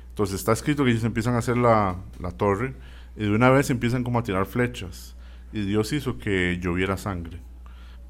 Entonces 0.09 0.35
está 0.39 0.51
escrito 0.51 0.83
que 0.83 0.91
ellos 0.91 1.03
empiezan 1.03 1.35
a 1.35 1.39
hacer 1.39 1.57
la, 1.57 1.97
la 2.19 2.31
torre 2.31 2.73
y 3.15 3.23
de 3.23 3.31
una 3.31 3.49
vez 3.49 3.69
empiezan 3.69 4.03
como 4.03 4.19
a 4.19 4.23
tirar 4.23 4.45
flechas. 4.45 5.15
Y 5.53 5.61
Dios 5.61 5.93
hizo 5.93 6.17
que 6.17 6.59
lloviera 6.61 6.97
sangre 6.97 7.39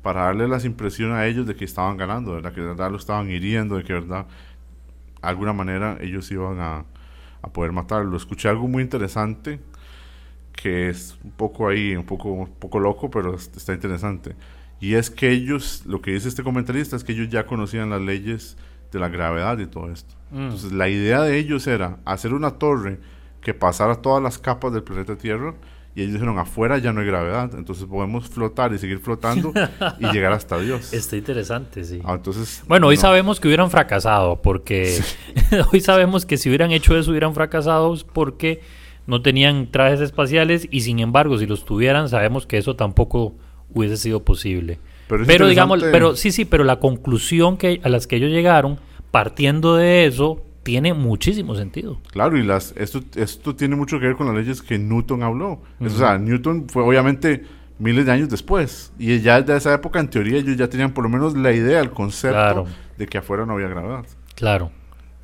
para 0.04 0.24
darle 0.24 0.48
las 0.48 0.66
impresiones 0.66 1.16
a 1.18 1.28
ellos 1.28 1.48
de 1.48 1.56
que 1.56 1.66
estaban 1.66 1.98
ganando, 1.98 2.34
¿verdad? 2.34 2.54
que 2.54 2.62
de 2.62 2.68
verdad 2.68 2.92
lo 2.92 2.98
estaban 2.98 3.30
hiriendo, 3.32 3.78
de 3.78 3.84
que 3.84 3.94
de 3.94 4.02
verdad, 4.02 4.28
de 4.28 5.28
alguna 5.30 5.54
manera 5.54 5.98
ellos 6.02 6.32
iban 6.32 6.60
a, 6.60 6.86
a 7.42 7.54
poder 7.54 7.72
matarlo. 7.74 8.18
Escuché 8.18 8.50
algo 8.50 8.68
muy 8.68 8.84
interesante 8.84 9.60
que 10.54 10.90
es 10.90 11.18
un 11.24 11.32
poco 11.32 11.68
ahí, 11.68 11.96
un 11.96 12.06
poco, 12.06 12.30
un 12.32 12.48
poco 12.48 12.80
loco, 12.80 13.10
pero 13.12 13.36
es- 13.36 13.52
está 13.56 13.74
interesante. 13.74 14.36
Y 14.80 14.94
es 14.94 15.10
que 15.10 15.32
ellos, 15.32 15.84
lo 15.86 16.02
que 16.02 16.12
dice 16.12 16.28
este 16.28 16.44
comentarista 16.44 16.96
es 16.96 17.04
que 17.04 17.14
ellos 17.14 17.30
ya 17.30 17.46
conocían 17.46 17.90
las 17.90 18.02
leyes 18.02 18.58
de 18.92 19.00
la 19.00 19.10
gravedad 19.10 19.58
y 19.60 19.66
todo 19.66 19.92
esto. 19.92 20.16
Entonces 20.32 20.72
la 20.72 20.88
idea 20.90 21.22
de 21.22 21.38
ellos 21.38 21.66
era 21.68 21.98
hacer 22.06 22.34
una 22.34 22.52
torre 22.52 23.00
que 23.42 23.54
pasara 23.54 23.96
todas 23.96 24.22
las 24.22 24.38
capas 24.38 24.74
del 24.74 24.84
planeta 24.84 25.18
Tierra 25.18 25.56
y 25.96 26.02
ellos 26.02 26.14
dijeron 26.14 26.38
afuera 26.38 26.78
ya 26.78 26.94
no 26.94 27.00
hay 27.02 27.08
gravedad, 27.08 27.50
entonces 27.56 27.86
podemos 27.86 28.28
flotar 28.30 28.72
y 28.74 28.78
seguir 28.78 29.00
flotando 29.00 29.52
y 30.00 30.08
llegar 30.12 30.32
hasta 30.32 30.60
Dios. 30.60 30.94
Está 30.94 31.16
interesante, 31.18 31.84
sí. 31.84 32.02
Ah, 32.04 32.14
entonces, 32.14 32.64
Bueno, 32.68 32.88
hoy 32.88 32.96
no. 32.98 33.02
sabemos 33.02 33.40
que 33.40 33.48
hubieran 33.48 33.72
fracasado, 33.72 34.42
porque 34.42 35.00
hoy 35.74 35.80
sabemos 35.80 36.26
que 36.26 36.38
si 36.38 36.50
hubieran 36.50 36.72
hecho 36.72 36.96
eso 36.96 37.10
hubieran 37.10 37.34
fracasado 37.34 37.96
porque 38.14 38.62
no 39.08 39.22
tenían 39.22 39.72
trajes 39.72 40.02
espaciales 40.02 40.68
y 40.70 40.82
sin 40.82 41.00
embargo 41.00 41.38
si 41.40 41.48
los 41.48 41.66
tuvieran 41.66 42.10
sabemos 42.10 42.46
que 42.46 42.58
eso 42.58 42.76
tampoco 42.76 43.34
hubiese 43.74 43.98
sido 43.98 44.24
posible. 44.24 44.80
Pero 45.08 45.48
digamos, 45.48 45.82
pero 45.92 46.16
sí, 46.16 46.32
sí, 46.32 46.44
pero 46.46 46.64
la 46.64 46.80
conclusión 46.80 47.58
que 47.58 47.80
a 47.84 47.90
las 47.90 48.08
que 48.08 48.18
ellos 48.18 48.30
llegaron 48.30 48.78
partiendo 49.12 49.76
de 49.76 50.06
eso 50.06 50.44
tiene 50.64 50.94
muchísimo 50.94 51.56
sentido. 51.56 52.02
Claro, 52.12 52.38
y 52.38 52.44
las, 52.44 52.74
esto, 52.76 53.00
esto 53.16 53.56
tiene 53.56 53.78
mucho 53.78 54.00
que 54.02 54.08
ver 54.08 54.16
con 54.18 54.28
las 54.28 54.36
leyes 54.36 54.62
que 54.62 54.78
Newton 54.78 55.24
habló. 55.24 55.62
O 55.80 55.90
sea, 55.90 56.18
Newton 56.18 56.68
fue 56.68 56.84
obviamente 56.84 57.44
miles 57.80 58.06
de 58.06 58.12
años 58.12 58.28
después. 58.28 58.92
Y 59.00 59.22
ya 59.22 59.42
desde 59.42 59.56
esa 59.58 59.74
época, 59.74 60.02
en 60.02 60.10
teoría, 60.10 60.38
ellos 60.40 60.58
ya 60.58 60.68
tenían 60.70 60.94
por 60.94 61.06
lo 61.06 61.10
menos 61.10 61.38
la 61.38 61.54
idea, 61.54 61.80
el 61.80 61.92
concepto 61.92 62.36
Claro. 62.36 62.66
de 62.98 63.08
que 63.08 63.18
afuera 63.18 63.46
no 63.46 63.54
había 63.54 63.70
gravedad. 63.70 64.04
Claro, 64.36 64.72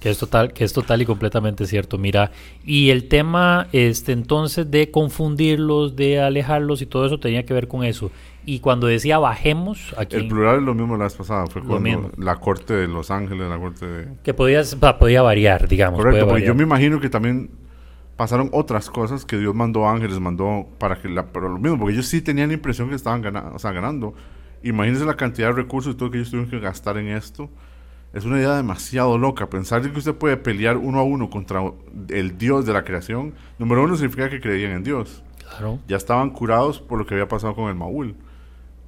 que 0.04 0.10
es 0.10 0.18
total, 0.18 0.51
que 0.51 0.66
es 0.66 0.74
total 0.74 1.01
y 1.01 1.06
completamente 1.06 1.66
cierto. 1.66 1.97
Mira, 1.97 2.30
y 2.66 2.89
el 2.89 3.08
tema, 3.08 3.68
este, 3.72 4.12
entonces, 4.12 4.70
de 4.70 4.91
confundirlos, 4.91 5.95
de 5.95 6.20
alejarlos 6.20 6.82
y 6.82 6.86
todo 6.88 7.06
eso 7.06 7.22
tenía 7.22 7.45
que 7.45 7.54
ver 7.54 7.70
con 7.70 7.86
eso. 7.86 8.12
Y 8.45 8.60
cuando 8.60 8.88
decía 8.88 9.18
bajemos, 9.18 9.95
aquí 9.97 10.18
El 10.18 10.28
plural 10.28 10.58
es 10.58 10.64
lo 10.64 10.74
mismo 10.74 10.97
la 10.97 11.06
vez 11.06 11.14
pasada. 11.14 11.47
Fue 11.47 11.62
cuando 11.62 11.80
mismo. 11.80 12.12
la 12.18 12.36
corte 12.36 12.74
de 12.74 12.89
Los 12.89 13.12
Ángeles, 13.12 13.47
la 13.47 13.58
corte 13.58 13.86
de... 13.86 14.08
que 14.22 14.34
podía, 14.34 14.62
podía 14.99 15.22
variar, 15.22 15.70
digamos. 15.70 16.01
Correcto, 16.01 16.28
porque 16.28 16.45
yo 16.45 16.54
me 16.54 16.64
imagino 16.64 16.99
que 16.99 17.10
también 17.10 17.49
pasaron 18.18 18.49
otras 18.51 18.89
cosas 18.89 19.24
que 19.24 19.38
Dios 19.38 19.56
mandó 19.56 19.88
ángeles, 19.88 20.20
mandó 20.20 20.68
para 20.80 21.01
que 21.01 21.08
la, 21.08 21.28
pero 21.28 21.47
lo 21.47 21.60
mismo, 21.60 21.80
porque 21.80 21.93
ellos 21.93 22.08
sí 22.08 22.22
tenían 22.22 22.49
la 22.49 22.56
impresión 22.56 22.89
que 22.89 22.95
estaban 22.95 23.22
ganando, 23.22 23.56
o 23.56 23.60
sea, 23.60 23.72
ganando. 23.72 24.14
Imagínense 24.64 25.06
la 25.06 25.16
cantidad 25.16 25.47
de 25.47 25.54
recursos 25.54 25.95
y 25.95 25.97
todo 25.97 26.12
que 26.12 26.18
ellos 26.18 26.30
tuvieron 26.30 26.51
que 26.51 26.60
gastar 26.60 26.97
en 26.97 27.08
esto. 27.08 27.49
Es 28.14 28.26
una 28.26 28.38
idea 28.38 28.55
demasiado 28.55 29.18
loca. 29.18 29.49
Pensar 29.49 29.82
que 29.82 29.97
usted 29.97 30.14
puede 30.14 30.38
pelear 30.38 30.78
uno 30.78 30.99
a 30.99 31.03
uno 31.03 31.30
contra 31.32 31.61
el 32.09 32.38
Dios 32.38 32.66
de 32.66 32.74
la 32.74 32.84
creación, 32.84 33.34
número 33.57 33.84
uno 33.84 33.95
significa 33.95 34.30
que 34.30 34.39
creían 34.39 34.72
en 34.72 34.84
Dios. 34.84 35.24
Claro. 35.49 35.80
Ya 35.88 35.97
estaban 35.97 36.30
curados 36.30 36.80
por 36.80 36.99
lo 36.99 37.05
que 37.07 37.16
había 37.16 37.28
pasado 37.28 37.55
con 37.55 37.70
el 37.70 37.76
Maúl. 37.76 38.16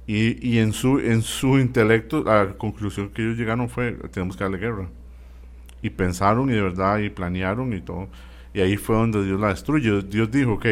Y, 0.06 0.48
y 0.48 0.60
en, 0.60 0.72
su, 0.72 1.00
en 1.00 1.22
su 1.22 1.58
intelecto, 1.58 2.22
la 2.22 2.54
conclusión 2.56 3.08
que 3.08 3.22
ellos 3.22 3.36
llegaron 3.36 3.68
fue, 3.68 3.92
tenemos 4.12 4.36
que 4.36 4.44
darle 4.44 4.58
guerra. 4.58 4.88
Y 5.82 5.90
pensaron 5.90 6.48
y 6.48 6.52
de 6.52 6.62
verdad, 6.62 6.98
y 6.98 7.10
planearon 7.10 7.72
y 7.72 7.80
todo. 7.80 8.08
Y 8.54 8.60
ahí 8.60 8.76
fue 8.76 8.94
donde 8.94 9.24
Dios 9.24 9.40
la 9.40 9.48
destruyó. 9.48 10.02
Dios 10.02 10.30
dijo, 10.30 10.52
ok, 10.52 10.66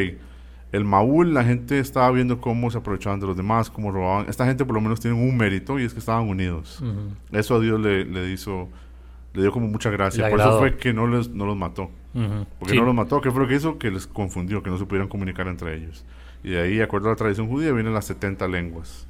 el 0.74 0.84
Maúl, 0.84 1.32
la 1.34 1.44
gente 1.44 1.78
estaba 1.78 2.10
viendo 2.10 2.40
cómo 2.40 2.70
se 2.70 2.78
aprovechaban 2.78 3.20
de 3.20 3.26
los 3.26 3.36
demás, 3.36 3.70
cómo 3.70 3.92
robaban. 3.92 4.26
Esta 4.28 4.44
gente 4.44 4.64
por 4.64 4.74
lo 4.74 4.80
menos 4.80 4.98
tiene 5.00 5.16
un 5.16 5.36
mérito 5.36 5.78
y 5.78 5.84
es 5.84 5.92
que 5.92 6.00
estaban 6.00 6.28
unidos. 6.28 6.80
Ujú. 6.80 7.14
Eso 7.38 7.54
a 7.56 7.60
Dios 7.60 7.78
le, 7.80 8.04
le 8.04 8.30
hizo, 8.32 8.68
le 9.34 9.42
dio 9.42 9.52
como 9.52 9.68
mucha 9.68 9.90
gracia. 9.90 10.28
Por 10.28 10.40
eso 10.40 10.58
fue 10.58 10.76
que 10.76 10.92
no, 10.92 11.06
les, 11.06 11.28
no 11.30 11.46
los 11.46 11.56
mató. 11.56 11.90
Ujú. 12.14 12.46
Porque 12.58 12.72
Sí. 12.74 12.78
no 12.80 12.84
los 12.84 12.94
mató, 12.94 13.20
¿qué 13.20 13.30
fue 13.30 13.42
lo 13.42 13.48
que 13.48 13.54
hizo? 13.54 13.78
Que 13.78 13.90
les 13.90 14.06
confundió, 14.06 14.62
que 14.62 14.70
no 14.70 14.78
se 14.78 14.84
pudieran 14.84 15.08
comunicar 15.08 15.46
entre 15.48 15.76
ellos. 15.76 16.04
Y 16.42 16.50
de 16.50 16.60
ahí, 16.60 16.76
de 16.76 16.82
acuerdo 16.82 17.06
a 17.08 17.10
la 17.12 17.16
tradición 17.16 17.48
judía, 17.48 17.72
vienen 17.72 17.94
las 17.94 18.06
70 18.06 18.48
lenguas. 18.48 19.06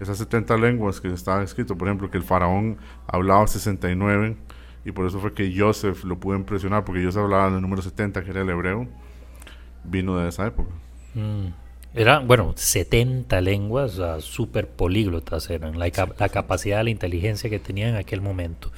Esas 0.00 0.18
70 0.18 0.56
lenguas 0.56 1.00
que 1.00 1.08
está 1.12 1.42
escrito, 1.42 1.76
por 1.78 1.88
ejemplo, 1.88 2.10
que 2.10 2.16
el 2.18 2.24
faraón 2.24 2.78
hablaba 3.06 3.46
69, 3.46 4.36
y 4.84 4.90
por 4.92 5.06
eso 5.06 5.20
fue 5.20 5.32
que 5.32 5.54
Joseph 5.56 6.02
lo 6.04 6.18
pudo 6.18 6.36
impresionar, 6.36 6.84
porque 6.84 7.04
Joseph 7.04 7.22
hablaba 7.22 7.50
del 7.50 7.60
número 7.62 7.82
70, 7.82 8.24
que 8.24 8.30
era 8.30 8.40
el 8.40 8.48
hebreo, 8.50 8.88
vino 9.84 10.16
de 10.18 10.28
esa 10.28 10.46
época. 10.46 10.70
Mm. 11.14 11.48
Eran, 11.94 12.26
bueno, 12.26 12.54
70 12.56 13.40
lenguas, 13.42 13.98
o 13.98 14.20
súper 14.22 14.66
políglotas 14.66 15.50
eran, 15.50 15.78
la, 15.78 15.90
la 16.18 16.28
capacidad, 16.30 16.82
la 16.82 16.88
inteligencia 16.90 17.50
que 17.50 17.58
tenían 17.58 17.90
en 17.90 17.96
aquel 17.96 18.22
momento. 18.22 18.70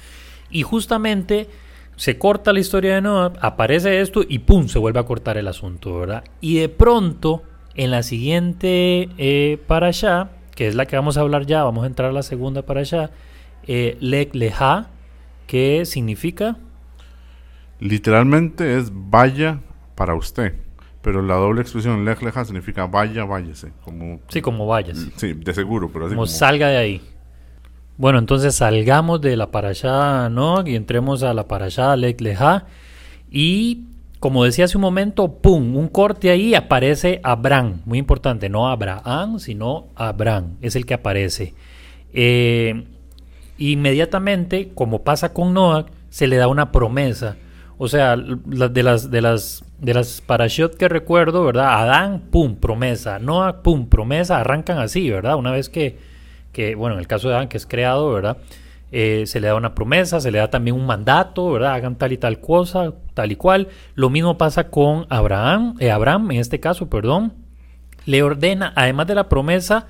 Y 0.49 0.63
justamente 0.63 1.47
se 1.95 2.17
corta 2.17 2.51
la 2.51 2.59
historia 2.59 2.95
de 2.95 3.01
Noah, 3.01 3.33
aparece 3.39 4.01
esto 4.01 4.21
y 4.27 4.39
¡pum! 4.39 4.67
se 4.67 4.79
vuelve 4.79 4.99
a 4.99 5.03
cortar 5.03 5.37
el 5.37 5.47
asunto, 5.47 5.97
¿verdad? 5.99 6.23
Y 6.41 6.57
de 6.57 6.69
pronto, 6.69 7.43
en 7.75 7.91
la 7.91 8.03
siguiente 8.03 9.09
eh, 9.17 9.59
para 9.65 9.87
allá, 9.87 10.31
que 10.55 10.67
es 10.67 10.75
la 10.75 10.85
que 10.85 10.95
vamos 10.95 11.17
a 11.17 11.21
hablar 11.21 11.45
ya, 11.45 11.63
vamos 11.63 11.83
a 11.83 11.87
entrar 11.87 12.09
a 12.09 12.13
la 12.13 12.23
segunda 12.23 12.63
para 12.63 12.81
allá, 12.81 13.11
eh, 13.67 13.97
Lek 13.99 14.33
que 15.47 15.85
significa... 15.85 16.57
Literalmente 17.79 18.77
es 18.77 18.91
vaya 18.91 19.59
para 19.95 20.15
usted, 20.15 20.55
pero 21.05 21.21
la 21.21 21.35
doble 21.35 21.61
expresión 21.61 22.03
Lek 22.03 22.23
Leja 22.23 22.43
significa 22.45 22.87
vaya, 22.87 23.25
váyase. 23.25 23.71
Como, 23.83 24.21
sí, 24.27 24.41
como 24.41 24.65
vayas. 24.65 25.05
Sí, 25.17 25.33
de 25.33 25.53
seguro, 25.53 25.91
pero 25.93 26.07
así 26.07 26.15
como, 26.15 26.25
como 26.25 26.25
salga 26.25 26.69
de 26.69 26.77
ahí. 26.77 27.01
Bueno, 27.95 28.17
entonces 28.17 28.55
salgamos 28.55 29.21
de 29.21 29.37
la 29.37 29.51
parashá 29.51 30.29
¿no? 30.29 30.65
y 30.65 30.75
entremos 30.75 31.21
a 31.21 31.35
la 31.35 31.47
parashá 31.47 31.95
Lek 31.95 32.19
Leja. 32.21 32.65
Y 33.29 33.83
como 34.19 34.45
decía 34.45 34.65
hace 34.65 34.77
un 34.77 34.81
momento, 34.81 35.31
¡pum! 35.31 35.75
Un 35.75 35.89
corte 35.89 36.31
ahí 36.31 36.55
aparece 36.55 37.21
Abraham. 37.21 37.81
Muy 37.85 37.99
importante, 37.99 38.49
no 38.49 38.67
Abraham, 38.67 39.37
sino 39.37 39.89
Abraham. 39.93 40.57
Es 40.61 40.75
el 40.75 40.87
que 40.87 40.95
aparece. 40.95 41.53
Eh, 42.13 42.83
inmediatamente, 43.59 44.71
como 44.73 45.03
pasa 45.03 45.33
con 45.33 45.53
Noah, 45.53 45.85
se 46.09 46.25
le 46.25 46.37
da 46.37 46.47
una 46.47 46.71
promesa. 46.71 47.37
O 47.77 47.87
sea, 47.87 48.17
de 48.17 48.81
las 48.81 49.11
de 49.11 49.21
las 49.21 49.64
de 49.79 49.93
las 49.93 50.21
parashot 50.21 50.75
que 50.75 50.87
recuerdo, 50.87 51.43
¿verdad? 51.45 51.81
Adán, 51.81 52.23
pum, 52.31 52.55
promesa. 52.55 53.19
Noah, 53.19 53.61
pum, 53.61 53.87
promesa. 53.87 54.39
Arrancan 54.39 54.79
así, 54.79 55.09
¿verdad? 55.09 55.35
Una 55.35 55.51
vez 55.51 55.69
que 55.69 55.97
que, 56.55 56.73
bueno, 56.73 56.95
en 56.95 57.01
el 57.01 57.07
caso 57.07 57.27
de 57.27 57.35
Adán, 57.35 57.49
que 57.49 57.57
es 57.57 57.65
creado, 57.65 58.13
¿verdad? 58.13 58.37
Eh, 58.93 59.25
se 59.27 59.41
le 59.41 59.47
da 59.47 59.55
una 59.55 59.75
promesa, 59.75 60.21
se 60.21 60.31
le 60.31 60.37
da 60.37 60.49
también 60.49 60.77
un 60.77 60.85
mandato, 60.85 61.51
¿verdad? 61.51 61.73
Hagan 61.73 61.97
tal 61.97 62.13
y 62.13 62.17
tal 62.17 62.39
cosa, 62.39 62.93
tal 63.13 63.33
y 63.33 63.35
cual. 63.35 63.67
Lo 63.93 64.09
mismo 64.09 64.37
pasa 64.37 64.69
con 64.69 65.05
Abraham, 65.09 65.75
eh, 65.81 65.91
Abraham 65.91 66.31
en 66.31 66.39
este 66.39 66.61
caso, 66.61 66.89
perdón. 66.89 67.33
Le 68.05 68.23
ordena, 68.23 68.71
además 68.77 69.07
de 69.07 69.15
la 69.15 69.27
promesa, 69.27 69.87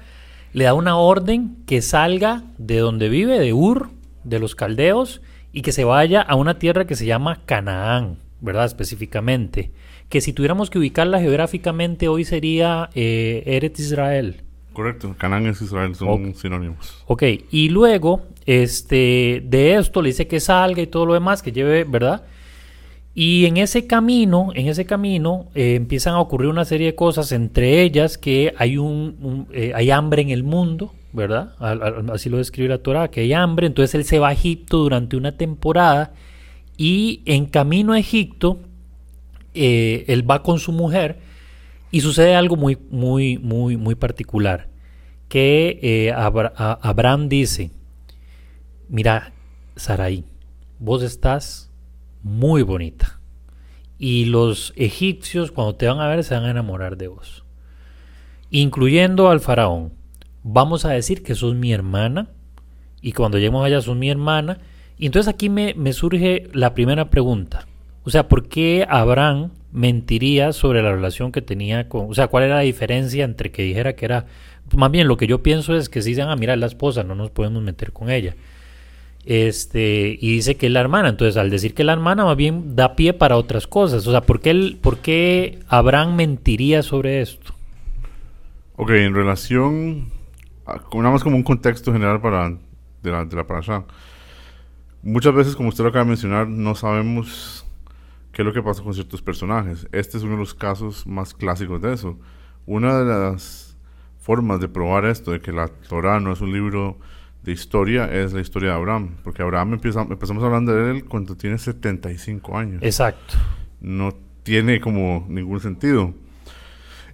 le 0.53 0.63
da 0.63 0.73
una 0.73 0.97
orden 0.97 1.57
que 1.67 1.83
salga 1.83 2.41
de 2.57 2.79
donde 2.79 3.09
vive, 3.09 3.37
de 3.37 3.53
Ur, 3.53 3.91
de 4.23 4.39
los 4.39 4.55
caldeos, 4.55 5.21
y 5.53 5.61
que 5.61 5.71
se 5.71 5.83
vaya 5.83 6.21
a 6.21 6.33
una 6.33 6.57
tierra 6.57 6.85
que 6.85 6.95
se 6.95 7.05
llama 7.05 7.41
Canaán, 7.45 8.17
¿verdad? 8.41 8.65
Específicamente. 8.65 9.71
Que 10.09 10.21
si 10.21 10.33
tuviéramos 10.33 10.69
que 10.69 10.79
ubicarla 10.79 11.19
geográficamente 11.19 12.07
hoy 12.07 12.25
sería 12.25 12.89
eh, 12.93 13.43
Eretz 13.45 13.79
Israel, 13.79 14.45
Correcto, 14.75 15.15
Canaán 15.17 15.47
es 15.47 15.61
Israel, 15.61 15.95
son 15.95 16.35
sinónimos. 16.35 17.01
Ok, 17.07 17.23
y 17.49 17.69
luego 17.69 18.23
este, 18.45 19.41
de 19.45 19.75
esto 19.75 20.01
le 20.01 20.09
dice 20.09 20.27
que 20.27 20.41
salga 20.41 20.81
y 20.81 20.87
todo 20.87 21.05
lo 21.05 21.13
demás, 21.13 21.41
que 21.41 21.53
lleve, 21.53 21.85
¿verdad? 21.85 22.23
Y 23.15 23.45
en 23.45 23.55
ese 23.55 23.87
camino, 23.87 24.49
en 24.53 24.67
ese 24.67 24.85
camino 24.85 25.47
eh, 25.55 25.75
empiezan 25.75 26.15
a 26.15 26.19
ocurrir 26.19 26.49
una 26.49 26.65
serie 26.65 26.87
de 26.87 26.95
cosas, 26.95 27.31
entre 27.31 27.83
ellas 27.83 28.17
que 28.17 28.53
hay 28.57 28.77
un, 28.77 29.47
eh, 29.53 29.71
hay 29.73 29.91
hambre 29.91 30.21
en 30.21 30.29
el 30.29 30.43
mundo, 30.43 30.93
¿verdad? 31.13 31.53
así 32.13 32.29
lo 32.29 32.37
describe 32.37 32.67
la 32.67 32.79
Torah, 32.79 33.07
que 33.07 33.21
hay 33.21 33.31
hambre, 33.31 33.67
entonces 33.67 33.95
él 33.95 34.03
se 34.03 34.19
va 34.19 34.27
a 34.27 34.33
Egipto 34.33 34.79
durante 34.79 35.15
una 35.15 35.37
temporada 35.37 36.11
y 36.77 37.21
en 37.25 37.45
camino 37.45 37.93
a 37.93 37.99
Egipto 37.99 38.59
eh, 39.53 40.03
él 40.07 40.29
va 40.29 40.43
con 40.43 40.59
su 40.59 40.71
mujer 40.71 41.19
y 41.91 42.01
sucede 42.01 42.35
algo 42.35 42.57
muy, 42.57 42.77
muy, 42.89 43.37
muy, 43.37 43.77
muy 43.77 43.95
particular. 43.95 44.67
Que 45.29 45.79
eh, 45.81 46.11
Abraham 46.13 47.29
dice, 47.29 47.71
mira, 48.89 49.31
Sarai, 49.75 50.25
vos 50.77 51.03
estás 51.03 51.71
muy 52.21 52.63
bonita. 52.63 53.19
Y 53.97 54.25
los 54.25 54.73
egipcios 54.75 55.51
cuando 55.51 55.75
te 55.75 55.87
van 55.87 55.99
a 55.99 56.07
ver 56.07 56.23
se 56.23 56.35
van 56.35 56.43
a 56.43 56.51
enamorar 56.51 56.97
de 56.97 57.07
vos. 57.07 57.45
Incluyendo 58.51 59.29
al 59.29 59.39
faraón. 59.39 59.93
Vamos 60.43 60.85
a 60.85 60.89
decir 60.89 61.23
que 61.23 61.33
sos 61.33 61.55
mi 61.55 61.71
hermana. 61.71 62.27
Y 63.01 63.13
cuando 63.13 63.37
lleguemos 63.37 63.65
allá 63.65 63.81
sos 63.81 63.95
mi 63.95 64.09
hermana. 64.09 64.59
Y 64.97 65.07
entonces 65.07 65.33
aquí 65.33 65.49
me, 65.49 65.73
surge 65.93 66.49
la 66.53 66.73
primera 66.73 67.09
pregunta. 67.09 67.65
O 68.03 68.09
sea, 68.09 68.27
¿por 68.27 68.47
qué 68.47 68.85
Abraham 68.89 69.51
mentiría 69.71 70.53
sobre 70.53 70.81
la 70.81 70.91
relación 70.91 71.31
que 71.31 71.41
tenía 71.41 71.89
con, 71.89 72.09
o 72.09 72.13
sea, 72.13 72.27
cuál 72.27 72.45
era 72.45 72.55
la 72.55 72.61
diferencia 72.61 73.25
entre 73.25 73.51
que 73.51 73.63
dijera 73.63 73.95
que 73.95 74.05
era, 74.05 74.25
más 74.75 74.91
bien 74.91 75.07
lo 75.07 75.17
que 75.17 75.27
yo 75.27 75.43
pienso 75.43 75.75
es 75.75 75.89
que 75.89 76.01
si 76.01 76.11
dicen, 76.11 76.29
ah, 76.29 76.35
mira, 76.35 76.55
la 76.55 76.67
esposa, 76.67 77.03
no 77.03 77.15
nos 77.15 77.31
podemos 77.31 77.61
meter 77.61 77.91
con 77.91 78.09
ella. 78.09 78.35
Este, 79.25 80.17
y 80.21 80.35
dice 80.35 80.55
que 80.55 80.67
es 80.67 80.71
la 80.71 80.81
hermana, 80.81 81.09
entonces 81.09 81.35
al 81.35 81.49
decir 81.49 81.73
que 81.73 81.81
es 81.81 81.85
la 81.85 81.93
hermana, 81.93 82.23
más 82.25 82.37
bien 82.37 82.75
da 82.75 82.95
pie 82.95 83.13
para 83.13 83.37
otras 83.37 83.67
cosas. 83.67 84.05
O 84.07 84.11
sea, 84.11 84.21
¿por 84.21 84.39
qué, 84.39 84.77
por 84.79 84.99
qué 84.99 85.59
Abraham 85.67 86.15
mentiría 86.15 86.83
sobre 86.83 87.21
esto? 87.21 87.53
Ok, 88.77 88.91
en 88.91 89.15
relación, 89.15 90.09
nada 90.67 91.11
más 91.11 91.23
como 91.23 91.37
un 91.37 91.43
contexto 91.43 91.91
general 91.91 92.21
para 92.21 92.49
de 93.01 93.11
la, 93.11 93.25
de 93.25 93.35
la 93.35 93.45
Muchas 95.05 95.35
veces, 95.35 95.55
como 95.55 95.69
usted 95.69 95.83
lo 95.83 95.91
acaba 95.91 96.03
de 96.03 96.09
mencionar, 96.09 96.47
no 96.47 96.73
sabemos 96.73 97.63
qué 98.31 98.41
es 98.41 98.45
lo 98.45 98.53
que 98.53 98.63
pasa 98.63 98.81
con 98.81 98.91
ciertos 98.95 99.21
personajes. 99.21 99.87
Este 99.91 100.17
es 100.17 100.23
uno 100.23 100.31
de 100.31 100.39
los 100.39 100.55
casos 100.55 101.05
más 101.05 101.35
clásicos 101.35 101.79
de 101.79 101.93
eso. 101.93 102.17
Una 102.65 102.97
de 102.97 103.05
las 103.05 103.77
formas 104.19 104.59
de 104.59 104.67
probar 104.67 105.05
esto, 105.05 105.29
de 105.29 105.41
que 105.41 105.51
la 105.51 105.67
Torah 105.67 106.19
no 106.19 106.33
es 106.33 106.41
un 106.41 106.51
libro 106.51 106.97
de 107.43 107.51
historia, 107.51 108.11
es 108.11 108.33
la 108.33 108.41
historia 108.41 108.69
de 108.69 108.75
Abraham. 108.77 109.11
Porque 109.23 109.43
Abraham 109.43 109.73
empieza, 109.73 110.01
empezamos 110.01 110.43
hablando 110.43 110.73
de 110.73 110.89
él 110.89 111.05
cuando 111.05 111.37
tiene 111.37 111.59
75 111.59 112.57
años. 112.57 112.81
Exacto. 112.81 113.35
No 113.81 114.11
tiene 114.41 114.81
como 114.81 115.23
ningún 115.29 115.59
sentido. 115.59 116.15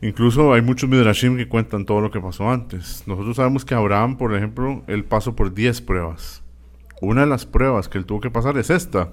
Incluso 0.01 0.53
hay 0.53 0.61
muchos 0.61 0.89
midrashim 0.89 1.35
que 1.35 1.49
cuentan 1.49 1.85
todo 1.85 1.99
lo 1.99 2.09
que 2.09 2.21
pasó 2.21 2.49
antes. 2.49 3.03
Nosotros 3.05 3.35
sabemos 3.35 3.65
que 3.65 3.75
Abraham, 3.75 4.17
por 4.17 4.33
ejemplo, 4.33 4.81
él 4.87 5.03
pasó 5.03 5.35
por 5.35 5.53
10 5.53 5.81
pruebas. 5.81 6.40
Una 7.01 7.21
de 7.21 7.27
las 7.27 7.45
pruebas 7.45 7.89
que 7.89 7.97
él 7.97 8.05
tuvo 8.05 8.21
que 8.21 8.31
pasar 8.31 8.57
es 8.57 8.69
esta 8.69 9.11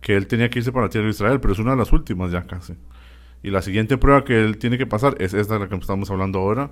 que 0.00 0.16
él 0.16 0.28
tenía 0.28 0.48
que 0.48 0.60
irse 0.60 0.72
para 0.72 0.86
la 0.86 0.90
tierra 0.90 1.06
de 1.06 1.10
Israel, 1.10 1.40
pero 1.40 1.52
es 1.52 1.58
una 1.58 1.72
de 1.72 1.76
las 1.76 1.92
últimas 1.92 2.30
ya 2.30 2.46
casi. 2.46 2.74
Y 3.42 3.50
la 3.50 3.60
siguiente 3.60 3.98
prueba 3.98 4.24
que 4.24 4.44
él 4.44 4.58
tiene 4.58 4.78
que 4.78 4.86
pasar 4.86 5.16
es 5.18 5.34
esta 5.34 5.54
de 5.54 5.60
la 5.60 5.68
que 5.68 5.74
estamos 5.74 6.10
hablando 6.10 6.38
ahora, 6.38 6.70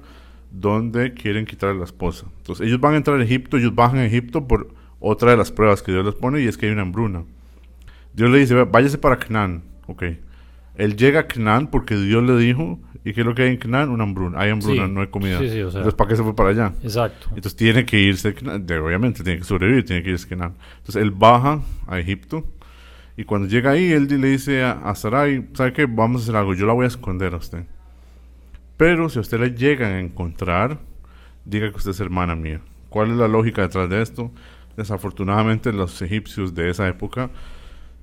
donde 0.52 1.14
quieren 1.14 1.46
quitarle 1.46 1.78
la 1.78 1.84
esposa. 1.84 2.26
Entonces 2.38 2.66
ellos 2.66 2.80
van 2.80 2.94
a 2.94 2.96
entrar 2.98 3.20
a 3.20 3.24
Egipto, 3.24 3.56
ellos 3.56 3.74
bajan 3.74 3.98
a 3.98 4.06
Egipto 4.06 4.46
por 4.46 4.72
otra 5.00 5.32
de 5.32 5.36
las 5.36 5.50
pruebas 5.50 5.82
que 5.82 5.92
Dios 5.92 6.04
les 6.04 6.14
pone 6.14 6.40
y 6.40 6.46
es 6.46 6.56
que 6.56 6.66
hay 6.66 6.72
una 6.72 6.82
hambruna. 6.82 7.24
Dios 8.14 8.30
le 8.30 8.38
dice, 8.38 8.54
váyase 8.64 8.98
para 8.98 9.18
Canaán, 9.18 9.64
ok. 9.88 10.04
Él 10.76 10.96
llega 10.96 11.20
a 11.20 11.26
Canaán 11.26 11.68
porque 11.68 11.96
Dios 11.96 12.22
le 12.22 12.36
dijo, 12.36 12.78
¿y 13.04 13.12
qué 13.12 13.20
es 13.20 13.26
lo 13.26 13.34
que 13.34 13.42
hay 13.42 13.50
en 13.50 13.56
Canaán? 13.56 13.90
Una 13.90 14.04
hambruna. 14.04 14.40
Hay 14.40 14.50
hambruna, 14.50 14.86
no 14.88 15.00
hay 15.00 15.06
comida. 15.08 15.38
Entonces, 15.38 15.94
¿para 15.94 16.08
qué 16.08 16.16
se 16.16 16.22
fue 16.22 16.34
para 16.34 16.50
allá? 16.50 16.72
Exacto. 16.82 17.28
Entonces 17.30 17.56
tiene 17.56 17.84
que 17.86 17.98
irse, 17.98 18.34
obviamente, 18.44 19.22
tiene 19.22 19.38
que 19.38 19.44
sobrevivir, 19.44 19.84
tiene 19.84 20.02
que 20.02 20.10
irse 20.10 20.26
a 20.26 20.28
Canaán. 20.28 20.54
Entonces 20.78 21.02
él 21.02 21.10
baja 21.10 21.60
a 21.86 21.98
Egipto 21.98 22.44
y 23.16 23.24
cuando 23.24 23.48
llega 23.48 23.70
ahí, 23.70 23.92
él 23.92 24.08
le 24.08 24.28
dice 24.28 24.62
a, 24.62 24.94
Sarai, 24.94 25.48
¿sabe 25.54 25.72
qué? 25.72 25.86
Vamos 25.86 26.20
a 26.20 26.24
hacer 26.24 26.36
algo, 26.36 26.54
yo 26.54 26.66
la 26.66 26.74
voy 26.74 26.84
a 26.84 26.88
esconder 26.88 27.32
a 27.32 27.38
usted. 27.38 27.64
Pero 28.76 29.08
si 29.08 29.18
a 29.18 29.22
usted 29.22 29.40
le 29.40 29.52
llegan 29.52 29.92
a 29.92 30.00
encontrar, 30.00 30.78
diga 31.46 31.70
que 31.70 31.76
usted 31.76 31.92
es 31.92 32.00
hermana 32.00 32.36
mía. 32.36 32.60
¿Cuál 32.90 33.12
es 33.12 33.16
la 33.16 33.26
lógica 33.26 33.62
detrás 33.62 33.88
de 33.88 34.02
esto? 34.02 34.30
Desafortunadamente 34.76 35.72
los 35.72 36.02
egipcios 36.02 36.54
de 36.54 36.68
esa 36.68 36.86
época 36.88 37.30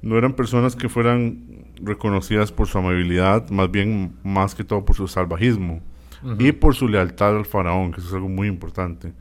no 0.03 0.17
eran 0.17 0.33
personas 0.33 0.75
que 0.75 0.89
fueran 0.89 1.65
reconocidas 1.81 2.51
por 2.51 2.67
su 2.67 2.77
amabilidad, 2.77 3.49
más 3.49 3.71
bien 3.71 4.13
más 4.23 4.53
que 4.53 4.63
todo 4.63 4.85
por 4.85 4.95
su 4.95 5.07
salvajismo 5.07 5.81
y 6.37 6.51
por 6.51 6.75
su 6.75 6.87
lealtad 6.87 7.35
al 7.35 7.45
faraón, 7.45 7.91
que 7.91 7.99
eso 7.99 8.09
es 8.09 8.13
algo 8.13 8.29
muy 8.29 8.47
importante 8.47 9.13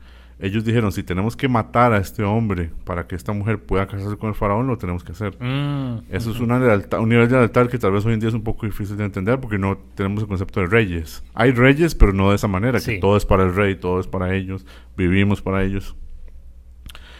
ellos 0.43 0.65
dijeron, 0.65 0.91
si 0.91 1.03
tenemos 1.03 1.37
que 1.37 1.47
matar 1.47 1.93
a 1.93 1.99
este 1.99 2.21
hombre 2.21 2.69
para 2.83 3.07
que 3.07 3.15
esta 3.15 3.31
mujer 3.31 3.63
pueda 3.63 3.87
casarse 3.87 4.17
con 4.17 4.27
el 4.27 4.35
faraón, 4.35 4.67
lo 4.67 4.77
tenemos 4.77 5.01
que 5.01 5.13
hacer. 5.13 5.37
Mm, 5.41 5.99
Eso 6.09 6.31
es 6.31 6.39
una 6.41 6.59
lealtad, 6.59 6.99
un 6.99 7.07
nivel 7.07 7.29
de 7.29 7.37
lealtad 7.37 7.67
que 7.67 7.77
tal 7.77 7.93
vez 7.93 8.05
hoy 8.05 8.13
en 8.13 8.19
día 8.19 8.27
es 8.27 8.35
un 8.35 8.43
poco 8.43 8.65
difícil 8.65 8.97
de 8.97 9.05
entender 9.05 9.39
porque 9.39 9.57
no 9.57 9.77
tenemos 9.95 10.21
el 10.23 10.27
concepto 10.27 10.59
de 10.59 10.65
reyes. 10.67 11.23
Hay 11.33 11.51
reyes, 11.51 11.95
pero 11.95 12.11
no 12.11 12.31
de 12.31 12.35
esa 12.35 12.49
manera, 12.49 12.81
que 12.81 12.97
todo 12.97 13.15
es 13.15 13.25
para 13.25 13.43
el 13.43 13.55
rey, 13.55 13.75
todo 13.75 14.01
es 14.01 14.07
para 14.07 14.35
ellos, 14.35 14.65
vivimos 14.97 15.41
para 15.41 15.63
ellos. 15.63 15.95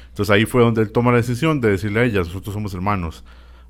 Entonces 0.09 0.29
ahí 0.29 0.45
fue 0.45 0.61
donde 0.61 0.81
él 0.81 0.91
toma 0.91 1.11
la 1.11 1.17
decisión 1.17 1.61
de 1.61 1.69
decirle 1.69 2.01
a 2.01 2.03
ella, 2.03 2.19
nosotros 2.19 2.53
somos 2.53 2.73
hermanos. 2.73 3.23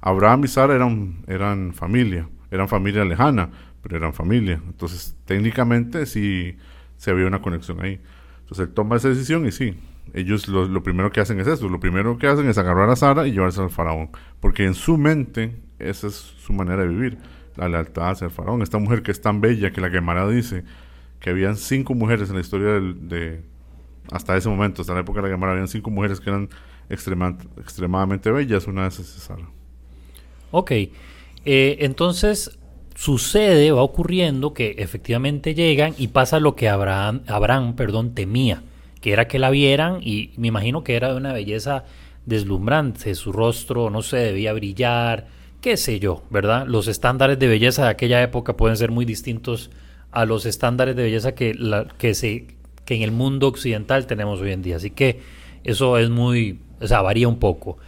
Abraham 0.05 0.43
y 0.43 0.47
Sara 0.49 0.75
eran, 0.75 1.23
eran 1.27 1.73
familia, 1.73 2.27
eran 2.51 2.67
familia 2.67 3.05
lejana, 3.05 3.51
pero 3.81 3.95
eran 3.95 4.13
familia. 4.13 4.61
Entonces 4.67 5.15
técnicamente 5.23 6.05
sí 6.05 6.57
se 6.97 7.11
había 7.11 7.25
una 7.25 7.41
conexión 7.41 7.81
ahí. 7.81 8.01
Entonces 8.41 8.67
él 8.67 8.73
toma 8.73 8.97
esa 8.97 9.07
decisión 9.07 9.45
y 9.45 9.53
sí, 9.53 9.79
ellos 10.13 10.49
lo, 10.49 10.83
primero 10.83 11.09
que 11.09 11.21
hacen 11.21 11.39
es 11.39 11.47
eso, 11.47 11.69
lo 11.69 11.79
primero 11.79 12.17
que 12.17 12.27
hacen 12.27 12.49
es 12.49 12.57
agarrar 12.57 12.89
a 12.89 12.97
Sara 12.97 13.25
y 13.27 13.31
llevarse 13.31 13.61
al 13.61 13.69
faraón, 13.69 14.09
porque 14.41 14.65
en 14.65 14.73
su 14.73 14.97
mente 14.97 15.61
esa 15.79 16.07
es 16.07 16.15
su 16.15 16.51
manera 16.51 16.81
de 16.81 16.89
vivir, 16.89 17.17
la 17.55 17.69
lealtad 17.69 18.09
hacia 18.09 18.25
el 18.25 18.31
faraón. 18.31 18.61
Esta 18.61 18.79
mujer 18.79 19.03
que 19.03 19.11
es 19.11 19.21
tan 19.21 19.39
bella 19.39 19.71
que 19.71 19.79
la 19.79 19.89
Gemara 19.89 20.27
dice 20.27 20.65
que 21.21 21.29
habían 21.29 21.55
cinco 21.55 21.93
mujeres 21.93 22.27
en 22.27 22.35
la 22.35 22.41
historia 22.41 22.73
de, 22.73 23.41
hasta 24.11 24.35
ese 24.35 24.49
momento, 24.49 24.81
hasta 24.81 24.93
la 24.93 24.99
época 24.99 25.21
de 25.21 25.29
la 25.29 25.33
Gemara, 25.33 25.53
habían 25.53 25.69
cinco 25.69 25.91
mujeres 25.91 26.19
que 26.19 26.29
eran 26.29 26.49
extremadamente 26.89 28.29
bellas, 28.31 28.67
una 28.67 28.81
de 28.81 28.87
esas 28.89 29.15
es 29.15 29.23
Sara. 29.23 29.47
Ok, 30.55 30.71
eh, 30.71 30.91
entonces 31.79 32.59
sucede, 32.93 33.71
va 33.71 33.81
ocurriendo 33.81 34.53
que 34.53 34.75
efectivamente 34.77 35.55
llegan 35.55 35.95
y 35.97 36.09
pasa 36.09 36.39
lo 36.39 36.55
que 36.55 36.69
Abraham, 36.69 37.23
Abraham 37.25 37.75
perdón, 37.75 38.13
temía, 38.13 38.61
que 39.01 39.13
era 39.13 39.27
que 39.27 39.39
la 39.39 39.49
vieran 39.49 39.97
y 40.03 40.29
me 40.37 40.49
imagino 40.49 40.83
que 40.83 40.95
era 40.95 41.09
de 41.09 41.17
una 41.17 41.33
belleza 41.33 41.85
deslumbrante, 42.27 43.15
su 43.15 43.31
rostro, 43.31 43.89
no 43.89 44.03
sé, 44.03 44.17
debía 44.17 44.53
brillar, 44.53 45.25
qué 45.59 45.75
sé 45.75 45.99
yo, 45.99 46.21
¿verdad? 46.29 46.67
Los 46.67 46.87
estándares 46.87 47.39
de 47.39 47.47
belleza 47.47 47.85
de 47.85 47.89
aquella 47.89 48.21
época 48.21 48.55
pueden 48.55 48.77
ser 48.77 48.91
muy 48.91 49.05
distintos 49.05 49.71
a 50.11 50.25
los 50.25 50.45
estándares 50.45 50.95
de 50.95 51.01
belleza 51.01 51.33
que, 51.33 51.55
la, 51.55 51.87
que, 51.97 52.13
se, 52.13 52.45
que 52.85 52.93
en 52.93 53.01
el 53.01 53.11
mundo 53.11 53.47
occidental 53.47 54.05
tenemos 54.05 54.39
hoy 54.39 54.51
en 54.51 54.61
día. 54.61 54.75
Así 54.75 54.91
que 54.91 55.19
eso 55.63 55.97
es 55.97 56.11
muy, 56.11 56.59
o 56.79 56.85
sea, 56.85 57.01
varía 57.01 57.27
un 57.27 57.39
poco. 57.39 57.79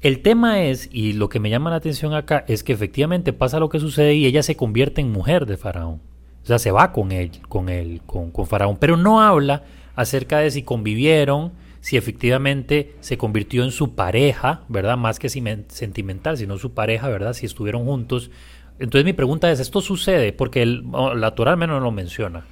El 0.00 0.22
tema 0.22 0.62
es, 0.62 0.88
y 0.92 1.14
lo 1.14 1.28
que 1.28 1.40
me 1.40 1.50
llama 1.50 1.70
la 1.70 1.76
atención 1.76 2.14
acá, 2.14 2.44
es 2.46 2.62
que 2.62 2.72
efectivamente 2.72 3.32
pasa 3.32 3.58
lo 3.58 3.68
que 3.68 3.80
sucede 3.80 4.14
y 4.14 4.26
ella 4.26 4.44
se 4.44 4.56
convierte 4.56 5.00
en 5.00 5.10
mujer 5.10 5.44
de 5.44 5.56
Faraón. 5.56 6.00
O 6.44 6.46
sea, 6.46 6.60
se 6.60 6.70
va 6.70 6.92
con 6.92 7.10
él, 7.10 7.32
con 7.48 7.68
él, 7.68 8.00
con, 8.06 8.32
Faraón, 8.46 8.76
pero 8.78 8.96
no 8.96 9.20
habla 9.20 9.64
acerca 9.96 10.38
de 10.38 10.52
si 10.52 10.62
convivieron, 10.62 11.52
si 11.80 11.96
efectivamente 11.96 12.94
se 13.00 13.18
convirtió 13.18 13.64
en 13.64 13.72
su 13.72 13.96
pareja, 13.96 14.62
¿verdad? 14.68 14.96
Más 14.96 15.18
que 15.18 15.28
sentimental, 15.28 16.38
sino 16.38 16.58
su 16.58 16.72
pareja, 16.74 17.08
¿verdad? 17.08 17.32
Si 17.32 17.44
estuvieron 17.44 17.84
juntos. 17.84 18.30
Entonces 18.78 19.04
mi 19.04 19.12
pregunta 19.12 19.50
es, 19.50 19.58
¿esto 19.58 19.80
sucede? 19.80 20.32
Porque 20.32 20.62
el, 20.62 20.84
la 21.16 21.34
Torah 21.34 21.52
al 21.52 21.58
menos 21.58 21.80
no 21.80 21.84
lo 21.84 21.90
menciona. 21.90 22.44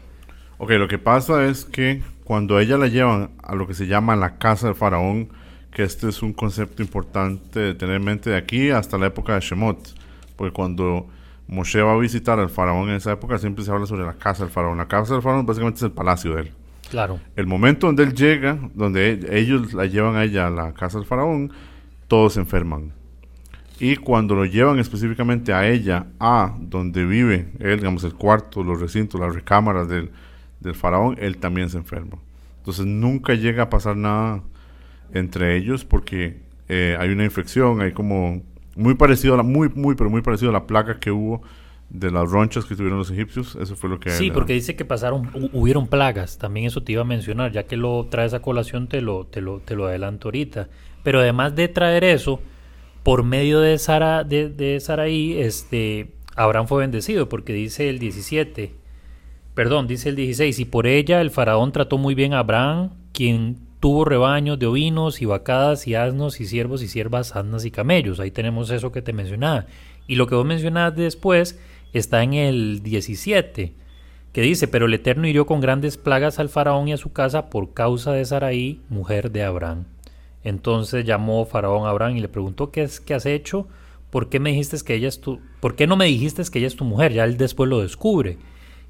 Ok, 0.59 0.71
lo 0.73 0.89
que 0.89 0.99
pasa 0.99 1.47
es 1.47 1.65
que 1.65 2.03
cuando 2.25 2.59
ella 2.59 2.77
la 2.77 2.89
llevan 2.89 3.31
a 3.43 3.55
lo 3.55 3.69
que 3.69 3.75
se 3.75 3.87
llama 3.87 4.17
la 4.17 4.39
casa 4.39 4.67
del 4.67 4.75
faraón, 4.75 5.29
que 5.73 5.83
este 5.83 6.09
es 6.09 6.23
un 6.23 6.33
concepto 6.33 6.83
importante 6.83 7.61
de 7.61 7.75
tener 7.75 7.97
en 7.97 8.05
mente 8.05 8.31
de 8.31 8.37
aquí 8.37 8.71
hasta 8.71 8.99
la 8.99 9.07
época 9.07 9.35
de 9.35 9.41
Shemot, 9.41 9.95
porque 10.37 10.53
cuando 10.53 11.07
Moshe 11.49 11.81
va 11.81 11.93
a 11.93 11.99
visitar 11.99 12.39
al 12.39 12.51
faraón 12.51 12.89
en 12.89 12.97
esa 12.97 13.13
época 13.13 13.39
siempre 13.39 13.65
se 13.65 13.71
habla 13.71 13.87
sobre 13.87 14.05
la 14.05 14.15
casa 14.15 14.45
del 14.45 14.53
faraón. 14.53 14.79
La 14.79 14.89
casa 14.89 15.15
del 15.15 15.23
faraón 15.23 15.47
básicamente 15.47 15.79
es 15.79 15.83
el 15.85 15.93
palacio 15.93 16.35
de 16.35 16.43
él. 16.43 16.53
Claro. 16.91 17.21
El 17.35 17.47
momento 17.47 17.87
donde 17.87 18.05
él 18.05 18.15
llega, 18.15 18.59
donde 18.75 19.27
ellos 19.31 19.73
la 19.75 19.87
llevan 19.87 20.17
a 20.17 20.25
ella 20.25 20.47
a 20.47 20.51
la 20.51 20.73
casa 20.73 20.99
del 20.99 21.07
faraón, 21.07 21.53
todos 22.09 22.35
se 22.35 22.41
enferman. 22.41 22.93
Y 23.79 23.97
cuando 23.97 24.35
lo 24.35 24.45
llevan 24.45 24.79
específicamente 24.79 25.53
a 25.53 25.69
ella, 25.69 26.07
a 26.19 26.55
donde 26.59 27.05
vive 27.05 27.53
él, 27.59 27.79
digamos, 27.79 28.05
el 28.05 28.15
cuarto, 28.15 28.63
los 28.63 28.81
recintos, 28.81 29.21
las 29.21 29.35
recámaras 29.35 29.89
del, 29.89 30.11
del 30.61 30.75
faraón, 30.75 31.17
él 31.21 31.37
también 31.37 31.69
se 31.69 31.77
enferma. 31.77 32.17
Entonces 32.59 32.87
nunca 32.87 33.35
llega 33.35 33.65
a 33.65 33.71
pasar 33.71 33.97
nada 33.97 34.43
entre 35.13 35.57
ellos 35.57 35.85
porque 35.85 36.41
eh, 36.69 36.97
hay 36.99 37.11
una 37.11 37.25
infección, 37.25 37.81
hay 37.81 37.93
como 37.93 38.43
muy 38.75 38.95
parecido 38.95 39.35
a 39.35 39.37
la, 39.39 39.43
muy, 39.43 39.69
muy, 39.69 39.95
pero 39.95 40.11
muy 40.11 40.23
parecido 40.23 40.51
a 40.51 40.53
la 40.53 40.67
plaga 40.67 40.99
que 40.99 41.11
hubo 41.11 41.43
de 41.89 42.11
las 42.11 42.29
ronchas 42.31 42.65
que 42.65 42.75
tuvieron 42.75 42.99
los 42.99 43.11
egipcios, 43.11 43.57
eso 43.61 43.77
fue 43.77 43.89
lo 43.89 44.01
que... 44.01 44.11
Sí, 44.11 44.31
porque 44.31 44.53
dice 44.53 44.75
que 44.75 44.85
pasaron, 44.85 45.31
hubieron 45.53 45.87
plagas, 45.87 46.37
también 46.37 46.67
eso 46.67 46.83
te 46.83 46.93
iba 46.93 47.03
a 47.03 47.05
mencionar, 47.05 47.53
ya 47.53 47.65
que 47.65 47.77
lo 47.77 48.07
traes 48.07 48.35
a 48.35 48.43
colación 48.43 48.89
te 48.89 49.01
lo, 49.01 49.25
te 49.27 49.41
lo, 49.41 49.61
te 49.61 49.77
lo 49.77 49.87
adelanto 49.87 50.29
ahorita. 50.29 50.69
Pero 51.05 51.21
además 51.21 51.55
de 51.55 51.69
traer 51.69 52.03
eso, 52.03 52.41
por 53.05 53.23
medio 53.23 53.61
de, 53.61 53.79
Sara, 53.79 54.25
de, 54.25 54.49
de 54.49 54.81
Saraí, 54.81 55.35
este, 55.39 56.09
Abraham 56.35 56.67
fue 56.67 56.81
bendecido, 56.81 57.29
porque 57.29 57.53
dice 57.53 57.89
el 57.89 58.01
17, 58.01 58.75
perdón, 59.55 59.87
dice 59.87 60.09
el 60.09 60.17
16, 60.17 60.59
y 60.59 60.65
por 60.65 60.89
ella 60.89 61.21
el 61.21 61.31
faraón 61.31 61.71
trató 61.71 61.99
muy 61.99 62.17
bien 62.17 62.35
a 62.35 62.41
Abraham, 62.41 62.91
quien 63.13 63.66
tuvo 63.87 64.05
rebaños 64.05 64.59
de 64.59 64.67
ovinos 64.67 65.23
y 65.23 65.27
vacadas 65.27 65.87
y 65.87 65.95
asnos 65.95 66.41
y 66.41 66.47
siervos 66.47 66.83
y 66.83 66.89
siervas, 66.89 67.37
asnas 67.37 67.65
y 67.65 67.71
camellos. 67.71 68.19
Ahí 68.19 68.33
tenemos 68.33 68.69
eso 68.71 68.91
que 68.91 69.01
te 69.01 69.13
mencionaba. 69.13 69.67
Y 70.09 70.17
lo 70.17 70.27
que 70.27 70.35
vos 70.35 70.45
mencionaste 70.45 71.03
después 71.03 71.61
está 71.93 72.25
en 72.25 72.35
el 72.35 72.83
17, 72.83 73.75
que 74.33 74.41
dice, 74.41 74.67
pero 74.67 74.87
el 74.87 74.95
Eterno 74.95 75.29
hirió 75.29 75.47
con 75.47 75.61
grandes 75.61 75.99
plagas 75.99 76.41
al 76.41 76.49
faraón 76.49 76.89
y 76.89 76.95
a 76.95 76.97
su 76.97 77.13
casa 77.13 77.49
por 77.49 77.75
causa 77.75 78.11
de 78.11 78.25
Saraí, 78.25 78.81
mujer 78.89 79.31
de 79.31 79.45
Abraham. 79.45 79.85
Entonces 80.43 81.05
llamó 81.05 81.47
faraón 81.47 81.87
a 81.87 81.91
Abraham 81.91 82.17
y 82.17 82.21
le 82.23 82.29
preguntó, 82.29 82.73
¿qué, 82.73 82.83
es, 82.83 82.99
qué 82.99 83.15
has 83.15 83.25
hecho? 83.25 83.69
¿Por 84.11 84.29
qué 84.29 84.41
me 84.41 84.51
dijiste 84.51 84.77
que 84.85 84.95
ella 84.95 85.07
es 85.07 85.21
tu, 85.21 85.39
por 85.61 85.77
qué 85.77 85.87
no 85.87 85.97
me 85.97 86.07
dijiste 86.07 86.43
que 86.51 86.59
ella 86.59 86.67
es 86.67 86.75
tu 86.75 86.85
mujer? 86.85 87.13
Ya 87.13 87.23
él 87.23 87.37
después 87.37 87.71
lo 87.71 87.83
descubre. 87.83 88.37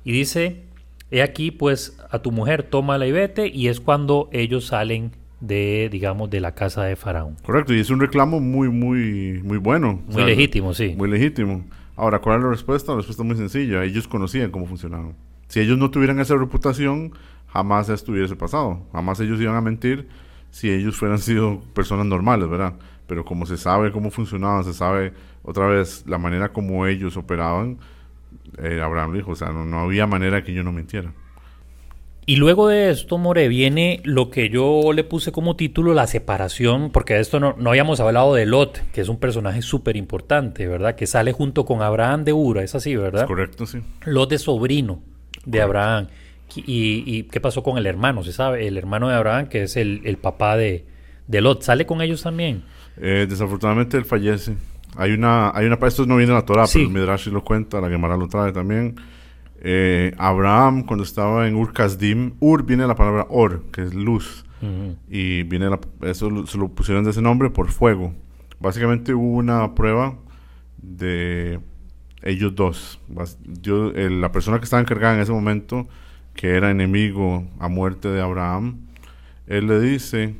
Y 0.06 0.12
dice, 0.12 0.62
he 1.10 1.22
aquí 1.22 1.50
pues 1.50 1.98
a 2.10 2.20
tu 2.20 2.32
mujer, 2.32 2.62
toma 2.64 3.04
y 3.06 3.12
vete, 3.12 3.48
y 3.48 3.68
es 3.68 3.80
cuando 3.80 4.28
ellos 4.32 4.66
salen 4.66 5.12
de, 5.40 5.88
digamos, 5.90 6.30
de 6.30 6.40
la 6.40 6.54
casa 6.54 6.84
de 6.84 6.96
Faraón. 6.96 7.36
Correcto, 7.44 7.74
y 7.74 7.80
es 7.80 7.90
un 7.90 8.00
reclamo 8.00 8.40
muy, 8.40 8.68
muy, 8.68 9.40
muy 9.44 9.58
bueno. 9.58 10.02
Muy 10.08 10.24
legítimo, 10.24 10.74
sí. 10.74 10.94
Muy 10.96 11.10
legítimo. 11.10 11.64
Ahora, 11.94 12.20
¿cuál 12.20 12.38
es 12.38 12.44
la 12.44 12.50
respuesta? 12.50 12.92
La 12.92 12.98
respuesta 12.98 13.22
es 13.22 13.26
muy 13.26 13.36
sencilla. 13.36 13.84
Ellos 13.84 14.08
conocían 14.08 14.50
cómo 14.50 14.66
funcionaban. 14.66 15.14
Si 15.48 15.60
ellos 15.60 15.78
no 15.78 15.90
tuvieran 15.90 16.20
esa 16.20 16.36
reputación, 16.36 17.12
jamás 17.46 17.88
esto 17.88 18.12
hubiese 18.12 18.36
pasado. 18.36 18.82
Jamás 18.92 19.20
ellos 19.20 19.40
iban 19.40 19.56
a 19.56 19.60
mentir 19.60 20.08
si 20.50 20.70
ellos 20.70 20.96
fueran 20.96 21.18
sido 21.18 21.60
personas 21.74 22.06
normales, 22.06 22.48
¿verdad? 22.48 22.74
Pero 23.06 23.24
como 23.24 23.46
se 23.46 23.56
sabe 23.56 23.92
cómo 23.92 24.10
funcionaban, 24.10 24.64
se 24.64 24.72
sabe 24.72 25.12
otra 25.42 25.66
vez 25.66 26.04
la 26.06 26.18
manera 26.18 26.52
como 26.52 26.86
ellos 26.86 27.16
operaban, 27.16 27.78
eh, 28.62 28.80
Abraham 28.82 29.14
dijo, 29.14 29.32
o 29.32 29.36
sea, 29.36 29.48
no, 29.48 29.64
no 29.64 29.80
había 29.80 30.06
manera 30.06 30.42
que 30.44 30.52
yo 30.52 30.62
no 30.62 30.72
mintiera. 30.72 31.12
Y 32.28 32.36
luego 32.36 32.66
de 32.66 32.90
esto, 32.90 33.18
More, 33.18 33.46
viene 33.46 34.00
lo 34.02 34.30
que 34.30 34.48
yo 34.48 34.92
le 34.92 35.04
puse 35.04 35.30
como 35.30 35.54
título 35.54 35.94
la 35.94 36.08
separación, 36.08 36.90
porque 36.90 37.14
de 37.14 37.20
esto 37.20 37.38
no, 37.38 37.54
no 37.56 37.70
habíamos 37.70 38.00
hablado 38.00 38.34
de 38.34 38.46
Lot, 38.46 38.82
que 38.92 39.00
es 39.00 39.08
un 39.08 39.20
personaje 39.20 39.62
súper 39.62 39.96
importante, 39.96 40.66
¿verdad? 40.66 40.96
Que 40.96 41.06
sale 41.06 41.30
junto 41.30 41.64
con 41.64 41.82
Abraham 41.82 42.24
de 42.24 42.32
Ura, 42.32 42.64
es 42.64 42.74
así, 42.74 42.96
¿verdad? 42.96 43.28
correcto, 43.28 43.64
sí. 43.64 43.78
Lot 44.06 44.32
es 44.32 44.42
sobrino 44.42 45.02
de 45.44 45.62
Abraham. 45.62 46.08
Y, 46.56 47.04
y, 47.06 47.22
qué 47.24 47.40
pasó 47.40 47.62
con 47.62 47.78
el 47.78 47.86
hermano? 47.86 48.24
¿Se 48.24 48.32
sabe? 48.32 48.66
El 48.66 48.76
hermano 48.76 49.08
de 49.08 49.14
Abraham, 49.14 49.46
que 49.46 49.62
es 49.62 49.76
el, 49.76 50.00
el 50.04 50.16
papá 50.16 50.56
de, 50.56 50.84
de, 51.28 51.40
Lot, 51.40 51.62
¿sale 51.62 51.86
con 51.86 52.02
ellos 52.02 52.22
también? 52.22 52.64
Eh, 52.96 53.26
desafortunadamente 53.28 53.96
él 53.96 54.04
fallece. 54.04 54.56
Hay 54.96 55.12
una, 55.12 55.50
hay 55.54 55.66
una, 55.66 55.78
esto 55.86 56.06
no 56.06 56.16
viene 56.16 56.32
en 56.32 56.38
la 56.38 56.44
Torah, 56.44 56.64
pero 56.72 56.86
el 56.86 56.90
Midrash 56.90 57.28
lo 57.28 57.44
cuenta, 57.44 57.80
la 57.80 57.88
Gemara 57.88 58.16
lo 58.16 58.28
trae 58.28 58.52
también 58.52 58.96
eh, 59.60 60.14
Abraham, 60.18 60.84
cuando 60.84 61.02
estaba 61.02 61.48
en 61.48 61.56
Ur 61.56 61.72
Kasdim, 61.72 62.34
Ur 62.40 62.64
viene 62.64 62.86
la 62.86 62.94
palabra 62.94 63.26
Or, 63.28 63.64
que 63.72 63.82
es 63.82 63.94
luz. 63.94 64.44
Y 65.08 65.44
viene 65.44 65.68
eso 66.02 66.46
se 66.46 66.58
lo 66.58 66.68
pusieron 66.68 67.04
de 67.04 67.10
ese 67.10 67.22
nombre 67.22 67.50
por 67.50 67.68
fuego. 67.68 68.14
Básicamente 68.58 69.14
hubo 69.14 69.36
una 69.36 69.74
prueba 69.74 70.16
de 70.78 71.60
ellos 72.22 72.54
dos. 72.54 73.00
Yo, 73.60 73.92
la 73.92 74.32
persona 74.32 74.58
que 74.58 74.64
estaba 74.64 74.80
encargada 74.80 75.14
en 75.14 75.20
ese 75.20 75.30
momento, 75.30 75.86
que 76.34 76.56
era 76.56 76.70
enemigo 76.70 77.44
a 77.60 77.68
muerte 77.68 78.08
de 78.08 78.20
Abraham, 78.20 78.86
él 79.46 79.68
le 79.68 79.78
dice, 79.78 80.34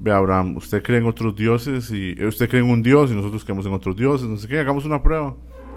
ve 0.00 0.10
Abraham, 0.10 0.56
usted 0.56 0.82
cree 0.82 0.98
en 0.98 1.06
otros 1.06 1.36
dioses 1.36 1.90
y 1.90 2.14
eh, 2.18 2.26
usted 2.26 2.48
cree 2.48 2.62
en 2.62 2.70
un 2.70 2.82
dios 2.82 3.10
y 3.10 3.14
nosotros 3.14 3.44
creemos 3.44 3.66
en 3.66 3.72
otros 3.74 3.94
dioses, 3.94 4.26
no 4.28 4.36
sé 4.36 4.48
qué, 4.48 4.58
hagamos 4.58 4.84
una 4.86 5.02
prueba. 5.02 5.36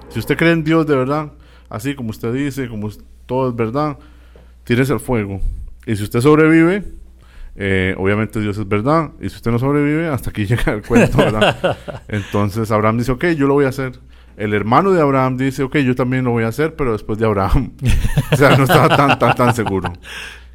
Si 0.09 0.19
usted 0.19 0.37
cree 0.37 0.51
en 0.51 0.63
Dios 0.63 0.87
de 0.87 0.95
verdad, 0.95 1.33
así 1.69 1.93
como 1.93 2.09
usted 2.09 2.33
dice, 2.33 2.69
como 2.69 2.89
todo 3.25 3.49
es 3.49 3.55
verdad, 3.55 3.97
tírese 4.63 4.93
al 4.93 4.99
fuego. 4.99 5.41
Y 5.85 5.95
si 5.95 6.03
usted 6.03 6.21
sobrevive, 6.21 6.83
eh, 7.55 7.95
obviamente 7.97 8.39
Dios 8.39 8.57
es 8.57 8.67
verdad. 8.67 9.11
Y 9.19 9.29
si 9.29 9.35
usted 9.35 9.51
no 9.51 9.59
sobrevive, 9.59 10.07
hasta 10.07 10.29
aquí 10.29 10.45
llega 10.47 10.73
el 10.73 10.81
cuento, 10.81 11.17
¿verdad? 11.17 11.77
Entonces 12.07 12.71
Abraham 12.71 12.99
dice, 12.99 13.11
ok, 13.11 13.25
yo 13.37 13.47
lo 13.47 13.55
voy 13.55 13.65
a 13.65 13.69
hacer. 13.69 13.99
El 14.37 14.53
hermano 14.53 14.91
de 14.91 15.01
Abraham 15.01 15.37
dice, 15.37 15.63
ok, 15.63 15.77
yo 15.77 15.95
también 15.95 16.23
lo 16.23 16.31
voy 16.31 16.43
a 16.43 16.47
hacer, 16.47 16.75
pero 16.75 16.93
después 16.93 17.19
de 17.19 17.25
Abraham. 17.25 17.73
o 18.31 18.35
sea, 18.35 18.55
no 18.57 18.63
estaba 18.63 18.95
tan, 18.95 19.19
tan, 19.19 19.35
tan 19.35 19.53
seguro. 19.53 19.93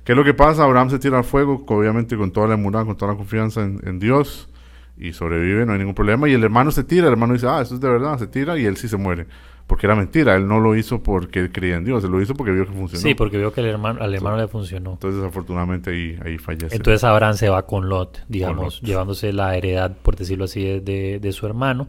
¿Qué 0.09 0.13
es 0.13 0.17
lo 0.17 0.25
que 0.25 0.33
pasa? 0.33 0.65
Abraham 0.65 0.89
se 0.89 0.99
tira 0.99 1.19
al 1.19 1.25
fuego, 1.25 1.67
obviamente 1.67 2.17
con 2.17 2.31
toda 2.31 2.49
la 2.49 2.55
emuná, 2.55 2.83
con 2.83 2.97
toda 2.97 3.13
la 3.13 3.19
confianza 3.19 3.63
en, 3.63 3.79
en, 3.85 3.99
Dios, 3.99 4.49
y 4.97 5.13
sobrevive, 5.13 5.67
no 5.67 5.75
hay 5.75 5.81
ningún 5.81 5.95
problema. 5.95 6.27
Y 6.31 6.33
el 6.33 6.43
hermano 6.43 6.71
se 6.71 6.83
tira, 6.83 7.09
el 7.09 7.13
hermano 7.13 7.35
dice, 7.35 7.47
ah, 7.47 7.61
esto 7.61 7.75
es 7.75 7.81
de 7.83 7.91
verdad, 7.91 8.19
se 8.19 8.27
tira, 8.27 8.59
y 8.59 8.65
él 8.65 8.79
sí 8.79 8.89
se 8.89 8.97
muere 8.97 9.27
porque 9.67 9.87
era 9.87 9.95
mentira. 9.95 10.35
Él 10.35 10.49
no 10.49 10.61
lo 10.61 10.75
hizo 10.75 11.03
porque 11.03 11.53
creía 11.53 11.77
en 11.77 11.85
Dios, 11.85 12.03
él 12.05 12.11
lo 12.11 12.23
hizo 12.23 12.33
porque 12.33 12.53
vio 12.53 12.65
que 12.65 12.73
funcionó. 12.73 13.03
Sí, 13.03 13.15
porque 13.15 13.37
vio 13.37 13.53
que 13.53 13.61
el 13.61 13.67
hermano, 13.67 14.03
al 14.03 14.15
hermano 14.15 14.39
le 14.39 14.49
funcionó. 14.49 14.93
Entonces, 14.93 15.23
afortunadamente, 15.23 15.91
ahí, 15.91 16.19
ahí 16.25 16.39
fallece. 16.39 16.75
Entonces, 16.75 17.05
Abraham 17.05 17.35
se 17.35 17.51
va 17.51 17.67
con 17.67 17.91
Lot, 17.91 18.25
digamos, 18.29 18.81
llevándose 18.81 19.35
la 19.35 19.55
heredad, 19.59 19.95
por 19.95 20.17
decirlo 20.17 20.47
así, 20.47 20.81
de, 20.81 21.19
de, 21.21 21.33
su 21.33 21.45
hermano. 21.45 21.87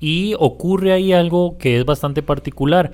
Y 0.00 0.34
ocurre 0.40 0.92
ahí 0.92 1.12
algo 1.12 1.56
que 1.56 1.78
es 1.78 1.84
bastante 1.84 2.20
particular. 2.20 2.90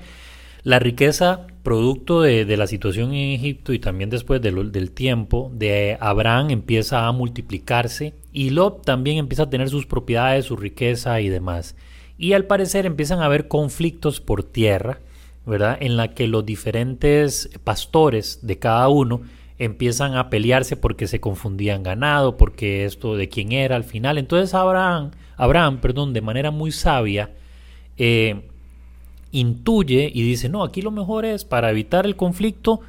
La 0.67 0.79
riqueza, 0.79 1.47
producto 1.63 2.21
de, 2.21 2.43
de 2.43 2.57
la 2.57 2.67
situación 2.67 3.13
en 3.13 3.31
Egipto 3.31 3.71
y 3.71 3.79
también 3.79 4.09
después 4.09 4.41
de 4.41 4.51
del 4.51 4.91
tiempo, 4.91 5.49
de 5.53 5.95
Abraham 6.01 6.49
empieza 6.49 7.07
a 7.07 7.11
multiplicarse 7.13 8.15
y 8.33 8.49
Lot 8.49 8.83
también 8.83 9.15
empieza 9.15 9.43
a 9.43 9.49
tener 9.49 9.69
sus 9.69 9.85
propiedades, 9.85 10.43
su 10.43 10.57
riqueza 10.57 11.21
y 11.21 11.29
demás 11.29 11.77
y 12.17 12.33
al 12.33 12.47
parecer 12.47 12.85
empiezan 12.85 13.21
a 13.21 13.27
haber 13.27 13.47
conflictos 13.47 14.19
por 14.19 14.43
tierra, 14.43 14.99
¿verdad? 15.45 15.77
En 15.79 15.95
la 15.95 16.13
que 16.13 16.27
los 16.27 16.45
diferentes 16.45 17.49
pastores 17.63 18.39
de 18.45 18.59
cada 18.59 18.89
uno 18.89 19.21
empiezan 19.59 20.15
a 20.15 20.29
pelearse 20.29 20.75
porque 20.75 21.07
se 21.07 21.21
confundían 21.21 21.81
ganado, 21.81 22.35
porque 22.35 22.83
esto 22.83 23.15
de 23.15 23.29
quién 23.29 23.53
era 23.53 23.77
al 23.77 23.85
final. 23.85 24.17
Entonces 24.17 24.53
Abraham, 24.53 25.11
Abraham 25.37 25.77
perdón, 25.79 26.11
de 26.11 26.19
manera 26.19 26.51
muy 26.51 26.73
sabia, 26.73 27.31
eh, 27.95 28.49
intuye 29.31 30.11
y 30.13 30.21
dice, 30.21 30.49
no, 30.49 30.63
aquí 30.63 30.81
lo 30.81 30.91
mejor 30.91 31.25
es 31.25 31.45
para 31.45 31.71
evitar 31.71 32.05
el 32.05 32.15
conflicto, 32.15 32.81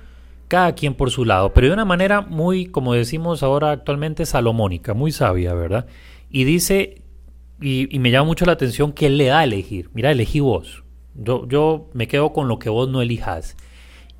cada 0.49 0.75
quien 0.75 0.95
por 0.95 1.11
su 1.11 1.25
lado, 1.25 1.53
pero 1.53 1.67
de 1.67 1.75
una 1.75 1.85
manera 1.85 2.23
muy, 2.23 2.67
como 2.67 2.95
decimos 2.95 3.43
ahora 3.43 3.71
actualmente, 3.71 4.25
salomónica, 4.25 4.95
muy 4.95 5.13
sabia, 5.13 5.53
¿verdad? 5.55 5.87
Y 6.31 6.45
dice, 6.45 7.03
y, 7.61 7.99
me 7.99 8.11
llama 8.11 8.27
mucho 8.27 8.47
la 8.47 8.53
atención 8.53 8.93
que 8.93 9.07
él 9.07 9.19
le 9.19 9.27
da 9.27 9.41
a 9.41 9.45
elegir, 9.45 9.91
mira, 9.93 10.11
elegí 10.11 10.41
vos, 10.41 10.85
yo, 11.15 11.47
yo 11.49 11.89
me 11.93 12.09
quedo 12.09 12.33
con 12.33 12.49
lo 12.49 12.59
que 12.59 12.71
vos 12.71 12.89
no 12.89 13.03
elijas. 13.03 13.57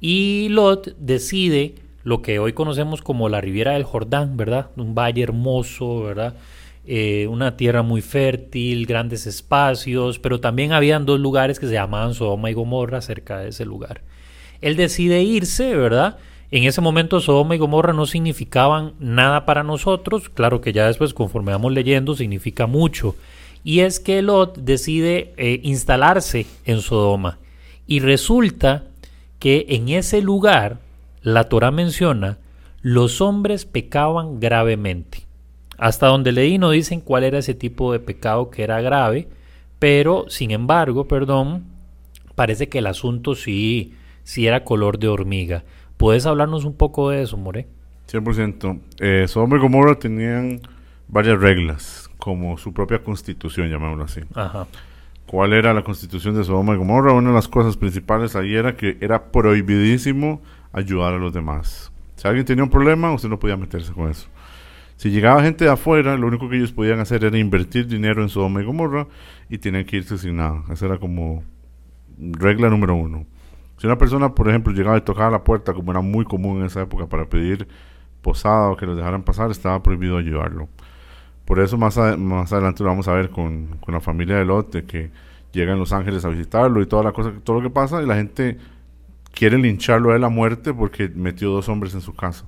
Y 0.01 0.49
Lot 0.51 0.97
decide 0.99 1.75
lo 2.05 2.23
que 2.23 2.39
hoy 2.39 2.53
conocemos 2.53 3.03
como 3.03 3.29
la 3.29 3.41
Riviera 3.41 3.73
del 3.73 3.85
Jordán, 3.85 4.37
¿verdad? 4.37 4.71
Un 4.77 4.95
valle 4.95 5.23
hermoso, 5.23 6.03
¿verdad? 6.03 6.35
Eh, 6.91 7.27
una 7.27 7.55
tierra 7.59 7.83
muy 7.83 8.01
fértil, 8.01 8.87
grandes 8.87 9.27
espacios, 9.27 10.19
pero 10.19 10.41
también 10.41 10.73
habían 10.73 11.05
dos 11.05 11.21
lugares 11.21 11.61
que 11.61 11.67
se 11.67 11.75
llamaban 11.75 12.15
Sodoma 12.15 12.51
y 12.51 12.55
Gomorra 12.55 13.03
cerca 13.03 13.41
de 13.41 13.51
ese 13.51 13.67
lugar. 13.67 14.01
Él 14.63 14.75
decide 14.75 15.23
irse, 15.23 15.77
¿verdad? 15.77 16.17
En 16.51 16.65
ese 16.65 16.81
momento 16.81 17.21
Sodoma 17.21 17.55
y 17.55 17.59
Gomorra 17.59 17.93
no 17.93 18.07
significaban 18.07 18.95
nada 19.01 19.45
para 19.45 19.65
nosotros, 19.65 20.31
claro 20.31 20.63
que 20.63 20.73
ya 20.73 20.87
después 20.87 21.13
conforme 21.13 21.53
vamos 21.53 21.75
leyendo 21.75 22.17
significa 22.17 22.67
mucho. 22.67 23.17
Y 23.63 23.81
es 23.81 24.01
que 24.01 24.23
Lot 24.23 24.57
decide 24.57 25.35
eh, 25.37 25.61
instalarse 25.65 26.47
en 26.65 26.81
Sodoma. 26.81 27.37
Y 27.87 28.01
resulta 28.01 28.85
que 29.39 29.67
en 29.69 29.91
ese 29.91 30.23
lugar, 30.23 30.79
la 31.21 31.51
Torah 31.51 31.71
menciona, 31.71 32.39
los 32.81 33.21
hombres 33.21 33.67
pecaban 33.67 34.41
gravemente. 34.41 35.28
Hasta 35.79 36.09
donde 36.09 36.33
leí 36.33 36.59
no 36.59 36.71
dicen 36.71 37.01
cuál 37.01 37.25
era 37.25 37.39
ese 37.39 37.55
tipo 37.55 37.93
de 37.93 38.01
pecado 38.01 38.51
que 38.51 38.65
era 38.65 38.81
grave, 38.81 39.29
pero 39.79 40.27
sin 40.29 40.51
embargo, 40.51 41.07
perdón, 41.07 41.65
parece 42.35 42.69
que 42.69 42.79
el 42.79 42.89
asunto 42.89 43.35
sí, 43.37 43.95
sí 44.25 44.47
era 44.47 44.65
color 44.65 44.99
de 44.99 45.09
hormiga. 45.09 45.65
¿Puedes 45.97 46.27
hablarnos 46.27 46.65
un 46.65 46.75
poco 46.75 47.11
de 47.11 47.23
eso, 47.23 47.37
More? 47.37 47.67
100%. 48.11 48.81
Eh, 48.99 49.27
Sodoma 49.29 49.57
y 49.57 49.61
Gomorra 49.61 49.95
tenían 49.97 50.61
varias 51.07 51.41
reglas, 51.41 52.11
como 52.19 52.59
su 52.59 52.73
propia 52.73 53.03
constitución, 53.03 53.71
llamémoslo 53.71 54.05
así. 54.05 54.21
Ajá. 54.35 54.67
¿Cuál 55.27 55.53
era 55.53 55.75
la 55.75 55.83
constitución 55.85 56.35
de 56.35 56.43
Sodoma 56.43 56.75
y 56.75 56.79
Gomorra? 56.79 57.13
Una 57.13 57.29
de 57.29 57.35
las 57.35 57.49
cosas 57.49 57.77
principales 57.77 58.35
ahí 58.35 58.55
era 58.55 58.77
que 58.77 58.97
era 59.01 59.31
prohibidísimo 59.31 60.41
ayudar 60.73 61.15
a 61.15 61.19
los 61.19 61.33
demás. 61.33 61.93
Si 62.17 62.27
alguien 62.27 62.47
tenía 62.47 62.65
un 62.65 62.71
problema, 62.71 63.13
usted 63.13 63.29
no 63.29 63.39
podía 63.39 63.57
meterse 63.57 63.93
con 63.93 64.11
eso. 64.11 64.27
Si 64.99 65.11
llegaba 65.11 65.45
gente 65.45 65.65
de 65.65 65.71
afuera, 65.71 66.17
lo 66.17 66.27
único 66.27 66.49
que 66.49 66.57
ellos 66.57 66.73
podían 66.73 66.99
hacer 66.99 67.23
era 67.23 67.39
invertir 67.39 67.87
dinero 67.87 68.21
en 68.21 68.29
Sodoma 68.29 68.61
y 68.61 68.65
Gomorra 68.65 69.07
y 69.49 69.59
tenían 69.59 69.85
que 69.85 69.99
irse 69.99 70.19
sin 70.19 70.39
nada. 70.39 70.65
Esa 70.73 70.87
era 70.87 70.99
como 70.99 71.45
regla 72.19 72.69
número 72.69 72.97
uno. 72.97 73.25
Si 73.77 73.87
una 73.87 73.97
persona, 73.97 74.35
por 74.35 74.49
ejemplo, 74.49 74.73
llegaba 74.73 74.99
y 74.99 75.03
tocaba 75.03 75.31
la 75.31 75.45
puerta, 75.45 75.73
como 75.73 75.93
era 75.93 76.01
muy 76.01 76.25
común 76.25 76.59
en 76.59 76.67
esa 76.67 76.83
época, 76.83 77.07
para 77.07 77.27
pedir 77.27 77.69
posada 78.23 78.71
o 78.71 78.77
que 78.77 78.87
los 78.87 78.97
dejaran 78.97 79.23
pasar, 79.23 79.53
estaba 79.53 79.81
prohibido 79.85 80.19
ayudarlo. 80.19 80.69
Por 81.45 81.61
eso 81.61 81.79
más, 81.79 81.97
más 82.19 82.53
adelante 82.53 82.83
lo 82.83 82.89
vamos 82.89 83.07
a 83.07 83.13
ver 83.13 83.31
con, 83.31 83.79
la 83.87 84.01
familia 84.01 84.35
de 84.39 84.47
Lot, 84.47 84.85
que 84.85 85.13
llegan 85.53 85.79
los 85.79 85.93
ángeles 85.93 86.25
a 86.25 86.29
visitarlo 86.29 86.83
y 86.83 86.87
toda 86.87 87.05
la 87.05 87.13
cosa, 87.13 87.33
todo 87.45 87.61
lo 87.61 87.63
que 87.63 87.73
pasa, 87.73 88.03
y 88.03 88.07
la 88.07 88.17
gente 88.17 88.59
quiere 89.33 89.59
lincharlo 89.59 90.13
de 90.13 90.19
la 90.19 90.29
muerte 90.29 90.75
porque 90.75 91.09
metió 91.09 91.51
dos 91.51 91.69
hombres 91.69 91.95
en 91.95 92.01
su 92.01 92.15
casa 92.15 92.47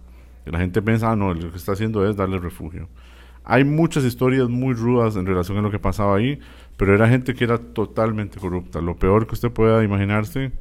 la 0.51 0.59
gente 0.59 0.83
piensa, 0.83 1.11
ah, 1.11 1.17
no, 1.17 1.33
lo 1.33 1.51
que 1.51 1.57
está 1.57 1.73
haciendo 1.73 2.09
es 2.09 2.17
darle 2.17 2.39
refugio. 2.39 2.89
Hay 3.45 3.65
muchas 3.65 4.05
historias 4.05 4.49
muy 4.49 4.75
rudas 4.75 5.17
en 5.17 5.27
relación 5.27 5.59
a 5.59 5.63
lo 5.63 5.71
que 5.71 5.79
pasaba 5.79 6.17
ahí, 6.17 6.39
pero 6.77 6.95
era 6.95 7.09
gente 7.09 7.35
que 7.35 7.45
era 7.45 7.59
totalmente 7.59 8.39
corrupta. 8.39 8.81
Lo 8.81 8.97
peor 8.97 9.27
que 9.27 9.35
usted 9.35 9.51
pueda 9.51 9.83
imaginarse 9.83 10.53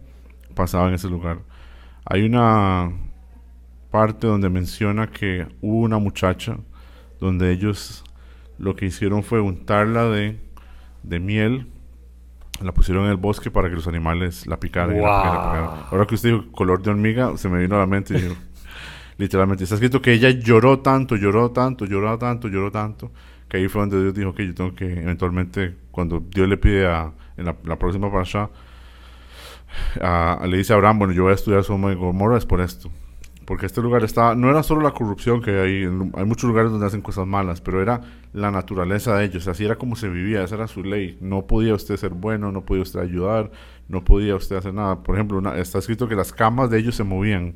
pasaba 0.55 0.87
en 0.87 0.95
ese 0.95 1.09
lugar. 1.09 1.39
Hay 2.05 2.23
una 2.23 2.91
parte 3.91 4.27
donde 4.27 4.49
menciona 4.49 5.07
que 5.07 5.47
hubo 5.61 5.79
una 5.79 5.97
muchacha 5.97 6.57
donde 7.19 7.51
ellos 7.51 8.03
lo 8.57 8.75
que 8.75 8.85
hicieron 8.85 9.23
fue 9.23 9.41
untarla 9.41 10.05
de, 10.05 10.39
de 11.03 11.19
miel, 11.19 11.67
la 12.61 12.73
pusieron 12.73 13.05
en 13.05 13.11
el 13.11 13.17
bosque 13.17 13.49
para 13.51 13.69
que 13.69 13.75
los 13.75 13.87
animales 13.87 14.45
la 14.47 14.59
picaran. 14.59 14.95
Y 14.95 14.99
la 14.99 15.21
picaran, 15.21 15.69
Ahora 15.91 16.05
que 16.05 16.15
usted 16.15 16.29
dijo 16.29 16.51
color 16.51 16.81
de 16.81 16.91
hormiga, 16.91 17.35
se 17.37 17.49
me 17.49 17.59
vino 17.59 17.75
a 17.75 17.79
la 17.79 17.85
mente 17.85 18.17
y 18.17 18.37
Literalmente 19.19 19.65
está 19.65 19.75
escrito 19.75 20.01
que 20.01 20.13
ella 20.13 20.29
lloró 20.29 20.79
tanto, 20.79 21.17
lloró 21.17 21.51
tanto, 21.51 21.83
lloró 21.85 22.17
tanto, 22.17 22.47
lloró 22.47 22.71
tanto, 22.71 23.11
que 23.49 23.57
ahí 23.57 23.67
fue 23.67 23.81
donde 23.81 24.01
Dios 24.01 24.13
dijo 24.13 24.33
que 24.33 24.47
yo 24.47 24.55
tengo 24.55 24.73
que 24.73 24.85
eventualmente, 24.85 25.75
cuando 25.91 26.21
Dios 26.21 26.47
le 26.47 26.55
pide 26.55 26.87
a, 26.87 27.11
en 27.35 27.43
la, 27.43 27.77
próxima 27.77 28.09
pasada, 28.09 28.49
le 30.47 30.57
dice 30.57 30.71
a 30.71 30.77
Abraham, 30.77 30.99
bueno, 30.99 31.13
yo 31.13 31.23
voy 31.23 31.33
a 31.33 31.35
estudiar 31.35 31.65
Sodoma 31.65 31.91
y 31.91 31.95
Gomorra 31.95 32.37
es 32.37 32.45
por 32.45 32.61
esto. 32.61 32.89
Porque 33.43 33.65
este 33.65 33.81
lugar 33.81 34.05
está, 34.05 34.35
no 34.35 34.49
era 34.49 34.63
solo 34.63 34.79
la 34.79 34.91
corrupción 34.91 35.41
que 35.41 35.51
hay, 35.51 35.83
hay 35.83 36.25
muchos 36.25 36.45
lugares 36.45 36.71
donde 36.71 36.87
hacen 36.87 37.01
cosas 37.01 37.27
malas, 37.27 37.59
pero 37.59 37.81
era 37.81 37.99
la 38.31 38.51
naturaleza 38.51 39.17
de 39.17 39.25
ellos, 39.25 39.49
así 39.49 39.65
era 39.65 39.75
como 39.75 39.97
se 39.97 40.07
vivía, 40.07 40.45
esa 40.45 40.55
era 40.55 40.67
su 40.67 40.81
ley. 40.81 41.17
No 41.19 41.45
podía 41.45 41.73
usted 41.73 41.97
ser 41.97 42.11
bueno, 42.11 42.53
no 42.53 42.63
podía 42.63 42.83
usted 42.83 43.01
ayudar, 43.01 43.51
no 43.89 44.01
podía 44.05 44.37
usted 44.37 44.55
hacer 44.55 44.73
nada. 44.73 45.03
Por 45.03 45.15
ejemplo, 45.15 45.55
está 45.55 45.79
escrito 45.79 46.07
que 46.07 46.15
las 46.15 46.31
camas 46.31 46.69
de 46.69 46.79
ellos 46.79 46.95
se 46.95 47.03
movían. 47.03 47.55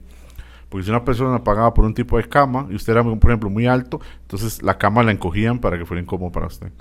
Porque 0.73 0.85
si 0.85 0.89
una 0.89 1.05
persona 1.05 1.43
pagaba 1.43 1.71
por 1.71 1.85
un 1.85 1.93
tipo 1.93 2.17
de 2.17 2.23
cama 2.23 2.65
y 2.67 2.73
usted 2.73 2.93
era, 2.93 3.03
por 3.03 3.29
ejemplo, 3.29 3.47
muy 3.47 3.67
alto, 3.67 4.01
entonces 4.21 4.63
la 4.63 4.75
cama 4.75 5.03
la 5.03 5.11
encogían 5.11 5.59
para 5.59 5.77
que 5.77 5.85
fuera 5.85 6.01
incómodo 6.01 6.31
para 6.31 6.47
usted. 6.47 6.71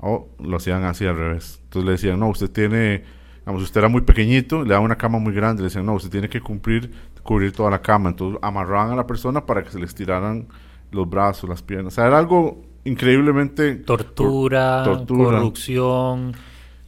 O 0.00 0.30
lo 0.42 0.56
hacían 0.56 0.82
así 0.84 1.04
al 1.04 1.18
revés. 1.18 1.60
Entonces 1.64 1.84
le 1.84 1.92
decían, 1.92 2.18
no, 2.18 2.30
usted 2.30 2.50
tiene, 2.50 3.04
digamos, 3.40 3.62
usted 3.64 3.80
era 3.80 3.88
muy 3.90 4.00
pequeñito, 4.00 4.62
le 4.62 4.70
daban 4.70 4.86
una 4.86 4.96
cama 4.96 5.18
muy 5.18 5.34
grande, 5.34 5.60
le 5.60 5.66
decían, 5.66 5.84
no, 5.84 5.92
usted 5.92 6.08
tiene 6.08 6.30
que 6.30 6.40
cumplir, 6.40 6.90
cubrir 7.22 7.52
toda 7.52 7.70
la 7.70 7.82
cama. 7.82 8.08
Entonces 8.08 8.38
amarraban 8.40 8.92
a 8.92 8.96
la 8.96 9.06
persona 9.06 9.44
para 9.44 9.62
que 9.62 9.68
se 9.68 9.78
le 9.78 9.84
estiraran 9.84 10.48
los 10.90 11.06
brazos, 11.06 11.50
las 11.50 11.62
piernas. 11.62 11.92
O 11.92 11.96
sea, 11.96 12.06
era 12.06 12.16
algo 12.16 12.62
increíblemente... 12.84 13.74
Tortura, 13.74 14.84
tortura. 14.84 15.36
corrupción 15.36 16.32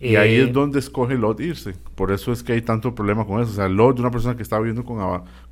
y 0.01 0.17
ahí 0.17 0.37
es 0.37 0.49
eh, 0.49 0.53
donde 0.53 0.79
escoge 0.79 1.15
Lot 1.15 1.41
irse. 1.41 1.75
Por 1.95 2.11
eso 2.11 2.33
es 2.33 2.43
que 2.43 2.55
hay 2.55 2.63
tanto 2.63 2.95
problema 2.95 3.27
con 3.27 3.43
eso. 3.43 3.51
O 3.51 3.55
sea, 3.55 3.69
Lot, 3.69 4.01
una 4.01 4.11
persona 4.11 4.35
que 4.35 4.43
está 4.43 4.59
viviendo 4.59 4.83
con, 4.83 4.97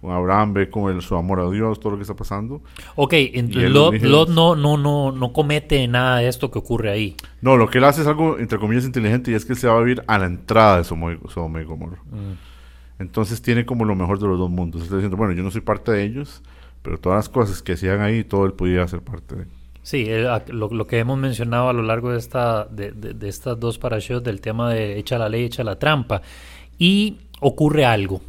con 0.01 0.11
Abraham, 0.11 0.55
ve 0.55 0.71
con 0.71 0.91
el, 0.91 1.03
su 1.03 1.17
amor 1.17 1.41
a 1.41 1.51
Dios, 1.51 1.79
todo 1.79 1.93
lo 1.93 1.99
que 1.99 2.03
está 2.03 2.17
pasando. 2.17 2.63
Ok, 2.97 3.13
entonces 3.13 3.71
Lot, 3.71 4.01
Lot, 4.01 4.31
no, 4.31 4.57
no, 4.57 4.79
no, 4.79 5.13
no 5.13 5.33
comete 5.35 5.87
nada 5.87 6.19
de 6.19 6.29
esto 6.29 6.51
que 6.51 6.59
ocurre 6.59 6.91
ahí. 6.91 7.15
No, 7.43 7.59
lo 7.59 7.69
que 7.69 7.77
él 7.77 7.85
hace 7.85 8.01
es 8.01 8.07
algo, 8.07 8.39
entre 8.39 8.59
comillas, 8.59 8.87
inteligente 8.87 9.31
y 9.31 9.35
es 9.35 9.45
que 9.45 9.53
él 9.53 9.59
se 9.59 9.69
va 9.69 9.77
a 9.77 9.81
vivir 9.81 10.03
a 10.07 10.19
la 10.19 10.25
entrada 10.25 10.79
de 10.79 10.85
Sodoma 10.85 11.61
y 11.61 11.65
Gomorra. 11.65 11.99
Mm. 12.11 13.03
Entonces 13.03 13.43
tiene 13.43 13.67
como 13.67 13.85
lo 13.85 13.95
mejor 13.95 14.19
de 14.19 14.29
los 14.29 14.39
dos 14.39 14.51
mundos. 14.51 14.83
Está 14.83 14.97
diciendo, 14.97 15.19
bueno, 15.19 15.35
yo 15.35 15.43
no 15.43 15.51
soy 15.51 15.61
parte 15.61 15.93
de 15.93 16.05
ellos, 16.05 16.43
pero 16.83 16.99
todas 16.99 17.19
las 17.19 17.29
cosas 17.29 17.63
que 17.63 17.73
hacían 17.73 18.01
ahí, 18.01 18.25
todo 18.25 18.47
él 18.47 18.55
podía 18.55 18.89
ser 18.89 19.03
parte 19.03 19.37
de 19.37 19.58
Sí, 19.89 20.07
lo, 20.49 20.87
que 20.87 20.99
hemos 20.99 21.17
mencionado 21.17 21.71
a 21.71 21.73
lo 21.73 21.81
largo 21.81 22.11
de, 22.11 22.19
esta, 22.19 22.67
de, 22.67 23.17
estas 23.27 23.59
dos 23.59 23.79
parashot 23.79 24.23
del 24.23 24.43
tema 24.43 24.71
de 24.71 24.99
echa 24.99 25.17
la 25.17 25.31
ley, 25.31 25.45
echa 25.45 25.65
la 25.65 25.79
trampa. 25.79 26.21
Y 26.79 27.17
ocurre 27.41 27.87
algo 27.87 28.21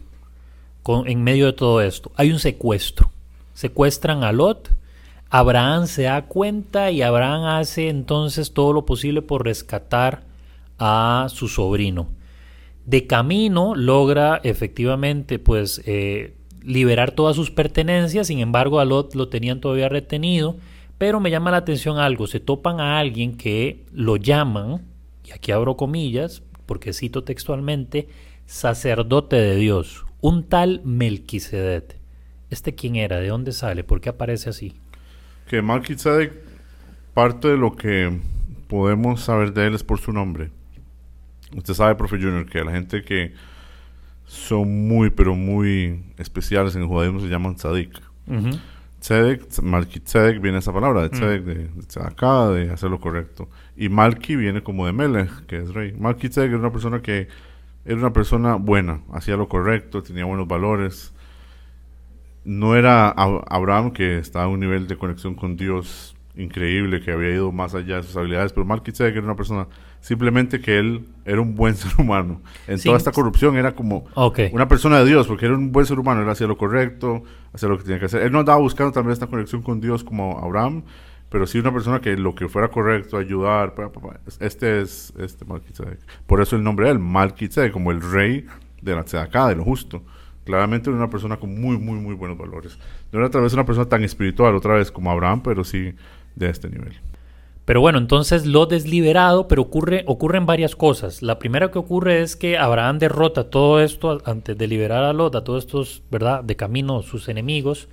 en 1.06 1.22
medio 1.22 1.48
de 1.48 1.52
todo 1.52 1.82
esto. 1.82 2.14
Hay 2.16 2.32
un 2.32 2.40
secuestro. 2.40 3.12
Secuestran 3.56 4.24
a 4.24 4.32
Lot. 4.32 4.72
Abraham 5.30 5.88
se 5.88 6.04
da 6.04 6.22
cuenta 6.28 6.92
y 6.92 7.02
Abraham 7.02 7.44
hace 7.44 7.90
entonces 7.90 8.54
todo 8.54 8.72
lo 8.72 8.86
posible 8.86 9.22
por 9.22 9.44
rescatar 9.44 10.24
a 10.78 11.28
su 11.28 11.50
sobrino. 11.50 12.08
De 12.86 13.06
camino 13.06 13.76
logra 13.76 14.40
efectivamente 14.46 15.40
pues 15.40 15.82
eh, 15.86 16.36
liberar 16.64 17.12
todas 17.12 17.36
sus 17.36 17.52
pertenencias, 17.52 18.28
sin 18.28 18.40
embargo 18.40 18.80
a 18.80 18.86
Lot 18.86 19.14
lo 19.14 19.28
tenían 19.28 19.60
todavía 19.60 19.90
retenido 19.90 20.56
pero 21.00 21.20
me 21.20 21.32
llama 21.32 21.50
la 21.50 21.58
atención 21.58 21.98
algo, 21.98 22.28
se 22.28 22.40
topan 22.40 22.80
a 22.80 23.00
alguien 23.00 23.38
que 23.38 23.86
lo 23.92 24.18
llaman, 24.18 24.82
y 25.24 25.32
aquí 25.32 25.52
abro 25.52 25.76
comillas, 25.76 26.44
porque 26.68 26.94
cito 26.94 27.24
textualmente, 27.24 28.10
sacerdote 28.46 29.38
de 29.38 29.56
Dios, 29.56 30.06
un 30.22 30.44
tal 30.44 30.82
Melquisedec. 30.84 31.98
¿Este 32.50 32.76
quién 32.76 32.98
era? 32.98 33.18
¿De 33.18 33.30
dónde 33.30 33.54
sale? 33.54 33.84
¿Por 33.84 34.02
qué 34.02 34.10
aparece 34.10 34.50
así? 34.50 34.76
Que 35.48 35.62
Melquisedec, 35.62 36.34
parte 37.14 37.48
de 37.48 37.58
lo 37.58 37.76
que 37.76 38.20
podemos 38.68 39.22
saber 39.22 39.54
de 39.54 39.68
él 39.68 39.76
es 39.76 39.84
por 39.84 40.00
su 40.00 40.12
nombre. 40.12 40.52
Usted 41.56 41.76
sabe, 41.76 41.96
profe 41.96 42.18
Junior, 42.18 42.46
que 42.46 42.64
la 42.64 42.72
gente 42.72 43.04
que 43.04 43.34
son 44.26 44.88
muy, 44.88 45.10
pero 45.12 45.34
muy 45.34 46.04
especiales 46.18 46.76
en 46.76 46.82
el 46.82 46.88
judaísmo 46.88 47.22
se 47.22 47.28
llaman 47.28 47.56
tzadik. 47.56 48.02
Tzedek, 49.00 49.48
Tzedek 49.48 50.42
viene 50.42 50.60
esa 50.60 50.74
palabra, 50.74 51.02
de 51.02 51.08
mm. 51.08 51.12
Tzedek, 51.12 51.44
de, 51.44 51.70
acá, 52.02 52.50
de 52.50 52.72
hacer 52.72 52.90
lo 52.90 53.00
correcto. 53.00 53.50
Y 53.76 53.90
Malki 53.90 54.36
viene 54.36 54.62
como 54.62 54.86
de 54.86 54.94
Melech, 54.94 55.46
que 55.46 55.58
es 55.58 55.74
rey. 55.74 55.94
Tzedek 55.94 56.52
es 56.52 56.60
una 56.60 56.72
persona 56.72 57.02
que 57.02 57.28
era 57.86 57.98
una 57.98 58.14
persona 58.14 58.56
buena, 58.56 59.02
hacía 59.14 59.38
lo 59.38 59.48
correcto, 59.48 60.04
tenía 60.04 60.26
buenos 60.26 60.48
valores. 60.48 61.14
No 62.44 62.76
era 62.76 63.10
Abraham 63.10 63.92
que 63.92 64.18
estaba 64.18 64.46
a 64.46 64.48
un 64.48 64.60
nivel 64.60 64.88
de 64.88 64.98
conexión 64.98 65.36
con 65.36 65.56
Dios 65.56 66.16
increíble, 66.36 67.02
que 67.02 67.12
había 67.12 67.32
ido 67.32 67.52
más 67.52 67.76
allá 67.76 67.98
de 67.98 68.04
sus 68.04 68.16
habilidades, 68.16 68.54
pero 68.54 68.66
Melchizedek 68.66 69.16
era 69.16 69.26
una 69.26 69.36
persona 69.36 69.68
simplemente 70.02 70.62
que 70.62 70.78
él 70.78 71.06
era 71.26 71.42
un 71.42 71.56
buen 71.56 71.76
ser 71.76 71.92
humano. 71.98 72.42
En 72.68 72.82
toda 72.82 72.98
esta 72.98 73.12
corrupción 73.12 73.58
era 73.58 73.74
como 73.74 74.06
una 74.52 74.68
persona 74.68 75.00
de 75.00 75.06
Dios, 75.06 75.28
porque 75.28 75.46
era 75.46 75.56
un 75.56 75.72
buen 75.72 75.86
ser 75.86 76.00
humano, 76.00 76.22
él 76.22 76.30
hacía 76.30 76.48
lo 76.48 76.58
correcto, 76.58 77.24
hacía 77.54 77.70
lo 77.70 77.78
que 77.78 77.84
tenía 77.84 78.00
que 78.00 78.06
hacer. 78.06 78.22
Él 78.22 78.32
no 78.32 78.40
andaba 78.40 78.60
buscando 78.60 78.92
también 78.92 79.14
esta 79.14 79.28
conexión 79.28 79.62
con 79.62 79.80
Dios 79.82 80.04
como 80.04 80.40
Abraham, 80.40 80.84
pero 81.30 81.46
sí 81.46 81.60
una 81.60 81.72
persona 81.72 82.02
que 82.02 82.18
lo 82.18 82.34
que 82.34 82.48
fuera 82.48 82.70
correcto, 82.70 83.18
ayudar, 83.18 83.74
este 84.40 84.82
es 84.82 85.14
este 85.20 85.46
Malkitzedek. 85.46 86.00
Por 86.26 86.42
eso 86.42 86.56
el 86.56 86.64
nombre 86.64 86.88
de 86.88 86.94
él, 86.94 87.72
como 87.72 87.92
el 87.92 88.02
rey 88.02 88.46
de 88.82 88.96
la 88.96 89.04
tzedakah, 89.04 89.50
de 89.50 89.56
lo 89.56 89.64
justo. 89.64 90.04
Claramente 90.46 90.90
era 90.90 90.98
una 90.98 91.10
persona 91.12 91.38
con 91.38 91.62
muy, 91.62 91.78
muy, 91.78 92.00
muy 92.00 92.16
buenos 92.16 92.36
valores. 92.36 92.80
No 93.12 93.20
era 93.20 93.28
otra 93.28 93.42
vez 93.42 93.54
una 93.54 93.66
persona 93.66 93.88
tan 93.88 94.04
espiritual, 94.04 94.56
otra 94.56 94.74
vez 94.74 94.92
como 94.92 95.12
Abraham, 95.12 95.42
pero 95.44 95.64
sí 95.64 95.94
de 96.36 96.50
este 96.50 96.70
nivel. 96.70 97.00
Pero 97.70 97.82
bueno, 97.82 98.00
entonces 98.00 98.48
Lot 98.48 98.72
es 98.72 98.88
liberado, 98.88 99.48
pero 99.48 99.62
ocurre, 99.62 100.04
ocurren 100.08 100.48
varias 100.48 100.76
cosas. 100.76 101.22
La 101.22 101.38
primera 101.38 101.70
que 101.70 101.78
ocurre 101.78 102.24
es 102.24 102.36
que 102.36 102.58
Abraham 102.58 102.98
derrota 102.98 103.52
todo 103.52 103.80
esto 103.80 104.24
antes 104.26 104.58
de 104.58 104.66
liberar 104.66 105.04
a 105.04 105.14
Lot, 105.14 105.36
a 105.36 105.44
todos 105.44 105.66
estos, 105.66 106.02
¿verdad?, 106.10 106.44
de 106.44 106.56
camino 106.56 107.04
sus 107.04 107.30
enemigos. 107.30 107.88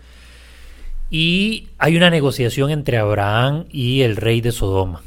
Y 1.10 1.68
hay 1.76 1.94
una 1.94 2.08
negociación 2.08 2.70
entre 2.70 2.96
Abraham 2.96 3.66
y 3.70 4.00
el 4.00 4.16
rey 4.16 4.40
de 4.40 4.52
Sodoma. 4.52 5.02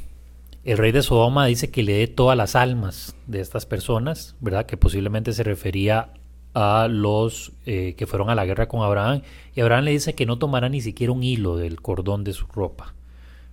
El 0.63 0.77
rey 0.77 0.91
de 0.91 1.01
Sodoma 1.01 1.47
dice 1.47 1.71
que 1.71 1.81
le 1.81 1.93
dé 1.93 2.05
todas 2.05 2.37
las 2.37 2.55
almas 2.55 3.15
de 3.25 3.39
estas 3.39 3.65
personas, 3.65 4.35
¿verdad? 4.39 4.67
Que 4.67 4.77
posiblemente 4.77 5.33
se 5.33 5.41
refería 5.43 6.13
a 6.53 6.87
los 6.87 7.53
eh, 7.65 7.95
que 7.97 8.05
fueron 8.05 8.29
a 8.29 8.35
la 8.35 8.45
guerra 8.45 8.67
con 8.67 8.83
Abraham. 8.83 9.23
Y 9.55 9.61
Abraham 9.61 9.85
le 9.85 9.91
dice 9.93 10.13
que 10.13 10.27
no 10.27 10.37
tomará 10.37 10.69
ni 10.69 10.81
siquiera 10.81 11.11
un 11.11 11.23
hilo 11.23 11.57
del 11.57 11.81
cordón 11.81 12.23
de 12.23 12.33
su 12.33 12.45
ropa, 12.45 12.93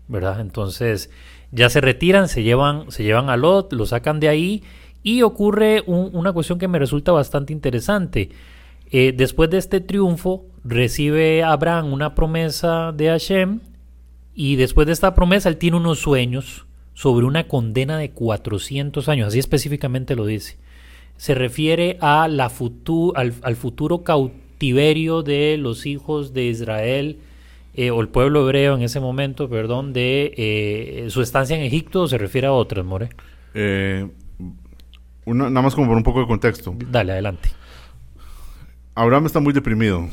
¿verdad? 0.09 0.41
Entonces 0.41 1.11
ya 1.53 1.71
se 1.71 1.81
retiran, 1.81 2.29
se 2.29 2.43
llevan, 2.43 2.91
se 2.91 3.03
llevan 3.03 3.31
a 3.31 3.37
Lot, 3.37 3.73
lo 3.73 3.87
sacan 3.87 4.21
de 4.21 4.29
ahí 4.29 4.63
y 5.03 5.23
ocurre 5.23 5.83
una 5.87 6.33
cuestión 6.33 6.59
que 6.59 6.69
me 6.69 6.79
resulta 6.79 7.13
bastante 7.13 7.53
interesante. 7.53 8.31
Eh, 8.91 9.13
después 9.17 9.51
de 9.51 9.59
este 9.59 9.81
triunfo, 9.81 10.47
recibe 10.65 11.43
Abraham 11.43 11.93
una 11.93 12.15
promesa 12.15 12.93
de 12.93 13.09
Hashem 13.09 13.61
y 14.35 14.57
después 14.57 14.87
de 14.87 14.93
esta 14.93 15.15
promesa 15.15 15.49
él 15.49 15.57
tiene 15.57 15.77
unos 15.77 16.01
sueños 16.01 16.67
sobre 16.93 17.27
una 17.27 17.47
condena 17.47 17.99
de 17.99 18.11
400 18.11 19.09
años, 19.09 19.29
así 19.29 19.39
específicamente 19.39 20.17
lo 20.17 20.27
dice. 20.27 20.59
Se 21.17 21.35
refiere 21.35 21.99
a 22.01 22.27
la 22.29 22.51
al, 23.15 23.57
futuro 23.57 24.03
cautiverio 24.03 25.23
de 25.23 25.57
los 25.57 25.87
hijos 25.87 26.33
de 26.33 26.45
Israel 26.45 27.19
eh, 27.77 27.91
o 27.91 28.01
el 28.01 28.09
pueblo 28.09 28.43
hebreo 28.43 28.75
en 28.75 28.83
ese 28.83 29.01
momento, 29.01 29.49
perdón, 29.49 29.93
de 29.93 30.33
eh, 30.37 31.07
su 31.11 31.21
estancia 31.21 31.57
en 31.57 31.63
Egipto 31.63 32.03
o 32.03 32.09
se 32.09 32.17
refiere 32.17 32.47
a 32.47 32.53
otras, 32.53 32.85
More? 32.85 33.11
nada 35.27 35.63
más 35.63 35.75
como 35.75 35.89
por 35.89 35.97
un 35.97 36.03
poco 36.03 36.21
de 36.21 36.27
contexto. 36.27 36.75
Dale, 36.91 37.13
adelante. 37.13 37.51
Abraham 38.95 39.27
está 39.27 39.41
muy 39.41 39.53
deprimido 39.53 40.09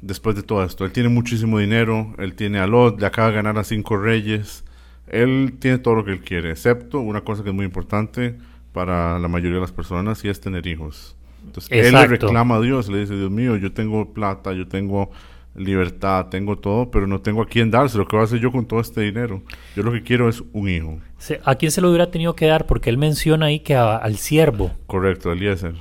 después 0.00 0.36
de 0.36 0.44
todo 0.44 0.64
esto. 0.64 0.84
Él 0.84 0.92
tiene 0.92 1.08
muchísimo 1.08 1.58
dinero, 1.58 2.14
él 2.18 2.34
tiene 2.34 2.60
a 2.60 2.68
Lot, 2.68 3.00
le 3.00 3.06
acaba 3.06 3.28
de 3.28 3.34
ganar 3.34 3.58
a 3.58 3.64
cinco 3.64 3.96
reyes. 3.96 4.64
Él 5.08 5.56
tiene 5.58 5.78
todo 5.78 5.96
lo 5.96 6.04
que 6.04 6.12
él 6.12 6.20
quiere, 6.20 6.52
excepto 6.52 7.00
una 7.00 7.22
cosa 7.22 7.42
que 7.42 7.48
es 7.48 7.54
muy 7.54 7.64
importante 7.64 8.36
para 8.72 9.18
la 9.18 9.26
mayoría 9.26 9.56
de 9.56 9.62
las 9.62 9.72
personas 9.72 10.24
y 10.24 10.28
es 10.28 10.40
tener 10.40 10.66
hijos. 10.66 11.16
Entonces 11.44 11.72
él 11.72 11.94
le 11.94 12.06
reclama 12.06 12.56
a 12.56 12.60
Dios, 12.60 12.88
le 12.88 13.00
dice, 13.00 13.16
Dios 13.16 13.30
mío, 13.30 13.56
yo 13.56 13.72
tengo 13.72 14.12
plata, 14.12 14.52
yo 14.52 14.68
tengo 14.68 15.10
libertad, 15.58 16.26
tengo 16.26 16.56
todo, 16.56 16.90
pero 16.90 17.06
no 17.06 17.20
tengo 17.20 17.42
a 17.42 17.46
quién 17.46 17.70
dárselo. 17.70 18.06
¿Qué 18.06 18.16
voy 18.16 18.22
a 18.22 18.24
hacer 18.24 18.40
yo 18.40 18.50
con 18.50 18.66
todo 18.66 18.80
este 18.80 19.02
dinero? 19.02 19.42
Yo 19.76 19.82
lo 19.82 19.92
que 19.92 20.02
quiero 20.02 20.28
es 20.28 20.42
un 20.52 20.68
hijo. 20.68 20.98
¿A 21.44 21.54
quién 21.56 21.70
se 21.70 21.80
lo 21.80 21.88
hubiera 21.88 22.10
tenido 22.10 22.34
que 22.34 22.46
dar? 22.46 22.66
Porque 22.66 22.90
él 22.90 22.98
menciona 22.98 23.46
ahí 23.46 23.60
que 23.60 23.74
al 23.74 24.16
siervo. 24.16 24.72
Correcto, 24.86 25.32
Eliezer 25.32 25.74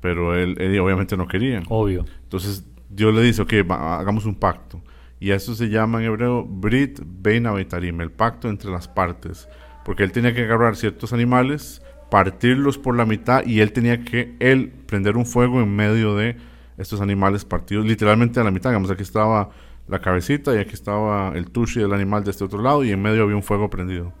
pero 0.00 0.34
él, 0.34 0.80
obviamente 0.80 1.16
no 1.16 1.28
quería. 1.28 1.62
Obvio. 1.68 2.04
Entonces 2.22 2.64
Dios 2.88 3.14
le 3.14 3.22
dice, 3.22 3.42
ok, 3.42 3.52
hagamos 3.70 4.24
un 4.24 4.34
pacto. 4.34 4.82
Y 5.20 5.32
eso 5.32 5.54
se 5.54 5.68
llama 5.68 6.00
en 6.00 6.06
hebreo 6.06 6.44
Brit 6.44 7.00
Bein 7.04 7.46
Avetarim, 7.46 8.00
el 8.00 8.10
pacto 8.10 8.48
entre 8.48 8.70
las 8.70 8.88
partes. 8.88 9.48
Porque 9.84 10.02
él 10.02 10.12
tenía 10.12 10.34
que 10.34 10.42
agarrar 10.42 10.76
ciertos 10.76 11.12
animales, 11.12 11.82
partirlos 12.10 12.78
por 12.78 12.96
la 12.96 13.04
mitad 13.04 13.44
y 13.44 13.60
él 13.60 13.72
tenía 13.72 14.02
que, 14.02 14.34
él, 14.40 14.72
prender 14.86 15.16
un 15.16 15.26
fuego 15.26 15.60
en 15.60 15.76
medio 15.76 16.16
de 16.16 16.36
estos 16.80 17.00
animales 17.00 17.44
partidos, 17.44 17.86
literalmente 17.86 18.40
a 18.40 18.44
la 18.44 18.50
mitad. 18.50 18.70
Digamos, 18.70 18.90
aquí 18.90 19.02
estaba 19.02 19.50
la 19.88 20.00
cabecita 20.00 20.54
y 20.54 20.58
aquí 20.58 20.74
estaba 20.74 21.32
el 21.34 21.50
tushi 21.50 21.80
del 21.80 21.92
animal 21.92 22.24
de 22.24 22.30
este 22.30 22.44
otro 22.44 22.62
lado 22.62 22.84
y 22.84 22.90
en 22.90 23.02
medio 23.02 23.22
había 23.22 23.36
un 23.36 23.42
fuego 23.42 23.68
prendido. 23.68 24.12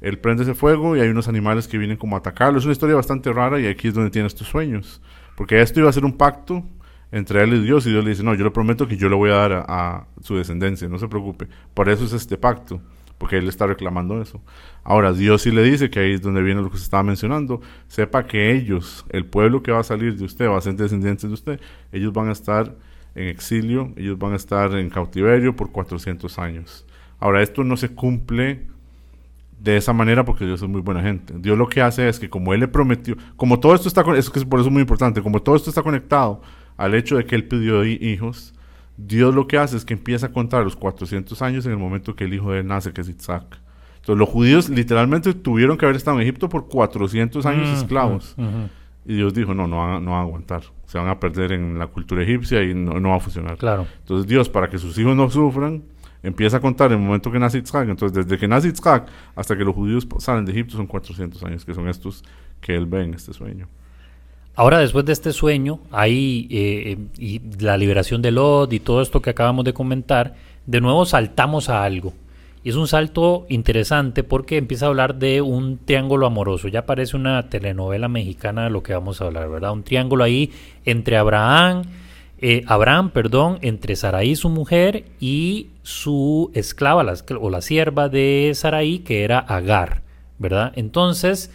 Él 0.00 0.18
prende 0.18 0.42
ese 0.42 0.54
fuego 0.54 0.96
y 0.96 1.00
hay 1.00 1.08
unos 1.08 1.26
animales 1.26 1.66
que 1.66 1.78
vienen 1.78 1.96
como 1.96 2.16
a 2.16 2.18
atacarlo. 2.18 2.58
Es 2.58 2.64
una 2.64 2.72
historia 2.72 2.94
bastante 2.94 3.32
rara 3.32 3.58
y 3.58 3.66
aquí 3.66 3.88
es 3.88 3.94
donde 3.94 4.10
tiene 4.10 4.28
estos 4.28 4.46
sueños. 4.46 5.00
Porque 5.36 5.60
esto 5.60 5.80
iba 5.80 5.88
a 5.88 5.92
ser 5.92 6.04
un 6.04 6.16
pacto 6.16 6.64
entre 7.10 7.42
él 7.42 7.54
y 7.54 7.62
Dios 7.62 7.86
y 7.86 7.90
Dios 7.90 8.04
le 8.04 8.10
dice, 8.10 8.22
no, 8.22 8.34
yo 8.34 8.44
le 8.44 8.50
prometo 8.50 8.86
que 8.86 8.96
yo 8.96 9.08
le 9.08 9.16
voy 9.16 9.30
a 9.30 9.34
dar 9.34 9.64
a, 9.68 10.06
su 10.20 10.36
descendencia, 10.36 10.88
no 10.88 10.98
se 10.98 11.08
preocupe. 11.08 11.48
Por 11.74 11.88
eso 11.88 12.04
es 12.04 12.12
este 12.12 12.36
pacto, 12.36 12.80
porque 13.18 13.36
él 13.36 13.48
está 13.48 13.66
reclamando 13.66 14.22
eso. 14.22 14.40
Ahora, 14.84 15.12
Dios 15.12 15.42
sí 15.42 15.50
le 15.50 15.62
dice 15.62 15.90
que 15.90 16.00
ahí 16.00 16.12
es 16.12 16.22
donde 16.22 16.42
viene 16.42 16.62
lo 16.62 16.70
que 16.70 16.78
se 16.78 16.84
estaba 16.84 17.02
mencionando, 17.02 17.60
sepa 17.88 18.26
que 18.26 18.52
ellos, 18.52 19.04
el 19.10 19.26
pueblo 19.26 19.62
que 19.62 19.72
va 19.72 19.80
a 19.80 19.84
salir 19.84 20.16
de 20.16 20.24
usted, 20.24 20.48
va 20.48 20.56
a 20.56 20.60
ser 20.60 20.76
descendientes 20.76 21.28
de 21.28 21.34
usted, 21.34 21.60
ellos 21.92 22.12
van 22.12 22.28
a 22.28 22.32
estar 22.32 22.74
en 23.14 23.28
exilio, 23.28 23.92
ellos 23.96 24.18
van 24.18 24.32
a 24.32 24.36
estar 24.36 24.74
en 24.76 24.88
cautiverio 24.88 25.54
por 25.54 25.70
400 25.72 26.38
años. 26.38 26.86
Ahora, 27.18 27.42
esto 27.42 27.64
no 27.64 27.76
se 27.76 27.88
cumple 27.88 28.66
de 29.58 29.76
esa 29.76 29.92
manera 29.92 30.24
porque 30.24 30.46
Dios 30.46 30.62
es 30.62 30.68
muy 30.68 30.80
buena 30.80 31.02
gente. 31.02 31.34
Dios 31.36 31.58
lo 31.58 31.68
que 31.68 31.82
hace 31.82 32.08
es 32.08 32.18
que 32.18 32.30
como 32.30 32.54
Él 32.54 32.60
le 32.60 32.68
prometió, 32.68 33.16
como 33.36 33.58
todo 33.58 33.74
esto 33.74 33.88
está, 33.88 34.04
eso 34.16 34.32
que 34.32 34.40
por 34.46 34.60
eso 34.60 34.68
es 34.68 34.72
muy 34.72 34.82
importante, 34.82 35.20
como 35.20 35.42
todo 35.42 35.56
esto 35.56 35.70
está 35.70 35.82
conectado 35.82 36.40
al 36.76 36.94
hecho 36.94 37.16
de 37.16 37.26
que 37.26 37.34
Él 37.34 37.44
pidió 37.44 37.84
hijos, 37.84 38.54
Dios 38.98 39.32
lo 39.32 39.46
que 39.46 39.56
hace 39.56 39.76
es 39.76 39.84
que 39.84 39.94
empieza 39.94 40.26
a 40.26 40.32
contar 40.32 40.64
los 40.64 40.74
400 40.74 41.40
años 41.40 41.64
en 41.64 41.72
el 41.72 41.78
momento 41.78 42.16
que 42.16 42.24
el 42.24 42.34
hijo 42.34 42.50
de 42.50 42.60
él 42.60 42.66
nace, 42.66 42.92
que 42.92 43.00
es 43.00 43.08
Isaac. 43.08 43.60
Entonces 43.96 44.18
los 44.18 44.28
judíos 44.28 44.68
literalmente 44.68 45.32
tuvieron 45.34 45.78
que 45.78 45.86
haber 45.86 45.96
estado 45.96 46.16
en 46.16 46.24
Egipto 46.24 46.48
por 46.48 46.68
400 46.68 47.46
años 47.46 47.68
mm, 47.68 47.74
esclavos. 47.74 48.34
Mm, 48.36 48.64
y 49.06 49.14
Dios 49.14 49.32
dijo, 49.34 49.54
no, 49.54 49.68
no 49.68 49.78
van, 49.78 50.04
no 50.04 50.10
van 50.10 50.20
a 50.20 50.22
aguantar. 50.22 50.62
Se 50.86 50.98
van 50.98 51.08
a 51.08 51.20
perder 51.20 51.52
en 51.52 51.78
la 51.78 51.86
cultura 51.86 52.22
egipcia 52.22 52.62
y 52.62 52.74
no, 52.74 52.98
no 52.98 53.10
va 53.10 53.16
a 53.16 53.20
funcionar. 53.20 53.56
Claro. 53.56 53.86
Entonces 54.00 54.26
Dios, 54.26 54.48
para 54.48 54.68
que 54.68 54.78
sus 54.78 54.98
hijos 54.98 55.14
no 55.14 55.30
sufran, 55.30 55.84
empieza 56.22 56.56
a 56.56 56.60
contar 56.60 56.90
el 56.90 56.98
momento 56.98 57.30
que 57.30 57.38
nace 57.38 57.58
Itzhak. 57.58 57.88
Entonces, 57.88 58.24
desde 58.24 58.38
que 58.38 58.48
nace 58.48 58.68
Itzhak 58.68 59.08
hasta 59.36 59.56
que 59.56 59.64
los 59.64 59.74
judíos 59.74 60.08
salen 60.18 60.44
de 60.44 60.52
Egipto 60.52 60.76
son 60.76 60.86
400 60.86 61.42
años, 61.44 61.64
que 61.64 61.74
son 61.74 61.88
estos 61.88 62.24
que 62.60 62.74
él 62.74 62.86
ve 62.86 63.04
en 63.04 63.14
este 63.14 63.32
sueño. 63.32 63.68
Ahora, 64.58 64.80
después 64.80 65.04
de 65.04 65.12
este 65.12 65.32
sueño, 65.32 65.78
hay 65.92 66.48
eh, 66.50 66.98
y 67.16 67.40
la 67.60 67.76
liberación 67.76 68.22
de 68.22 68.32
Lot 68.32 68.72
y 68.72 68.80
todo 68.80 69.02
esto 69.02 69.22
que 69.22 69.30
acabamos 69.30 69.64
de 69.64 69.72
comentar, 69.72 70.34
de 70.66 70.80
nuevo 70.80 71.06
saltamos 71.06 71.68
a 71.68 71.84
algo. 71.84 72.12
Y 72.64 72.70
es 72.70 72.74
un 72.74 72.88
salto 72.88 73.46
interesante 73.48 74.24
porque 74.24 74.56
empieza 74.56 74.86
a 74.86 74.88
hablar 74.88 75.14
de 75.14 75.42
un 75.42 75.78
triángulo 75.78 76.26
amoroso. 76.26 76.66
Ya 76.66 76.86
parece 76.86 77.16
una 77.16 77.48
telenovela 77.48 78.08
mexicana 78.08 78.64
de 78.64 78.70
lo 78.70 78.82
que 78.82 78.94
vamos 78.94 79.20
a 79.20 79.26
hablar, 79.26 79.48
¿verdad? 79.48 79.70
Un 79.70 79.84
triángulo 79.84 80.24
ahí 80.24 80.50
entre 80.84 81.16
Abraham, 81.16 81.84
eh, 82.40 82.64
Abraham, 82.66 83.10
perdón, 83.10 83.60
entre 83.62 83.94
Saraí, 83.94 84.34
su 84.34 84.48
mujer, 84.48 85.04
y 85.20 85.68
su 85.84 86.50
esclava 86.52 87.06
o 87.38 87.50
la 87.50 87.60
sierva 87.60 88.08
de 88.08 88.50
Saraí, 88.56 88.98
que 88.98 89.22
era 89.22 89.38
Agar, 89.38 90.02
¿verdad? 90.36 90.72
Entonces, 90.74 91.52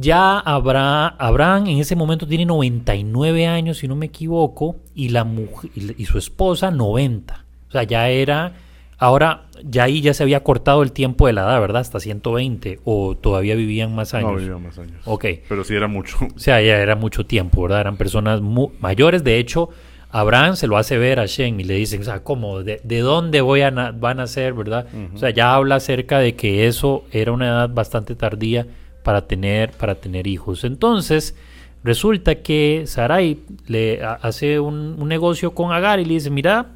ya 0.00 0.38
Abraham 0.38 1.66
en 1.66 1.78
ese 1.78 1.94
momento 1.96 2.26
tiene 2.26 2.46
99 2.46 3.46
años, 3.46 3.78
si 3.78 3.88
no 3.88 3.96
me 3.96 4.06
equivoco, 4.06 4.76
y, 4.94 5.10
la 5.10 5.24
mujer, 5.24 5.70
y 5.74 6.04
su 6.06 6.18
esposa 6.18 6.70
90. 6.70 7.44
O 7.68 7.72
sea, 7.72 7.82
ya 7.84 8.08
era 8.08 8.52
Ahora, 9.00 9.44
ya 9.64 9.84
ahí 9.84 10.02
ya 10.02 10.12
se 10.12 10.22
había 10.22 10.44
cortado 10.44 10.82
el 10.82 10.92
tiempo 10.92 11.26
de 11.26 11.32
la 11.32 11.40
edad, 11.40 11.58
¿verdad? 11.58 11.80
Hasta 11.80 12.00
120, 12.00 12.80
o 12.84 13.16
todavía 13.16 13.54
vivían 13.54 13.94
más 13.94 14.12
años. 14.12 14.32
No, 14.32 14.36
vivían 14.36 14.62
más 14.62 14.78
años. 14.78 15.00
Ok. 15.06 15.24
Pero 15.48 15.64
sí 15.64 15.74
era 15.74 15.88
mucho. 15.88 16.18
O 16.36 16.38
sea, 16.38 16.60
ya 16.60 16.76
era 16.76 16.96
mucho 16.96 17.24
tiempo, 17.24 17.62
¿verdad? 17.62 17.80
Eran 17.80 17.96
personas 17.96 18.42
mayores. 18.42 19.24
De 19.24 19.38
hecho, 19.38 19.70
Abraham 20.10 20.54
se 20.56 20.66
lo 20.66 20.76
hace 20.76 20.98
ver 20.98 21.18
a 21.18 21.24
Shem 21.24 21.60
y 21.60 21.64
le 21.64 21.76
dicen, 21.76 22.02
o 22.02 22.04
sea, 22.04 22.22
¿cómo? 22.22 22.62
¿De, 22.62 22.78
dónde 23.00 23.40
voy 23.40 23.62
a 23.62 23.70
van 23.70 24.20
a 24.20 24.26
ser, 24.26 24.52
verdad? 24.52 24.86
O 25.14 25.16
sea, 25.16 25.30
ya 25.30 25.54
habla 25.54 25.76
acerca 25.76 26.18
de 26.18 26.36
que 26.36 26.66
eso 26.66 27.04
era 27.10 27.32
una 27.32 27.48
edad 27.48 27.70
bastante 27.70 28.14
tardía 28.14 28.66
para 29.02 29.26
tener, 29.26 29.72
para 29.72 29.96
tener 29.96 30.26
hijos. 30.26 30.64
Entonces, 30.64 31.34
resulta 31.82 32.36
que 32.36 32.84
Sarai 32.86 33.38
le 33.66 34.02
hace 34.02 34.60
un, 34.60 34.96
un 34.98 35.08
negocio 35.08 35.54
con 35.54 35.72
Agar 35.72 36.00
y 36.00 36.04
le 36.04 36.14
dice, 36.14 36.30
mira, 36.30 36.72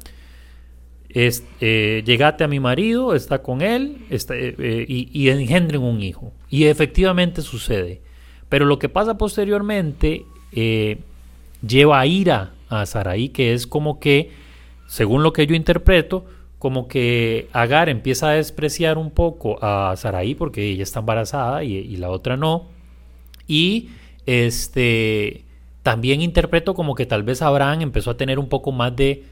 es, 1.09 1.45
eh, 1.61 2.03
llegate 2.05 2.43
a 2.43 2.47
mi 2.47 2.59
marido, 2.59 3.15
está 3.15 3.41
con 3.41 3.61
él 3.61 4.05
está, 4.09 4.35
eh, 4.35 4.53
eh, 4.59 4.85
y, 4.87 5.09
y, 5.13 5.29
engendren 5.29 5.81
un 5.81 6.03
hijo. 6.03 6.33
Y 6.49 6.65
efectivamente 6.65 7.41
sucede. 7.41 8.01
Pero 8.49 8.65
lo 8.65 8.79
que 8.79 8.89
pasa 8.89 9.17
posteriormente 9.17 10.25
eh, 10.51 10.97
lleva 11.65 11.99
a 11.99 12.05
ira 12.05 12.51
a 12.69 12.85
Saraí, 12.85 13.29
que 13.29 13.53
es 13.53 13.65
como 13.65 13.99
que, 13.99 14.31
según 14.87 15.23
lo 15.23 15.33
que 15.33 15.47
yo 15.47 15.55
interpreto, 15.55 16.25
como 16.65 16.87
que 16.87 17.47
Agar 17.53 17.89
empieza 17.89 18.29
a 18.29 18.31
despreciar 18.31 18.97
un 18.97 19.11
poco 19.11 19.63
a 19.63 19.93
Saraí 19.97 20.33
porque 20.33 20.67
ella 20.67 20.81
está 20.81 21.01
embarazada 21.01 21.63
y, 21.63 21.95
la 21.97 22.09
otra 22.09 22.37
no. 22.37 22.65
Y 23.47 23.89
este 24.25 25.43
también 25.83 26.23
interpreto 26.23 26.73
como 26.73 26.95
que 26.95 27.05
tal 27.05 27.21
vez 27.21 27.43
Abraham 27.43 27.81
empezó 27.81 28.09
a 28.09 28.17
tener 28.17 28.39
un 28.39 28.49
poco 28.49 28.71
más 28.71 28.95
de 28.95 29.25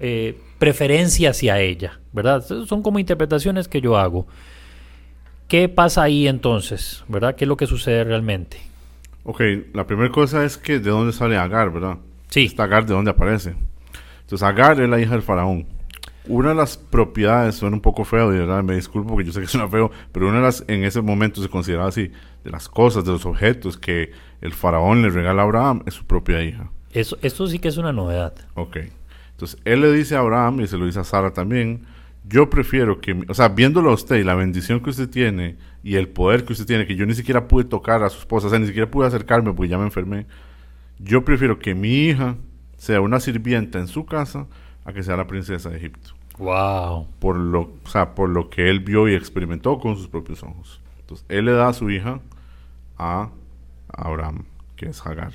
eh, 0.00 0.36
preferencia 0.58 1.30
hacia 1.30 1.60
ella, 1.60 2.00
¿verdad? 2.12 2.44
Son 2.66 2.82
como 2.82 2.98
interpretaciones 2.98 3.68
que 3.68 3.80
yo 3.80 3.96
hago. 3.96 4.26
¿Qué 5.46 5.68
pasa 5.68 6.02
ahí 6.02 6.26
entonces? 6.26 7.04
¿Verdad? 7.06 7.36
¿Qué 7.36 7.44
es 7.44 7.48
lo 7.48 7.56
que 7.56 7.68
sucede 7.68 8.02
realmente? 8.02 8.56
Ok, 9.22 9.42
la 9.74 9.86
primera 9.86 10.10
cosa 10.10 10.44
es 10.44 10.58
que 10.58 10.80
de 10.80 10.90
dónde 10.90 11.12
sale 11.12 11.36
Agar, 11.36 11.72
¿verdad? 11.72 11.98
Sí. 12.30 12.46
Esta 12.46 12.64
Agar 12.64 12.84
de 12.84 12.94
dónde 12.94 13.12
aparece. 13.12 13.54
Entonces 14.22 14.42
Agar 14.42 14.80
es 14.80 14.88
la 14.88 14.98
hija 14.98 15.12
del 15.12 15.22
faraón. 15.22 15.68
Una 16.28 16.50
de 16.50 16.54
las 16.54 16.76
propiedades, 16.76 17.56
suena 17.56 17.74
un 17.74 17.82
poco 17.82 18.04
feo, 18.04 18.30
de 18.30 18.38
verdad, 18.38 18.62
me 18.62 18.76
disculpo 18.76 19.10
porque 19.10 19.24
yo 19.24 19.32
sé 19.32 19.40
que 19.40 19.46
suena 19.48 19.68
feo, 19.68 19.90
pero 20.12 20.28
una 20.28 20.36
de 20.36 20.42
las, 20.44 20.64
en 20.68 20.84
ese 20.84 21.00
momento 21.00 21.42
se 21.42 21.48
consideraba 21.48 21.88
así, 21.88 22.12
de 22.44 22.50
las 22.50 22.68
cosas, 22.68 23.04
de 23.04 23.10
los 23.10 23.26
objetos 23.26 23.76
que 23.76 24.12
el 24.40 24.52
faraón 24.52 25.02
le 25.02 25.10
regala 25.10 25.42
a 25.42 25.44
Abraham, 25.44 25.82
es 25.86 25.94
su 25.94 26.04
propia 26.04 26.42
hija. 26.42 26.70
Eso, 26.92 27.18
esto 27.22 27.46
sí 27.48 27.58
que 27.58 27.68
es 27.68 27.76
una 27.76 27.92
novedad. 27.92 28.34
Ok. 28.54 28.78
Entonces, 29.32 29.60
él 29.64 29.80
le 29.80 29.92
dice 29.92 30.14
a 30.14 30.20
Abraham, 30.20 30.60
y 30.60 30.68
se 30.68 30.76
lo 30.76 30.86
dice 30.86 31.00
a 31.00 31.04
Sara 31.04 31.32
también, 31.32 31.86
yo 32.28 32.48
prefiero 32.48 33.00
que, 33.00 33.24
o 33.28 33.34
sea, 33.34 33.48
viéndolo 33.48 33.90
a 33.90 33.94
usted 33.94 34.16
y 34.16 34.22
la 34.22 34.34
bendición 34.34 34.80
que 34.80 34.90
usted 34.90 35.08
tiene 35.08 35.56
y 35.82 35.96
el 35.96 36.08
poder 36.08 36.44
que 36.44 36.52
usted 36.52 36.66
tiene, 36.66 36.86
que 36.86 36.94
yo 36.94 37.04
ni 37.04 37.14
siquiera 37.14 37.48
pude 37.48 37.64
tocar 37.64 38.02
a 38.04 38.10
su 38.10 38.20
esposa, 38.20 38.46
o 38.46 38.50
sea, 38.50 38.60
ni 38.60 38.66
siquiera 38.66 38.90
pude 38.90 39.08
acercarme 39.08 39.52
porque 39.52 39.70
ya 39.70 39.78
me 39.78 39.84
enfermé, 39.84 40.26
yo 40.98 41.24
prefiero 41.24 41.58
que 41.58 41.74
mi 41.74 42.06
hija 42.06 42.36
sea 42.76 43.00
una 43.00 43.18
sirvienta 43.18 43.80
en 43.80 43.88
su 43.88 44.06
casa 44.06 44.46
a 44.84 44.92
que 44.92 45.02
sea 45.02 45.16
la 45.16 45.26
princesa 45.26 45.70
de 45.70 45.78
Egipto. 45.78 46.11
Wow. 46.38 47.06
Por 47.18 47.36
lo, 47.36 47.72
o 47.84 47.88
sea, 47.88 48.14
por 48.14 48.28
lo 48.28 48.50
que 48.50 48.68
él 48.70 48.80
vio 48.80 49.08
y 49.08 49.14
experimentó 49.14 49.78
con 49.78 49.96
sus 49.96 50.08
propios 50.08 50.42
ojos. 50.42 50.80
Entonces, 51.00 51.26
él 51.28 51.44
le 51.44 51.52
da 51.52 51.68
a 51.68 51.72
su 51.72 51.90
hija 51.90 52.20
a 52.98 53.30
Abraham, 53.88 54.44
que 54.76 54.86
es 54.86 55.04
Hagar. 55.06 55.32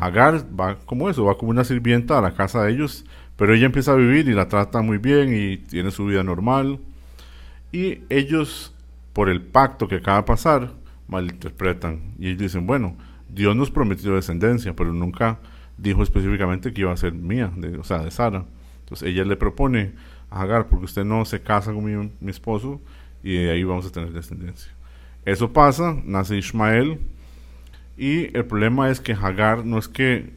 Hagar 0.00 0.46
va 0.58 0.76
como 0.76 1.10
eso, 1.10 1.24
va 1.24 1.36
como 1.36 1.50
una 1.50 1.64
sirvienta 1.64 2.18
a 2.18 2.22
la 2.22 2.34
casa 2.34 2.62
de 2.62 2.72
ellos 2.72 3.04
pero 3.36 3.54
ella 3.54 3.66
empieza 3.66 3.92
a 3.92 3.96
vivir 3.96 4.28
y 4.28 4.32
la 4.32 4.48
trata 4.48 4.80
muy 4.80 4.98
bien 4.98 5.34
y 5.34 5.58
tiene 5.58 5.90
su 5.90 6.06
vida 6.06 6.22
normal. 6.22 6.80
Y 7.70 8.00
ellos, 8.08 8.74
por 9.12 9.28
el 9.28 9.42
pacto 9.42 9.88
que 9.88 9.96
acaba 9.96 10.18
de 10.18 10.22
pasar, 10.24 10.72
malinterpretan. 11.06 12.14
Y 12.18 12.28
ellos 12.28 12.38
dicen, 12.38 12.66
bueno, 12.66 12.96
Dios 13.28 13.54
nos 13.54 13.70
prometió 13.70 14.14
descendencia, 14.14 14.74
pero 14.74 14.92
nunca 14.92 15.38
dijo 15.76 16.02
específicamente 16.02 16.72
que 16.72 16.80
iba 16.80 16.92
a 16.92 16.96
ser 16.96 17.12
mía, 17.12 17.52
de, 17.54 17.76
o 17.76 17.84
sea, 17.84 17.98
de 17.98 18.10
Sara. 18.10 18.46
Entonces 18.80 19.08
ella 19.08 19.24
le 19.24 19.36
propone 19.36 19.92
a 20.36 20.42
Hagar, 20.42 20.66
porque 20.66 20.84
usted 20.84 21.04
no 21.04 21.24
se 21.24 21.40
casa 21.40 21.72
con 21.72 21.84
mi, 21.84 22.10
mi 22.20 22.30
esposo 22.30 22.80
y 23.22 23.36
ahí 23.36 23.64
vamos 23.64 23.86
a 23.86 23.90
tener 23.90 24.12
descendencia. 24.12 24.70
Eso 25.24 25.52
pasa, 25.52 25.96
nace 26.04 26.36
Ismael 26.36 27.00
y 27.96 28.36
el 28.36 28.44
problema 28.44 28.90
es 28.90 29.00
que 29.00 29.12
Hagar 29.12 29.64
no 29.64 29.78
es 29.78 29.88
que 29.88 30.30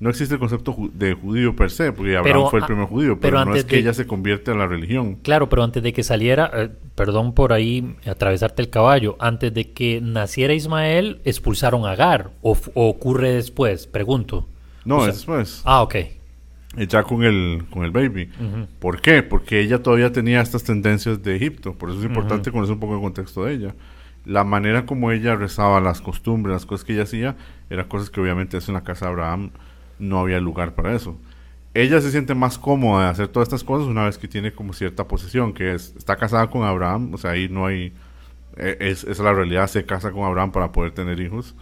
no 0.00 0.10
existe 0.10 0.34
el 0.34 0.40
concepto 0.40 0.76
de 0.92 1.14
judío 1.14 1.56
per 1.56 1.70
se, 1.70 1.92
porque 1.92 2.16
Abraham 2.16 2.48
fue 2.50 2.60
el 2.60 2.66
primer 2.66 2.86
judío, 2.86 3.18
pero, 3.18 3.44
no 3.44 3.54
es 3.54 3.64
que 3.64 3.78
ella 3.78 3.94
se 3.94 4.06
convierte 4.06 4.50
en 4.50 4.58
la 4.58 4.66
religión. 4.66 5.16
Claro, 5.22 5.48
pero 5.48 5.62
antes 5.62 5.82
de 5.82 5.92
que 5.92 6.02
saliera, 6.02 6.50
eh, 6.52 6.70
perdón 6.94 7.32
por 7.32 7.52
ahí 7.52 7.96
atravesarte 8.06 8.60
el 8.60 8.70
caballo, 8.70 9.16
antes 9.18 9.54
de 9.54 9.72
que 9.72 10.00
naciera 10.02 10.52
Ismael, 10.52 11.20
expulsaron 11.24 11.86
a 11.86 11.92
Agar, 11.92 12.32
o, 12.42 12.56
ocurre 12.74 13.32
después, 13.32 13.86
pregunto. 13.86 14.46
No, 14.84 15.06
es 15.06 15.14
después. 15.14 15.62
Ah, 15.64 15.82
ok. 15.82 15.94
Ya 16.76 17.02
con 17.02 17.22
el, 17.22 17.64
con 17.70 17.84
el 17.84 17.90
baby. 17.90 18.30
¿Por 18.78 19.00
qué? 19.00 19.22
Porque 19.22 19.60
ella 19.60 19.82
todavía 19.82 20.12
tenía 20.12 20.40
estas 20.40 20.64
tendencias 20.64 21.22
de 21.22 21.36
Egipto, 21.36 21.74
por 21.74 21.90
eso 21.90 22.00
es 22.00 22.04
importante 22.04 22.50
conocer 22.50 22.74
un 22.74 22.80
poco 22.80 22.94
el 22.94 23.00
contexto 23.00 23.44
de 23.44 23.54
ella 23.54 23.74
la 24.24 24.44
manera 24.44 24.86
como 24.86 25.12
ella 25.12 25.36
rezaba, 25.36 25.80
las 25.80 26.00
costumbres, 26.00 26.54
las 26.54 26.66
cosas 26.66 26.84
que 26.84 26.94
ella 26.94 27.02
hacía, 27.02 27.36
eran 27.70 27.88
cosas 27.88 28.10
que 28.10 28.20
obviamente 28.20 28.58
en 28.66 28.74
la 28.74 28.82
casa 28.82 29.06
de 29.06 29.12
Abraham 29.12 29.50
no 29.98 30.20
había 30.20 30.40
lugar 30.40 30.74
para 30.74 30.94
eso. 30.94 31.16
Ella 31.74 32.00
se 32.00 32.10
siente 32.10 32.34
más 32.34 32.58
cómoda 32.58 33.04
de 33.04 33.10
hacer 33.10 33.28
todas 33.28 33.48
estas 33.48 33.64
cosas 33.64 33.88
una 33.88 34.04
vez 34.04 34.16
que 34.16 34.28
tiene 34.28 34.52
como 34.52 34.72
cierta 34.72 35.06
posesión, 35.08 35.52
que 35.52 35.74
es, 35.74 35.94
está 35.96 36.16
casada 36.16 36.48
con 36.48 36.64
Abraham, 36.64 37.12
o 37.14 37.18
sea, 37.18 37.32
ahí 37.32 37.48
no 37.48 37.66
hay, 37.66 37.92
e, 38.56 38.76
es, 38.80 39.04
es 39.04 39.18
la 39.18 39.32
realidad, 39.32 39.66
se 39.66 39.84
casa 39.84 40.12
con 40.12 40.24
Abraham 40.24 40.52
para 40.52 40.72
poder 40.72 40.92
tener 40.92 41.20
hijos 41.20 41.54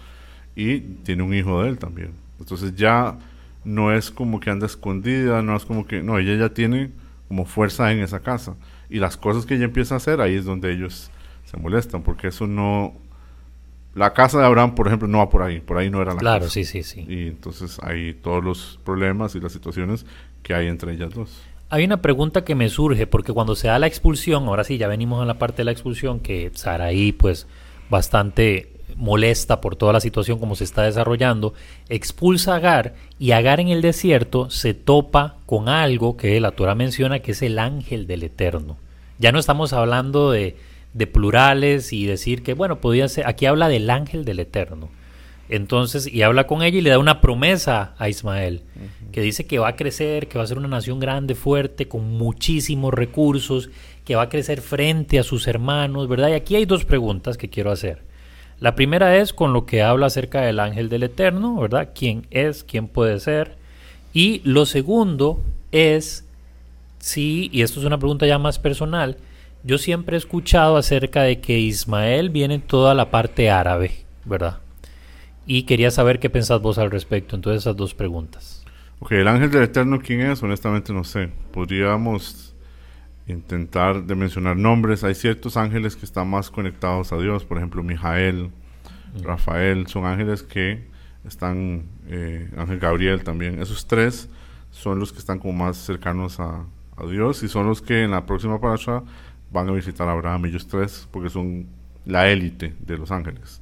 y 0.54 0.80
tiene 0.80 1.22
un 1.22 1.34
hijo 1.34 1.62
de 1.62 1.70
él 1.70 1.78
también. 1.78 2.12
Entonces 2.38 2.74
ya 2.74 3.18
no 3.64 3.92
es 3.92 4.10
como 4.10 4.40
que 4.40 4.50
anda 4.50 4.66
escondida, 4.66 5.42
no 5.42 5.56
es 5.56 5.64
como 5.64 5.86
que, 5.86 6.02
no, 6.02 6.18
ella 6.18 6.34
ya 6.36 6.54
tiene 6.54 6.90
como 7.28 7.44
fuerza 7.44 7.92
en 7.92 8.00
esa 8.00 8.20
casa. 8.20 8.56
Y 8.90 8.98
las 8.98 9.16
cosas 9.16 9.46
que 9.46 9.54
ella 9.54 9.64
empieza 9.64 9.94
a 9.94 9.98
hacer, 9.98 10.20
ahí 10.20 10.34
es 10.34 10.44
donde 10.44 10.72
ellos 10.72 11.10
se 11.44 11.56
molestan, 11.56 12.02
porque 12.02 12.28
eso 12.28 12.46
no, 12.46 12.94
la 13.94 14.12
casa 14.12 14.38
de 14.38 14.46
Abraham, 14.46 14.74
por 14.74 14.86
ejemplo, 14.86 15.08
no 15.08 15.18
va 15.18 15.28
por 15.28 15.42
ahí, 15.42 15.60
por 15.60 15.76
ahí 15.76 15.90
no 15.90 16.00
era 16.00 16.12
la 16.12 16.18
casa. 16.18 16.20
Claro, 16.20 16.50
sí, 16.50 16.64
sí, 16.64 16.82
sí. 16.82 17.04
Y 17.08 17.28
entonces 17.28 17.78
hay 17.82 18.14
todos 18.14 18.42
los 18.42 18.78
problemas 18.84 19.34
y 19.34 19.40
las 19.40 19.52
situaciones 19.52 20.06
que 20.42 20.54
hay 20.54 20.66
entre 20.66 20.92
ellas 20.92 21.14
dos. 21.14 21.42
Hay 21.68 21.84
una 21.84 22.02
pregunta 22.02 22.44
que 22.44 22.54
me 22.54 22.68
surge, 22.68 23.06
porque 23.06 23.32
cuando 23.32 23.54
se 23.54 23.68
da 23.68 23.78
la 23.78 23.86
expulsión, 23.86 24.44
ahora 24.44 24.64
sí, 24.64 24.76
ya 24.76 24.88
venimos 24.88 25.22
a 25.22 25.24
la 25.24 25.38
parte 25.38 25.58
de 25.58 25.64
la 25.64 25.72
expulsión, 25.72 26.20
que 26.20 26.50
Saraí, 26.54 27.12
pues, 27.12 27.46
bastante 27.88 28.71
molesta 28.96 29.60
por 29.60 29.76
toda 29.76 29.92
la 29.92 30.00
situación 30.00 30.38
como 30.38 30.54
se 30.54 30.64
está 30.64 30.82
desarrollando, 30.82 31.54
expulsa 31.88 32.54
a 32.54 32.56
Agar 32.56 32.94
y 33.18 33.32
Agar 33.32 33.60
en 33.60 33.68
el 33.68 33.82
desierto 33.82 34.50
se 34.50 34.74
topa 34.74 35.36
con 35.46 35.68
algo 35.68 36.16
que 36.16 36.40
la 36.40 36.52
Torah 36.52 36.74
menciona 36.74 37.20
que 37.20 37.32
es 37.32 37.42
el 37.42 37.58
ángel 37.58 38.06
del 38.06 38.22
Eterno. 38.22 38.78
Ya 39.18 39.32
no 39.32 39.38
estamos 39.38 39.72
hablando 39.72 40.30
de, 40.30 40.56
de 40.94 41.06
plurales 41.06 41.92
y 41.92 42.06
decir 42.06 42.42
que, 42.42 42.54
bueno, 42.54 42.80
podía 42.80 43.08
ser, 43.08 43.26
aquí 43.26 43.46
habla 43.46 43.68
del 43.68 43.88
ángel 43.90 44.24
del 44.24 44.40
Eterno. 44.40 44.90
Entonces, 45.48 46.06
y 46.06 46.22
habla 46.22 46.46
con 46.46 46.62
ella 46.62 46.78
y 46.78 46.80
le 46.80 46.88
da 46.88 46.98
una 46.98 47.20
promesa 47.20 47.94
a 47.98 48.08
Ismael, 48.08 48.62
que 49.12 49.20
dice 49.20 49.46
que 49.46 49.58
va 49.58 49.68
a 49.68 49.76
crecer, 49.76 50.28
que 50.28 50.38
va 50.38 50.44
a 50.44 50.46
ser 50.46 50.56
una 50.56 50.68
nación 50.68 50.98
grande, 50.98 51.34
fuerte, 51.34 51.88
con 51.88 52.10
muchísimos 52.16 52.94
recursos, 52.94 53.68
que 54.04 54.16
va 54.16 54.22
a 54.22 54.28
crecer 54.28 54.62
frente 54.62 55.18
a 55.18 55.22
sus 55.22 55.46
hermanos, 55.46 56.08
¿verdad? 56.08 56.30
Y 56.30 56.32
aquí 56.32 56.56
hay 56.56 56.64
dos 56.64 56.86
preguntas 56.86 57.36
que 57.36 57.50
quiero 57.50 57.70
hacer. 57.70 58.02
La 58.62 58.76
primera 58.76 59.16
es 59.16 59.32
con 59.32 59.52
lo 59.52 59.66
que 59.66 59.82
habla 59.82 60.06
acerca 60.06 60.42
del 60.42 60.60
ángel 60.60 60.88
del 60.88 61.02
Eterno, 61.02 61.56
¿verdad? 61.56 61.88
¿Quién 61.96 62.28
es? 62.30 62.62
¿Quién 62.62 62.86
puede 62.86 63.18
ser? 63.18 63.56
Y 64.12 64.40
lo 64.44 64.66
segundo 64.66 65.42
es 65.72 66.24
si, 67.00 67.50
y 67.52 67.62
esto 67.62 67.80
es 67.80 67.86
una 67.86 67.98
pregunta 67.98 68.24
ya 68.24 68.38
más 68.38 68.60
personal, 68.60 69.16
yo 69.64 69.78
siempre 69.78 70.14
he 70.14 70.18
escuchado 70.18 70.76
acerca 70.76 71.22
de 71.22 71.40
que 71.40 71.58
Ismael 71.58 72.30
viene 72.30 72.60
toda 72.60 72.94
la 72.94 73.10
parte 73.10 73.50
árabe, 73.50 74.04
¿verdad? 74.24 74.58
Y 75.44 75.64
quería 75.64 75.90
saber 75.90 76.20
qué 76.20 76.30
pensás 76.30 76.62
vos 76.62 76.78
al 76.78 76.92
respecto. 76.92 77.34
Entonces, 77.34 77.62
esas 77.62 77.76
dos 77.76 77.94
preguntas. 77.94 78.64
Ok, 79.00 79.10
el 79.10 79.26
ángel 79.26 79.50
del 79.50 79.64
Eterno, 79.64 79.98
¿quién 79.98 80.20
es? 80.20 80.40
Honestamente 80.40 80.92
no 80.92 81.02
sé. 81.02 81.30
Podríamos 81.50 82.51
intentar 83.26 84.04
de 84.04 84.14
mencionar 84.14 84.56
nombres. 84.56 85.04
Hay 85.04 85.14
ciertos 85.14 85.56
ángeles 85.56 85.96
que 85.96 86.04
están 86.04 86.28
más 86.28 86.50
conectados 86.50 87.12
a 87.12 87.18
Dios. 87.18 87.44
Por 87.44 87.58
ejemplo, 87.58 87.82
Mijael, 87.82 88.50
mm. 89.14 89.22
Rafael. 89.22 89.86
Son 89.86 90.04
ángeles 90.04 90.42
que 90.42 90.84
están... 91.26 91.84
Eh, 92.08 92.50
ángel 92.56 92.78
Gabriel 92.78 93.22
también. 93.24 93.60
Esos 93.60 93.86
tres 93.86 94.28
son 94.70 94.98
los 94.98 95.12
que 95.12 95.18
están 95.18 95.38
como 95.38 95.52
más 95.52 95.76
cercanos 95.76 96.40
a, 96.40 96.64
a 96.96 97.06
Dios 97.06 97.42
y 97.42 97.48
son 97.48 97.66
los 97.66 97.82
que 97.82 98.04
en 98.04 98.10
la 98.10 98.26
próxima 98.26 98.60
parasha 98.60 99.02
van 99.52 99.68
a 99.68 99.72
visitar 99.72 100.08
a 100.08 100.12
Abraham, 100.12 100.46
ellos 100.46 100.66
tres, 100.66 101.08
porque 101.10 101.28
son 101.28 101.66
la 102.04 102.28
élite 102.28 102.74
de 102.80 102.98
los 102.98 103.10
ángeles. 103.10 103.60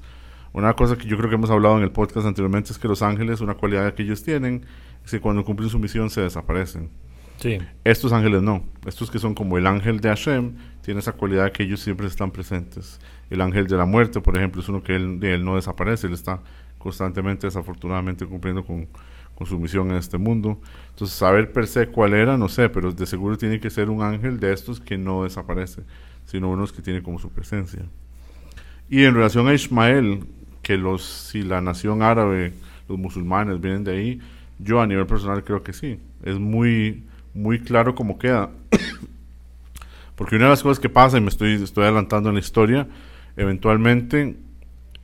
Una 0.52 0.74
cosa 0.74 0.96
que 0.96 1.06
yo 1.06 1.16
creo 1.16 1.28
que 1.28 1.36
hemos 1.36 1.50
hablado 1.50 1.76
en 1.76 1.84
el 1.84 1.92
podcast 1.92 2.26
anteriormente 2.26 2.72
es 2.72 2.78
que 2.78 2.88
los 2.88 3.02
ángeles, 3.02 3.40
una 3.40 3.54
cualidad 3.54 3.94
que 3.94 4.02
ellos 4.02 4.22
tienen, 4.22 4.64
es 5.04 5.10
que 5.10 5.20
cuando 5.20 5.44
cumplen 5.44 5.68
su 5.68 5.78
misión 5.78 6.10
se 6.10 6.22
desaparecen. 6.22 6.90
Estos 7.84 8.12
ángeles 8.12 8.42
no. 8.42 8.64
Estos 8.86 9.10
que 9.10 9.18
son 9.18 9.34
como 9.34 9.56
el 9.56 9.66
ángel 9.66 10.00
de 10.00 10.08
Hashem, 10.08 10.54
tienen 10.82 10.98
esa 10.98 11.12
cualidad 11.12 11.52
que 11.52 11.62
ellos 11.62 11.80
siempre 11.80 12.06
están 12.06 12.30
presentes. 12.30 13.00
El 13.30 13.40
ángel 13.40 13.66
de 13.66 13.76
la 13.76 13.86
muerte, 13.86 14.20
por 14.20 14.36
ejemplo, 14.36 14.60
es 14.60 14.68
uno 14.68 14.82
que 14.82 14.94
él, 14.96 15.44
no 15.44 15.56
desaparece, 15.56 16.06
él 16.06 16.12
está 16.12 16.42
constantemente, 16.78 17.46
desafortunadamente, 17.46 18.26
cumpliendo 18.26 18.64
con, 18.64 18.88
con 19.34 19.46
su 19.46 19.58
misión 19.58 19.90
en 19.90 19.96
este 19.96 20.18
mundo. 20.18 20.60
Entonces, 20.90 21.16
saber 21.16 21.52
per 21.52 21.66
se 21.66 21.86
cuál 21.86 22.14
era, 22.14 22.36
no 22.36 22.48
sé, 22.48 22.68
pero 22.68 22.92
de 22.92 23.06
seguro 23.06 23.38
tiene 23.38 23.60
que 23.60 23.70
ser 23.70 23.88
un 23.88 24.02
ángel 24.02 24.38
de 24.38 24.52
estos 24.52 24.80
que 24.80 24.98
no 24.98 25.24
desaparece, 25.24 25.82
sino 26.26 26.50
unos 26.50 26.72
que 26.72 26.82
tiene 26.82 27.02
como 27.02 27.18
su 27.18 27.30
presencia. 27.30 27.82
Y 28.88 29.04
en 29.04 29.14
relación 29.14 29.48
a 29.48 29.54
Ismael, 29.54 30.24
que 30.62 30.76
los, 30.76 31.04
si 31.04 31.42
la 31.42 31.60
nación 31.60 32.02
árabe, 32.02 32.52
los 32.88 32.98
musulmanes 32.98 33.60
vienen 33.60 33.84
de 33.84 33.92
ahí, 33.92 34.20
yo 34.58 34.80
a 34.80 34.86
nivel 34.86 35.06
personal 35.06 35.44
creo 35.44 35.62
que 35.62 35.72
sí. 35.72 35.98
Es 36.22 36.38
muy, 36.38 37.04
muy 37.34 37.60
claro 37.60 37.94
cómo 37.94 38.18
queda. 38.18 38.50
Porque 40.16 40.36
una 40.36 40.46
de 40.46 40.50
las 40.50 40.62
cosas 40.62 40.80
que 40.80 40.88
pasa, 40.88 41.18
y 41.18 41.20
me 41.20 41.28
estoy, 41.28 41.54
estoy 41.62 41.84
adelantando 41.84 42.28
en 42.28 42.34
la 42.34 42.40
historia, 42.40 42.86
eventualmente 43.36 44.36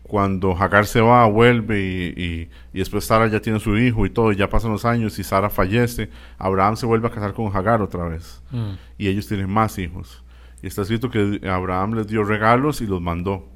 cuando 0.02 0.52
Hagar 0.52 0.86
se 0.86 1.00
va, 1.00 1.26
vuelve 1.26 1.80
y, 1.80 2.48
y, 2.72 2.78
después 2.78 3.04
Sara 3.04 3.26
ya 3.26 3.40
tiene 3.40 3.58
su 3.58 3.76
hijo 3.76 4.06
y 4.06 4.10
todo, 4.10 4.30
y 4.30 4.36
ya 4.36 4.48
pasan 4.48 4.70
los 4.70 4.84
años 4.84 5.18
y 5.18 5.24
Sara 5.24 5.50
fallece, 5.50 6.10
Abraham 6.38 6.76
se 6.76 6.86
vuelve 6.86 7.08
a 7.08 7.10
casar 7.10 7.34
con 7.34 7.54
Hagar 7.54 7.82
otra 7.82 8.04
vez. 8.04 8.40
Mm. 8.52 8.74
Y 8.98 9.08
ellos 9.08 9.26
tienen 9.26 9.50
más 9.50 9.78
hijos. 9.78 10.22
Y 10.62 10.68
está 10.68 10.82
escrito 10.82 11.10
que 11.10 11.40
Abraham 11.48 11.94
les 11.94 12.06
dio 12.06 12.22
regalos 12.22 12.80
y 12.80 12.86
los 12.86 13.00
mandó. 13.00 13.48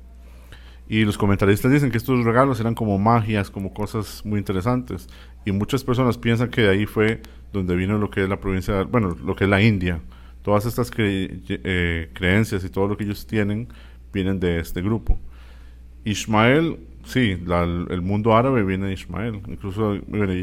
Y 0.91 1.05
los 1.05 1.17
comentaristas 1.17 1.71
dicen 1.71 1.93
que 1.93 1.99
estos 1.99 2.25
regalos 2.25 2.59
eran 2.59 2.75
como 2.75 2.99
magias, 2.99 3.49
como 3.49 3.73
cosas 3.73 4.27
muy 4.27 4.41
interesantes. 4.41 5.09
Y 5.45 5.53
muchas 5.53 5.85
personas 5.85 6.19
piensan 6.19 6.51
que 6.51 6.63
de 6.63 6.71
ahí 6.71 6.85
fue 6.85 7.23
donde 7.53 7.77
vino 7.77 7.97
lo 7.97 8.11
que 8.11 8.25
es 8.25 8.29
la 8.29 8.41
provincia, 8.41 8.83
bueno, 8.83 9.17
lo 9.25 9.37
que 9.37 9.45
es 9.45 9.51
la 9.51 9.63
India. 9.63 10.01
Todas 10.43 10.67
estas 10.67 10.91
eh, 10.99 12.11
creencias 12.13 12.65
y 12.65 12.71
todo 12.71 12.89
lo 12.89 12.97
que 12.97 13.05
ellos 13.05 13.25
tienen 13.25 13.69
vienen 14.13 14.41
de 14.41 14.59
este 14.59 14.83
grupo. 14.83 15.17
Ismael, 16.05 16.81
sí, 17.05 17.39
el 17.41 18.03
mundo 18.03 18.35
árabe 18.35 18.65
viene 18.65 18.89
de 18.89 18.95
Ismael. 18.95 19.43
Incluso 19.47 19.95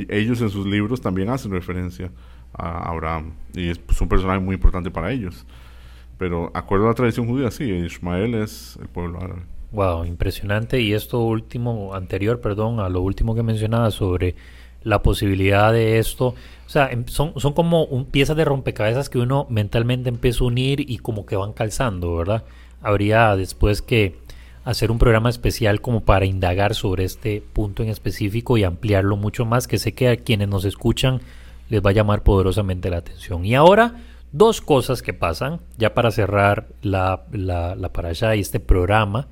ellos 0.08 0.39
en 0.39 0.50
sus 0.50 0.66
libros 0.66 1.02
también 1.02 1.28
hacen 1.28 1.52
referencia 1.52 2.10
a 2.54 2.89
Abraham. 2.89 3.34
Y 3.54 3.68
es 3.68 3.82
un 4.00 4.08
personaje 4.08 4.39
muy 4.39 4.56
importante 4.56 4.91
para 4.91 5.12
ellos. 5.12 5.45
Pero 6.18 6.52
acuerdo 6.54 6.86
a 6.86 6.91
la 6.91 6.95
tradición 6.95 7.28
judía, 7.28 7.52
sí, 7.52 7.66
Ismael 7.66 8.34
es 8.36 8.80
el 8.82 8.88
pueblo 8.88 9.20
árabe. 9.22 9.57
Wow, 9.72 10.05
impresionante. 10.05 10.82
Y 10.82 10.93
esto 10.93 11.20
último, 11.20 11.93
anterior, 11.93 12.39
perdón, 12.39 12.80
a 12.80 12.89
lo 12.89 13.01
último 13.01 13.36
que 13.36 13.43
mencionaba 13.43 13.91
sobre 13.91 14.36
la 14.84 15.01
posibilidad 15.01 15.74
de 15.74 15.99
esto. 15.99 16.28
O 16.65 16.70
sea, 16.70 16.89
em, 16.91 17.05
son, 17.07 17.34
son 17.38 17.53
como 17.53 17.84
un, 17.86 18.05
piezas 18.05 18.38
de 18.38 18.45
rompecabezas 18.45 19.09
que 19.09 19.20
uno 19.20 19.45
mentalmente 19.49 20.09
empieza 20.09 20.43
a 20.43 20.47
unir 20.47 20.89
y 20.89 20.97
como 20.99 21.26
que 21.26 21.36
van 21.36 21.53
calzando, 21.53 22.15
¿verdad? 22.15 22.43
Habría 22.82 23.36
después 23.36 23.82
que 23.82 24.20
hacer 24.63 24.91
un 24.91 24.99
programa 24.99 25.30
especial 25.30 25.82
como 25.82 26.01
para 26.03 26.26
indagar 26.26 26.76
sobre 26.76 27.05
este 27.05 27.41
punto 27.41 27.84
en 27.84 27.89
específico 27.89 28.57
y 28.57 28.63
ampliarlo 28.63 29.15
mucho 29.15 29.45
más, 29.45 29.68
que 29.68 29.78
sé 29.78 29.93
que 29.93 30.09
a 30.09 30.18
quienes 30.18 30.49
nos 30.49 30.65
escuchan 30.65 31.22
les 31.70 31.82
va 31.82 31.91
a 31.91 31.93
llamar 31.93 32.24
poderosamente 32.24 32.89
la 32.89 32.97
atención. 32.97 33.45
Y 33.45 33.55
ahora, 33.55 33.95
dos 34.32 34.61
cosas 34.61 35.01
que 35.01 35.13
pasan, 35.13 35.61
ya 35.78 35.93
para 35.93 36.11
cerrar 36.11 36.68
la, 36.82 37.24
la, 37.32 37.76
la 37.76 37.93
para 37.93 38.09
allá 38.09 38.36
y 38.36 38.41
este 38.41 38.59
programa, 38.59 39.28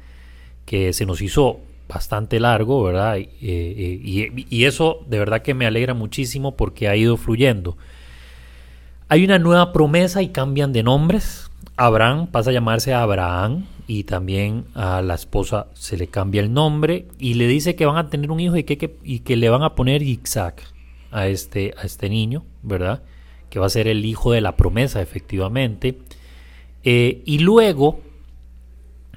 que 0.65 0.93
se 0.93 1.05
nos 1.05 1.21
hizo 1.21 1.59
bastante 1.87 2.39
largo, 2.39 2.83
¿verdad? 2.83 3.17
Eh, 3.17 3.29
eh, 3.41 4.45
y, 4.49 4.65
eso 4.65 5.05
de 5.07 5.19
verdad 5.19 5.41
que 5.41 5.53
me 5.53 5.65
alegra 5.65 5.93
muchísimo 5.93 6.55
porque 6.55 6.87
ha 6.87 6.95
ido 6.95 7.17
fluyendo. 7.17 7.77
Hay 9.07 9.23
una 9.23 9.37
nueva 9.37 9.71
promesa 9.71 10.21
y 10.21 10.29
cambian 10.29 10.73
de 10.73 10.83
nombres. 10.83 11.51
Abraham 11.77 12.27
pasa 12.27 12.49
a 12.49 12.53
llamarse 12.53 12.93
Abraham 12.93 13.65
y 13.87 14.05
también 14.05 14.65
a 14.73 15.01
la 15.01 15.13
esposa 15.13 15.67
se 15.73 15.97
le 15.97 16.07
cambia 16.07 16.41
el 16.41 16.51
nombre 16.51 17.05
y 17.19 17.35
le 17.35 17.47
dice 17.47 17.75
que 17.75 17.85
van 17.85 17.97
a 17.97 18.09
tener 18.09 18.31
un 18.31 18.39
hijo 18.39 18.55
y 18.55 18.63
que, 18.63 18.97
y 19.03 19.19
que 19.19 19.35
le 19.35 19.49
van 19.49 19.61
a 19.61 19.75
poner 19.75 20.01
Isaac 20.01 20.63
a 21.11 21.27
este, 21.27 21.75
a 21.77 21.83
este 21.83 22.09
niño, 22.09 22.43
¿verdad? 22.63 23.03
Que 23.49 23.59
va 23.59 23.67
a 23.67 23.69
ser 23.69 23.87
el 23.87 24.05
hijo 24.05 24.31
de 24.31 24.41
la 24.41 24.55
promesa, 24.55 25.01
efectivamente. 25.01 25.99
Eh, 26.83 27.21
y 27.25 27.39
luego 27.39 27.99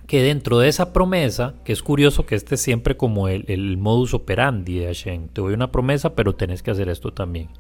que 0.09 0.23
dentro 0.23 0.59
de 0.59 0.69
esa 0.69 0.95
promesa, 0.95 1.55
que 1.65 1.73
es 1.75 1.83
curioso 1.83 2.25
que 2.25 2.35
este 2.35 2.55
es 2.55 2.63
siempre 2.63 2.97
como 2.97 3.29
el, 3.29 3.77
modus 3.77 4.15
operandi 4.15 4.79
de 4.79 4.87
Hashem, 4.87 5.29
te 5.29 5.43
doy 5.43 5.53
una 5.53 5.71
promesa, 5.71 6.15
pero 6.15 6.35
tenés 6.35 6.63
que 6.63 6.71
hacer 6.71 6.89
esto 6.89 7.13
también. 7.13 7.51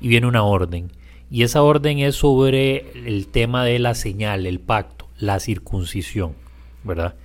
Y 0.00 0.08
viene 0.08 0.26
una 0.26 0.42
orden. 0.42 0.90
Y 1.30 1.42
esa 1.42 1.62
orden 1.62 1.98
es 1.98 2.16
sobre 2.16 2.90
el 3.06 3.28
tema 3.28 3.66
de 3.66 3.78
la 3.78 3.94
señal, 3.94 4.46
el 4.46 4.60
pacto, 4.60 5.08
la 5.18 5.40
circuncisión, 5.40 6.32
¿verdad? 6.84 7.16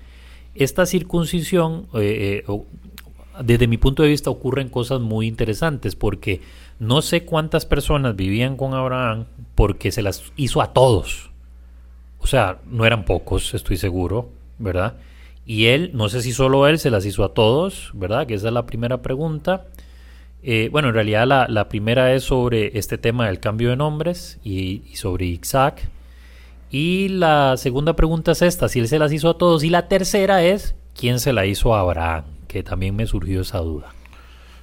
Esta 0.55 0.85
circuncisión, 0.85 1.87
eh, 1.93 2.43
eh, 2.45 2.61
desde 3.41 3.69
mi 3.69 3.77
punto 3.77 4.03
de 4.03 4.09
vista, 4.09 4.29
ocurren 4.29 4.67
cosas 4.67 4.99
muy 4.99 5.25
interesantes 5.25 5.95
porque 5.95 6.41
no 6.79 7.01
sé 7.01 7.23
cuántas 7.23 7.65
personas 7.65 8.17
vivían 8.17 8.57
con 8.57 8.73
Abraham 8.73 9.23
porque 9.55 9.93
se 9.93 10.01
las 10.01 10.33
hizo 10.35 10.61
a 10.61 10.73
todos. 10.73 11.31
O 12.19 12.27
sea, 12.27 12.59
no 12.65 12.85
eran 12.85 13.05
pocos, 13.05 13.53
estoy 13.53 13.77
seguro 13.77 14.34
¿verdad? 14.59 14.95
Y 15.45 15.67
él, 15.67 15.91
no 15.93 16.09
sé 16.09 16.21
si 16.21 16.31
solo 16.33 16.67
él 16.67 16.79
se 16.79 16.89
las 16.89 17.05
hizo 17.05 17.23
a 17.23 17.33
todos, 17.33 17.91
¿verdad? 17.93 18.25
Que 18.25 18.33
esa 18.33 18.47
es 18.47 18.53
la 18.53 18.65
primera 18.65 19.01
pregunta. 19.01 19.65
Eh, 20.41 20.69
bueno, 20.71 20.89
en 20.89 20.95
realidad 20.95 21.27
la, 21.47 21.69
primera 21.69 22.13
es 22.13 22.23
sobre 22.23 22.77
este 22.77 22.97
tema 22.97 23.27
del 23.27 23.39
cambio 23.39 23.69
de 23.69 23.75
nombres 23.75 24.39
y, 24.43 24.83
sobre 24.95 25.25
Isaac. 25.25 25.89
Y 26.71 27.09
la 27.09 27.57
segunda 27.57 27.95
pregunta 27.95 28.31
es 28.31 28.41
esta, 28.41 28.69
si 28.69 28.79
él 28.79 28.87
se 28.87 28.99
las 28.99 29.13
hizo 29.13 29.29
a 29.29 29.37
todos. 29.37 29.63
Y 29.63 29.69
la 29.69 29.87
tercera 29.87 30.43
es, 30.43 30.75
¿quién 30.99 31.19
se 31.19 31.31
la 31.31 31.45
hizo 31.45 31.75
a 31.75 31.81
Abraham? 31.81 32.25
Que 32.47 32.63
también 32.63 32.95
me 32.95 33.05
surgió 33.05 33.41
esa 33.41 33.59
duda. 33.59 33.93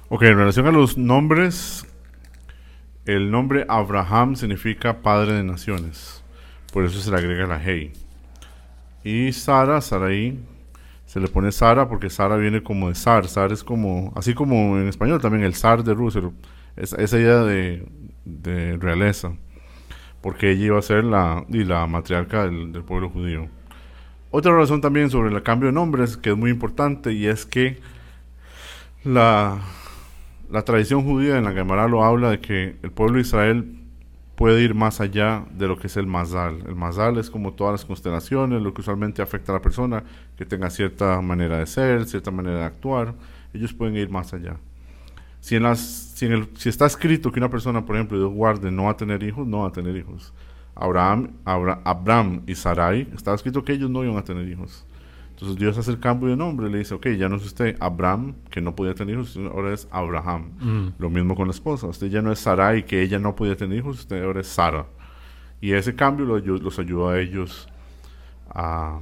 Ok, 0.09 0.23
en 0.23 0.37
relación 0.37 0.67
a 0.67 0.71
los 0.71 0.97
nombres, 0.97 1.85
el 3.05 3.31
nombre 3.31 3.65
Abraham 3.69 4.35
significa 4.35 5.01
padre 5.01 5.33
de 5.33 5.43
naciones. 5.43 6.23
Por 6.71 6.85
eso 6.85 6.99
se 6.99 7.09
le 7.09 7.17
agrega 7.17 7.47
la 7.47 7.61
hey. 7.63 7.93
Y 9.03 9.33
Sara, 9.33 9.81
Saraí, 9.81 10.39
se 11.05 11.19
le 11.19 11.27
pone 11.27 11.51
Sara 11.51 11.87
porque 11.87 12.09
Sara 12.09 12.37
viene 12.37 12.63
como 12.63 12.89
de 12.89 12.95
zar. 12.95 13.27
Zar 13.27 13.51
es 13.51 13.63
como, 13.63 14.13
así 14.15 14.33
como 14.33 14.77
en 14.79 14.87
español 14.87 15.21
también, 15.21 15.43
el 15.43 15.55
zar 15.55 15.83
de 15.83 15.93
Rusia. 15.93 16.21
esa 16.75 17.19
idea 17.19 17.43
de, 17.43 18.77
realeza. 18.79 19.33
Porque 20.21 20.51
ella 20.51 20.65
iba 20.65 20.79
a 20.79 20.81
ser 20.81 21.03
la, 21.03 21.45
y 21.49 21.65
la 21.65 21.85
matriarca 21.85 22.45
del, 22.45 22.71
pueblo 22.83 23.09
judío. 23.09 23.49
Otra 24.31 24.55
razón 24.55 24.81
también 24.81 25.09
sobre 25.09 25.35
el 25.35 25.43
cambio 25.43 25.67
de 25.67 25.73
nombres 25.73 26.17
que 26.17 26.31
es 26.31 26.37
muy 26.37 26.49
importante 26.49 27.11
y 27.13 27.27
es 27.27 27.45
que 27.45 27.79
la, 29.03 29.59
la 30.49 30.63
tradición 30.63 31.03
judía 31.03 31.37
en 31.37 31.43
la 31.43 31.51
Gemara 31.51 31.87
lo 31.87 32.03
habla 32.03 32.31
de 32.31 32.39
que 32.39 32.77
el 32.81 32.91
pueblo 32.91 33.15
de 33.15 33.21
Israel 33.21 33.82
puede 34.35 34.61
ir 34.61 34.73
más 34.73 34.99
allá 34.99 35.45
de 35.51 35.67
lo 35.67 35.77
que 35.77 35.87
es 35.87 35.97
el 35.97 36.07
mazal. 36.07 36.63
El 36.67 36.75
mazal 36.75 37.17
es 37.17 37.29
como 37.29 37.53
todas 37.53 37.73
las 37.73 37.85
constelaciones, 37.85 38.61
lo 38.61 38.73
que 38.73 38.81
usualmente 38.81 39.21
afecta 39.21 39.51
a 39.51 39.55
la 39.55 39.61
persona, 39.61 40.03
que 40.35 40.45
tenga 40.45 40.69
cierta 40.69 41.21
manera 41.21 41.59
de 41.59 41.65
ser, 41.65 42.05
cierta 42.05 42.31
manera 42.31 42.59
de 42.59 42.65
actuar. 42.65 43.13
Ellos 43.53 43.73
pueden 43.73 43.95
ir 43.95 44.09
más 44.09 44.33
allá. 44.33 44.57
Si, 45.39 45.55
en 45.55 45.63
las, 45.63 45.79
si, 45.79 46.25
en 46.25 46.31
el, 46.31 46.49
si 46.55 46.69
está 46.69 46.85
escrito 46.85 47.31
que 47.31 47.39
una 47.39 47.49
persona, 47.49 47.85
por 47.85 47.95
ejemplo, 47.95 48.17
Dios 48.17 48.31
guarde, 48.31 48.71
no 48.71 48.85
va 48.85 48.91
a 48.91 48.97
tener 48.97 49.21
hijos, 49.23 49.45
no 49.45 49.59
va 49.59 49.67
a 49.67 49.71
tener 49.71 49.95
hijos. 49.95 50.33
Abraham, 50.75 51.31
Abraham 51.45 52.41
y 52.47 52.55
Sarai, 52.55 53.07
estaba 53.13 53.35
escrito 53.35 53.63
que 53.63 53.73
ellos 53.73 53.89
no 53.89 54.03
iban 54.03 54.17
a 54.17 54.23
tener 54.23 54.47
hijos. 54.47 54.85
Entonces 55.43 55.59
Dios 55.59 55.77
hace 55.77 55.91
el 55.91 55.99
cambio 55.99 56.29
de 56.29 56.37
nombre, 56.37 56.69
le 56.69 56.77
dice, 56.77 56.93
ok, 56.93 57.05
ya 57.17 57.27
no 57.27 57.35
es 57.35 57.43
usted 57.43 57.75
Abraham, 57.81 58.35
que 58.49 58.61
no 58.61 58.77
podía 58.77 58.93
tener 58.95 59.15
hijos, 59.15 59.37
ahora 59.51 59.73
es 59.73 59.89
Abraham. 59.91 60.51
Mm. 60.61 60.87
Lo 60.97 61.09
mismo 61.09 61.35
con 61.35 61.49
la 61.49 61.51
esposa, 61.51 61.85
usted 61.85 62.07
ya 62.07 62.21
no 62.21 62.31
es 62.31 62.39
Sarai, 62.39 62.85
que 62.85 63.01
ella 63.01 63.19
no 63.19 63.35
podía 63.35 63.57
tener 63.57 63.79
hijos, 63.79 63.99
usted 63.99 64.23
ahora 64.23 64.39
es 64.39 64.47
Sara. 64.47 64.85
Y 65.59 65.73
ese 65.73 65.95
cambio 65.95 66.25
los, 66.25 66.79
ayudó 66.79 67.09
a 67.09 67.19
ellos 67.19 67.67
a, 68.51 69.01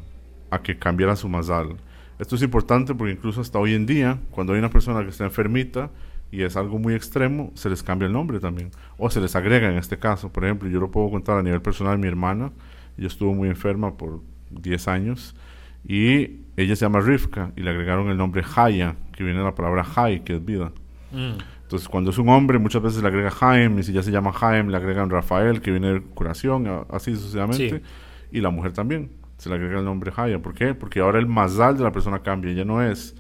que 0.64 0.80
cambiaran 0.80 1.16
su 1.16 1.30
mazal. 1.30 1.78
Esto 2.18 2.36
es 2.36 2.42
importante 2.42 2.96
porque 2.96 3.14
incluso 3.14 3.40
hasta 3.40 3.60
hoy 3.60 3.76
en 3.76 3.86
día, 3.86 4.20
cuando 4.32 4.54
hay 4.54 4.60
una 4.60 4.72
persona 4.72 5.04
que 5.04 5.10
está 5.10 5.26
enfermita 5.26 5.92
y 6.32 6.42
es 6.42 6.58
algo 6.58 6.80
muy 6.80 6.96
extremo, 6.96 7.52
se 7.54 7.70
les 7.70 7.84
cambia 7.84 8.08
el 8.08 8.14
nombre 8.14 8.40
también. 8.40 8.72
O 8.98 9.12
se 9.12 9.22
les 9.22 9.36
agrega 9.36 9.70
en 9.70 9.78
este 9.78 10.00
caso. 10.00 10.32
Por 10.34 10.46
ejemplo, 10.46 10.68
yo 10.68 10.80
lo 10.80 10.90
puedo 10.90 11.12
contar 11.12 11.38
a 11.38 11.44
nivel 11.44 11.62
personal, 11.62 12.00
mi 12.00 12.08
hermana, 12.08 12.52
ella 12.98 13.06
estuvo 13.06 13.32
muy 13.32 13.48
enferma 13.48 13.96
por 13.96 14.22
10 14.50 14.88
años 14.88 15.36
y 15.84 16.42
ella 16.58 16.76
se 16.76 16.86
llama 16.86 17.00
Rivka 17.00 17.52
y 17.56 17.62
le 17.62 17.70
agregaron 17.70 18.10
el 18.10 18.18
nombre 18.18 18.44
Haya, 18.56 18.96
que 19.16 19.24
viene 19.24 19.40
de 19.40 19.46
la 19.46 19.56
palabra 19.56 19.86
Hay, 19.96 20.22
que 20.22 20.36
es 20.36 20.46
vida. 20.46 20.72
Mm. 21.12 21.38
Entonces, 21.64 21.88
cuando 21.88 22.10
es 22.10 22.18
un 22.18 22.28
hombre, 22.28 22.60
muchas 22.60 22.82
veces 22.82 23.02
le 23.02 23.08
agrega 23.08 23.32
Jaime, 23.32 23.80
y 23.80 23.84
si 23.84 23.94
ya 23.94 24.04
se 24.04 24.12
llama 24.12 24.34
Jaime, 24.34 24.72
le 24.72 24.78
agregan 24.78 25.10
Rafael, 25.10 25.62
que 25.62 25.72
viene 25.72 25.94
de 25.94 26.02
curación, 26.02 26.68
así 26.90 27.16
sucesivamente. 27.16 27.82
Y 28.30 28.42
la 28.42 28.50
mujer 28.50 28.74
también, 28.74 29.12
se 29.38 29.48
le 29.48 29.56
agrega 29.56 29.80
el 29.80 29.86
nombre 29.86 30.12
Haya. 30.14 30.42
¿Por 30.42 30.54
qué? 30.54 30.74
Porque 30.74 31.00
ahora 31.00 31.18
el 31.18 31.28
mazal 31.28 31.78
de 31.78 31.84
la 31.84 31.94
persona 31.94 32.20
cambia, 32.20 32.52
ya 32.52 32.66
no 32.66 32.82
es 32.82 33.16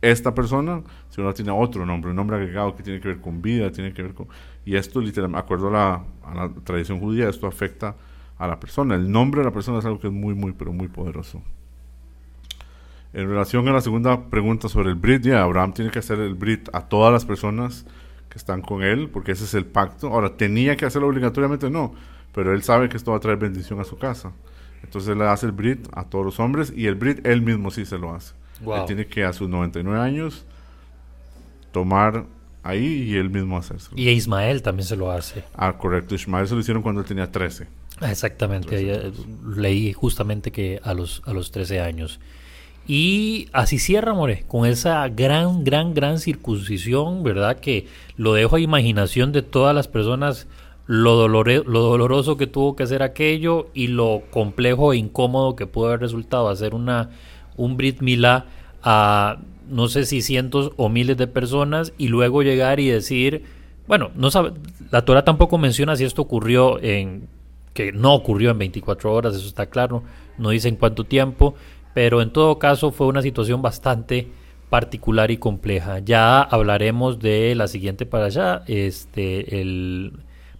esta 0.00 0.34
persona, 0.34 0.82
sino 1.10 1.32
tiene 1.32 1.52
otro 1.52 1.86
nombre, 1.86 2.10
un 2.10 2.16
nombre 2.16 2.36
agregado 2.36 2.74
que 2.74 2.82
tiene 2.82 3.00
que 3.00 3.06
ver 3.06 3.20
con 3.20 3.40
vida, 3.40 3.70
tiene 3.70 3.92
que 3.92 4.02
ver 4.02 4.14
con... 4.14 4.26
Y 4.64 4.74
esto, 4.74 5.00
literalmente, 5.00 5.38
acuerdo 5.38 5.68
a 5.68 5.70
la, 5.70 6.04
a 6.24 6.34
la 6.34 6.54
tradición 6.64 6.98
judía, 6.98 7.28
esto 7.28 7.46
afecta 7.46 7.94
a 8.36 8.48
la 8.48 8.58
persona. 8.58 8.96
El 8.96 9.12
nombre 9.12 9.42
de 9.42 9.44
la 9.44 9.52
persona 9.52 9.78
es 9.78 9.84
algo 9.84 10.00
que 10.00 10.08
es 10.08 10.12
muy, 10.12 10.34
muy, 10.34 10.52
pero 10.52 10.72
muy 10.72 10.88
poderoso. 10.88 11.40
En 13.14 13.28
relación 13.28 13.68
a 13.68 13.72
la 13.72 13.80
segunda 13.80 14.30
pregunta 14.30 14.68
sobre 14.68 14.88
el 14.88 14.94
Brit, 14.94 15.22
ya 15.22 15.42
Abraham 15.42 15.74
tiene 15.74 15.90
que 15.90 15.98
hacer 15.98 16.18
el 16.18 16.34
Brit 16.34 16.68
a 16.72 16.88
todas 16.88 17.12
las 17.12 17.24
personas 17.24 17.84
que 18.30 18.38
están 18.38 18.62
con 18.62 18.82
él, 18.82 19.10
porque 19.10 19.32
ese 19.32 19.44
es 19.44 19.52
el 19.54 19.66
pacto. 19.66 20.08
Ahora, 20.08 20.36
¿tenía 20.36 20.76
que 20.76 20.86
hacerlo 20.86 21.08
obligatoriamente? 21.08 21.68
No, 21.68 21.94
pero 22.34 22.54
él 22.54 22.62
sabe 22.62 22.88
que 22.88 22.96
esto 22.96 23.10
va 23.10 23.18
a 23.18 23.20
traer 23.20 23.36
bendición 23.36 23.80
a 23.80 23.84
su 23.84 23.98
casa. 23.98 24.32
Entonces 24.82 25.10
él 25.10 25.18
le 25.18 25.26
hace 25.26 25.46
el 25.46 25.52
Brit 25.52 25.86
a 25.92 26.04
todos 26.04 26.24
los 26.24 26.40
hombres 26.40 26.72
y 26.74 26.86
el 26.86 26.94
Brit 26.94 27.26
él 27.26 27.42
mismo 27.42 27.70
sí 27.70 27.84
se 27.84 27.98
lo 27.98 28.14
hace. 28.14 28.34
Él 28.60 28.84
tiene 28.86 29.06
que 29.06 29.24
a 29.24 29.32
sus 29.32 29.48
99 29.48 29.98
años 29.98 30.44
tomar 31.72 32.26
ahí 32.62 33.02
y 33.10 33.16
él 33.16 33.28
mismo 33.30 33.58
hacerse. 33.58 33.90
Y 33.96 34.08
a 34.08 34.12
Ismael 34.12 34.62
también 34.62 34.86
se 34.86 34.96
lo 34.96 35.10
hace. 35.10 35.44
Ah, 35.54 35.76
correcto. 35.76 36.14
Ismael 36.14 36.46
se 36.46 36.54
lo 36.54 36.60
hicieron 36.60 36.82
cuando 36.82 37.00
él 37.00 37.06
tenía 37.06 37.30
13. 37.30 37.66
Exactamente. 38.02 39.12
Leí 39.46 39.92
justamente 39.92 40.52
que 40.52 40.80
a 40.82 40.94
los, 40.94 41.22
a 41.26 41.32
los 41.32 41.50
13 41.50 41.80
años. 41.80 42.20
Y 42.86 43.48
así 43.52 43.78
cierra, 43.78 44.12
More, 44.12 44.44
con 44.48 44.66
esa 44.66 45.08
gran, 45.08 45.64
gran, 45.64 45.94
gran 45.94 46.18
circuncisión, 46.18 47.22
¿verdad? 47.22 47.60
Que 47.60 47.86
lo 48.16 48.34
dejo 48.34 48.56
a 48.56 48.60
imaginación 48.60 49.32
de 49.32 49.42
todas 49.42 49.74
las 49.74 49.88
personas 49.88 50.48
lo, 50.86 51.28
lo 51.28 51.80
doloroso 51.80 52.36
que 52.36 52.46
tuvo 52.46 52.74
que 52.74 52.82
hacer 52.82 53.02
aquello 53.02 53.68
y 53.72 53.86
lo 53.86 54.22
complejo 54.30 54.92
e 54.92 54.96
incómodo 54.96 55.54
que 55.54 55.66
pudo 55.66 55.86
haber 55.86 56.00
resultado 56.00 56.48
hacer 56.48 56.74
una, 56.74 57.10
un 57.56 57.76
Brit 57.76 58.00
Milá 58.00 58.46
a 58.82 59.38
no 59.70 59.88
sé 59.88 60.04
si 60.04 60.20
cientos 60.20 60.72
o 60.76 60.88
miles 60.88 61.16
de 61.16 61.26
personas 61.26 61.92
y 61.96 62.08
luego 62.08 62.42
llegar 62.42 62.80
y 62.80 62.88
decir, 62.88 63.44
bueno, 63.86 64.10
no 64.16 64.30
sabe, 64.30 64.52
la 64.90 65.04
Torah 65.04 65.24
tampoco 65.24 65.56
menciona 65.56 65.96
si 65.96 66.04
esto 66.04 66.22
ocurrió 66.22 66.82
en, 66.82 67.28
que 67.72 67.92
no 67.92 68.12
ocurrió 68.12 68.50
en 68.50 68.58
24 68.58 69.12
horas, 69.12 69.34
eso 69.34 69.46
está 69.46 69.66
claro, 69.66 70.02
no 70.36 70.50
dice 70.50 70.68
en 70.68 70.76
cuánto 70.76 71.04
tiempo, 71.04 71.54
pero 71.94 72.22
en 72.22 72.32
todo 72.32 72.58
caso 72.58 72.90
fue 72.90 73.06
una 73.06 73.22
situación 73.22 73.62
bastante 73.62 74.28
particular 74.70 75.30
y 75.30 75.36
compleja. 75.36 75.98
Ya 75.98 76.40
hablaremos 76.40 77.18
de 77.18 77.54
la 77.54 77.68
siguiente 77.68 78.06
para 78.06 78.26
allá, 78.26 78.62
este, 78.66 79.60
el 79.60 80.12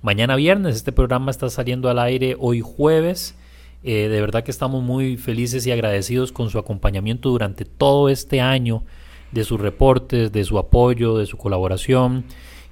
mañana 0.02 0.36
viernes. 0.36 0.76
Este 0.76 0.92
programa 0.92 1.30
está 1.30 1.48
saliendo 1.48 1.88
al 1.88 1.98
aire 1.98 2.36
hoy 2.38 2.60
jueves. 2.60 3.36
Eh, 3.84 4.08
de 4.08 4.20
verdad 4.20 4.44
que 4.44 4.50
estamos 4.50 4.82
muy 4.82 5.16
felices 5.16 5.66
y 5.66 5.72
agradecidos 5.72 6.30
con 6.30 6.50
su 6.50 6.58
acompañamiento 6.58 7.30
durante 7.30 7.64
todo 7.64 8.08
este 8.10 8.40
año, 8.40 8.84
de 9.32 9.44
sus 9.44 9.58
reportes, 9.58 10.30
de 10.30 10.44
su 10.44 10.58
apoyo, 10.58 11.16
de 11.16 11.24
su 11.24 11.38
colaboración. 11.38 12.24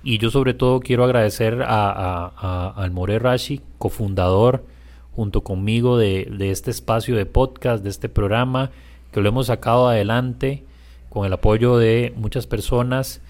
Y 0.02 0.18
yo 0.18 0.30
sobre 0.30 0.54
todo 0.54 0.80
quiero 0.80 1.04
agradecer 1.04 1.62
a, 1.66 2.72
al 2.76 2.90
More 2.90 3.18
Rashi, 3.18 3.62
cofundador 3.78 4.64
junto 5.12 5.42
conmigo 5.42 5.98
de, 5.98 6.28
de 6.30 6.50
este 6.50 6.70
espacio 6.70 7.16
de 7.16 7.26
podcast, 7.26 7.82
de 7.82 7.90
este 7.90 8.08
programa, 8.08 8.70
que 9.12 9.20
lo 9.20 9.28
hemos 9.28 9.46
sacado 9.46 9.88
adelante 9.88 10.64
con 11.08 11.26
el 11.26 11.32
apoyo 11.32 11.78
de 11.78 12.12
muchas 12.16 12.46
personas 12.46 13.20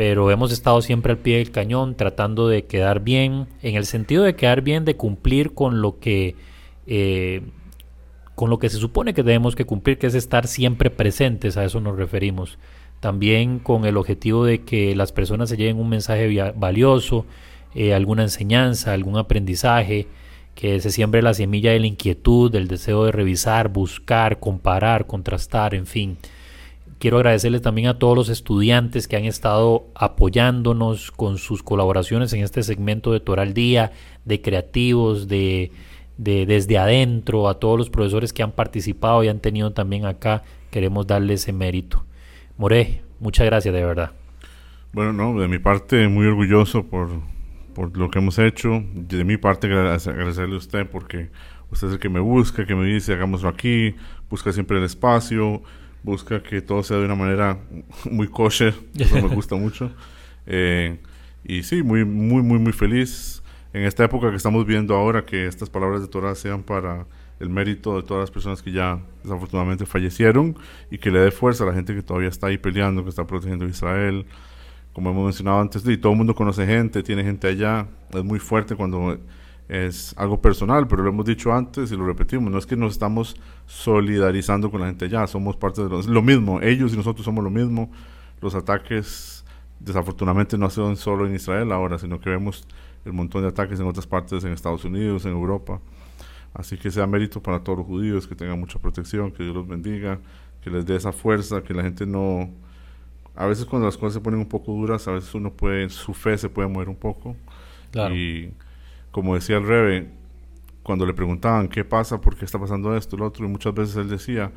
pero 0.00 0.30
hemos 0.30 0.50
estado 0.50 0.80
siempre 0.80 1.12
al 1.12 1.18
pie 1.18 1.36
del 1.36 1.50
cañón 1.50 1.94
tratando 1.94 2.48
de 2.48 2.64
quedar 2.64 3.00
bien, 3.00 3.48
en 3.62 3.74
el 3.74 3.84
sentido 3.84 4.22
de 4.22 4.34
quedar 4.34 4.62
bien, 4.62 4.86
de 4.86 4.96
cumplir 4.96 5.52
con 5.52 5.82
lo 5.82 5.98
que, 5.98 6.36
eh, 6.86 7.42
con 8.34 8.48
lo 8.48 8.58
que 8.58 8.70
se 8.70 8.78
supone 8.78 9.12
que 9.12 9.22
tenemos 9.22 9.54
que 9.56 9.66
cumplir, 9.66 9.98
que 9.98 10.06
es 10.06 10.14
estar 10.14 10.46
siempre 10.46 10.88
presentes, 10.88 11.58
a 11.58 11.66
eso 11.66 11.82
nos 11.82 11.98
referimos. 11.98 12.58
También 13.00 13.58
con 13.58 13.84
el 13.84 13.98
objetivo 13.98 14.46
de 14.46 14.62
que 14.62 14.96
las 14.96 15.12
personas 15.12 15.50
se 15.50 15.58
lleven 15.58 15.78
un 15.78 15.90
mensaje 15.90 16.54
valioso, 16.56 17.26
eh, 17.74 17.92
alguna 17.92 18.22
enseñanza, 18.22 18.94
algún 18.94 19.18
aprendizaje, 19.18 20.06
que 20.60 20.78
se 20.80 20.90
siembre 20.90 21.22
la 21.22 21.32
semilla 21.32 21.72
de 21.72 21.80
la 21.80 21.86
inquietud, 21.86 22.52
del 22.52 22.68
deseo 22.68 23.06
de 23.06 23.12
revisar, 23.12 23.70
buscar, 23.70 24.40
comparar, 24.40 25.06
contrastar, 25.06 25.74
en 25.74 25.86
fin. 25.86 26.18
Quiero 26.98 27.16
agradecerles 27.16 27.62
también 27.62 27.88
a 27.88 27.98
todos 27.98 28.14
los 28.14 28.28
estudiantes 28.28 29.08
que 29.08 29.16
han 29.16 29.24
estado 29.24 29.86
apoyándonos 29.94 31.12
con 31.12 31.38
sus 31.38 31.62
colaboraciones 31.62 32.34
en 32.34 32.42
este 32.42 32.62
segmento 32.62 33.10
de 33.10 33.20
Toral 33.20 33.54
Día, 33.54 33.92
de 34.26 34.42
creativos, 34.42 35.28
de, 35.28 35.72
desde 36.18 36.76
adentro, 36.76 37.48
a 37.48 37.58
todos 37.58 37.78
los 37.78 37.88
profesores 37.88 38.34
que 38.34 38.42
han 38.42 38.52
participado 38.52 39.24
y 39.24 39.28
han 39.28 39.40
tenido 39.40 39.72
también 39.72 40.04
acá. 40.04 40.42
Queremos 40.70 41.06
darles 41.06 41.40
ese 41.40 41.54
mérito. 41.54 42.04
More, 42.58 43.00
muchas 43.18 43.46
gracias 43.46 43.72
de 43.72 43.82
verdad. 43.82 44.10
Bueno, 44.92 45.14
no, 45.14 45.40
de 45.40 45.48
mi 45.48 45.58
parte 45.58 46.06
muy 46.06 46.26
orgulloso 46.26 46.84
por, 46.84 47.08
por 47.74 47.96
lo 47.96 48.10
que 48.10 48.18
hemos 48.18 48.38
hecho. 48.38 48.84
De 48.94 49.24
mi 49.24 49.36
parte 49.36 49.66
agradecerle 49.66 50.54
a 50.54 50.58
usted 50.58 50.86
porque 50.88 51.30
usted 51.70 51.88
es 51.88 51.94
el 51.94 52.00
que 52.00 52.08
me 52.08 52.20
busca, 52.20 52.66
que 52.66 52.74
me 52.74 52.84
dice 52.86 53.12
hagámoslo 53.12 53.48
aquí, 53.48 53.94
busca 54.28 54.52
siempre 54.52 54.78
el 54.78 54.84
espacio 54.84 55.62
busca 56.02 56.42
que 56.42 56.62
todo 56.62 56.82
sea 56.82 56.98
de 56.98 57.04
una 57.04 57.14
manera 57.14 57.58
muy 58.10 58.28
kosher, 58.28 58.74
eso 58.96 59.14
me 59.16 59.34
gusta 59.34 59.54
mucho. 59.56 59.90
Eh, 60.46 60.98
y 61.44 61.62
sí, 61.62 61.82
muy, 61.82 62.04
muy, 62.04 62.42
muy, 62.42 62.58
muy 62.58 62.72
feliz 62.72 63.42
en 63.72 63.84
esta 63.84 64.04
época 64.04 64.30
que 64.30 64.36
estamos 64.36 64.66
viendo 64.66 64.94
ahora, 64.94 65.24
que 65.24 65.46
estas 65.46 65.70
palabras 65.70 66.00
de 66.00 66.08
Torah 66.08 66.34
sean 66.34 66.62
para 66.62 67.06
el 67.38 67.48
mérito 67.48 67.96
de 67.96 68.02
todas 68.02 68.22
las 68.22 68.30
personas 68.30 68.62
que 68.62 68.72
ya 68.72 69.00
desafortunadamente 69.22 69.86
fallecieron 69.86 70.56
y 70.90 70.98
que 70.98 71.10
le 71.10 71.20
dé 71.20 71.30
fuerza 71.30 71.64
a 71.64 71.68
la 71.68 71.72
gente 71.72 71.94
que 71.94 72.02
todavía 72.02 72.28
está 72.28 72.48
ahí 72.48 72.58
peleando, 72.58 73.02
que 73.02 73.08
está 73.08 73.26
protegiendo 73.26 73.64
a 73.64 73.68
Israel. 73.68 74.26
Como 74.92 75.10
hemos 75.10 75.24
mencionado 75.24 75.60
antes, 75.60 75.86
y 75.86 75.96
todo 75.96 76.12
el 76.12 76.18
mundo 76.18 76.34
conoce 76.34 76.66
gente, 76.66 77.02
tiene 77.02 77.22
gente 77.22 77.48
allá, 77.48 77.86
es 78.12 78.24
muy 78.24 78.38
fuerte 78.38 78.74
cuando 78.74 79.18
es 79.70 80.14
algo 80.18 80.40
personal, 80.40 80.88
pero 80.88 81.04
lo 81.04 81.10
hemos 81.10 81.24
dicho 81.24 81.52
antes 81.52 81.92
y 81.92 81.96
lo 81.96 82.04
repetimos, 82.04 82.50
no 82.50 82.58
es 82.58 82.66
que 82.66 82.74
nos 82.74 82.92
estamos 82.92 83.36
solidarizando 83.66 84.68
con 84.68 84.80
la 84.80 84.88
gente 84.88 85.08
ya, 85.08 85.24
somos 85.28 85.56
parte 85.56 85.82
de 85.84 85.88
lo 85.88 86.22
mismo, 86.22 86.60
ellos 86.60 86.92
y 86.92 86.96
nosotros 86.96 87.24
somos 87.24 87.44
lo 87.44 87.50
mismo, 87.50 87.88
los 88.40 88.56
ataques 88.56 89.44
desafortunadamente 89.78 90.58
no 90.58 90.68
son 90.70 90.96
solo 90.96 91.24
en 91.24 91.36
Israel 91.36 91.70
ahora, 91.70 92.00
sino 92.00 92.18
que 92.18 92.30
vemos 92.30 92.66
el 93.04 93.12
montón 93.12 93.42
de 93.42 93.48
ataques 93.48 93.78
en 93.78 93.86
otras 93.86 94.08
partes, 94.08 94.42
en 94.42 94.52
Estados 94.52 94.84
Unidos, 94.84 95.24
en 95.24 95.32
Europa, 95.32 95.80
así 96.52 96.76
que 96.76 96.90
sea 96.90 97.06
mérito 97.06 97.40
para 97.40 97.62
todos 97.62 97.78
los 97.78 97.86
judíos, 97.86 98.26
que 98.26 98.34
tengan 98.34 98.58
mucha 98.58 98.80
protección, 98.80 99.30
que 99.30 99.44
Dios 99.44 99.54
los 99.54 99.68
bendiga, 99.68 100.18
que 100.62 100.70
les 100.70 100.84
dé 100.84 100.96
esa 100.96 101.12
fuerza, 101.12 101.62
que 101.62 101.74
la 101.74 101.84
gente 101.84 102.06
no... 102.06 102.50
A 103.40 103.46
veces 103.46 103.64
cuando 103.64 103.86
las 103.86 103.96
cosas 103.96 104.12
se 104.12 104.20
ponen 104.20 104.38
un 104.38 104.48
poco 104.50 104.70
duras, 104.72 105.08
a 105.08 105.12
veces 105.12 105.34
uno 105.34 105.50
puede, 105.50 105.88
su 105.88 106.12
fe 106.12 106.36
se 106.36 106.50
puede 106.50 106.68
mover 106.68 106.90
un 106.90 106.96
poco. 106.96 107.36
Claro. 107.90 108.14
Y 108.14 108.52
como 109.10 109.34
decía 109.34 109.56
el 109.56 109.66
Rebe, 109.66 110.10
cuando 110.82 111.06
le 111.06 111.14
preguntaban 111.14 111.68
qué 111.68 111.82
pasa, 111.82 112.20
por 112.20 112.36
qué 112.36 112.44
está 112.44 112.58
pasando 112.58 112.94
esto, 112.94 113.16
lo 113.16 113.24
otro, 113.24 113.46
y 113.46 113.48
muchas 113.48 113.72
veces 113.72 113.96
él 113.96 114.10
decía, 114.10 114.52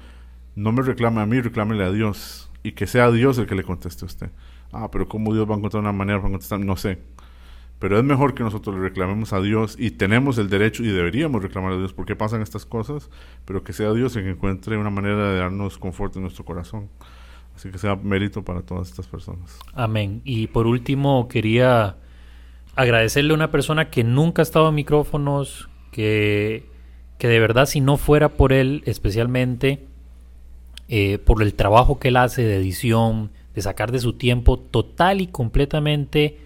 no 0.58 0.74
me 0.74 0.82
reclame 0.82 1.22
a 1.22 1.26
mí, 1.26 1.40
reclámele 1.40 1.82
a 1.86 1.92
Dios, 1.92 2.52
y 2.62 2.74
que 2.74 2.86
sea 2.86 3.10
Dios 3.10 3.38
el 3.38 3.48
que 3.48 3.56
le 3.56 3.64
conteste 3.64 4.04
a 4.04 4.08
usted. 4.08 4.32
Ah, 4.74 4.92
pero 4.92 5.08
¿cómo 5.08 5.34
Dios 5.34 5.50
va 5.50 5.56
a 5.56 5.60
encontrar 5.60 5.80
una 5.80 5.94
manera 5.94 6.20
para 6.20 6.32
contestar? 6.32 6.60
No 6.60 6.76
sé. 6.76 7.00
Pero 7.80 7.98
es 7.98 8.04
mejor 8.04 8.34
que 8.34 8.44
nosotros 8.44 8.76
le 8.76 8.82
reclamemos 8.82 9.32
a 9.32 9.40
Dios 9.40 9.78
y 9.80 9.92
tenemos 9.92 10.38
el 10.40 10.50
derecho 10.50 10.84
y 10.84 10.88
deberíamos 10.88 11.42
reclamar 11.42 11.72
a 11.72 11.78
Dios 11.78 11.94
por 11.94 12.06
qué 12.06 12.18
pasan 12.18 12.42
estas 12.42 12.66
cosas, 12.66 13.10
pero 13.46 13.64
que 13.64 13.72
sea 13.72 13.94
Dios 13.94 14.14
el 14.18 14.24
que 14.24 14.32
encuentre 14.32 14.78
una 14.78 14.90
manera 14.90 15.32
de 15.32 15.38
darnos 15.40 15.78
confort 15.78 16.18
en 16.18 16.24
nuestro 16.24 16.44
corazón. 16.44 16.90
Así 17.64 17.72
que 17.72 17.78
sea 17.78 17.96
mérito 17.96 18.44
para 18.44 18.62
todas 18.62 18.90
estas 18.90 19.08
personas. 19.08 19.58
Amén. 19.72 20.20
Y 20.26 20.48
por 20.48 20.68
último, 20.68 21.30
quería 21.30 21.96
agradecerle 22.76 23.32
a 23.32 23.36
una 23.36 23.52
persona 23.52 23.90
que 23.90 24.04
nunca 24.04 24.42
ha 24.42 24.44
estado 24.44 24.68
en 24.68 24.76
micrófonos, 24.76 25.70
que, 25.90 26.66
que 27.18 27.30
de 27.30 27.40
verdad 27.40 27.66
si 27.66 27.80
no 27.80 27.96
fuera 27.96 28.28
por 28.28 28.52
él, 28.52 28.84
especialmente 28.86 29.86
eh, 30.90 31.20
por 31.20 31.42
el 31.42 31.54
trabajo 31.54 32.00
que 32.00 32.10
él 32.10 32.18
hace 32.18 32.44
de 32.44 32.58
edición, 32.58 33.32
de 33.56 33.62
sacar 33.62 33.94
de 33.94 34.00
su 34.00 34.12
tiempo 34.12 34.60
total 34.60 35.22
y 35.22 35.28
completamente 35.28 36.40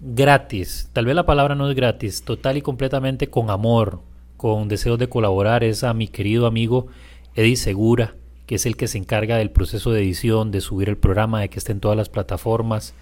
gratis, 0.00 0.88
tal 0.94 1.04
vez 1.04 1.14
la 1.14 1.26
palabra 1.26 1.56
no 1.56 1.68
es 1.68 1.76
gratis, 1.76 2.22
total 2.22 2.56
y 2.56 2.62
completamente 2.62 3.28
con 3.28 3.50
amor, 3.50 4.00
con 4.38 4.68
deseos 4.68 4.98
de 4.98 5.10
colaborar, 5.10 5.62
es 5.62 5.84
a 5.84 5.92
mi 5.92 6.08
querido 6.08 6.46
amigo 6.46 6.86
Eddie 7.34 7.56
Segura, 7.56 8.14
que 8.48 8.56
es 8.56 8.66
el 8.66 8.76
que 8.76 8.88
se 8.88 8.98
encarga 8.98 9.36
del 9.36 9.50
proceso 9.50 9.92
de 9.92 10.00
edición, 10.00 10.50
de 10.50 10.62
subir 10.62 10.88
el 10.88 10.96
programa, 10.96 11.42
de 11.42 11.50
que 11.50 11.58
esté 11.58 11.70
en 11.70 11.80
todas 11.80 11.96
las 11.96 12.08
plataformas 12.08 12.94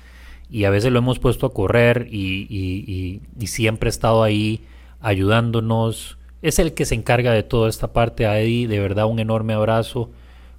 y 0.51 0.65
a 0.65 0.71
veces 0.71 0.93
lo 0.93 0.99
hemos 0.99 1.21
puesto 1.21 1.47
a 1.47 1.53
correr 1.53 2.09
y, 2.11 3.21
siempre 3.47 3.89
ha 3.89 3.91
estado 3.91 4.25
ahí 4.25 4.65
ayudándonos. 5.01 6.19
Es 6.43 6.59
el 6.59 6.75
que 6.75 6.85
se 6.85 6.97
encarga 6.97 7.33
de 7.33 7.45
toda 7.45 7.69
esta 7.69 7.93
parte. 7.93 8.27
A 8.27 8.41
Eddie, 8.41 8.67
de 8.67 8.81
verdad, 8.81 9.07
un 9.07 9.21
enorme 9.21 9.55
abrazo 9.55 10.11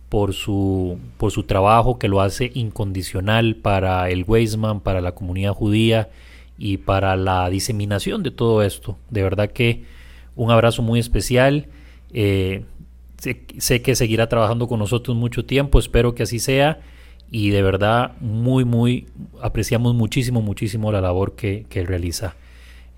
por 0.07 0.33
su, 0.33 0.97
por 1.17 1.31
su 1.31 1.43
trabajo 1.43 1.99
que 1.99 2.07
lo 2.07 2.21
hace 2.21 2.51
incondicional 2.53 3.57
para 3.57 4.09
el 4.09 4.23
Weisman, 4.25 4.79
para 4.79 5.01
la 5.01 5.13
comunidad 5.13 5.53
judía 5.53 6.09
y 6.57 6.77
para 6.77 7.17
la 7.17 7.49
diseminación 7.49 8.23
de 8.23 8.31
todo 8.31 8.63
esto. 8.63 8.97
De 9.09 9.21
verdad 9.21 9.51
que 9.51 9.83
un 10.37 10.49
abrazo 10.49 10.81
muy 10.81 10.99
especial. 10.99 11.67
Eh, 12.13 12.63
sé 13.17 13.81
que 13.81 13.95
seguirá 13.95 14.29
trabajando 14.29 14.67
con 14.67 14.79
nosotros 14.79 15.15
mucho 15.17 15.45
tiempo, 15.45 15.79
espero 15.79 16.15
que 16.15 16.23
así 16.23 16.39
sea 16.39 16.79
y 17.29 17.49
de 17.49 17.61
verdad 17.61 18.13
muy, 18.19 18.65
muy 18.65 19.07
apreciamos 19.41 19.93
muchísimo, 19.95 20.41
muchísimo 20.41 20.91
la 20.91 21.01
labor 21.01 21.35
que, 21.35 21.65
que 21.69 21.85
realiza. 21.85 22.35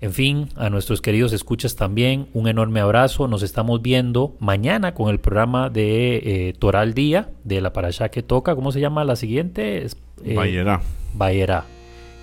En 0.00 0.12
fin, 0.12 0.48
a 0.56 0.70
nuestros 0.70 1.02
queridos 1.02 1.34
escuchas 1.34 1.76
también 1.76 2.28
un 2.32 2.48
enorme 2.48 2.80
abrazo. 2.80 3.28
Nos 3.28 3.42
estamos 3.42 3.82
viendo 3.82 4.34
mañana 4.38 4.94
con 4.94 5.10
el 5.10 5.20
programa 5.20 5.68
de 5.68 6.16
eh, 6.16 6.54
Toral 6.58 6.94
Día, 6.94 7.28
de 7.44 7.60
la 7.60 7.74
Parashá 7.74 8.08
que 8.08 8.22
toca. 8.22 8.54
¿Cómo 8.54 8.72
se 8.72 8.80
llama 8.80 9.04
la 9.04 9.14
siguiente? 9.14 9.86
Eh, 10.24 10.34
Bayerá. 10.34 10.80
Bayerá. 11.14 11.66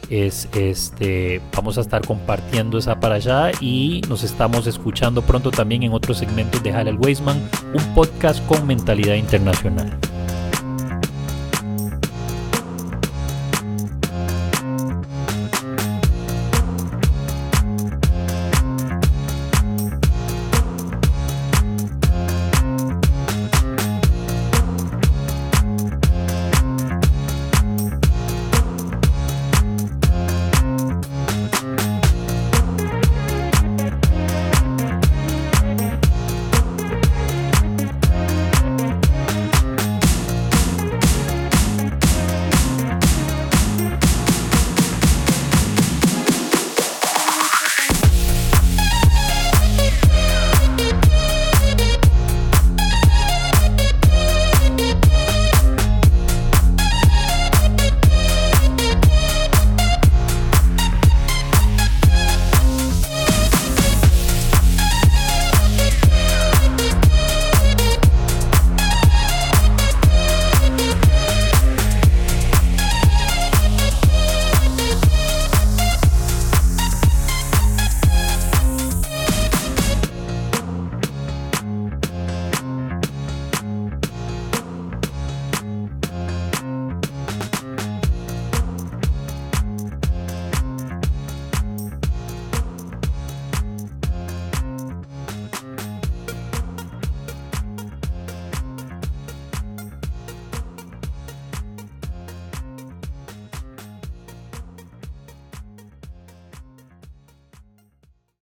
Es, 0.10 0.48
este, 0.56 1.42
vamos 1.54 1.78
a 1.78 1.82
estar 1.82 2.06
compartiendo 2.06 2.78
esa 2.78 3.00
para 3.00 3.16
allá 3.16 3.52
y 3.60 4.02
nos 4.08 4.24
estamos 4.24 4.66
escuchando 4.66 5.22
pronto 5.22 5.52
también 5.52 5.84
en 5.84 5.92
otros 5.92 6.18
segmentos 6.18 6.64
de 6.64 6.72
Halal 6.72 6.98
Weisman, 6.98 7.38
un 7.74 7.94
podcast 7.94 8.46
con 8.48 8.66
mentalidad 8.66 9.16
internacional. 9.16 9.98